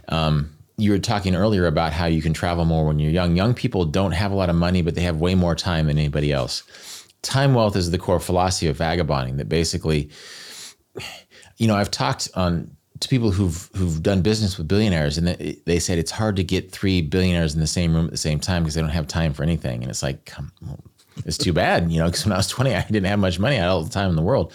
Um, 0.10 0.52
you 0.78 0.92
were 0.92 1.00
talking 1.00 1.36
earlier 1.36 1.68
about 1.68 1.94
how 1.94 2.06
you 2.06 2.22
can 2.22 2.34
travel 2.34 2.66
more 2.66 2.86
when 2.86 3.00
you're 3.00 3.12
young. 3.12 3.36
Young 3.36 3.54
people 3.54 3.86
don't 3.86 4.12
have 4.12 4.32
a 4.32 4.36
lot 4.36 4.50
of 4.50 4.56
money, 4.56 4.82
but 4.82 4.96
they 4.96 5.02
have 5.02 5.22
way 5.22 5.36
more 5.36 5.56
time 5.56 5.88
than 5.88 5.98
anybody 5.98 6.32
else 6.32 6.64
time 7.26 7.54
wealth 7.54 7.76
is 7.76 7.92
the 7.92 7.98
core 7.98 8.20
philosophy 8.20 8.68
of 8.68 8.78
vagabonding 8.78 9.38
that 9.38 9.50
basically 9.50 10.10
you 11.58 11.68
know 11.68 11.76
i've 11.76 11.92
talked 11.92 12.30
on 12.36 12.76
to 13.00 13.10
people 13.10 13.32
who've 13.32 13.70
who've 13.76 14.02
done 14.02 14.22
business 14.22 14.58
with 14.58 14.68
billionaires 14.68 15.18
and 15.18 15.28
they, 15.28 15.60
they 15.66 15.80
said 15.80 15.98
it's 15.98 16.12
hard 16.12 16.36
to 16.36 16.44
get 16.44 16.72
three 16.72 17.02
billionaires 17.02 17.54
in 17.54 17.60
the 17.60 17.68
same 17.68 17.94
room 17.94 18.06
at 18.06 18.12
the 18.12 18.18
same 18.18 18.40
time 18.40 18.64
because 18.64 18.76
they 18.76 18.82
don't 18.82 18.90
have 18.90 19.08
time 19.08 19.34
for 19.34 19.44
anything. 19.44 19.82
And 19.82 19.90
it's 19.90 20.04
like 20.04 20.26
come 20.26 20.52
it's 21.26 21.38
too 21.38 21.54
bad 21.54 21.90
you 21.90 21.98
know 21.98 22.08
because 22.08 22.26
when 22.26 22.34
i 22.34 22.38
was 22.38 22.48
20 22.48 22.76
i 22.76 22.82
didn't 22.82 23.06
have 23.06 23.20
much 23.20 23.40
money 23.40 23.56
i 23.56 23.60
had 23.60 23.70
all 23.70 23.82
the 23.82 23.90
time 23.90 24.10
in 24.10 24.16
the 24.16 24.22
world. 24.22 24.54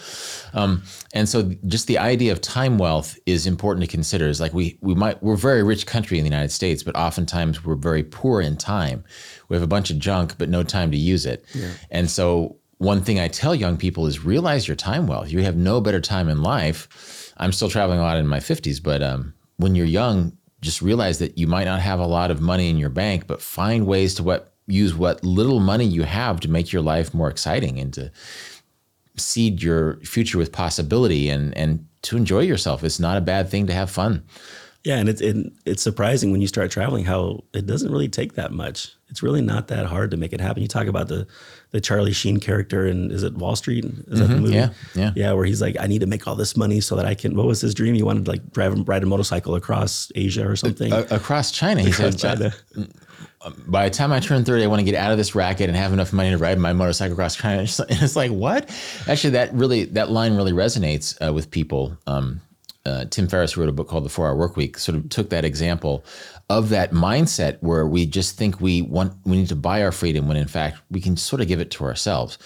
Um, 0.53 0.83
and 1.13 1.27
so 1.27 1.51
just 1.65 1.87
the 1.87 1.97
idea 1.97 2.31
of 2.31 2.41
time 2.41 2.77
wealth 2.77 3.17
is 3.25 3.47
important 3.47 3.83
to 3.85 3.89
consider. 3.89 4.27
Is 4.27 4.41
like 4.41 4.53
we 4.53 4.77
we 4.81 4.95
might 4.95 5.21
we're 5.21 5.33
a 5.33 5.37
very 5.37 5.63
rich 5.63 5.85
country 5.85 6.17
in 6.17 6.23
the 6.23 6.29
united 6.29 6.51
states 6.51 6.83
but 6.83 6.95
oftentimes 6.95 7.63
we're 7.63 7.75
very 7.75 8.03
poor 8.03 8.41
in 8.41 8.57
time. 8.57 9.03
We 9.49 9.55
have 9.55 9.63
a 9.63 9.67
bunch 9.67 9.91
of 9.91 9.99
junk 9.99 10.35
but 10.37 10.49
no 10.49 10.63
time 10.63 10.91
to 10.91 10.97
use 10.97 11.25
it. 11.25 11.45
Yeah. 11.53 11.71
and 11.89 12.09
so 12.09 12.57
one 12.81 13.03
thing 13.03 13.19
I 13.19 13.27
tell 13.27 13.53
young 13.53 13.77
people 13.77 14.07
is 14.07 14.25
realize 14.25 14.67
your 14.67 14.75
time 14.75 15.05
well. 15.05 15.27
You 15.27 15.43
have 15.43 15.55
no 15.55 15.81
better 15.81 16.01
time 16.01 16.27
in 16.27 16.41
life. 16.41 17.31
I'm 17.37 17.51
still 17.51 17.69
traveling 17.69 17.99
a 17.99 18.01
lot 18.01 18.17
in 18.17 18.25
my 18.25 18.39
50s, 18.39 18.81
but 18.81 19.03
um, 19.03 19.35
when 19.57 19.75
you're 19.75 19.85
young, 19.85 20.35
just 20.61 20.81
realize 20.81 21.19
that 21.19 21.37
you 21.37 21.45
might 21.45 21.65
not 21.65 21.79
have 21.79 21.99
a 21.99 22.07
lot 22.07 22.31
of 22.31 22.41
money 22.41 22.71
in 22.71 22.77
your 22.77 22.89
bank, 22.89 23.27
but 23.27 23.39
find 23.39 23.85
ways 23.85 24.15
to 24.15 24.23
what 24.23 24.55
use 24.65 24.95
what 24.95 25.23
little 25.23 25.59
money 25.59 25.85
you 25.85 26.03
have 26.03 26.39
to 26.39 26.49
make 26.49 26.73
your 26.73 26.81
life 26.81 27.13
more 27.13 27.29
exciting 27.29 27.79
and 27.79 27.93
to 27.93 28.11
seed 29.15 29.61
your 29.61 29.97
future 29.97 30.39
with 30.39 30.51
possibility 30.51 31.29
and 31.29 31.55
and 31.55 31.85
to 32.01 32.17
enjoy 32.17 32.39
yourself. 32.39 32.83
It's 32.83 32.99
not 32.99 33.17
a 33.17 33.21
bad 33.21 33.47
thing 33.47 33.67
to 33.67 33.73
have 33.73 33.91
fun. 33.91 34.23
Yeah, 34.83 34.97
and 34.97 35.07
it's 35.07 35.21
it, 35.21 35.35
it's 35.65 35.83
surprising 35.83 36.31
when 36.31 36.41
you 36.41 36.47
start 36.47 36.71
traveling 36.71 37.05
how 37.05 37.43
it 37.53 37.67
doesn't 37.67 37.91
really 37.91 38.09
take 38.09 38.33
that 38.33 38.51
much. 38.51 38.95
It's 39.09 39.21
really 39.21 39.41
not 39.41 39.67
that 39.67 39.85
hard 39.85 40.09
to 40.11 40.17
make 40.17 40.33
it 40.33 40.41
happen. 40.41 40.63
You 40.63 40.67
talk 40.67 40.87
about 40.87 41.09
the 41.09 41.27
the 41.71 41.81
Charlie 41.81 42.13
Sheen 42.13 42.39
character 42.39 42.85
and 42.85 43.11
is 43.11 43.23
it 43.23 43.33
Wall 43.33 43.55
Street? 43.55 43.85
Is 43.85 43.91
mm-hmm, 43.91 44.15
that 44.15 44.15
the 44.15 44.25
mm-hmm. 44.25 44.41
movie? 44.41 44.55
Yeah, 44.55 44.69
yeah, 44.93 45.11
yeah. 45.15 45.33
Where 45.33 45.45
he's 45.45 45.61
like, 45.61 45.77
I 45.79 45.87
need 45.87 45.99
to 45.99 46.05
make 46.05 46.27
all 46.27 46.35
this 46.35 46.55
money 46.57 46.81
so 46.81 46.95
that 46.95 47.05
I 47.05 47.15
can. 47.15 47.35
What 47.35 47.47
was 47.47 47.61
his 47.61 47.73
dream? 47.73 47.93
He 47.95 48.03
wanted 48.03 48.25
to 48.25 48.31
like 48.31 48.51
drive 48.51 48.87
ride 48.87 49.03
a 49.03 49.05
motorcycle 49.05 49.55
across 49.55 50.11
Asia 50.15 50.47
or 50.47 50.55
something. 50.55 50.91
Uh, 50.91 51.07
across 51.09 51.51
China, 51.51 51.81
he 51.81 51.89
across 51.89 52.19
said. 52.19 52.39
China. 52.39 52.87
By 53.67 53.89
the 53.89 53.95
time 53.95 54.11
I 54.11 54.19
turn 54.19 54.45
30, 54.45 54.63
I 54.63 54.67
want 54.67 54.81
to 54.81 54.85
get 54.85 54.93
out 54.93 55.11
of 55.11 55.17
this 55.17 55.33
racket 55.33 55.67
and 55.67 55.75
have 55.75 55.93
enough 55.93 56.13
money 56.13 56.29
to 56.29 56.37
ride 56.37 56.59
my 56.59 56.73
motorcycle 56.73 57.13
across 57.13 57.35
China. 57.35 57.61
And 57.61 57.67
it's 57.89 58.15
like, 58.15 58.29
what? 58.29 58.69
Actually, 59.07 59.31
that 59.31 59.51
really, 59.53 59.85
that 59.85 60.11
line 60.11 60.35
really 60.35 60.51
resonates 60.51 61.17
uh, 61.25 61.33
with 61.33 61.49
people. 61.49 61.97
Um, 62.05 62.41
uh, 62.85 63.05
Tim 63.05 63.27
Ferriss 63.27 63.57
wrote 63.57 63.69
a 63.69 63.71
book 63.71 63.87
called 63.87 64.05
The 64.05 64.09
Four 64.09 64.27
Hour 64.27 64.35
Work 64.35 64.57
Week, 64.57 64.77
sort 64.77 64.95
of 64.95 65.09
took 65.09 65.29
that 65.29 65.45
example 65.45 66.03
of 66.51 66.67
that 66.67 66.91
mindset 66.91 67.57
where 67.61 67.87
we 67.87 68.05
just 68.05 68.37
think 68.37 68.59
we 68.59 68.81
want 68.81 69.13
we 69.23 69.37
need 69.37 69.47
to 69.47 69.55
buy 69.55 69.81
our 69.81 69.91
freedom 69.93 70.27
when 70.27 70.35
in 70.35 70.49
fact 70.49 70.77
we 70.91 70.99
can 70.99 71.15
sort 71.15 71.41
of 71.41 71.47
give 71.47 71.61
it 71.61 71.71
to 71.71 71.85
ourselves. 71.85 72.37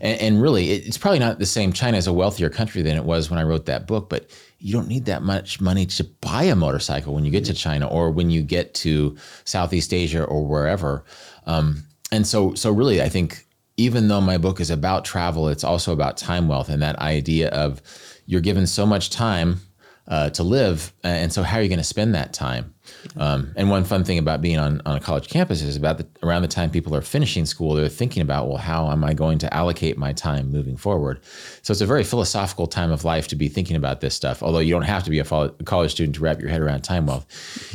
And, 0.00 0.20
and 0.20 0.42
really, 0.42 0.72
it's 0.72 0.98
probably 0.98 1.20
not 1.20 1.38
the 1.38 1.46
same. 1.46 1.72
China 1.72 1.96
is 1.96 2.08
a 2.08 2.12
wealthier 2.12 2.50
country 2.50 2.82
than 2.82 2.96
it 2.96 3.04
was 3.04 3.30
when 3.30 3.38
I 3.38 3.44
wrote 3.44 3.66
that 3.66 3.86
book, 3.86 4.08
but 4.08 4.28
you 4.58 4.72
don't 4.72 4.88
need 4.88 5.04
that 5.04 5.22
much 5.22 5.60
money 5.60 5.86
to 5.86 6.02
buy 6.02 6.42
a 6.42 6.56
motorcycle 6.56 7.14
when 7.14 7.24
you 7.24 7.30
get 7.30 7.44
to 7.44 7.54
China 7.54 7.86
or 7.86 8.10
when 8.10 8.30
you 8.30 8.42
get 8.42 8.74
to 8.74 9.16
Southeast 9.44 9.94
Asia 9.94 10.24
or 10.24 10.44
wherever. 10.44 11.04
Um, 11.46 11.84
and 12.10 12.26
so, 12.26 12.54
so 12.54 12.72
really, 12.72 13.00
I 13.00 13.08
think 13.08 13.46
even 13.76 14.08
though 14.08 14.20
my 14.20 14.38
book 14.38 14.58
is 14.60 14.70
about 14.70 15.04
travel, 15.04 15.48
it's 15.48 15.64
also 15.64 15.92
about 15.92 16.16
time 16.16 16.48
wealth 16.48 16.68
and 16.68 16.82
that 16.82 16.98
idea 16.98 17.48
of 17.50 17.80
you're 18.26 18.40
given 18.40 18.66
so 18.66 18.84
much 18.84 19.10
time 19.10 19.60
uh, 20.08 20.30
to 20.30 20.42
live. 20.42 20.92
And 21.04 21.32
so, 21.32 21.42
how 21.42 21.58
are 21.58 21.62
you 21.62 21.68
going 21.68 21.78
to 21.78 21.84
spend 21.84 22.14
that 22.14 22.32
time? 22.32 22.74
Um, 23.16 23.52
and 23.56 23.70
one 23.70 23.84
fun 23.84 24.02
thing 24.02 24.18
about 24.18 24.40
being 24.40 24.58
on, 24.58 24.82
on 24.84 24.96
a 24.96 25.00
college 25.00 25.28
campus 25.28 25.62
is 25.62 25.76
about 25.76 25.98
the, 25.98 26.06
around 26.22 26.42
the 26.42 26.48
time 26.48 26.70
people 26.70 26.96
are 26.96 27.00
finishing 27.00 27.46
school, 27.46 27.74
they're 27.74 27.88
thinking 27.88 28.20
about, 28.20 28.48
well, 28.48 28.56
how 28.56 28.90
am 28.90 29.04
I 29.04 29.14
going 29.14 29.38
to 29.38 29.54
allocate 29.54 29.96
my 29.96 30.12
time 30.12 30.50
moving 30.50 30.76
forward? 30.76 31.20
So, 31.62 31.70
it's 31.70 31.80
a 31.80 31.86
very 31.86 32.02
philosophical 32.02 32.66
time 32.66 32.90
of 32.90 33.04
life 33.04 33.28
to 33.28 33.36
be 33.36 33.48
thinking 33.48 33.76
about 33.76 34.00
this 34.00 34.14
stuff. 34.14 34.42
Although 34.42 34.58
you 34.58 34.72
don't 34.72 34.82
have 34.82 35.04
to 35.04 35.10
be 35.10 35.20
a, 35.20 35.24
college 35.64 35.92
student 35.92 36.16
to 36.16 36.20
wrap 36.20 36.40
your 36.40 36.50
head 36.50 36.60
around 36.60 36.82
time 36.82 37.06
wealth. 37.06 37.26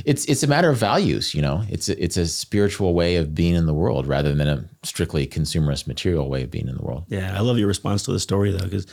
It's 0.06 0.26
it's 0.26 0.44
a 0.44 0.48
matter 0.48 0.70
of 0.70 0.78
values. 0.78 1.34
You 1.34 1.42
know, 1.42 1.64
it's 1.70 1.88
a, 1.90 2.04
it's 2.04 2.18
a 2.18 2.28
spiritual 2.28 2.94
way 2.94 3.16
of 3.16 3.34
being 3.34 3.56
in 3.56 3.66
the 3.66 3.74
world 3.74 4.06
rather 4.06 4.34
than 4.34 4.48
a 4.48 4.66
strictly 4.84 5.28
consumerist 5.28 5.88
material 5.88 6.30
way 6.30 6.44
of 6.44 6.52
being 6.52 6.68
in 6.68 6.76
the 6.76 6.84
world. 6.84 7.06
Yeah, 7.08 7.36
I 7.38 7.42
love 7.42 7.58
your 7.58 7.68
response 7.68 8.04
to 8.04 8.12
the 8.12 8.20
story 8.20 8.52
though, 8.52 8.66
because 8.66 8.88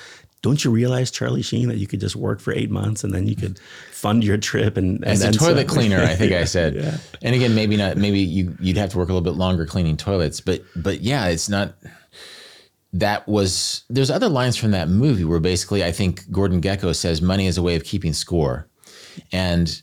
don't 0.45 0.63
you 0.63 0.71
realize, 0.71 1.11
Charlie 1.11 1.41
Sheen, 1.41 1.69
that 1.69 1.79
you 1.79 1.87
could 1.87 2.01
just 2.01 2.15
work 2.17 2.39
for 2.39 2.53
eight 2.53 2.71
months 2.71 3.03
and 3.03 3.15
then 3.15 3.27
you 3.27 3.35
could 3.35 3.59
fund 3.91 4.23
your 4.23 4.37
trip 4.37 4.77
and, 4.77 4.97
and 4.97 5.07
as 5.07 5.25
a 5.25 5.33
toilet 5.33 5.69
cleaner, 5.69 6.01
I 6.03 6.15
think 6.15 6.33
I 6.33 6.45
said. 6.57 6.75
yeah. 6.75 6.99
And 7.23 7.35
again, 7.35 7.55
maybe 7.55 7.79
not. 7.79 7.97
Maybe 7.97 8.21
you 8.21 8.55
you'd 8.61 8.77
have 8.77 8.91
to 8.91 8.99
work 8.99 9.09
a 9.09 9.13
little 9.15 9.25
bit 9.25 9.39
longer 9.39 9.65
cleaning 9.65 9.97
toilets, 9.97 10.43
but 10.43 10.63
but 10.77 11.01
yeah, 11.01 11.29
it's 11.29 11.49
not. 11.49 11.77
That 12.93 13.27
was 13.27 13.85
there's 13.89 14.11
other 14.11 14.29
lines 14.29 14.59
from 14.59 14.73
that 14.73 14.91
movie 14.91 15.25
where 15.25 15.41
basically 15.41 15.83
I 15.83 15.93
think 15.93 16.31
Gordon 16.31 16.61
Gekko 16.61 16.95
says 16.95 17.23
money 17.23 17.47
is 17.47 17.57
a 17.57 17.63
way 17.63 17.75
of 17.75 17.85
keeping 17.85 18.13
score, 18.13 18.69
and 19.33 19.81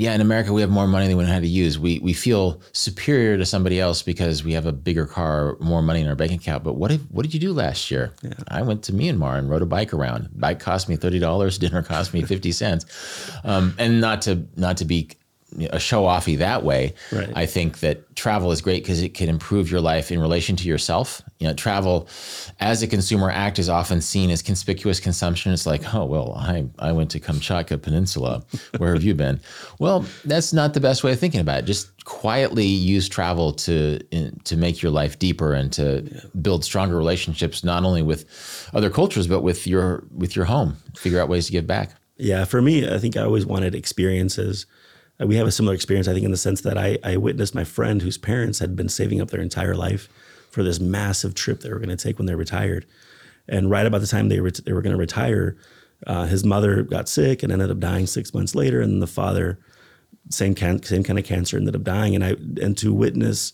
yeah, 0.00 0.14
in 0.14 0.22
America 0.22 0.50
we 0.50 0.62
have 0.62 0.70
more 0.70 0.86
money 0.86 1.08
than 1.08 1.18
we 1.18 1.24
know 1.24 1.30
how 1.30 1.40
to 1.40 1.46
use. 1.46 1.78
We 1.78 1.98
we 1.98 2.14
feel 2.14 2.62
superior 2.72 3.36
to 3.36 3.44
somebody 3.44 3.78
else 3.78 4.02
because 4.02 4.42
we 4.42 4.54
have 4.54 4.64
a 4.64 4.72
bigger 4.72 5.04
car, 5.04 5.58
more 5.60 5.82
money 5.82 6.00
in 6.00 6.08
our 6.08 6.14
bank 6.14 6.32
account. 6.32 6.64
But 6.64 6.76
what 6.76 6.90
if 6.90 7.02
what 7.10 7.22
did 7.22 7.34
you 7.34 7.40
do 7.40 7.52
last 7.52 7.90
year? 7.90 8.14
Yeah. 8.22 8.32
I 8.48 8.62
went 8.62 8.82
to 8.84 8.94
Myanmar 8.94 9.36
and 9.36 9.50
rode 9.50 9.60
a 9.60 9.66
bike 9.66 9.92
around. 9.92 10.30
Bike 10.32 10.58
cost 10.58 10.88
me 10.88 10.96
thirty 10.96 11.18
dollars. 11.18 11.58
Dinner 11.58 11.82
cost 11.82 12.14
me 12.14 12.22
fifty 12.22 12.50
cents. 12.50 12.86
Um, 13.44 13.74
and 13.78 14.00
not 14.00 14.22
to 14.22 14.46
not 14.56 14.78
to 14.78 14.86
be 14.86 15.10
a 15.70 15.80
show 15.80 16.04
offy 16.04 16.38
that 16.38 16.62
way. 16.62 16.94
Right. 17.12 17.30
I 17.34 17.46
think 17.46 17.80
that 17.80 18.14
travel 18.16 18.52
is 18.52 18.60
great 18.60 18.82
because 18.82 19.02
it 19.02 19.14
can 19.14 19.28
improve 19.28 19.70
your 19.70 19.80
life 19.80 20.12
in 20.12 20.20
relation 20.20 20.56
to 20.56 20.68
yourself. 20.68 21.22
You 21.38 21.48
know, 21.48 21.54
travel 21.54 22.08
as 22.60 22.82
a 22.82 22.86
consumer 22.86 23.30
act 23.30 23.58
is 23.58 23.68
often 23.68 24.00
seen 24.00 24.30
as 24.30 24.42
conspicuous 24.42 25.00
consumption. 25.00 25.52
It's 25.52 25.66
like, 25.66 25.94
oh 25.94 26.04
well, 26.04 26.34
I 26.36 26.66
I 26.78 26.92
went 26.92 27.10
to 27.12 27.20
Kamchatka 27.20 27.80
Peninsula. 27.80 28.44
Where 28.78 28.94
have 28.94 29.02
you 29.02 29.14
been? 29.14 29.40
Well, 29.78 30.04
that's 30.26 30.52
not 30.52 30.74
the 30.74 30.80
best 30.80 31.02
way 31.02 31.12
of 31.12 31.18
thinking 31.18 31.40
about 31.40 31.60
it. 31.60 31.64
Just 31.64 32.04
quietly 32.04 32.66
use 32.66 33.08
travel 33.08 33.52
to 33.52 33.98
in, 34.10 34.38
to 34.44 34.56
make 34.56 34.82
your 34.82 34.92
life 34.92 35.18
deeper 35.18 35.54
and 35.54 35.72
to 35.72 36.02
yeah. 36.02 36.20
build 36.42 36.64
stronger 36.64 36.96
relationships, 36.98 37.64
not 37.64 37.84
only 37.84 38.02
with 38.02 38.68
other 38.74 38.90
cultures 38.90 39.26
but 39.26 39.40
with 39.40 39.66
your 39.66 40.04
with 40.14 40.36
your 40.36 40.44
home. 40.44 40.76
Figure 40.96 41.18
out 41.18 41.28
ways 41.28 41.46
to 41.46 41.52
give 41.52 41.66
back. 41.66 41.92
Yeah, 42.20 42.44
for 42.44 42.60
me, 42.60 42.86
I 42.86 42.98
think 42.98 43.16
I 43.16 43.22
always 43.22 43.46
wanted 43.46 43.74
experiences 43.74 44.66
we 45.26 45.36
have 45.36 45.46
a 45.46 45.52
similar 45.52 45.74
experience, 45.74 46.08
I 46.08 46.12
think, 46.12 46.24
in 46.24 46.30
the 46.30 46.36
sense 46.36 46.62
that 46.62 46.78
I, 46.78 46.98
I 47.04 47.16
witnessed 47.16 47.54
my 47.54 47.64
friend 47.64 48.00
whose 48.00 48.18
parents 48.18 48.58
had 48.58 48.74
been 48.74 48.88
saving 48.88 49.20
up 49.20 49.30
their 49.30 49.40
entire 49.40 49.74
life 49.74 50.08
for 50.50 50.62
this 50.62 50.80
massive 50.80 51.34
trip 51.34 51.60
they 51.60 51.70
were 51.70 51.78
going 51.78 51.90
to 51.90 51.96
take 51.96 52.18
when 52.18 52.26
they 52.26 52.34
retired. 52.34 52.86
And 53.48 53.70
right 53.70 53.86
about 53.86 54.00
the 54.00 54.06
time 54.06 54.28
they, 54.28 54.38
they 54.38 54.72
were 54.72 54.82
going 54.82 54.94
to 54.94 54.98
retire, 54.98 55.56
uh, 56.06 56.24
his 56.26 56.44
mother 56.44 56.82
got 56.82 57.08
sick 57.08 57.42
and 57.42 57.52
ended 57.52 57.70
up 57.70 57.78
dying 57.78 58.06
six 58.06 58.32
months 58.32 58.54
later. 58.54 58.80
And 58.80 59.02
the 59.02 59.06
father, 59.06 59.58
same, 60.30 60.54
can, 60.54 60.82
same 60.82 61.02
kind 61.02 61.18
of 61.18 61.24
cancer, 61.24 61.56
ended 61.56 61.76
up 61.76 61.82
dying. 61.82 62.14
And 62.14 62.24
I 62.24 62.30
and 62.62 62.76
to 62.78 62.94
witness 62.94 63.52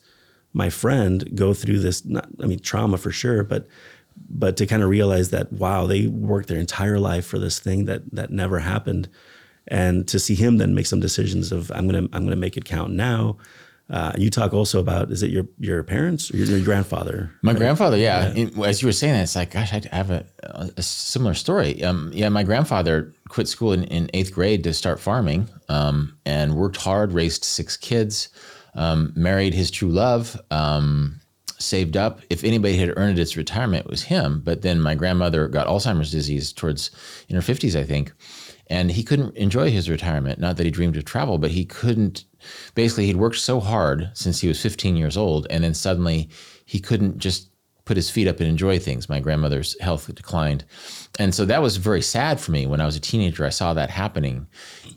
my 0.52 0.70
friend 0.70 1.28
go 1.34 1.52
through 1.52 1.80
this, 1.80 2.04
not, 2.04 2.28
I 2.42 2.46
mean, 2.46 2.60
trauma 2.60 2.98
for 2.98 3.10
sure, 3.10 3.42
but 3.42 3.66
but 4.30 4.56
to 4.56 4.66
kind 4.66 4.82
of 4.82 4.88
realize 4.88 5.28
that 5.30 5.52
wow, 5.52 5.86
they 5.86 6.06
worked 6.06 6.48
their 6.48 6.58
entire 6.58 6.98
life 6.98 7.26
for 7.26 7.38
this 7.38 7.58
thing 7.58 7.84
that 7.86 8.02
that 8.14 8.30
never 8.30 8.60
happened 8.60 9.08
and 9.68 10.06
to 10.08 10.18
see 10.18 10.34
him 10.34 10.58
then 10.58 10.74
make 10.74 10.86
some 10.86 11.00
decisions 11.00 11.52
of 11.52 11.70
I'm 11.72 11.86
gonna 11.86 12.08
I'm 12.12 12.24
gonna 12.24 12.36
make 12.36 12.56
it 12.56 12.64
count 12.64 12.92
now. 12.92 13.36
Uh, 13.88 14.12
you 14.18 14.30
talk 14.30 14.52
also 14.52 14.80
about 14.80 15.12
is 15.12 15.22
it 15.22 15.30
your 15.30 15.46
your 15.60 15.82
parents 15.84 16.32
or 16.32 16.38
your, 16.38 16.46
your 16.46 16.64
grandfather? 16.64 17.30
My 17.42 17.52
right? 17.52 17.58
grandfather, 17.58 17.96
yeah. 17.96 18.32
yeah. 18.34 18.64
As 18.64 18.82
you 18.82 18.88
were 18.88 18.92
saying 18.92 19.14
that, 19.14 19.22
it's 19.22 19.36
like, 19.36 19.52
gosh, 19.52 19.72
I 19.72 19.82
have 19.92 20.10
a, 20.10 20.26
a 20.76 20.82
similar 20.82 21.34
story. 21.34 21.84
Um, 21.84 22.10
yeah, 22.12 22.28
my 22.28 22.42
grandfather 22.42 23.12
quit 23.28 23.46
school 23.46 23.72
in, 23.72 23.84
in 23.84 24.10
eighth 24.12 24.32
grade 24.32 24.64
to 24.64 24.74
start 24.74 24.98
farming, 24.98 25.48
um, 25.68 26.18
and 26.26 26.56
worked 26.56 26.78
hard, 26.78 27.12
raised 27.12 27.44
six 27.44 27.76
kids, 27.76 28.28
um, 28.74 29.12
married 29.14 29.54
his 29.54 29.70
true 29.70 29.90
love, 29.90 30.40
um, 30.50 31.20
saved 31.58 31.96
up. 31.96 32.22
If 32.28 32.42
anybody 32.42 32.76
had 32.76 32.92
earned 32.96 33.20
its 33.20 33.36
retirement, 33.36 33.84
it 33.84 33.90
was 33.90 34.02
him. 34.02 34.40
But 34.44 34.62
then 34.62 34.80
my 34.80 34.96
grandmother 34.96 35.46
got 35.46 35.68
Alzheimer's 35.68 36.10
disease 36.10 36.52
towards 36.52 36.90
in 37.28 37.36
her 37.36 37.42
fifties, 37.42 37.76
I 37.76 37.84
think 37.84 38.12
and 38.68 38.90
he 38.90 39.02
couldn't 39.02 39.36
enjoy 39.36 39.70
his 39.70 39.88
retirement. 39.88 40.38
Not 40.38 40.56
that 40.56 40.64
he 40.66 40.70
dreamed 40.70 40.96
of 40.96 41.04
travel, 41.04 41.38
but 41.38 41.50
he 41.50 41.64
couldn't. 41.64 42.24
Basically, 42.74 43.06
he'd 43.06 43.16
worked 43.16 43.36
so 43.36 43.60
hard 43.60 44.10
since 44.14 44.40
he 44.40 44.48
was 44.48 44.60
15 44.60 44.96
years 44.96 45.16
old, 45.16 45.46
and 45.50 45.62
then 45.62 45.74
suddenly 45.74 46.28
he 46.64 46.80
couldn't 46.80 47.18
just 47.18 47.50
put 47.84 47.96
his 47.96 48.10
feet 48.10 48.26
up 48.26 48.40
and 48.40 48.48
enjoy 48.48 48.78
things. 48.78 49.08
My 49.08 49.20
grandmother's 49.20 49.80
health 49.80 50.12
declined. 50.14 50.64
And 51.18 51.34
so 51.34 51.44
that 51.44 51.62
was 51.62 51.76
very 51.76 52.02
sad 52.02 52.40
for 52.40 52.50
me 52.50 52.66
when 52.66 52.80
I 52.80 52.86
was 52.86 52.96
a 52.96 53.00
teenager. 53.00 53.46
I 53.46 53.50
saw 53.50 53.72
that 53.74 53.90
happening. 53.90 54.48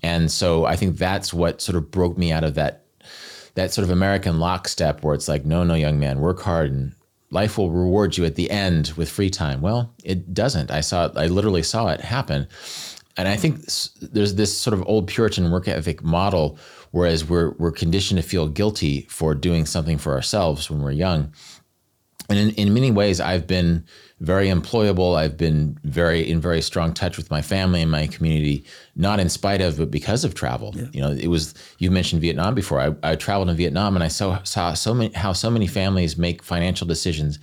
And 0.02 0.32
so 0.32 0.66
I 0.66 0.76
think 0.76 0.98
that's 0.98 1.32
what 1.32 1.62
sort 1.62 1.76
of 1.76 1.92
broke 1.92 2.18
me 2.18 2.32
out 2.32 2.44
of 2.44 2.56
that 2.56 2.86
that 3.56 3.74
sort 3.74 3.84
of 3.84 3.92
American 3.92 4.40
lockstep 4.40 5.04
where 5.04 5.16
it's 5.16 5.28
like, 5.28 5.44
no, 5.44 5.64
no, 5.64 5.74
young 5.74 6.00
man, 6.00 6.20
work 6.20 6.40
hard 6.40 6.72
and 6.72 6.94
life 7.32 7.58
will 7.58 7.72
reward 7.72 8.16
you 8.16 8.24
at 8.24 8.36
the 8.36 8.50
end 8.50 8.94
with 8.96 9.10
free 9.10 9.30
time. 9.30 9.60
Well, 9.60 9.94
it 10.04 10.34
doesn't. 10.34 10.72
I 10.72 10.82
saw 10.82 11.08
it, 11.08 11.14
I 11.16 11.28
literally 11.28 11.64
saw 11.64 11.90
it 11.90 12.00
happen 12.00 12.48
and 13.20 13.28
I 13.28 13.36
think 13.36 13.66
there's 14.02 14.36
this 14.36 14.58
sort 14.58 14.74
of 14.74 14.82
old 14.88 15.08
Puritan 15.08 15.52
work 15.52 15.68
ethic 15.68 16.02
model, 16.02 16.58
whereas 16.92 17.28
we're 17.28 17.52
we're 17.60 17.74
conditioned 17.74 18.22
to 18.22 18.28
feel 18.28 18.48
guilty 18.48 19.02
for 19.10 19.36
doing 19.36 19.66
something 19.66 19.98
for 19.98 20.14
ourselves 20.14 20.70
when 20.70 20.82
we're 20.82 20.92
young. 20.92 21.34
And 22.30 22.40
in, 22.40 22.52
in 22.52 22.74
many 22.74 22.92
ways, 22.92 23.20
I've 23.20 23.46
been 23.46 23.84
very 24.22 24.48
employable. 24.48 25.18
I've 25.18 25.36
been 25.36 25.78
very 25.84 26.30
in 26.30 26.40
very 26.40 26.62
strong 26.62 26.94
touch 26.94 27.18
with 27.18 27.30
my 27.30 27.42
family 27.42 27.82
and 27.82 27.92
my 27.92 28.08
community, 28.08 28.64
not 28.96 29.20
in 29.20 29.28
spite 29.28 29.60
of, 29.60 29.78
but 29.78 29.92
because 29.92 30.24
of 30.24 30.34
travel. 30.34 30.74
Yeah. 30.78 30.86
You 30.94 31.02
know, 31.02 31.12
it 31.12 31.28
was 31.28 31.56
you 31.80 31.92
mentioned 31.92 32.22
Vietnam 32.22 32.56
before. 32.56 32.80
I, 32.80 32.96
I 33.04 33.16
traveled 33.18 33.50
in 33.50 33.58
Vietnam 33.58 33.96
and 33.96 34.04
I 34.04 34.08
saw 34.08 34.42
saw 34.44 34.74
so 34.76 34.94
many 34.94 35.14
how 35.14 35.34
so 35.34 35.50
many 35.50 35.68
families 35.68 36.18
make 36.18 36.42
financial 36.42 36.88
decisions 36.88 37.38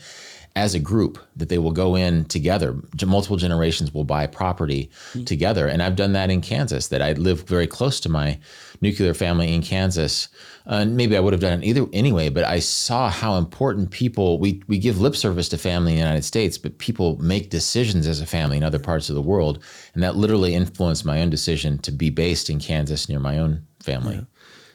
as 0.56 0.74
a 0.74 0.80
group 0.80 1.18
that 1.36 1.50
they 1.50 1.58
will 1.58 1.70
go 1.70 1.94
in 1.94 2.24
together. 2.24 2.74
Multiple 3.04 3.36
generations 3.36 3.92
will 3.92 4.04
buy 4.04 4.26
property 4.26 4.90
mm-hmm. 5.10 5.24
together. 5.24 5.68
And 5.68 5.82
I've 5.82 5.96
done 5.96 6.14
that 6.14 6.30
in 6.30 6.40
Kansas, 6.40 6.88
that 6.88 7.02
I 7.02 7.12
live 7.12 7.42
very 7.42 7.66
close 7.66 8.00
to 8.00 8.08
my 8.08 8.40
nuclear 8.80 9.12
family 9.12 9.52
in 9.52 9.60
Kansas. 9.60 10.28
Uh, 10.66 10.86
maybe 10.86 11.14
I 11.14 11.20
would 11.20 11.34
have 11.34 11.42
done 11.42 11.62
it 11.62 11.66
either 11.66 11.86
anyway, 11.92 12.30
but 12.30 12.44
I 12.44 12.60
saw 12.60 13.10
how 13.10 13.36
important 13.36 13.90
people, 13.90 14.40
we, 14.40 14.62
we 14.66 14.78
give 14.78 14.98
lip 14.98 15.14
service 15.14 15.50
to 15.50 15.58
family 15.58 15.92
in 15.92 15.98
the 15.98 16.04
United 16.04 16.24
States, 16.24 16.56
but 16.56 16.78
people 16.78 17.18
make 17.18 17.50
decisions 17.50 18.06
as 18.06 18.22
a 18.22 18.26
family 18.26 18.56
in 18.56 18.62
other 18.62 18.78
parts 18.78 19.10
of 19.10 19.14
the 19.14 19.22
world. 19.22 19.62
And 19.92 20.02
that 20.02 20.16
literally 20.16 20.54
influenced 20.54 21.04
my 21.04 21.20
own 21.20 21.28
decision 21.28 21.78
to 21.80 21.92
be 21.92 22.08
based 22.08 22.48
in 22.48 22.60
Kansas 22.60 23.10
near 23.10 23.20
my 23.20 23.38
own 23.38 23.66
family. 23.80 24.14
Yeah, 24.14 24.22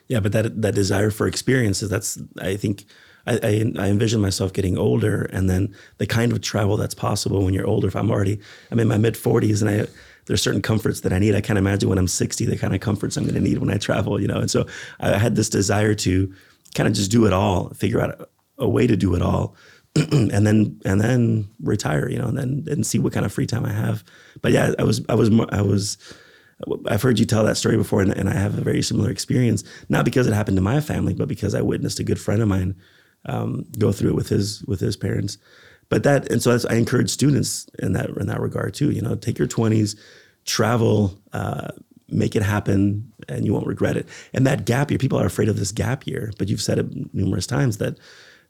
yeah 0.08 0.20
but 0.20 0.32
that, 0.34 0.62
that 0.62 0.76
desire 0.76 1.10
for 1.10 1.26
experiences, 1.26 1.90
that's, 1.90 2.20
I 2.40 2.56
think, 2.56 2.86
I, 3.28 3.40
I, 3.78 3.88
envision 3.88 4.22
myself 4.22 4.54
getting 4.54 4.78
older 4.78 5.24
and 5.26 5.50
then 5.50 5.74
the 5.98 6.08
kind 6.08 6.32
of 6.32 6.42
travel 6.42 6.78
that's 6.78 6.96
possible 6.96 7.44
when 7.44 7.54
you're 7.54 7.68
older. 7.68 7.88
If 7.88 7.96
I'm 7.96 8.12
already, 8.12 8.40
I'm 8.72 8.80
in 8.80 8.88
my 8.88 8.98
mid 8.98 9.16
40s 9.16 9.62
and 9.62 9.70
I, 9.70 9.88
there's 10.26 10.42
certain 10.42 10.62
comforts 10.62 11.02
that 11.02 11.14
I 11.14 11.20
need. 11.20 11.36
I 11.36 11.42
can't 11.42 11.60
imagine 11.60 11.90
when 11.90 11.98
I'm 11.98 12.08
60, 12.08 12.46
the 12.46 12.58
kind 12.58 12.74
of 12.74 12.82
comforts 12.82 13.18
I'm 13.18 13.24
going 13.24 13.36
to 13.36 13.42
need 13.42 13.60
when 13.60 13.72
I 13.72 13.78
travel, 13.78 14.20
you 14.20 14.28
know? 14.28 14.40
And 14.40 14.50
so 14.50 14.66
I 15.00 15.18
had 15.18 15.36
this 15.36 15.50
desire 15.50 15.94
to 15.96 16.34
kind 16.76 16.88
of 16.88 16.94
just 16.96 17.12
do 17.12 17.26
it 17.26 17.34
all, 17.34 17.70
figure 17.70 18.02
out 18.02 18.20
a, 18.20 18.28
a 18.60 18.70
way 18.70 18.88
to 18.88 18.96
do 18.96 19.16
it 19.16 19.22
all. 19.22 19.56
and 19.96 20.48
then 20.48 20.80
and 20.86 21.02
then 21.02 21.50
retire, 21.62 22.10
you 22.10 22.18
know, 22.18 22.28
and 22.28 22.38
then 22.38 22.66
and 22.68 22.88
see 22.88 22.98
what 22.98 23.12
kind 23.12 23.26
of 23.26 23.34
free 23.34 23.46
time 23.46 23.66
I 23.66 23.74
have. 23.74 24.06
But 24.42 24.54
yeah, 24.54 24.72
I 24.80 24.84
was 24.84 25.02
I 25.10 25.16
was 25.16 25.30
I 25.50 25.62
was 25.62 25.98
I've 26.88 27.02
heard 27.02 27.20
you 27.20 27.26
tell 27.26 27.44
that 27.44 27.58
story 27.58 27.76
before, 27.76 28.02
and, 28.02 28.16
and 28.16 28.30
I 28.30 28.34
have 28.34 28.58
a 28.58 28.62
very 28.62 28.82
similar 28.82 29.10
experience. 29.10 29.66
Not 29.90 30.06
because 30.06 30.28
it 30.28 30.34
happened 30.34 30.56
to 30.56 30.62
my 30.62 30.80
family, 30.80 31.14
but 31.14 31.28
because 31.28 31.56
I 31.56 31.62
witnessed 31.62 32.00
a 32.00 32.06
good 32.06 32.22
friend 32.22 32.42
of 32.42 32.48
mine 32.48 32.76
um, 33.26 33.66
go 33.78 33.92
through 33.92 34.12
it 34.12 34.16
with 34.16 34.30
his 34.30 34.64
with 34.64 34.80
his 34.80 34.98
parents. 34.98 35.38
But 35.90 36.04
that 36.04 36.32
and 36.32 36.42
so 36.42 36.58
I 36.70 36.76
encourage 36.76 37.10
students 37.10 37.68
in 37.80 37.94
that 37.94 38.10
in 38.10 38.28
that 38.28 38.40
regard 38.40 38.74
too. 38.74 38.92
You 38.92 39.02
know, 39.02 39.16
take 39.16 39.38
your 39.38 39.48
twenties, 39.48 39.96
travel, 40.46 41.20
uh, 41.34 41.70
make 42.08 42.36
it 42.36 42.44
happen, 42.44 43.12
and 43.28 43.46
you 43.46 43.54
won't 43.54 43.68
regret 43.68 43.98
it. 43.98 44.08
And 44.34 44.48
that 44.48 44.66
gap 44.66 44.90
year, 44.90 44.98
people 44.98 45.20
are 45.20 45.26
afraid 45.26 45.50
of 45.50 45.58
this 45.58 45.72
gap 45.72 46.08
year, 46.08 46.32
but 46.38 46.50
you've 46.50 46.62
said 46.62 46.80
it 46.80 47.14
numerous 47.14 47.48
times 47.48 47.78
that. 47.78 47.98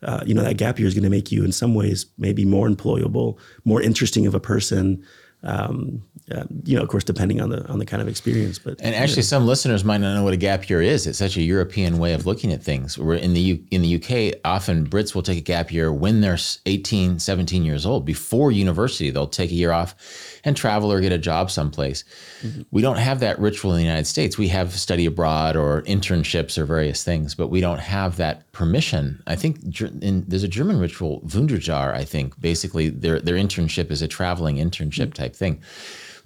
Uh, 0.04 0.24
you 0.26 0.34
know 0.34 0.42
that 0.42 0.58
gap 0.58 0.80
year 0.80 0.88
is 0.88 0.96
going 0.96 1.04
to 1.04 1.12
make 1.12 1.32
you, 1.32 1.44
in 1.46 1.52
some 1.52 1.76
ways, 1.76 2.08
maybe 2.18 2.44
more 2.44 2.68
employable, 2.68 3.38
more 3.66 3.80
interesting 3.80 4.26
of 4.26 4.34
a 4.34 4.40
person, 4.40 5.06
um, 5.44 6.04
uh, 6.32 6.44
you 6.64 6.76
know, 6.76 6.84
of 6.84 6.88
course, 6.88 7.04
depending 7.04 7.42
on 7.42 7.50
the 7.50 7.66
on 7.68 7.80
the 7.80 7.86
kind 7.86 8.02
of 8.02 8.08
experience. 8.08 8.60
But 8.60 8.80
and 8.80 8.96
actually, 8.96 9.18
yeah. 9.18 9.30
some 9.30 9.48
listeners 9.48 9.84
might 9.84 9.98
not 9.98 10.14
know 10.14 10.24
what 10.24 10.34
a 10.34 10.38
gap 10.38 10.70
year 10.70 10.82
is. 10.82 11.08
It's 11.08 11.18
such 11.18 11.36
a 11.36 11.42
European 11.42 11.98
way 11.98 12.14
of 12.14 12.26
looking 12.26 12.54
at 12.54 12.64
things. 12.64 12.98
Where 12.98 13.18
in 13.18 13.34
the 13.34 13.42
U, 13.42 13.64
in 13.72 13.82
the 13.82 13.96
UK, 13.96 14.40
often 14.46 14.88
Brits 14.88 15.16
will 15.16 15.24
take 15.24 15.40
a 15.40 15.42
gap 15.42 15.72
year 15.72 15.92
when 15.92 16.22
they're 16.22 16.38
18, 16.66 17.20
17 17.20 17.66
years 17.66 17.86
old. 17.86 18.06
Before 18.06 18.52
university, 18.52 19.10
they'll 19.10 19.28
take 19.28 19.52
a 19.52 19.56
year 19.56 19.72
off 19.72 19.96
and 20.44 20.56
travel 20.56 20.92
or 20.92 21.02
get 21.02 21.12
a 21.12 21.18
job 21.18 21.52
someplace. 21.52 22.04
Mm-hmm. 22.44 22.62
We 22.72 22.82
don't 22.82 22.98
have 22.98 23.20
that 23.20 23.40
ritual 23.40 23.72
in 23.72 23.78
the 23.78 23.84
United 23.84 24.06
States. 24.06 24.38
We 24.38 24.48
have 24.50 24.74
study 24.74 25.06
abroad 25.06 25.56
or 25.56 25.82
internships 25.84 26.58
or 26.58 26.66
various 26.66 27.04
things, 27.04 27.36
but 27.36 27.48
we 27.48 27.62
don't 27.62 27.80
have 27.80 28.18
that 28.18 28.52
permission. 28.52 29.22
I 29.28 29.36
think 29.36 29.60
in, 30.02 30.24
there's 30.28 30.44
a 30.44 30.48
German 30.48 30.80
ritual, 30.80 31.22
Wanderjahr. 31.22 31.94
I 31.94 32.06
think 32.06 32.40
basically 32.40 32.90
their 32.90 33.20
their 33.20 33.36
internship 33.36 33.92
is 33.92 34.02
a 34.02 34.08
traveling 34.08 34.58
internship 34.58 35.08
mm-hmm. 35.08 35.12
type 35.12 35.31
thing. 35.36 35.62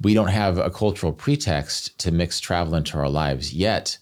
We 0.02 0.14
don't 0.14 0.28
have 0.28 0.58
a 0.58 0.70
cultural 0.70 1.14
pretext 1.14 1.98
to 2.00 2.12
mix 2.12 2.40
travel 2.40 2.76
into 2.76 2.98
our 2.98 3.10
lives 3.10 3.54
yet 3.54 3.98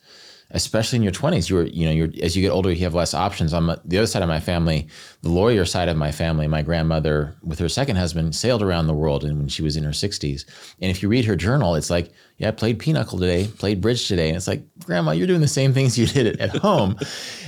especially 0.53 0.97
in 0.97 1.03
your 1.03 1.11
20s 1.11 1.49
you're 1.49 1.65
you 1.65 1.85
know 1.85 1.91
you're 1.91 2.09
as 2.21 2.35
you 2.35 2.41
get 2.41 2.51
older 2.51 2.71
you 2.71 2.83
have 2.83 2.93
less 2.93 3.13
options. 3.13 3.53
On 3.53 3.67
the 3.67 3.97
other 3.97 4.07
side 4.07 4.21
of 4.21 4.29
my 4.29 4.39
family 4.39 4.87
the 5.21 5.29
lawyer 5.29 5.65
side 5.65 5.89
of 5.89 5.97
my 5.97 6.11
family 6.11 6.47
my 6.47 6.61
grandmother 6.61 7.35
with 7.43 7.59
her 7.59 7.69
second 7.69 7.95
husband 7.95 8.35
sailed 8.35 8.61
around 8.61 8.87
the 8.87 8.93
world 8.93 9.23
and 9.23 9.37
when 9.37 9.47
she 9.47 9.61
was 9.61 9.75
in 9.75 9.83
her 9.83 9.91
60s 9.91 10.45
and 10.81 10.91
if 10.91 11.03
you 11.03 11.09
read 11.09 11.25
her 11.25 11.35
journal 11.35 11.75
it's 11.75 11.89
like 11.89 12.11
yeah 12.37 12.47
I 12.47 12.51
played 12.51 12.79
pinochle 12.79 13.19
today 13.19 13.47
played 13.47 13.81
bridge 13.81 14.07
today. 14.07 14.29
And 14.29 14.37
it's 14.37 14.47
like 14.47 14.63
grandma 14.85 15.11
you're 15.11 15.27
doing 15.27 15.41
the 15.41 15.47
same 15.47 15.73
things 15.73 15.97
you 15.97 16.05
did 16.17 16.39
at 16.39 16.55
home. 16.57 16.97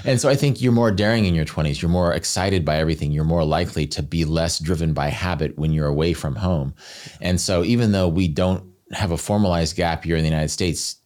And 0.03 0.19
so 0.19 0.27
i 0.29 0.35
think 0.35 0.61
you're 0.61 0.71
more 0.71 0.91
daring 0.91 1.25
in 1.25 1.35
your 1.35 1.45
20s 1.45 1.81
you're 1.81 1.91
more 1.91 2.13
excited 2.13 2.65
by 2.65 2.77
everything. 2.77 3.11
You're 3.11 3.23
more 3.23 3.45
likely 3.45 3.85
to 3.87 4.03
be 4.03 4.25
less 4.25 4.59
driven 4.59 4.93
by 4.93 5.09
habit 5.09 5.57
when 5.57 5.71
you're 5.71 5.87
away 5.87 6.13
from 6.13 6.35
home. 6.35 6.73
And 7.21 7.39
so 7.39 7.63
even 7.63 7.91
though 7.91 8.07
we 8.07 8.27
don't 8.27 8.63
have 8.91 9.11
a 9.11 9.17
formalized 9.17 9.75
gap 9.75 10.05
year 10.05 10.15
in 10.15 10.23
the 10.23 10.29
united 10.29 10.49
states 10.49 10.97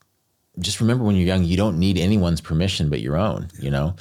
just 0.60 0.82
remember 0.82 1.03
when 1.03 1.16
you're 1.16 1.26
young, 1.26 1.43
you 1.43 1.57
don't 1.57 1.80
need 1.80 1.97
anyone's 1.97 2.41
permission 2.41 2.89
but 2.89 3.01
your 3.01 3.18
own, 3.18 3.47
you 3.60 3.70
know? 3.70 3.95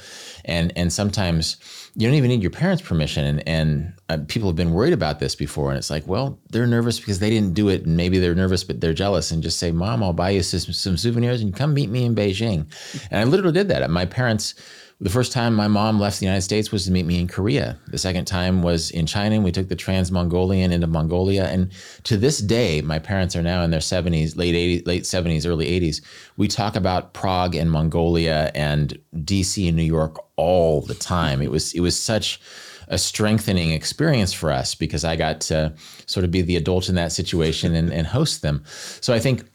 And, 0.45 0.73
and 0.75 0.91
sometimes 0.91 1.57
you 1.95 2.07
don't 2.07 2.15
even 2.15 2.29
need 2.29 2.41
your 2.41 2.51
parents' 2.51 2.81
permission. 2.81 3.25
And, 3.25 3.47
and 3.47 3.93
uh, 4.09 4.17
people 4.27 4.49
have 4.49 4.55
been 4.55 4.71
worried 4.71 4.93
about 4.93 5.19
this 5.19 5.35
before. 5.35 5.69
And 5.69 5.77
it's 5.77 5.89
like, 5.89 6.07
well, 6.07 6.39
they're 6.49 6.67
nervous 6.67 6.99
because 6.99 7.19
they 7.19 7.29
didn't 7.29 7.53
do 7.53 7.69
it. 7.69 7.85
And 7.85 7.97
maybe 7.97 8.19
they're 8.19 8.35
nervous, 8.35 8.63
but 8.63 8.81
they're 8.81 8.93
jealous. 8.93 9.31
And 9.31 9.43
just 9.43 9.59
say, 9.59 9.71
Mom, 9.71 10.03
I'll 10.03 10.13
buy 10.13 10.31
you 10.31 10.43
some, 10.43 10.73
some 10.73 10.97
souvenirs 10.97 11.41
and 11.41 11.55
come 11.55 11.73
meet 11.73 11.89
me 11.89 12.05
in 12.05 12.15
Beijing. 12.15 12.65
And 13.11 13.21
I 13.21 13.23
literally 13.23 13.53
did 13.53 13.67
that. 13.69 13.89
My 13.89 14.05
parents, 14.05 14.55
the 15.01 15.09
first 15.09 15.31
time 15.31 15.55
my 15.55 15.67
mom 15.67 15.97
left 15.97 16.19
the 16.19 16.25
United 16.25 16.41
States 16.41 16.73
was 16.73 16.83
to 16.85 16.91
meet 16.91 17.05
me 17.05 17.21
in 17.21 17.27
Korea. 17.27 17.77
The 17.87 17.97
second 17.97 18.25
time 18.25 18.61
was 18.61 18.91
in 18.91 19.05
China. 19.05 19.35
and 19.35 19.45
We 19.45 19.51
took 19.51 19.69
the 19.69 19.75
Trans 19.75 20.11
Mongolian 20.11 20.73
into 20.73 20.87
Mongolia. 20.87 21.45
And 21.45 21.71
to 22.03 22.17
this 22.17 22.39
day, 22.39 22.81
my 22.81 22.99
parents 22.99 23.33
are 23.33 23.41
now 23.41 23.63
in 23.63 23.71
their 23.71 23.79
70s, 23.79 24.35
late 24.35 24.55
80s, 24.55 24.85
late 24.85 25.03
70s, 25.03 25.47
early 25.47 25.67
80s. 25.67 26.01
We 26.35 26.49
talk 26.49 26.75
about 26.75 27.13
Prague 27.13 27.55
and 27.55 27.71
Mongolia 27.71 28.51
and 28.53 28.99
DC 29.15 29.69
and 29.69 29.77
New 29.77 29.83
York 29.83 30.17
all 30.35 30.81
the 30.81 30.95
time. 30.95 31.41
It 31.41 31.51
was 31.51 31.73
it 31.73 31.79
was 31.79 31.97
such 31.97 32.41
a 32.89 32.97
strengthening 32.97 33.71
experience 33.71 34.33
for 34.33 34.51
us 34.51 34.75
because 34.75 35.05
I 35.05 35.15
got 35.15 35.39
to 35.41 35.73
sort 36.07 36.25
of 36.25 36.31
be 36.31 36.41
the 36.41 36.57
adult 36.57 36.89
in 36.89 36.95
that 36.95 37.11
situation 37.11 37.73
and, 37.73 37.93
and 37.93 38.07
host 38.07 38.41
them. 38.41 38.63
So 38.99 39.13
I 39.13 39.19
think 39.19 39.45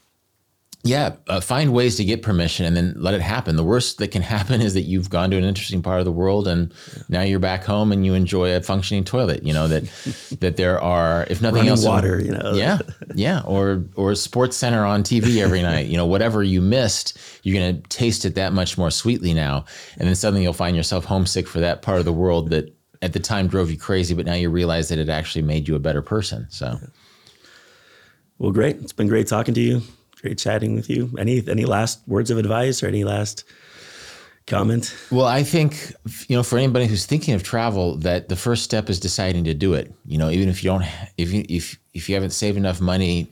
yeah, 0.87 1.16
uh, 1.28 1.41
find 1.41 1.72
ways 1.72 1.97
to 1.97 2.05
get 2.05 2.20
permission 2.20 2.66
and 2.66 2.76
then 2.76 2.93
let 2.99 3.14
it 3.14 3.22
happen. 3.22 3.57
The 3.57 3.64
worst 3.64 3.97
that 3.99 4.09
can 4.09 4.20
happen 4.35 4.61
is 4.61 4.74
that 4.74 4.82
you've 4.82 5.09
gone 5.09 5.30
to 5.30 5.37
an 5.39 5.45
interesting 5.45 5.80
part 5.80 5.99
of 5.99 6.05
the 6.05 6.12
world 6.12 6.47
and 6.47 6.72
yeah. 6.95 7.03
now 7.09 7.22
you're 7.22 7.39
back 7.39 7.64
home 7.64 7.91
and 7.91 8.05
you 8.05 8.12
enjoy 8.12 8.55
a 8.55 8.61
functioning 8.61 9.03
toilet. 9.03 9.43
You 9.43 9.55
know 9.55 9.66
that 9.66 9.85
that 10.41 10.57
there 10.57 10.78
are, 10.80 11.26
if 11.30 11.41
nothing 11.41 11.61
Running 11.61 11.70
else, 11.70 11.85
water. 11.87 12.20
You 12.20 12.32
know, 12.32 12.53
yeah, 12.53 12.78
yeah, 13.14 13.41
or 13.47 13.85
or 13.97 14.14
Sports 14.14 14.59
Center 14.59 14.85
on 14.85 15.03
TV 15.03 15.43
every 15.43 15.62
night. 15.72 15.87
You 15.87 15.97
know, 15.97 16.07
whatever 16.07 16.43
you 16.43 16.61
missed, 16.61 17.18
you're 17.43 17.59
gonna 17.59 17.80
taste 17.89 18.26
it 18.26 18.35
that 18.35 18.53
much 18.53 18.76
more 18.76 18.91
sweetly 18.91 19.32
now. 19.32 19.64
And 19.97 20.07
then 20.07 20.14
suddenly 20.14 20.43
you'll 20.43 20.53
find 20.53 20.76
yourself 20.76 21.07
homesick 21.07 21.49
for 21.49 21.61
that 21.61 21.80
part 21.80 21.99
of 21.99 22.05
the 22.05 22.12
world 22.12 22.51
that 22.51 22.76
at 23.01 23.14
the 23.14 23.20
time 23.20 23.49
drove 23.49 23.70
you 23.70 23.78
crazy, 23.78 24.14
but 24.14 24.26
now 24.26 24.35
you 24.35 24.51
realize 24.51 24.91
that 24.91 24.99
it 24.99 25.09
actually 25.09 25.43
made 25.43 25.66
you 25.66 25.76
a 25.76 25.78
better 25.78 26.03
person. 26.03 26.47
So, 26.51 26.78
well, 28.39 28.53
great. 28.53 28.76
It's 28.76 28.93
been 28.93 29.09
great 29.09 29.26
talking 29.26 29.55
to 29.55 29.61
you 29.61 29.82
great 30.25 30.39
chatting 30.39 30.75
with 30.75 30.89
you. 30.89 31.11
Any 31.18 31.43
any 31.49 31.66
last 31.66 32.01
words 32.09 32.31
of 32.31 32.39
advice 32.39 32.83
or 32.83 32.89
any 32.89 33.05
last 33.05 33.45
comment? 34.47 34.97
Well, 35.11 35.27
I 35.27 35.43
think 35.43 35.93
you 36.29 36.37
know 36.37 36.43
for 36.43 36.57
anybody 36.57 36.87
who's 36.87 37.05
thinking 37.05 37.35
of 37.35 37.43
travel, 37.43 37.97
that 37.99 38.31
the 38.31 38.37
first 38.37 38.64
step 38.64 38.89
is 38.89 38.99
deciding 38.99 39.45
to 39.45 39.55
do 39.55 39.75
it. 39.75 39.93
You 40.07 40.16
know, 40.16 40.31
even 40.31 40.49
if 40.49 40.64
you 40.64 40.70
don't, 40.70 40.85
if 41.18 41.31
you 41.31 41.45
if 41.49 41.79
if 41.93 42.09
you 42.09 42.14
haven't 42.14 42.31
saved 42.31 42.57
enough 42.57 42.81
money, 42.81 43.31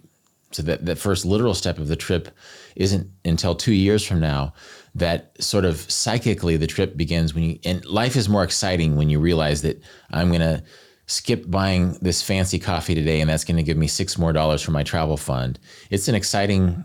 so 0.51 0.63
that 0.63 0.85
that 0.85 0.99
first 0.99 1.25
literal 1.25 1.55
step 1.55 1.79
of 1.79 1.89
the 1.89 1.97
trip 1.97 2.29
isn't 2.77 3.09
until 3.25 3.55
two 3.55 3.73
years 3.73 4.05
from 4.05 4.21
now. 4.21 4.53
That 4.95 5.43
sort 5.43 5.65
of 5.65 5.91
psychically 5.91 6.59
the 6.59 6.67
trip 6.67 6.99
begins 6.99 7.33
when 7.33 7.45
you 7.45 7.59
and 7.65 7.83
life 7.87 8.17
is 8.17 8.29
more 8.29 8.45
exciting 8.45 8.97
when 8.97 9.09
you 9.09 9.19
realize 9.19 9.63
that 9.63 9.81
I'm 10.11 10.31
gonna 10.31 10.63
skip 11.07 11.51
buying 11.51 11.93
this 12.01 12.23
fancy 12.23 12.59
coffee 12.59 12.95
today 12.95 13.21
and 13.21 13.29
that's 13.29 13.45
going 13.45 13.57
to 13.57 13.63
give 13.63 13.77
me 13.77 13.87
six 13.87 14.17
more 14.17 14.33
dollars 14.33 14.63
for 14.63 14.71
my 14.71 14.83
travel 14.83 15.17
fund. 15.17 15.59
It's 15.91 16.09
an 16.09 16.15
exciting, 16.15 16.85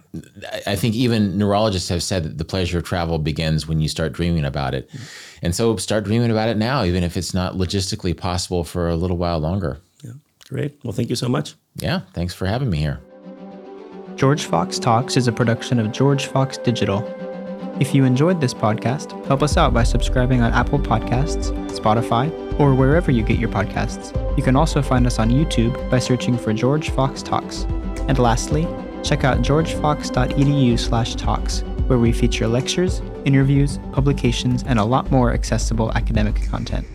I 0.65 0.75
think 0.75 0.95
even 0.95 1.37
neurologists 1.37 1.89
have 1.89 2.03
said 2.03 2.23
that 2.23 2.37
the 2.37 2.45
pleasure 2.45 2.79
of 2.79 2.83
travel 2.83 3.19
begins 3.19 3.67
when 3.67 3.79
you 3.79 3.87
start 3.87 4.13
dreaming 4.13 4.43
about 4.43 4.73
it. 4.73 4.89
And 5.41 5.55
so 5.55 5.77
start 5.77 6.03
dreaming 6.03 6.31
about 6.31 6.49
it 6.49 6.57
now, 6.57 6.83
even 6.83 7.03
if 7.03 7.15
it's 7.15 7.33
not 7.33 7.53
logistically 7.53 8.17
possible 8.17 8.63
for 8.63 8.89
a 8.89 8.95
little 8.95 9.17
while 9.17 9.39
longer. 9.39 9.79
Yeah, 10.03 10.13
great. 10.49 10.79
Well, 10.83 10.93
thank 10.93 11.09
you 11.09 11.15
so 11.15 11.29
much. 11.29 11.55
Yeah, 11.75 12.01
thanks 12.13 12.33
for 12.33 12.47
having 12.47 12.69
me 12.69 12.79
here. 12.79 12.99
George 14.15 14.45
Fox 14.45 14.79
Talks 14.79 15.15
is 15.15 15.27
a 15.27 15.31
production 15.31 15.79
of 15.79 15.91
George 15.91 16.25
Fox 16.25 16.57
Digital. 16.57 17.01
If 17.79 17.93
you 17.93 18.05
enjoyed 18.05 18.41
this 18.41 18.55
podcast, 18.55 19.23
help 19.27 19.43
us 19.43 19.55
out 19.55 19.71
by 19.71 19.83
subscribing 19.83 20.41
on 20.41 20.51
Apple 20.51 20.79
Podcasts, 20.79 21.51
Spotify, 21.69 22.31
or 22.59 22.73
wherever 22.73 23.11
you 23.11 23.21
get 23.21 23.37
your 23.37 23.49
podcasts. 23.49 24.11
You 24.35 24.41
can 24.41 24.55
also 24.55 24.81
find 24.81 25.05
us 25.05 25.19
on 25.19 25.29
YouTube 25.29 25.87
by 25.91 25.99
searching 25.99 26.39
for 26.39 26.53
George 26.53 26.89
Fox 26.89 27.21
Talks. 27.21 27.67
And 28.07 28.17
lastly, 28.17 28.67
check 29.03 29.23
out 29.23 29.43
georgefox.edu/talks, 29.43 31.63
where 31.87 31.99
we 31.99 32.11
feature 32.11 32.47
lectures, 32.47 33.03
interviews, 33.25 33.77
publications, 33.91 34.63
and 34.63 34.79
a 34.79 34.83
lot 34.83 35.11
more 35.11 35.31
accessible 35.31 35.91
academic 35.93 36.49
content. 36.49 36.87